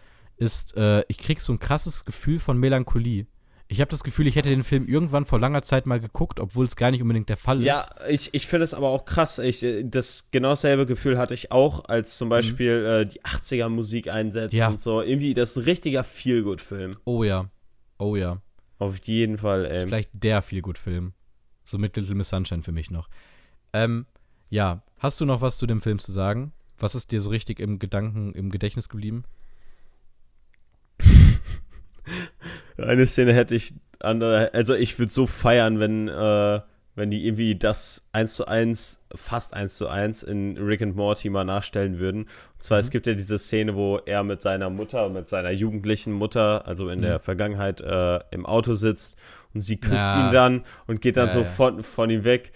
ist, 0.43 0.75
äh, 0.77 1.03
ich 1.07 1.17
krieg 1.17 1.41
so 1.41 1.53
ein 1.53 1.59
krasses 1.59 2.05
Gefühl 2.05 2.39
von 2.39 2.57
Melancholie. 2.57 3.25
Ich 3.69 3.79
habe 3.81 3.89
das 3.89 4.03
Gefühl, 4.03 4.27
ich 4.27 4.35
hätte 4.35 4.49
den 4.49 4.61
Film 4.63 4.85
irgendwann 4.87 5.25
vor 5.25 5.39
langer 5.39 5.61
Zeit 5.63 5.85
mal 5.87 5.99
geguckt, 5.99 6.39
obwohl 6.39 6.65
es 6.65 6.75
gar 6.75 6.91
nicht 6.91 7.01
unbedingt 7.01 7.29
der 7.29 7.37
Fall 7.37 7.61
Ja, 7.63 7.81
ist. 8.07 8.27
ich, 8.29 8.33
ich 8.35 8.45
finde 8.47 8.65
es 8.65 8.73
aber 8.73 8.89
auch 8.89 9.05
krass. 9.05 9.39
Ich, 9.39 9.63
äh, 9.63 9.83
das 9.83 10.29
genau 10.31 10.49
dasselbe 10.49 10.85
Gefühl 10.85 11.17
hatte 11.17 11.33
ich 11.33 11.51
auch, 11.51 11.85
als 11.85 12.17
zum 12.17 12.29
Beispiel 12.29 12.85
äh, 12.85 13.05
die 13.07 13.21
80er-Musik 13.23 14.09
einsetzt 14.09 14.53
Mhm. 14.53 14.59
Ja. 14.59 14.67
und 14.67 14.79
so. 14.79 15.01
Irgendwie, 15.01 15.33
das 15.33 15.51
ist 15.51 15.57
ein 15.57 15.63
richtiger 15.63 16.03
Feel-Good-Film. 16.03 16.97
Oh 17.05 17.23
ja. 17.23 17.49
Oh 17.97 18.15
ja. 18.15 18.41
Auf 18.79 18.99
jeden 19.07 19.37
Fall, 19.37 19.63
Das 19.63 19.71
ist 19.71 19.77
ey. 19.79 19.85
vielleicht 19.87 20.09
der 20.13 20.41
Feelgood-Film. 20.41 21.13
So 21.65 21.77
mit 21.77 21.95
Little 21.95 22.15
Miss 22.15 22.29
Sunshine 22.29 22.61
für 22.61 22.73
mich 22.73 22.91
noch. 22.91 23.07
Ähm, 23.71 24.05
ja, 24.49 24.83
hast 24.99 25.19
du 25.21 25.25
noch 25.25 25.41
was 25.41 25.57
zu 25.57 25.65
dem 25.65 25.81
Film 25.81 25.97
zu 25.99 26.11
sagen? 26.11 26.51
Was 26.77 26.93
ist 26.95 27.11
dir 27.11 27.21
so 27.21 27.29
richtig 27.29 27.59
im 27.61 27.79
Gedanken, 27.79 28.33
im 28.33 28.49
Gedächtnis 28.49 28.89
geblieben? 28.89 29.23
Eine 32.77 33.05
Szene 33.07 33.33
hätte 33.33 33.55
ich 33.55 33.73
andere, 33.99 34.53
also 34.53 34.73
ich 34.73 34.97
würde 34.99 35.11
so 35.11 35.27
feiern, 35.27 35.79
wenn, 35.79 36.07
äh, 36.07 36.61
wenn 36.95 37.09
die 37.09 37.25
irgendwie 37.25 37.55
das 37.55 38.07
1 38.11 38.35
zu 38.35 38.47
1, 38.47 39.03
fast 39.15 39.53
1 39.53 39.77
zu 39.77 39.87
1 39.87 40.23
in 40.23 40.57
Rick 40.57 40.81
and 40.81 40.95
Morty 40.95 41.29
mal 41.29 41.43
nachstellen 41.43 41.97
würden. 41.99 42.23
Und 42.23 42.63
zwar, 42.63 42.79
es 42.79 42.87
Mhm. 42.87 42.91
gibt 42.91 43.07
ja 43.07 43.13
diese 43.13 43.39
Szene, 43.39 43.75
wo 43.75 43.97
er 43.97 44.23
mit 44.23 44.41
seiner 44.41 44.69
Mutter, 44.69 45.09
mit 45.09 45.27
seiner 45.29 45.51
jugendlichen 45.51 46.13
Mutter, 46.13 46.67
also 46.67 46.89
in 46.89 46.99
Mhm. 46.99 47.03
der 47.03 47.19
Vergangenheit, 47.19 47.81
äh, 47.81 48.19
im 48.31 48.45
Auto 48.45 48.73
sitzt 48.75 49.17
und 49.53 49.61
sie 49.61 49.77
küsst 49.77 49.95
Ja. 49.97 50.27
ihn 50.27 50.33
dann 50.33 50.63
und 50.85 51.01
geht 51.01 51.17
dann 51.17 51.27
Ja, 51.27 51.33
so 51.33 51.39
ja. 51.39 51.45
Von, 51.45 51.81
von 51.83 52.09
ihm 52.09 52.23
weg. 52.23 52.51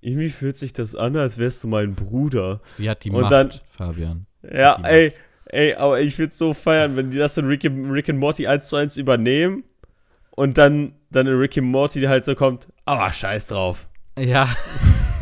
Irgendwie 0.00 0.30
fühlt 0.30 0.56
sich 0.56 0.72
das 0.72 0.96
an, 0.96 1.16
als 1.16 1.38
wärst 1.38 1.62
du 1.62 1.68
mein 1.68 1.94
Bruder. 1.94 2.60
Sie 2.66 2.88
hat 2.90 3.04
die 3.04 3.10
Und 3.10 3.22
Macht, 3.22 3.32
dann- 3.32 3.50
Fabian. 3.70 4.26
Ja, 4.42 4.76
ey, 4.82 5.12
ey, 5.52 5.74
aber 5.74 6.00
ich 6.00 6.18
würde 6.18 6.34
so 6.34 6.52
feiern, 6.54 6.96
wenn 6.96 7.10
die 7.12 7.18
das 7.18 7.36
in 7.38 7.46
Rick, 7.46 7.64
Rick 7.64 8.08
and 8.08 8.18
Morty 8.18 8.46
1 8.48 8.68
zu 8.68 8.76
1 8.76 8.96
übernehmen 8.96 9.62
und 10.32 10.58
dann, 10.58 10.94
dann 11.10 11.26
in 11.28 11.34
Rick 11.38 11.56
and 11.58 11.68
Morty 11.68 12.00
halt 12.02 12.24
so 12.24 12.34
kommt, 12.34 12.68
aber 12.84 13.12
scheiß 13.12 13.46
drauf. 13.46 13.88
Ja. 14.18 14.48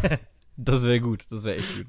das 0.56 0.84
wäre 0.84 1.00
gut, 1.00 1.26
das 1.30 1.44
wäre 1.44 1.56
echt 1.56 1.76
gut. 1.76 1.86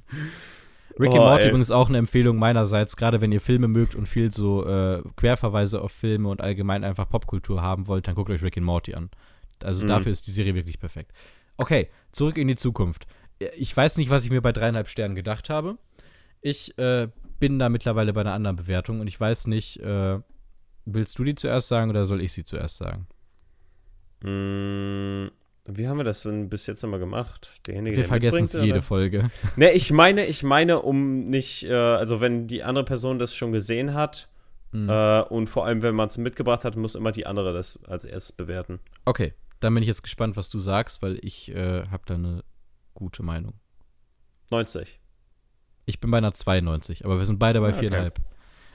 Rick 0.99 1.11
Oh, 1.11 1.15
and 1.15 1.23
Morty 1.25 1.43
ey. 1.43 1.49
übrigens 1.49 1.71
auch 1.71 1.87
eine 1.89 1.97
Empfehlung 1.97 2.37
meinerseits, 2.37 2.97
gerade 2.97 3.21
wenn 3.21 3.31
ihr 3.31 3.41
Filme 3.41 3.67
mögt 3.67 3.95
und 3.95 4.07
viel 4.07 4.31
so 4.31 4.65
äh, 4.67 5.01
Querverweise 5.15 5.81
auf 5.81 5.91
Filme 5.91 6.29
und 6.29 6.41
allgemein 6.41 6.83
einfach 6.83 7.09
Popkultur 7.09 7.61
haben 7.61 7.87
wollt, 7.87 8.07
dann 8.07 8.15
guckt 8.15 8.29
euch 8.29 8.43
Rick 8.43 8.57
and 8.57 8.65
Morty 8.65 8.93
an. 8.93 9.09
Also 9.63 9.83
Mhm. 9.83 9.87
dafür 9.87 10.11
ist 10.11 10.27
die 10.27 10.31
Serie 10.31 10.53
wirklich 10.53 10.79
perfekt. 10.79 11.11
Okay, 11.57 11.87
zurück 12.11 12.37
in 12.37 12.47
die 12.47 12.55
Zukunft. 12.55 13.05
Ich 13.57 13.75
weiß 13.75 13.97
nicht, 13.97 14.09
was 14.09 14.25
ich 14.25 14.31
mir 14.31 14.41
bei 14.41 14.51
dreieinhalb 14.51 14.89
Sternen 14.89 15.15
gedacht 15.15 15.49
habe. 15.49 15.77
Ich 16.41 16.77
äh, 16.77 17.07
bin 17.41 17.59
da 17.59 17.67
mittlerweile 17.67 18.13
bei 18.13 18.21
einer 18.21 18.31
anderen 18.33 18.55
Bewertung 18.55 19.01
und 19.01 19.07
ich 19.07 19.19
weiß 19.19 19.47
nicht, 19.47 19.81
äh, 19.81 20.19
willst 20.85 21.19
du 21.19 21.25
die 21.25 21.35
zuerst 21.35 21.67
sagen 21.67 21.89
oder 21.89 22.05
soll 22.05 22.21
ich 22.21 22.31
sie 22.31 22.45
zuerst 22.45 22.77
sagen? 22.77 23.07
Mm, 24.23 25.27
wie 25.67 25.87
haben 25.87 25.97
wir 25.97 26.03
das 26.03 26.21
denn 26.23 26.49
bis 26.49 26.67
jetzt 26.67 26.83
immer 26.83 26.99
gemacht? 26.99 27.59
Derjenige, 27.67 27.97
Wir 27.97 28.03
der 28.03 28.07
vergessen 28.07 28.43
es 28.45 28.53
jede? 28.53 28.81
Folge. 28.81 29.29
Ne, 29.57 29.71
ich 29.73 29.91
meine, 29.91 30.25
ich 30.25 30.43
meine, 30.43 30.79
um 30.79 31.27
nicht, 31.29 31.63
äh, 31.63 31.73
also 31.73 32.21
wenn 32.21 32.47
die 32.47 32.63
andere 32.63 32.85
Person 32.85 33.19
das 33.19 33.35
schon 33.35 33.51
gesehen 33.51 33.93
hat 33.93 34.27
Mhm. 34.73 34.87
äh, 34.89 35.21
und 35.23 35.47
vor 35.47 35.65
allem, 35.65 35.81
wenn 35.81 35.93
man 35.95 36.07
es 36.07 36.17
mitgebracht 36.17 36.63
hat, 36.63 36.77
muss 36.77 36.95
immer 36.95 37.11
die 37.11 37.25
andere 37.25 37.51
das 37.51 37.77
als 37.87 38.05
erstes 38.05 38.31
bewerten. 38.31 38.79
Okay, 39.03 39.33
dann 39.59 39.73
bin 39.73 39.83
ich 39.83 39.87
jetzt 39.87 40.01
gespannt, 40.01 40.37
was 40.37 40.47
du 40.47 40.59
sagst, 40.59 41.01
weil 41.01 41.19
ich 41.23 41.53
äh, 41.53 41.83
habe 41.91 42.03
da 42.05 42.13
eine 42.13 42.41
gute 42.93 43.21
Meinung. 43.21 43.55
90. 44.49 45.00
Ich 45.85 45.99
bin 45.99 46.11
bei 46.11 46.17
einer 46.19 46.33
92, 46.33 47.05
aber 47.05 47.17
wir 47.17 47.25
sind 47.25 47.39
beide 47.39 47.59
bei 47.59 47.67
Ja, 47.69 47.73
okay. 47.73 47.79
viereinhalb. 47.87 48.19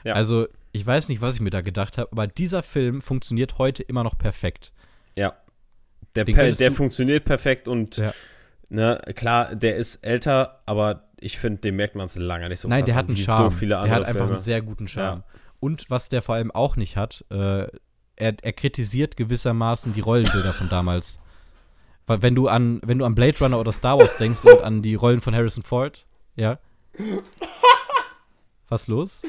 Ja. 0.05 0.15
Also, 0.15 0.47
ich 0.73 0.87
weiß 0.87 1.09
nicht, 1.09 1.21
was 1.21 1.35
ich 1.37 1.41
mir 1.41 1.51
da 1.51 1.61
gedacht 1.63 1.99
habe, 1.99 2.09
aber 2.13 2.27
dieser 2.27 2.63
Film 2.63 3.01
funktioniert 3.03 3.59
heute 3.59 3.83
immer 3.83 4.05
noch 4.05 4.19
perfekt. 4.19 4.73
Ja. 5.15 5.35
Der, 6.15 6.25
per, 6.25 6.53
der 6.53 6.73
funktioniert 6.73 7.25
perfekt 7.25 7.69
und 7.69 7.97
Ja. 7.99 8.13
ne, 8.69 9.01
klar, 9.15 9.55
der 9.55 9.77
ist 9.77 9.97
älter, 10.05 10.63
aber 10.67 11.05
ich 11.19 11.39
finde, 11.39 11.61
dem 11.63 11.77
merkt 11.77 11.95
man 11.95 12.07
es 12.07 12.17
lange 12.17 12.49
nicht 12.49 12.61
so 12.61 12.69
Nein, 12.69 12.81
krass 12.81 12.87
der 12.87 12.95
hat 12.97 13.09
einen 13.09 13.17
Charme. 13.17 13.51
so 13.59 13.67
der 13.67 13.81
hat 13.81 14.05
einfach 14.05 14.13
Filme. 14.13 14.29
einen 14.29 14.39
sehr 14.39 14.63
guten 14.63 14.89
Charme. 14.89 15.23
Und 15.61 15.91
was 15.91 16.09
der 16.09 16.23
vor 16.23 16.35
allem 16.35 16.51
auch 16.51 16.77
nicht 16.77 16.97
hat, 16.97 17.25
äh, 17.31 17.67
er, 18.17 18.35
er 18.43 18.53
kritisiert 18.53 19.17
gewissermaßen 19.17 19.93
die 19.93 20.01
Rollenbilder 20.01 20.53
von 20.53 20.69
damals. 20.69 21.21
Weil 22.07 22.23
wenn 22.23 22.35
du 22.35 22.49
an, 22.49 22.81
wenn 22.85 22.99
du 22.99 23.05
an 23.05 23.15
Blade 23.15 23.39
Runner 23.41 23.59
oder 23.59 23.73
Star 23.73 23.99
Wars 23.99 24.17
denkst 24.19 24.45
und 24.45 24.63
an 24.63 24.83
die 24.83 24.95
Rollen 24.95 25.21
von 25.21 25.35
Harrison 25.35 25.63
Ford, 25.63 26.07
ja. 26.37 26.59
Was 28.69 28.89
los? 28.89 29.23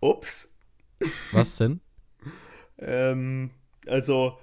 Ups. 0.00 0.52
Was 1.32 1.56
denn? 1.56 1.80
Ähm, 2.78 3.50
also, 3.86 4.38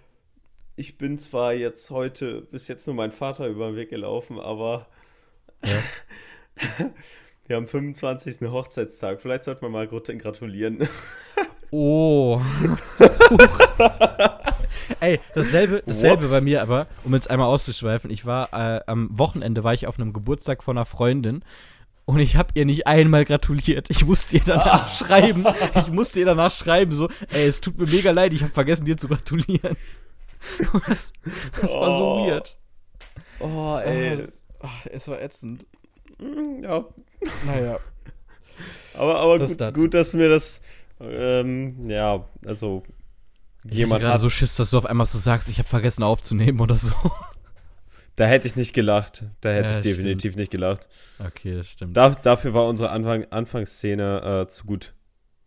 ich 0.75 0.97
bin 0.97 1.17
zwar 1.19 1.53
jetzt 1.53 1.89
heute 1.91 2.41
bis 2.41 2.67
jetzt 2.67 2.87
nur 2.87 2.95
mein 2.95 3.11
Vater 3.11 3.47
über 3.47 3.67
den 3.67 3.75
Weg 3.75 3.89
gelaufen, 3.89 4.39
aber 4.39 4.87
Ja. 5.63 5.81
wir 7.47 7.55
haben 7.55 7.67
25. 7.67 8.41
Hochzeitstag. 8.49 9.21
Vielleicht 9.21 9.43
sollte 9.45 9.61
man 9.63 9.71
mal 9.71 9.87
grat- 9.87 10.17
gratulieren. 10.19 10.87
Oh. 11.71 12.41
Ey, 14.99 15.19
dasselbe, 15.35 15.83
dasselbe 15.85 16.23
Whoops. 16.23 16.31
bei 16.31 16.41
mir 16.41 16.63
aber, 16.63 16.87
um 17.03 17.13
jetzt 17.13 17.29
einmal 17.29 17.47
auszuschweifen, 17.47 18.09
ich 18.09 18.25
war 18.25 18.51
äh, 18.53 18.81
am 18.87 19.07
Wochenende 19.17 19.63
war 19.63 19.75
ich 19.75 19.85
auf 19.85 19.99
einem 19.99 20.11
Geburtstag 20.11 20.63
von 20.63 20.77
einer 20.77 20.87
Freundin 20.87 21.43
und 22.09 22.19
ich 22.19 22.35
habe 22.35 22.49
ihr 22.55 22.65
nicht 22.65 22.87
einmal 22.87 23.23
gratuliert. 23.23 23.89
Ich 23.91 24.03
musste 24.05 24.37
ihr 24.37 24.43
danach 24.45 24.89
schreiben. 24.91 25.45
Ich 25.75 25.87
musste 25.91 26.19
ihr 26.19 26.25
danach 26.25 26.51
schreiben 26.51 26.93
so, 26.93 27.07
ey, 27.31 27.45
es 27.47 27.61
tut 27.61 27.77
mir 27.77 27.85
mega 27.85 28.11
leid, 28.11 28.33
ich 28.33 28.41
habe 28.41 28.51
vergessen 28.51 28.85
dir 28.85 28.97
zu 28.97 29.07
gratulieren. 29.07 29.77
Und 30.73 30.87
Das, 30.87 31.13
das 31.61 31.71
war 31.73 31.91
so 31.97 32.03
Oh, 32.03 32.25
weird. 32.27 32.57
Oh, 33.39 33.77
Ey, 33.83 34.17
das, 34.17 34.43
ach, 34.59 34.85
es 34.87 35.07
war 35.07 35.21
ätzend. 35.21 35.65
Mm, 36.17 36.63
Ja, 36.63 36.85
Naja. 37.45 37.77
aber, 38.95 39.19
aber 39.19 39.37
Das 39.39 39.51
gut, 39.51 39.61
dazu. 39.61 39.81
gut, 39.81 39.93
dass 39.93 40.13
mir 40.13 40.29
das, 40.29 40.61
ähm, 40.99 41.89
ja, 41.89 42.25
also 42.45 42.83
Ich 43.65 43.75
jemand 43.77 44.01
hatte 44.01 44.05
gerade 44.09 44.19
so 44.19 44.29
Schiss, 44.29 44.55
dass 44.55 44.71
du 44.71 44.77
auf 44.79 44.85
einmal 44.87 45.05
so 45.05 45.17
sagst, 45.19 45.47
ich 45.47 45.59
habe 45.59 45.69
vergessen 45.69 46.01
aufzunehmen 46.03 46.59
oder 46.59 46.75
so. 46.75 46.93
Da 48.19 48.25
hätte 48.25 48.47
ich 48.49 48.57
nicht 48.57 48.73
gelacht. 48.73 49.23
Da 49.39 49.49
hätte 49.49 49.69
Ja, 49.69 49.75
ich 49.77 49.81
definitiv 49.81 50.35
nicht 50.35 50.51
gelacht. 50.51 50.89
Okay, 51.19 51.55
das 51.55 51.67
stimmt. 51.67 51.95
Da, 51.95 52.09
dafür 52.09 52.53
war 52.53 52.67
unsere 52.67 52.89
Anfang, 52.89 53.25
Anfangsszene 53.29 54.43
äh, 54.43 54.47
zu 54.49 54.65
gut. 54.65 54.93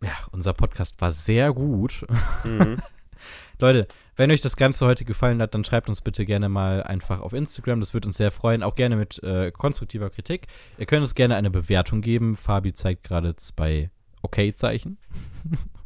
Ja, 0.01 0.11
unser 0.31 0.53
Podcast 0.53 0.99
war 0.99 1.11
sehr 1.11 1.53
gut. 1.53 2.03
Mhm. 2.43 2.77
Leute, 3.59 3.87
wenn 4.15 4.31
euch 4.31 4.41
das 4.41 4.57
Ganze 4.57 4.87
heute 4.87 5.05
gefallen 5.05 5.39
hat, 5.39 5.53
dann 5.53 5.63
schreibt 5.63 5.87
uns 5.87 6.01
bitte 6.01 6.25
gerne 6.25 6.49
mal 6.49 6.81
einfach 6.81 7.19
auf 7.19 7.33
Instagram. 7.33 7.79
Das 7.79 7.93
würde 7.93 8.07
uns 8.07 8.17
sehr 8.17 8.31
freuen. 8.31 8.63
Auch 8.63 8.73
gerne 8.73 8.95
mit 8.95 9.21
äh, 9.21 9.51
konstruktiver 9.51 10.09
Kritik. 10.09 10.47
Ihr 10.79 10.87
könnt 10.87 11.03
uns 11.03 11.13
gerne 11.13 11.35
eine 11.35 11.51
Bewertung 11.51 12.01
geben. 12.01 12.35
Fabi 12.35 12.73
zeigt 12.73 13.03
gerade 13.03 13.35
zwei 13.35 13.91
Okay-Zeichen. 14.23 14.97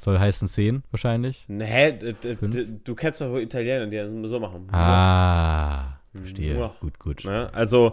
Soll 0.00 0.18
heißen 0.18 0.48
10 0.48 0.82
wahrscheinlich. 0.90 1.44
Nee, 1.48 1.92
du 1.92 2.94
kennst 2.94 3.20
doch 3.20 3.28
wohl 3.30 3.42
Italiener, 3.42 3.86
die 3.86 3.96
das 3.98 4.30
so 4.30 4.40
machen. 4.40 4.66
Ah, 4.72 5.98
verstehe. 6.14 6.70
Gut, 6.80 6.98
gut. 6.98 7.24
Ne? 7.24 7.50
Also, 7.52 7.88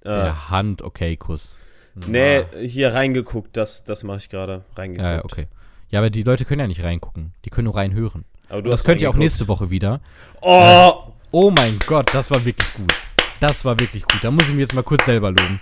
äh, 0.00 0.08
Der 0.08 0.50
Hand-Okay-Kuss. 0.50 1.60
nee, 2.08 2.44
hier 2.66 2.92
reingeguckt, 2.94 3.56
das, 3.56 3.84
das 3.84 4.02
mache 4.02 4.18
ich 4.18 4.28
gerade. 4.28 4.64
Reingeguckt. 4.76 5.04
Ja, 5.06 5.14
ja, 5.16 5.24
okay. 5.24 5.46
Ja, 5.90 6.00
aber 6.00 6.10
die 6.10 6.22
Leute 6.24 6.44
können 6.44 6.60
ja 6.60 6.66
nicht 6.66 6.82
reingucken. 6.82 7.32
Die 7.44 7.50
können 7.50 7.66
nur 7.66 7.76
reinhören. 7.76 8.24
Aber 8.48 8.62
das 8.62 8.82
könnt 8.82 9.00
ihr 9.00 9.08
auch 9.08 9.14
nächste 9.14 9.46
Woche 9.46 9.70
wieder. 9.70 10.00
Oh! 10.40 10.92
Oh 11.30 11.50
mein 11.50 11.78
Gott, 11.86 12.12
das 12.12 12.30
war 12.30 12.44
wirklich 12.44 12.74
gut. 12.74 12.92
Das 13.40 13.64
war 13.64 13.78
wirklich 13.78 14.02
gut. 14.02 14.22
Da 14.24 14.30
muss 14.30 14.48
ich 14.48 14.54
mir 14.54 14.62
jetzt 14.62 14.74
mal 14.74 14.82
kurz 14.82 15.04
selber 15.06 15.30
loben. 15.30 15.60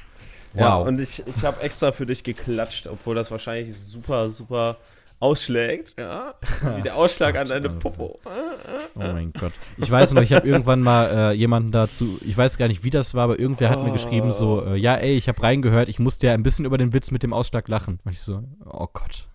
Ja, 0.55 0.79
Wow. 0.81 0.89
und 0.89 1.01
ich, 1.01 1.23
ich 1.27 1.45
habe 1.45 1.61
extra 1.61 1.93
für 1.93 2.07
dich 2.07 2.25
geklatscht, 2.25 2.87
obwohl 2.89 3.15
das 3.15 3.31
wahrscheinlich 3.31 3.73
super, 3.77 4.31
super 4.31 4.79
ausschlägt. 5.21 5.95
Ja, 5.99 6.35
wie 6.77 6.83
der 6.83 6.97
Ausschlag 6.97 7.37
an 7.37 7.49
deine 7.49 7.71
Popo. 7.71 8.19
Oh 8.25 8.99
mein 8.99 9.33
Gott. 9.33 9.53
Ich 9.77 9.91
weiß 9.91 10.13
noch, 10.13 10.23
ich 10.23 10.33
habe 10.33 10.49
irgendwann 10.49 10.81
mal 10.81 11.11
äh, 11.11 11.33
jemanden 11.33 11.71
dazu, 11.71 12.19
ich 12.25 12.37
weiß 12.37 12.59
gar 12.59 12.69
nicht, 12.69 12.83
wie 12.83 12.91
das 12.91 13.15
war, 13.15 13.25
aber 13.25 13.39
irgendwer 13.39 13.71
hat 13.71 13.85
mir 13.85 13.93
geschrieben 13.93 14.33
so, 14.33 14.65
äh, 14.65 14.77
ja, 14.77 14.97
ey, 14.97 15.17
ich 15.17 15.29
habe 15.29 15.43
reingehört, 15.43 15.89
ich 15.89 15.99
musste 15.99 16.27
ja 16.27 16.35
ein 16.35 16.43
bisschen 16.43 16.65
über 16.65 16.79
den 16.79 16.93
Witz 16.93 17.11
mit 17.11 17.23
dem 17.23 17.33
Ausschlag 17.33 17.69
lachen. 17.69 18.01
Und 18.05 18.13
ich 18.13 18.21
so, 18.21 18.43
oh 18.65 18.89
Gott. 18.93 19.29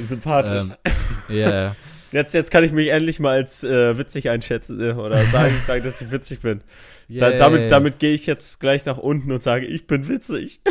Sympathisch. 0.00 0.70
Ähm, 0.84 1.36
Ja, 1.36 1.74
Jetzt, 2.10 2.32
jetzt 2.32 2.50
kann 2.50 2.64
ich 2.64 2.72
mich 2.72 2.88
endlich 2.88 3.20
mal 3.20 3.36
als 3.36 3.62
äh, 3.62 3.98
witzig 3.98 4.30
einschätzen 4.30 4.80
äh, 4.80 4.92
oder 4.92 5.26
sagen, 5.26 5.54
sagen, 5.66 5.84
dass 5.84 6.00
ich 6.00 6.10
witzig 6.10 6.40
bin. 6.40 6.62
Da, 7.08 7.30
damit 7.32 7.70
damit 7.70 7.98
gehe 7.98 8.14
ich 8.14 8.26
jetzt 8.26 8.60
gleich 8.60 8.84
nach 8.84 8.98
unten 8.98 9.32
und 9.32 9.42
sage, 9.42 9.66
ich 9.66 9.86
bin 9.86 10.08
witzig. 10.08 10.60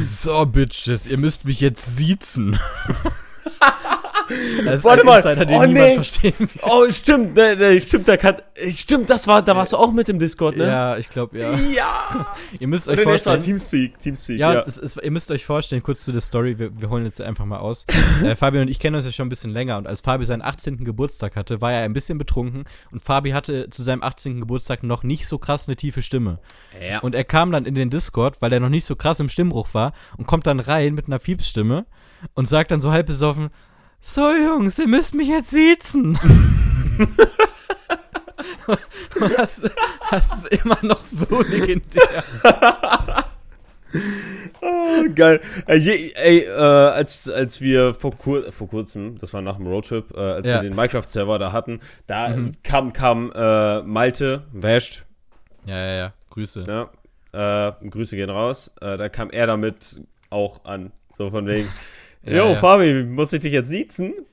So, 0.00 0.46
Bitches, 0.46 1.06
ihr 1.06 1.18
müsst 1.18 1.44
mich 1.44 1.60
jetzt 1.60 1.96
siezen. 1.96 2.58
das 4.64 4.84
Warte 4.84 5.04
mal. 5.04 5.16
Insider, 5.16 5.44
den 5.44 5.56
Oh, 5.56 5.64
nee. 5.66 5.94
verstehen 5.96 6.34
wird. 6.38 6.50
Oh, 6.62 6.90
stimmt, 6.90 7.34
ne, 7.34 7.56
ne, 7.56 7.80
stimmt, 7.80 8.08
da 8.08 8.16
kann, 8.16 8.36
stimmt, 8.70 9.08
das 9.10 9.26
war, 9.26 9.42
da 9.42 9.54
warst 9.56 9.72
du 9.72 9.76
auch 9.76 9.92
mit 9.92 10.08
im 10.08 10.18
Discord, 10.18 10.56
ne? 10.56 10.66
Ja, 10.66 10.96
ich 10.96 11.08
glaube, 11.08 11.38
ja. 11.38 11.52
Ja. 11.74 12.26
Ihr 12.58 12.68
müsst 12.68 12.88
euch 12.88 13.00
vorstellen, 13.00 13.40
Teamspeak, 13.40 13.98
Teamspeak, 13.98 14.38
Ja, 14.38 14.54
ja. 14.54 14.62
Es, 14.66 14.78
es, 14.78 14.96
ihr 14.96 15.10
müsst 15.10 15.30
euch 15.30 15.44
vorstellen, 15.44 15.82
kurz 15.82 16.04
zu 16.04 16.12
der 16.12 16.20
Story, 16.20 16.58
wir, 16.58 16.78
wir 16.80 16.90
holen 16.90 17.04
jetzt 17.04 17.20
einfach 17.20 17.44
mal 17.44 17.58
aus. 17.58 17.84
äh, 18.24 18.34
Fabi 18.34 18.58
und 18.60 18.68
ich 18.68 18.78
kennen 18.80 18.96
uns 18.96 19.04
ja 19.04 19.12
schon 19.12 19.26
ein 19.26 19.30
bisschen 19.30 19.50
länger 19.52 19.76
und 19.78 19.86
als 19.86 20.00
Fabi 20.00 20.24
seinen 20.24 20.42
18. 20.42 20.84
Geburtstag 20.84 21.36
hatte, 21.36 21.60
war 21.60 21.72
er 21.72 21.82
ein 21.82 21.92
bisschen 21.92 22.18
betrunken 22.18 22.64
und 22.90 23.02
Fabi 23.02 23.30
hatte 23.30 23.70
zu 23.70 23.82
seinem 23.82 24.02
18. 24.02 24.40
Geburtstag 24.40 24.82
noch 24.82 25.02
nicht 25.02 25.26
so 25.26 25.38
krass 25.38 25.68
eine 25.68 25.76
tiefe 25.76 26.02
Stimme. 26.02 26.38
ja. 26.80 27.00
Und 27.00 27.14
er 27.14 27.24
kam 27.24 27.52
dann 27.52 27.64
in 27.66 27.74
den 27.74 27.90
Discord, 27.90 28.40
weil 28.42 28.52
er 28.52 28.60
noch 28.60 28.68
nicht 28.68 28.84
so 28.84 28.96
krass 28.96 29.20
im 29.20 29.28
Stimmbruch 29.28 29.68
war 29.72 29.92
und 30.16 30.26
kommt 30.26 30.46
dann 30.46 30.60
rein 30.60 30.94
mit 30.94 31.06
einer 31.06 31.20
Fiepsstimme 31.20 31.86
und 32.34 32.46
sagt 32.48 32.70
dann 32.70 32.80
so 32.80 32.90
halb 32.92 33.06
besoffen, 33.06 33.50
so 34.00 34.32
Jungs, 34.34 34.78
ihr 34.78 34.88
müsst 34.88 35.14
mich 35.14 35.28
jetzt 35.28 35.50
siezen. 35.50 36.18
das, 39.36 39.62
das 40.10 40.32
ist 40.44 40.48
immer 40.64 40.78
noch 40.82 41.04
so 41.04 41.42
legendär. 41.42 42.02
Oh, 44.60 45.04
geil. 45.14 45.40
Ey, 45.66 45.78
je, 45.78 46.12
ey 46.14 46.38
äh, 46.40 46.50
als, 46.52 47.28
als 47.30 47.60
wir 47.60 47.94
vor, 47.94 48.16
kur 48.16 48.52
vor 48.52 48.68
kurzem, 48.68 49.16
das 49.18 49.32
war 49.32 49.40
nach 49.42 49.56
dem 49.56 49.66
Roadtrip, 49.66 50.12
äh, 50.16 50.20
als 50.20 50.46
Ja. 50.48 50.56
wir 50.56 50.62
den 50.62 50.74
Minecraft-Server 50.74 51.38
da 51.38 51.52
hatten, 51.52 51.80
da 52.06 52.34
kam, 52.62 52.92
kam 52.92 53.32
äh, 53.34 53.82
Malte, 53.82 54.44
Wäscht, 54.52 55.04
Ja, 55.64 55.76
ja, 55.78 55.94
ja. 55.96 56.12
Grüße. 56.30 56.64
ne? 56.64 56.88
äh, 57.32 57.88
Grüße 57.88 58.16
gehen 58.16 58.30
raus, 58.30 58.70
äh, 58.80 58.96
da 58.96 59.08
kam 59.08 59.30
er 59.30 59.46
damit 59.46 60.00
auch 60.30 60.64
an. 60.64 60.92
So 61.16 61.30
von 61.30 61.46
wegen, 61.46 61.68
Ja, 61.68 61.72
Jo, 62.26 62.52
ja. 62.52 62.54
Fabi, 62.56 63.04
muss 63.04 63.32
ich 63.32 63.42
dich 63.42 63.52
jetzt 63.52 63.68
siezen? 63.70 64.14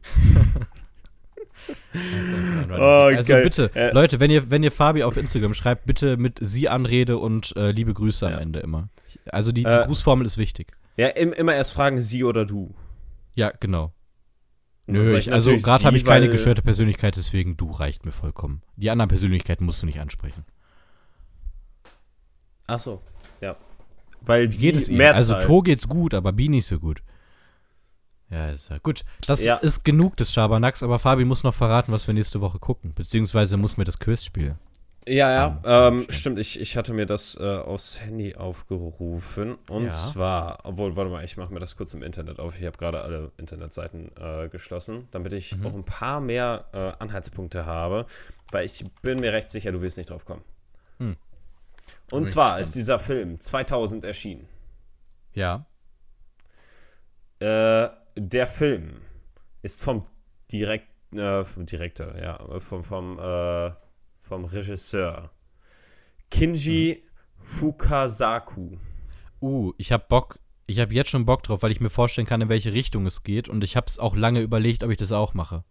Oh, 2.72 3.10
also 3.16 3.32
geil. 3.32 3.44
bitte, 3.44 3.72
Äh, 3.76 3.94
Leute, 3.94 4.20
wenn 4.20 4.32
ihr, 4.32 4.50
wenn 4.50 4.64
ihr 4.64 4.72
Fabi 4.72 5.04
auf 5.04 5.16
Instagram 5.16 5.54
schreibt, 5.54 5.86
bitte 5.86 6.18
mit 6.18 6.40
sie 6.42 6.68
Anrede 6.68 7.18
und 7.18 7.56
äh, 7.56 7.72
liebe 7.72 7.94
Grüße 7.94 8.26
am 8.26 8.34
Ja. 8.34 8.40
Ende 8.40 8.60
immer. 8.60 8.90
Also 9.28 9.52
die, 9.52 9.64
die 9.64 9.70
Äh, 9.70 9.86
Grußformel 9.86 10.26
ist 10.26 10.38
wichtig. 10.38 10.74
Ja, 10.98 11.08
im, 11.08 11.32
immer 11.32 11.54
erst 11.56 11.74
fragen, 11.74 12.02
sie 12.02 12.24
oder 12.24 12.46
du. 12.46 12.74
Ja, 13.36 13.52
genau. 13.60 13.94
Nö, 14.88 15.18
ich, 15.18 15.32
also 15.32 15.56
gerade 15.56 15.86
habe 15.86 15.96
sie, 15.96 16.02
ich 16.02 16.06
keine 16.06 16.30
geschwörte 16.30 16.62
Persönlichkeit, 16.62 17.16
deswegen 17.16 17.56
du 17.56 17.72
reicht 17.72 18.06
mir 18.06 18.12
vollkommen. 18.12 18.62
Die 18.76 18.90
anderen 18.90 19.08
Persönlichkeiten 19.10 19.64
musst 19.64 19.82
du 19.82 19.86
nicht 19.86 20.00
ansprechen. 20.02 20.44
Ach 22.68 22.80
so, 22.80 23.02
ja. 23.40 23.56
Weil 24.22 24.48
Wie 24.48 24.52
sie 24.52 24.66
geht 24.68 24.76
es 24.76 24.90
ihm? 24.90 24.98
Mehrzahl. 24.98 25.36
Also 25.36 25.48
To 25.48 25.62
geht's 25.62 25.88
gut, 25.88 26.14
aber 26.14 26.34
Bi 26.34 26.50
nicht 26.50 26.66
so 26.66 26.80
gut. 26.80 27.02
Ja, 28.34 28.50
ist 28.50 28.70
ja 28.70 28.80
gut. 28.80 29.04
Das 29.28 29.44
Ja. 29.44 29.58
ist 29.58 29.84
genug 29.86 30.18
des 30.18 30.34
Schabernacks, 30.34 30.82
aber 30.82 30.98
Fabi 30.98 31.24
muss 31.24 31.44
noch 31.44 31.54
verraten, 31.54 31.92
was 31.92 32.08
wir 32.08 32.16
nächste 32.16 32.42
Woche 32.42 32.58
gucken. 32.58 32.94
Beziehungsweise 32.96 33.58
muss 33.58 33.78
mir 33.78 33.84
das 33.84 34.00
Quiz 34.00 34.24
spielen. 34.26 34.58
Ja, 35.06 35.30
ja, 35.32 35.60
Ähm, 35.90 36.00
ähm, 36.00 36.06
stimmt. 36.10 36.40
Ich, 36.40 36.58
ich 36.60 36.78
hatte 36.78 36.94
mir 36.94 37.06
das 37.06 37.36
äh, 37.36 37.44
aufs 37.58 38.00
Handy 38.00 38.36
aufgerufen. 38.36 39.56
Und 39.70 39.86
Ja. 39.86 39.92
zwar, 39.92 40.60
obwohl, 40.64 40.96
warte 40.96 41.12
mal, 41.12 41.24
ich 41.26 41.36
mache 41.38 41.54
mir 41.54 41.60
das 41.60 41.76
kurz 41.76 41.94
im 41.94 42.02
Internet 42.02 42.40
auf. 42.40 42.58
Ich 42.58 42.66
habe 42.66 42.78
gerade 42.78 43.02
alle 43.02 43.32
Internetseiten 43.38 44.12
äh, 44.18 44.48
geschlossen, 44.50 45.10
damit 45.12 45.34
ich 45.34 45.56
Mhm. 45.58 45.66
auch 45.68 45.74
ein 45.74 45.84
paar 45.84 46.22
mehr 46.22 46.66
äh, 46.74 47.04
Anhaltspunkte 47.04 47.66
habe. 47.66 48.06
Weil 48.52 48.66
ich 48.66 48.84
bin 49.02 49.20
mir 49.20 49.34
recht 49.34 49.50
sicher, 49.50 49.72
du 49.74 49.82
wirst 49.82 49.98
nicht 49.98 50.10
drauf 50.10 50.24
kommen. 50.26 50.42
Hm. 51.00 51.18
Und 52.10 52.30
zwar 52.30 52.46
gespannt. 52.52 52.62
ist 52.62 52.76
dieser 52.76 52.98
Film 53.00 53.40
2000 53.42 54.06
erschienen. 54.06 54.48
Ja. 55.34 55.66
Äh, 57.40 57.90
der 58.16 58.48
Film 58.48 59.02
ist 59.62 59.84
vom 59.84 60.06
Direkt, 60.52 60.88
äh, 61.16 61.44
vom 61.44 61.66
Direktor, 61.66 62.16
ja, 62.18 62.38
vom, 62.60 62.84
vom, 62.84 63.18
äh, 63.18 63.72
vom 64.20 64.46
Regisseur 64.46 65.32
Kinji 66.30 67.04
Fukasaku. 67.44 68.78
Uh, 69.42 69.74
ich 69.78 69.92
habe 69.92 70.06
Bock, 70.08 70.40
ich 70.68 70.80
habe 70.80 70.94
jetzt 70.94 71.10
schon 71.10 71.26
Bock 71.26 71.44
drauf, 71.44 71.64
weil 71.64 71.72
ich 71.72 71.82
mir 71.82 71.90
vorstellen 71.90 72.28
kann, 72.28 72.42
in 72.42 72.50
welche 72.50 72.74
Richtung 72.74 73.06
es 73.06 73.24
geht. 73.24 73.50
Und 73.50 73.64
ich 73.64 73.76
habe 73.76 73.88
es 73.88 74.00
auch 74.00 74.16
lange 74.16 74.42
überlegt, 74.42 74.84
ob 74.84 74.92
ich 74.92 74.98
das 74.98 75.12
auch 75.12 75.34
mache. 75.34 75.64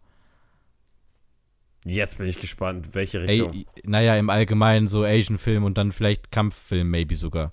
Jetzt 1.85 2.19
bin 2.19 2.29
ich 2.29 2.39
gespannt, 2.39 2.95
welche 2.95 3.23
Richtung. 3.23 3.53
Ey, 3.53 3.67
naja, 3.83 4.17
im 4.17 4.31
Allgemeinen 4.31 4.87
so 4.87 5.05
Asian-Film 5.05 5.65
und 5.65 5.79
dann 5.79 5.91
vielleicht 5.91 6.31
Kampffilm, 6.31 6.89
maybe 6.91 7.17
sogar. 7.17 7.53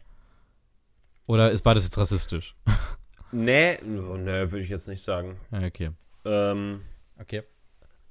Oder 1.27 1.51
ist, 1.51 1.65
war 1.65 1.73
das 1.73 1.85
jetzt 1.85 1.97
rassistisch? 1.97 2.55
Nee, 3.31 3.77
oh, 3.83 4.17
nee, 4.17 4.25
würde 4.51 4.59
ich 4.59 4.69
jetzt 4.69 4.87
nicht 4.87 5.03
sagen. 5.03 5.39
Okay. 5.51 5.91
Ähm, 6.25 6.81
Okay. 7.19 7.43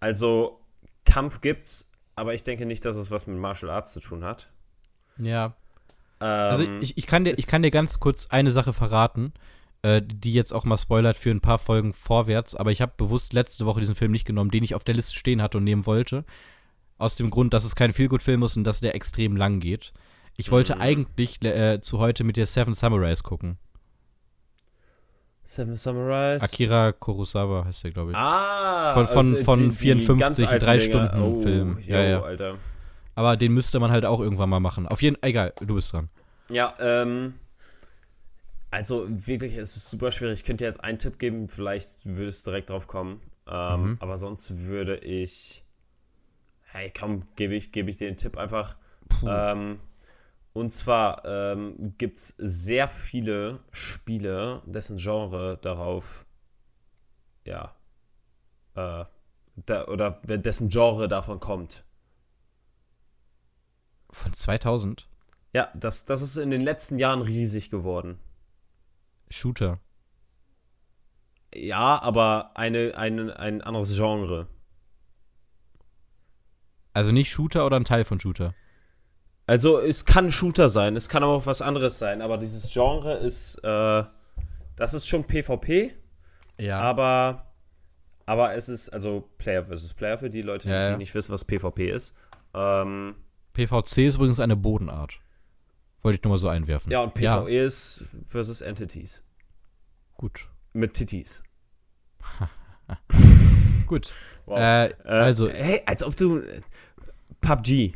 also, 0.00 0.60
Kampf 1.04 1.40
gibt's, 1.40 1.90
aber 2.14 2.34
ich 2.34 2.42
denke 2.42 2.66
nicht, 2.66 2.84
dass 2.84 2.96
es 2.96 3.10
was 3.10 3.26
mit 3.26 3.38
Martial 3.38 3.70
Arts 3.70 3.92
zu 3.94 4.00
tun 4.00 4.22
hat. 4.24 4.50
Ja. 5.16 5.56
Ähm, 6.20 6.26
Also 6.28 6.64
ich, 6.80 6.96
ich, 6.98 7.06
kann 7.06 7.24
dir, 7.24 7.32
ich 7.36 7.46
kann 7.46 7.62
dir 7.62 7.70
ganz 7.70 7.98
kurz 8.00 8.26
eine 8.28 8.50
Sache 8.52 8.72
verraten, 8.72 9.32
äh, 9.82 10.02
die 10.04 10.32
jetzt 10.34 10.52
auch 10.52 10.64
mal 10.64 10.76
spoilert 10.76 11.16
für 11.16 11.30
ein 11.30 11.40
paar 11.40 11.58
Folgen 11.58 11.92
vorwärts, 11.92 12.54
aber 12.54 12.70
ich 12.70 12.80
habe 12.82 12.92
bewusst 12.96 13.32
letzte 13.32 13.64
Woche 13.66 13.80
diesen 13.80 13.94
Film 13.94 14.12
nicht 14.12 14.26
genommen, 14.26 14.50
den 14.50 14.62
ich 14.64 14.74
auf 14.74 14.84
der 14.84 14.94
Liste 14.94 15.14
stehen 15.14 15.40
hatte 15.42 15.58
und 15.58 15.64
nehmen 15.64 15.86
wollte. 15.86 16.24
Aus 16.98 17.16
dem 17.16 17.30
Grund, 17.30 17.54
dass 17.54 17.64
es 17.64 17.76
kein 17.76 17.92
Feelgood-Film 17.92 18.42
ist 18.42 18.56
und 18.56 18.64
dass 18.64 18.80
der 18.80 18.94
extrem 18.94 19.36
lang 19.36 19.60
geht. 19.60 19.92
Ich 20.36 20.50
wollte 20.50 20.74
Mhm. 20.76 20.80
eigentlich 20.82 21.42
äh, 21.44 21.80
zu 21.80 21.98
heute 21.98 22.24
mit 22.24 22.36
dir 22.36 22.46
Seven 22.46 22.74
Samurais 22.74 23.22
gucken. 23.22 23.56
Seven 25.50 25.76
Samurais. 25.78 26.42
Akira 26.42 26.92
Kurosawa 26.92 27.64
heißt 27.64 27.82
der, 27.84 27.90
glaube 27.92 28.10
ich. 28.10 28.16
Ah, 28.18 28.92
Von- 28.92 29.06
von- 29.08 29.32
also 29.32 29.44
von 29.44 29.58
die- 29.60 29.68
die 29.70 29.74
54, 29.76 30.18
ganz 30.20 30.42
alten 30.52 30.64
drei. 30.64 30.78
Stunden 30.80 31.22
oh, 31.22 31.40
Film. 31.42 31.78
Ja, 31.86 32.02
jo, 32.02 32.08
ja. 32.10 32.22
Alter. 32.22 32.58
Aber 33.14 33.36
den 33.38 33.54
müsste 33.54 33.80
man 33.80 33.90
halt 33.90 34.04
auch 34.04 34.20
irgendwann 34.20 34.50
mal 34.50 34.60
machen. 34.60 34.86
Auf 34.86 35.00
jeden 35.02 35.16
Fall, 35.16 35.30
egal, 35.30 35.52
du 35.60 35.74
bist 35.74 35.92
dran. 35.92 36.10
Ja, 36.50 36.74
ähm. 36.80 37.34
Also 38.70 39.06
wirklich, 39.08 39.56
es 39.56 39.74
ist 39.76 39.88
super 39.88 40.12
schwierig. 40.12 40.40
Ich 40.40 40.44
könnte 40.44 40.64
dir 40.64 40.68
jetzt 40.68 40.84
einen 40.84 40.98
Tipp 40.98 41.18
geben, 41.18 41.48
vielleicht 41.48 42.04
würde 42.04 42.28
es 42.28 42.42
direkt 42.42 42.68
drauf 42.68 42.86
kommen. 42.86 43.20
Ähm, 43.50 43.82
Mhm. 43.82 43.96
Aber 44.00 44.18
sonst 44.18 44.58
würde 44.66 44.98
ich. 44.98 45.64
Hey, 46.70 46.92
komm, 46.96 47.22
gebe 47.36 47.54
ich, 47.54 47.72
gebe 47.72 47.88
ich 47.88 47.96
dir 47.96 48.06
den 48.08 48.18
Tipp 48.18 48.36
einfach. 48.36 48.76
Ähm, 49.26 49.78
und 50.58 50.72
zwar 50.72 51.24
ähm, 51.24 51.94
gibt 51.98 52.18
es 52.18 52.34
sehr 52.38 52.88
viele 52.88 53.60
Spiele, 53.70 54.62
dessen 54.66 54.98
Genre 54.98 55.58
darauf, 55.62 56.26
ja, 57.44 57.74
äh, 58.74 59.04
da, 59.66 59.86
oder 59.86 60.10
dessen 60.24 60.68
Genre 60.68 61.08
davon 61.08 61.40
kommt. 61.40 61.84
Von 64.10 64.32
2000? 64.34 65.08
Ja, 65.52 65.68
das, 65.74 66.04
das 66.04 66.22
ist 66.22 66.36
in 66.36 66.50
den 66.50 66.60
letzten 66.60 66.98
Jahren 66.98 67.22
riesig 67.22 67.70
geworden. 67.70 68.18
Shooter. 69.30 69.80
Ja, 71.54 72.02
aber 72.02 72.56
eine, 72.56 72.96
eine, 72.96 73.38
ein 73.38 73.62
anderes 73.62 73.94
Genre. 73.94 74.46
Also 76.92 77.12
nicht 77.12 77.30
Shooter 77.30 77.64
oder 77.64 77.76
ein 77.76 77.84
Teil 77.84 78.04
von 78.04 78.20
Shooter? 78.20 78.54
Also 79.48 79.78
es 79.80 80.04
kann 80.04 80.30
Shooter 80.30 80.68
sein, 80.68 80.94
es 80.94 81.08
kann 81.08 81.22
aber 81.22 81.32
auch 81.32 81.46
was 81.46 81.62
anderes 81.62 81.98
sein, 81.98 82.20
aber 82.22 82.36
dieses 82.36 82.70
Genre 82.72 83.14
ist, 83.14 83.56
äh, 83.64 84.04
das 84.76 84.92
ist 84.94 85.08
schon 85.08 85.24
PvP, 85.24 85.94
Ja. 86.58 86.78
aber, 86.80 87.46
aber 88.26 88.54
es 88.54 88.68
ist, 88.68 88.90
also 88.90 89.28
Player 89.38 89.64
versus 89.64 89.94
Player 89.94 90.18
für 90.18 90.28
die 90.28 90.42
Leute, 90.42 90.68
Ja, 90.68 90.84
die 90.84 90.90
ja. 90.92 90.96
nicht 90.98 91.14
wissen, 91.14 91.32
was 91.32 91.44
PvP 91.46 91.90
ist. 91.90 92.14
Ähm, 92.54 93.14
PVC 93.54 93.98
ist 94.06 94.16
übrigens 94.16 94.38
eine 94.38 94.54
Bodenart. 94.54 95.18
Wollte 96.02 96.18
ich 96.18 96.22
nur 96.24 96.32
mal 96.32 96.38
so 96.38 96.48
einwerfen. 96.48 96.92
ja, 96.92 97.00
und 97.00 97.14
PvE 97.14 97.48
ist 97.64 98.04
versus 98.26 98.60
Entities. 98.60 99.24
Gut. 100.14 100.46
Mit 100.74 100.92
Titties. 100.94 101.42
Gut. 103.86 104.12
Wow. 104.46 104.58
Äh, 104.58 104.86
Äh, 104.88 104.94
also, 105.08 105.48
Hey, 105.48 105.80
als 105.86 106.02
ob 106.04 106.14
du. 106.16 106.38
äh, 106.40 106.60
PUBG. 107.40 107.94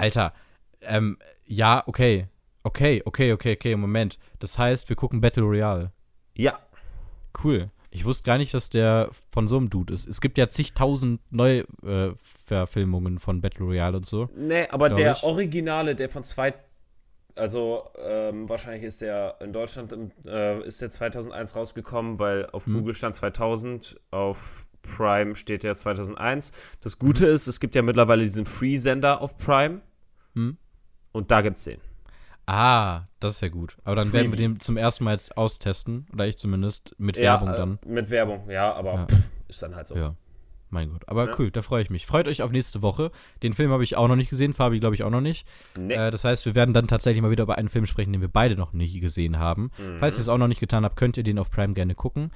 Alter, 0.00 0.32
ähm, 0.80 1.18
ja, 1.44 1.82
okay. 1.86 2.26
Okay, 2.62 3.02
okay, 3.04 3.32
okay, 3.32 3.54
okay, 3.54 3.76
Moment. 3.76 4.18
Das 4.38 4.58
heißt, 4.58 4.88
wir 4.88 4.96
gucken 4.96 5.20
Battle 5.20 5.42
Royale. 5.42 5.92
Ja. 6.36 6.58
Cool. 7.42 7.70
Ich 7.90 8.04
wusste 8.04 8.24
gar 8.24 8.38
nicht, 8.38 8.54
dass 8.54 8.70
der 8.70 9.10
von 9.30 9.48
so 9.48 9.56
einem 9.56 9.68
Dude 9.68 9.92
ist. 9.92 10.06
Es 10.06 10.20
gibt 10.20 10.38
ja 10.38 10.48
zigtausend 10.48 11.20
Neuverfilmungen 11.30 13.16
äh, 13.16 13.20
von 13.20 13.40
Battle 13.40 13.64
Royale 13.66 13.96
und 13.96 14.06
so. 14.06 14.28
Nee, 14.36 14.68
aber 14.70 14.90
der 14.90 15.16
ich. 15.16 15.22
Originale, 15.22 15.94
der 15.96 16.08
von 16.08 16.22
zwei. 16.24 16.54
Also, 17.34 17.84
ähm, 18.06 18.48
wahrscheinlich 18.48 18.84
ist 18.84 19.02
der 19.02 19.36
in 19.40 19.52
Deutschland 19.52 19.92
im, 19.92 20.12
äh, 20.26 20.62
ist 20.66 20.80
der 20.82 20.90
2001 20.90 21.56
rausgekommen, 21.56 22.18
weil 22.18 22.46
auf 22.46 22.66
Hm. 22.66 22.74
Google 22.74 22.94
stand 22.94 23.14
2000, 23.16 24.00
auf 24.10 24.66
Prime 24.82 25.34
steht 25.36 25.62
der 25.62 25.74
2001. 25.74 26.52
Das 26.80 26.98
Gute 26.98 27.26
ist, 27.26 27.46
es 27.46 27.60
gibt 27.60 27.74
ja 27.74 27.82
mittlerweile 27.82 28.24
diesen 28.24 28.46
Free-Sender 28.46 29.20
auf 29.20 29.36
Prime 29.38 29.80
Hm? 30.34 30.56
und 31.12 31.30
da 31.30 31.40
gibt's 31.42 31.64
den. 31.64 31.80
Ah, 32.46 33.02
das 33.20 33.34
ist 33.36 33.40
ja 33.42 33.48
gut. 33.48 33.76
Aber 33.84 33.96
dann 33.96 34.12
werden 34.12 34.32
wir 34.32 34.38
Freebie. 34.38 34.54
den 34.54 34.60
zum 34.60 34.76
ersten 34.76 35.04
Mal 35.04 35.12
jetzt 35.12 35.36
austesten. 35.36 36.06
Oder 36.12 36.26
ich 36.26 36.36
zumindest. 36.36 36.94
Mit 36.98 37.16
Ja, 37.16 37.34
Werbung 37.34 37.48
äh, 37.48 37.56
dann. 37.56 37.78
Mit 37.86 38.10
Werbung, 38.10 38.50
ja, 38.50 38.72
aber 38.72 38.94
Ja. 38.94 39.06
pff, 39.06 39.30
ist 39.48 39.62
dann 39.62 39.76
halt 39.76 39.86
so. 39.86 39.94
Ja. 39.96 40.14
Mein 40.72 40.90
Gott. 40.90 41.08
Aber 41.08 41.28
Ja. 41.28 41.34
cool, 41.38 41.50
da 41.50 41.62
freue 41.62 41.82
ich 41.82 41.90
mich. 41.90 42.06
Freut 42.06 42.28
euch 42.28 42.42
auf 42.42 42.50
nächste 42.52 42.80
Woche. 42.82 43.10
Den 43.42 43.52
Film 43.54 43.70
habe 43.72 43.82
ich 43.84 43.96
auch 43.96 44.06
noch 44.08 44.14
nicht 44.16 44.30
gesehen. 44.30 44.52
Fabi, 44.52 44.78
glaube 44.80 44.94
ich, 44.94 45.02
auch 45.02 45.10
noch 45.10 45.20
nicht. 45.20 45.46
Nee. 45.76 45.94
Äh, 45.94 46.10
das 46.12 46.22
heißt, 46.24 46.44
wir 46.46 46.54
werden 46.54 46.72
dann 46.74 46.86
tatsächlich 46.88 47.22
mal 47.22 47.30
wieder 47.32 47.42
über 47.44 47.58
einen 47.58 47.68
Film 47.68 47.86
sprechen, 47.86 48.12
den 48.12 48.20
wir 48.20 48.28
beide 48.28 48.56
noch 48.56 48.72
nicht 48.72 49.00
gesehen 49.00 49.38
haben. 49.38 49.70
Mhm. 49.78 49.98
Falls 49.98 50.16
ihr 50.16 50.22
es 50.22 50.28
auch 50.28 50.38
noch 50.38 50.46
nicht 50.48 50.60
getan 50.60 50.84
habt, 50.84 50.96
könnt 50.96 51.16
ihr 51.16 51.24
den 51.24 51.38
auf 51.40 51.50
Prime 51.50 51.74
gerne 51.74 51.94
gucken. 51.96 52.30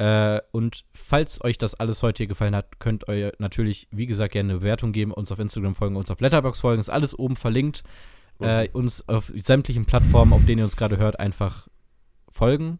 Äh, 0.00 0.40
und 0.52 0.86
falls 0.94 1.44
euch 1.44 1.58
das 1.58 1.74
alles 1.74 2.02
heute 2.02 2.18
hier 2.22 2.26
gefallen 2.26 2.56
hat, 2.56 2.80
könnt 2.80 3.06
ihr 3.06 3.34
natürlich, 3.38 3.86
wie 3.90 4.06
gesagt, 4.06 4.32
gerne 4.32 4.52
eine 4.52 4.60
Bewertung 4.60 4.92
geben, 4.92 5.12
uns 5.12 5.30
auf 5.30 5.38
Instagram 5.38 5.74
folgen, 5.74 5.96
uns 5.96 6.10
auf 6.10 6.22
Letterbox 6.22 6.60
folgen. 6.60 6.80
Ist 6.80 6.88
alles 6.88 7.18
oben 7.18 7.36
verlinkt. 7.36 7.82
Äh, 8.38 8.70
uns 8.70 9.06
auf 9.06 9.30
sämtlichen 9.34 9.84
Plattformen, 9.84 10.32
auf 10.32 10.46
denen 10.46 10.60
ihr 10.60 10.64
uns 10.64 10.78
gerade 10.78 10.96
hört, 10.96 11.20
einfach 11.20 11.68
folgen. 12.30 12.78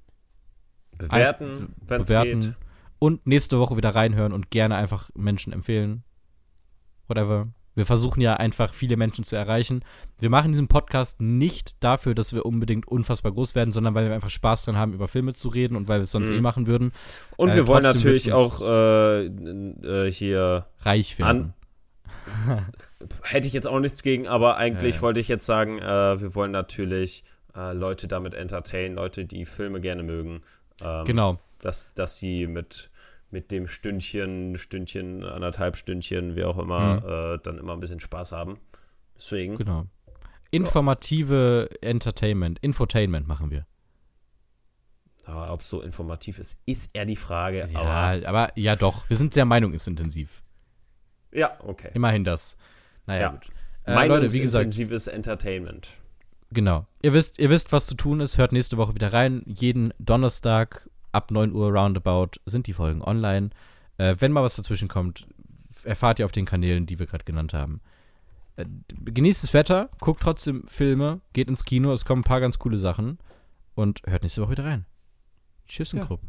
bewerten, 0.96 1.74
wenn 1.86 2.00
es 2.00 2.08
bewerten 2.08 2.40
geht. 2.40 2.54
und 2.98 3.26
nächste 3.26 3.58
Woche 3.58 3.76
wieder 3.76 3.94
reinhören 3.94 4.32
und 4.32 4.50
gerne 4.50 4.76
einfach 4.76 5.10
Menschen 5.14 5.52
empfehlen. 5.52 6.04
Whatever. 7.06 7.48
Wir 7.74 7.86
versuchen 7.86 8.20
ja 8.20 8.34
einfach 8.34 8.74
viele 8.74 8.96
Menschen 8.96 9.24
zu 9.24 9.36
erreichen. 9.36 9.84
Wir 10.18 10.28
machen 10.28 10.50
diesen 10.52 10.66
Podcast 10.68 11.20
nicht 11.20 11.82
dafür, 11.82 12.14
dass 12.14 12.32
wir 12.34 12.44
unbedingt 12.44 12.86
unfassbar 12.88 13.32
groß 13.32 13.54
werden, 13.54 13.70
sondern 13.72 13.94
weil 13.94 14.06
wir 14.08 14.14
einfach 14.14 14.30
Spaß 14.30 14.64
dran 14.64 14.76
haben, 14.76 14.92
über 14.92 15.06
Filme 15.08 15.32
zu 15.34 15.48
reden 15.48 15.76
und 15.76 15.86
weil 15.88 16.00
wir 16.00 16.02
es 16.04 16.10
sonst 16.10 16.30
Mhm. 16.30 16.36
eh 16.36 16.40
machen 16.40 16.66
würden. 16.66 16.92
Und 17.36 17.50
Äh, 17.50 17.54
wir 17.56 17.66
wollen 17.68 17.84
natürlich 17.84 18.32
auch 18.32 18.60
äh, 18.60 19.26
äh, 19.26 20.10
hier 20.12 20.66
Reich 20.80 21.18
werden. 21.18 21.54
hätte 23.22 23.46
ich 23.46 23.52
jetzt 23.52 23.66
auch 23.66 23.80
nichts 23.80 24.02
gegen, 24.02 24.26
aber 24.28 24.56
eigentlich 24.56 25.00
wollte 25.02 25.20
ich 25.20 25.28
jetzt 25.28 25.46
sagen, 25.46 25.78
äh, 25.78 26.20
wir 26.20 26.34
wollen 26.34 26.50
natürlich 26.52 27.24
äh, 27.56 27.72
Leute 27.72 28.08
damit 28.08 28.34
entertainen, 28.34 28.94
Leute, 28.94 29.24
die 29.24 29.44
Filme 29.44 29.80
gerne 29.80 30.02
mögen. 30.02 30.42
Ähm, 30.82 31.04
genau. 31.04 31.38
Dass, 31.60 31.94
dass 31.94 32.18
sie 32.18 32.46
mit, 32.46 32.89
mit 33.30 33.50
dem 33.52 33.66
Stündchen, 33.66 34.58
Stündchen, 34.58 35.24
anderthalb 35.24 35.76
Stündchen, 35.76 36.36
wie 36.36 36.44
auch 36.44 36.58
immer, 36.58 37.34
äh, 37.34 37.38
dann 37.42 37.58
immer 37.58 37.72
ein 37.74 37.80
bisschen 37.80 38.00
Spaß 38.00 38.32
haben. 38.32 38.58
Deswegen. 39.16 39.56
Genau. 39.56 39.86
Informative 40.50 41.68
Entertainment, 41.80 42.58
Infotainment 42.60 43.28
machen 43.28 43.50
wir. 43.50 43.66
Aber 45.24 45.52
ob 45.52 45.60
es 45.60 45.68
so 45.68 45.80
informativ 45.80 46.38
ist, 46.38 46.58
ist 46.66 46.90
eher 46.92 47.06
die 47.06 47.16
Frage. 47.16 47.68
Ja, 47.72 47.80
Aber 47.80 48.26
aber 48.28 48.52
ja 48.56 48.74
doch, 48.74 49.08
wir 49.08 49.16
sind 49.16 49.32
sehr 49.34 49.44
meinungsintensiv. 49.44 50.42
ja, 51.32 51.52
okay. 51.64 51.90
Immerhin 51.94 52.24
das. 52.24 52.56
Naja, 53.06 53.20
Ja. 53.20 53.28
gut. 53.30 53.46
Äh, 53.84 54.06
Leute, 54.08 54.32
wie 54.32 54.40
gesagt, 54.40 54.62
Meinungsintensives 54.64 55.06
Entertainment. 55.06 55.88
Genau. 56.52 56.86
Ihr 57.02 57.12
wisst, 57.12 57.38
ihr 57.38 57.48
wisst, 57.48 57.70
was 57.70 57.86
zu 57.86 57.94
tun 57.94 58.20
ist. 58.20 58.36
Hört 58.36 58.50
nächste 58.52 58.76
Woche 58.76 58.94
wieder 58.94 59.12
rein. 59.12 59.42
Jeden 59.46 59.94
Donnerstag 60.00 60.89
ab 61.12 61.30
9 61.30 61.52
Uhr 61.52 61.72
roundabout 61.72 62.38
sind 62.46 62.66
die 62.66 62.72
Folgen 62.72 63.02
online. 63.02 63.50
Äh, 63.98 64.16
wenn 64.18 64.32
mal 64.32 64.42
was 64.42 64.56
dazwischen 64.56 64.88
kommt, 64.88 65.26
erfahrt 65.84 66.18
ihr 66.18 66.24
auf 66.24 66.32
den 66.32 66.46
Kanälen, 66.46 66.86
die 66.86 66.98
wir 66.98 67.06
gerade 67.06 67.24
genannt 67.24 67.52
haben. 67.52 67.80
Äh, 68.56 68.66
genießt 69.04 69.42
das 69.42 69.54
Wetter, 69.54 69.90
guckt 70.00 70.22
trotzdem 70.22 70.66
Filme, 70.66 71.20
geht 71.32 71.48
ins 71.48 71.64
Kino, 71.64 71.92
es 71.92 72.04
kommen 72.04 72.20
ein 72.20 72.24
paar 72.24 72.40
ganz 72.40 72.58
coole 72.58 72.78
Sachen 72.78 73.18
und 73.74 74.02
hört 74.06 74.22
nächste 74.22 74.42
Woche 74.42 74.52
wieder 74.52 74.64
rein. 74.64 74.86
Tschüss 75.66 75.92
und 75.92 76.00
Ja. 76.00 76.04
Krupp. 76.06 76.20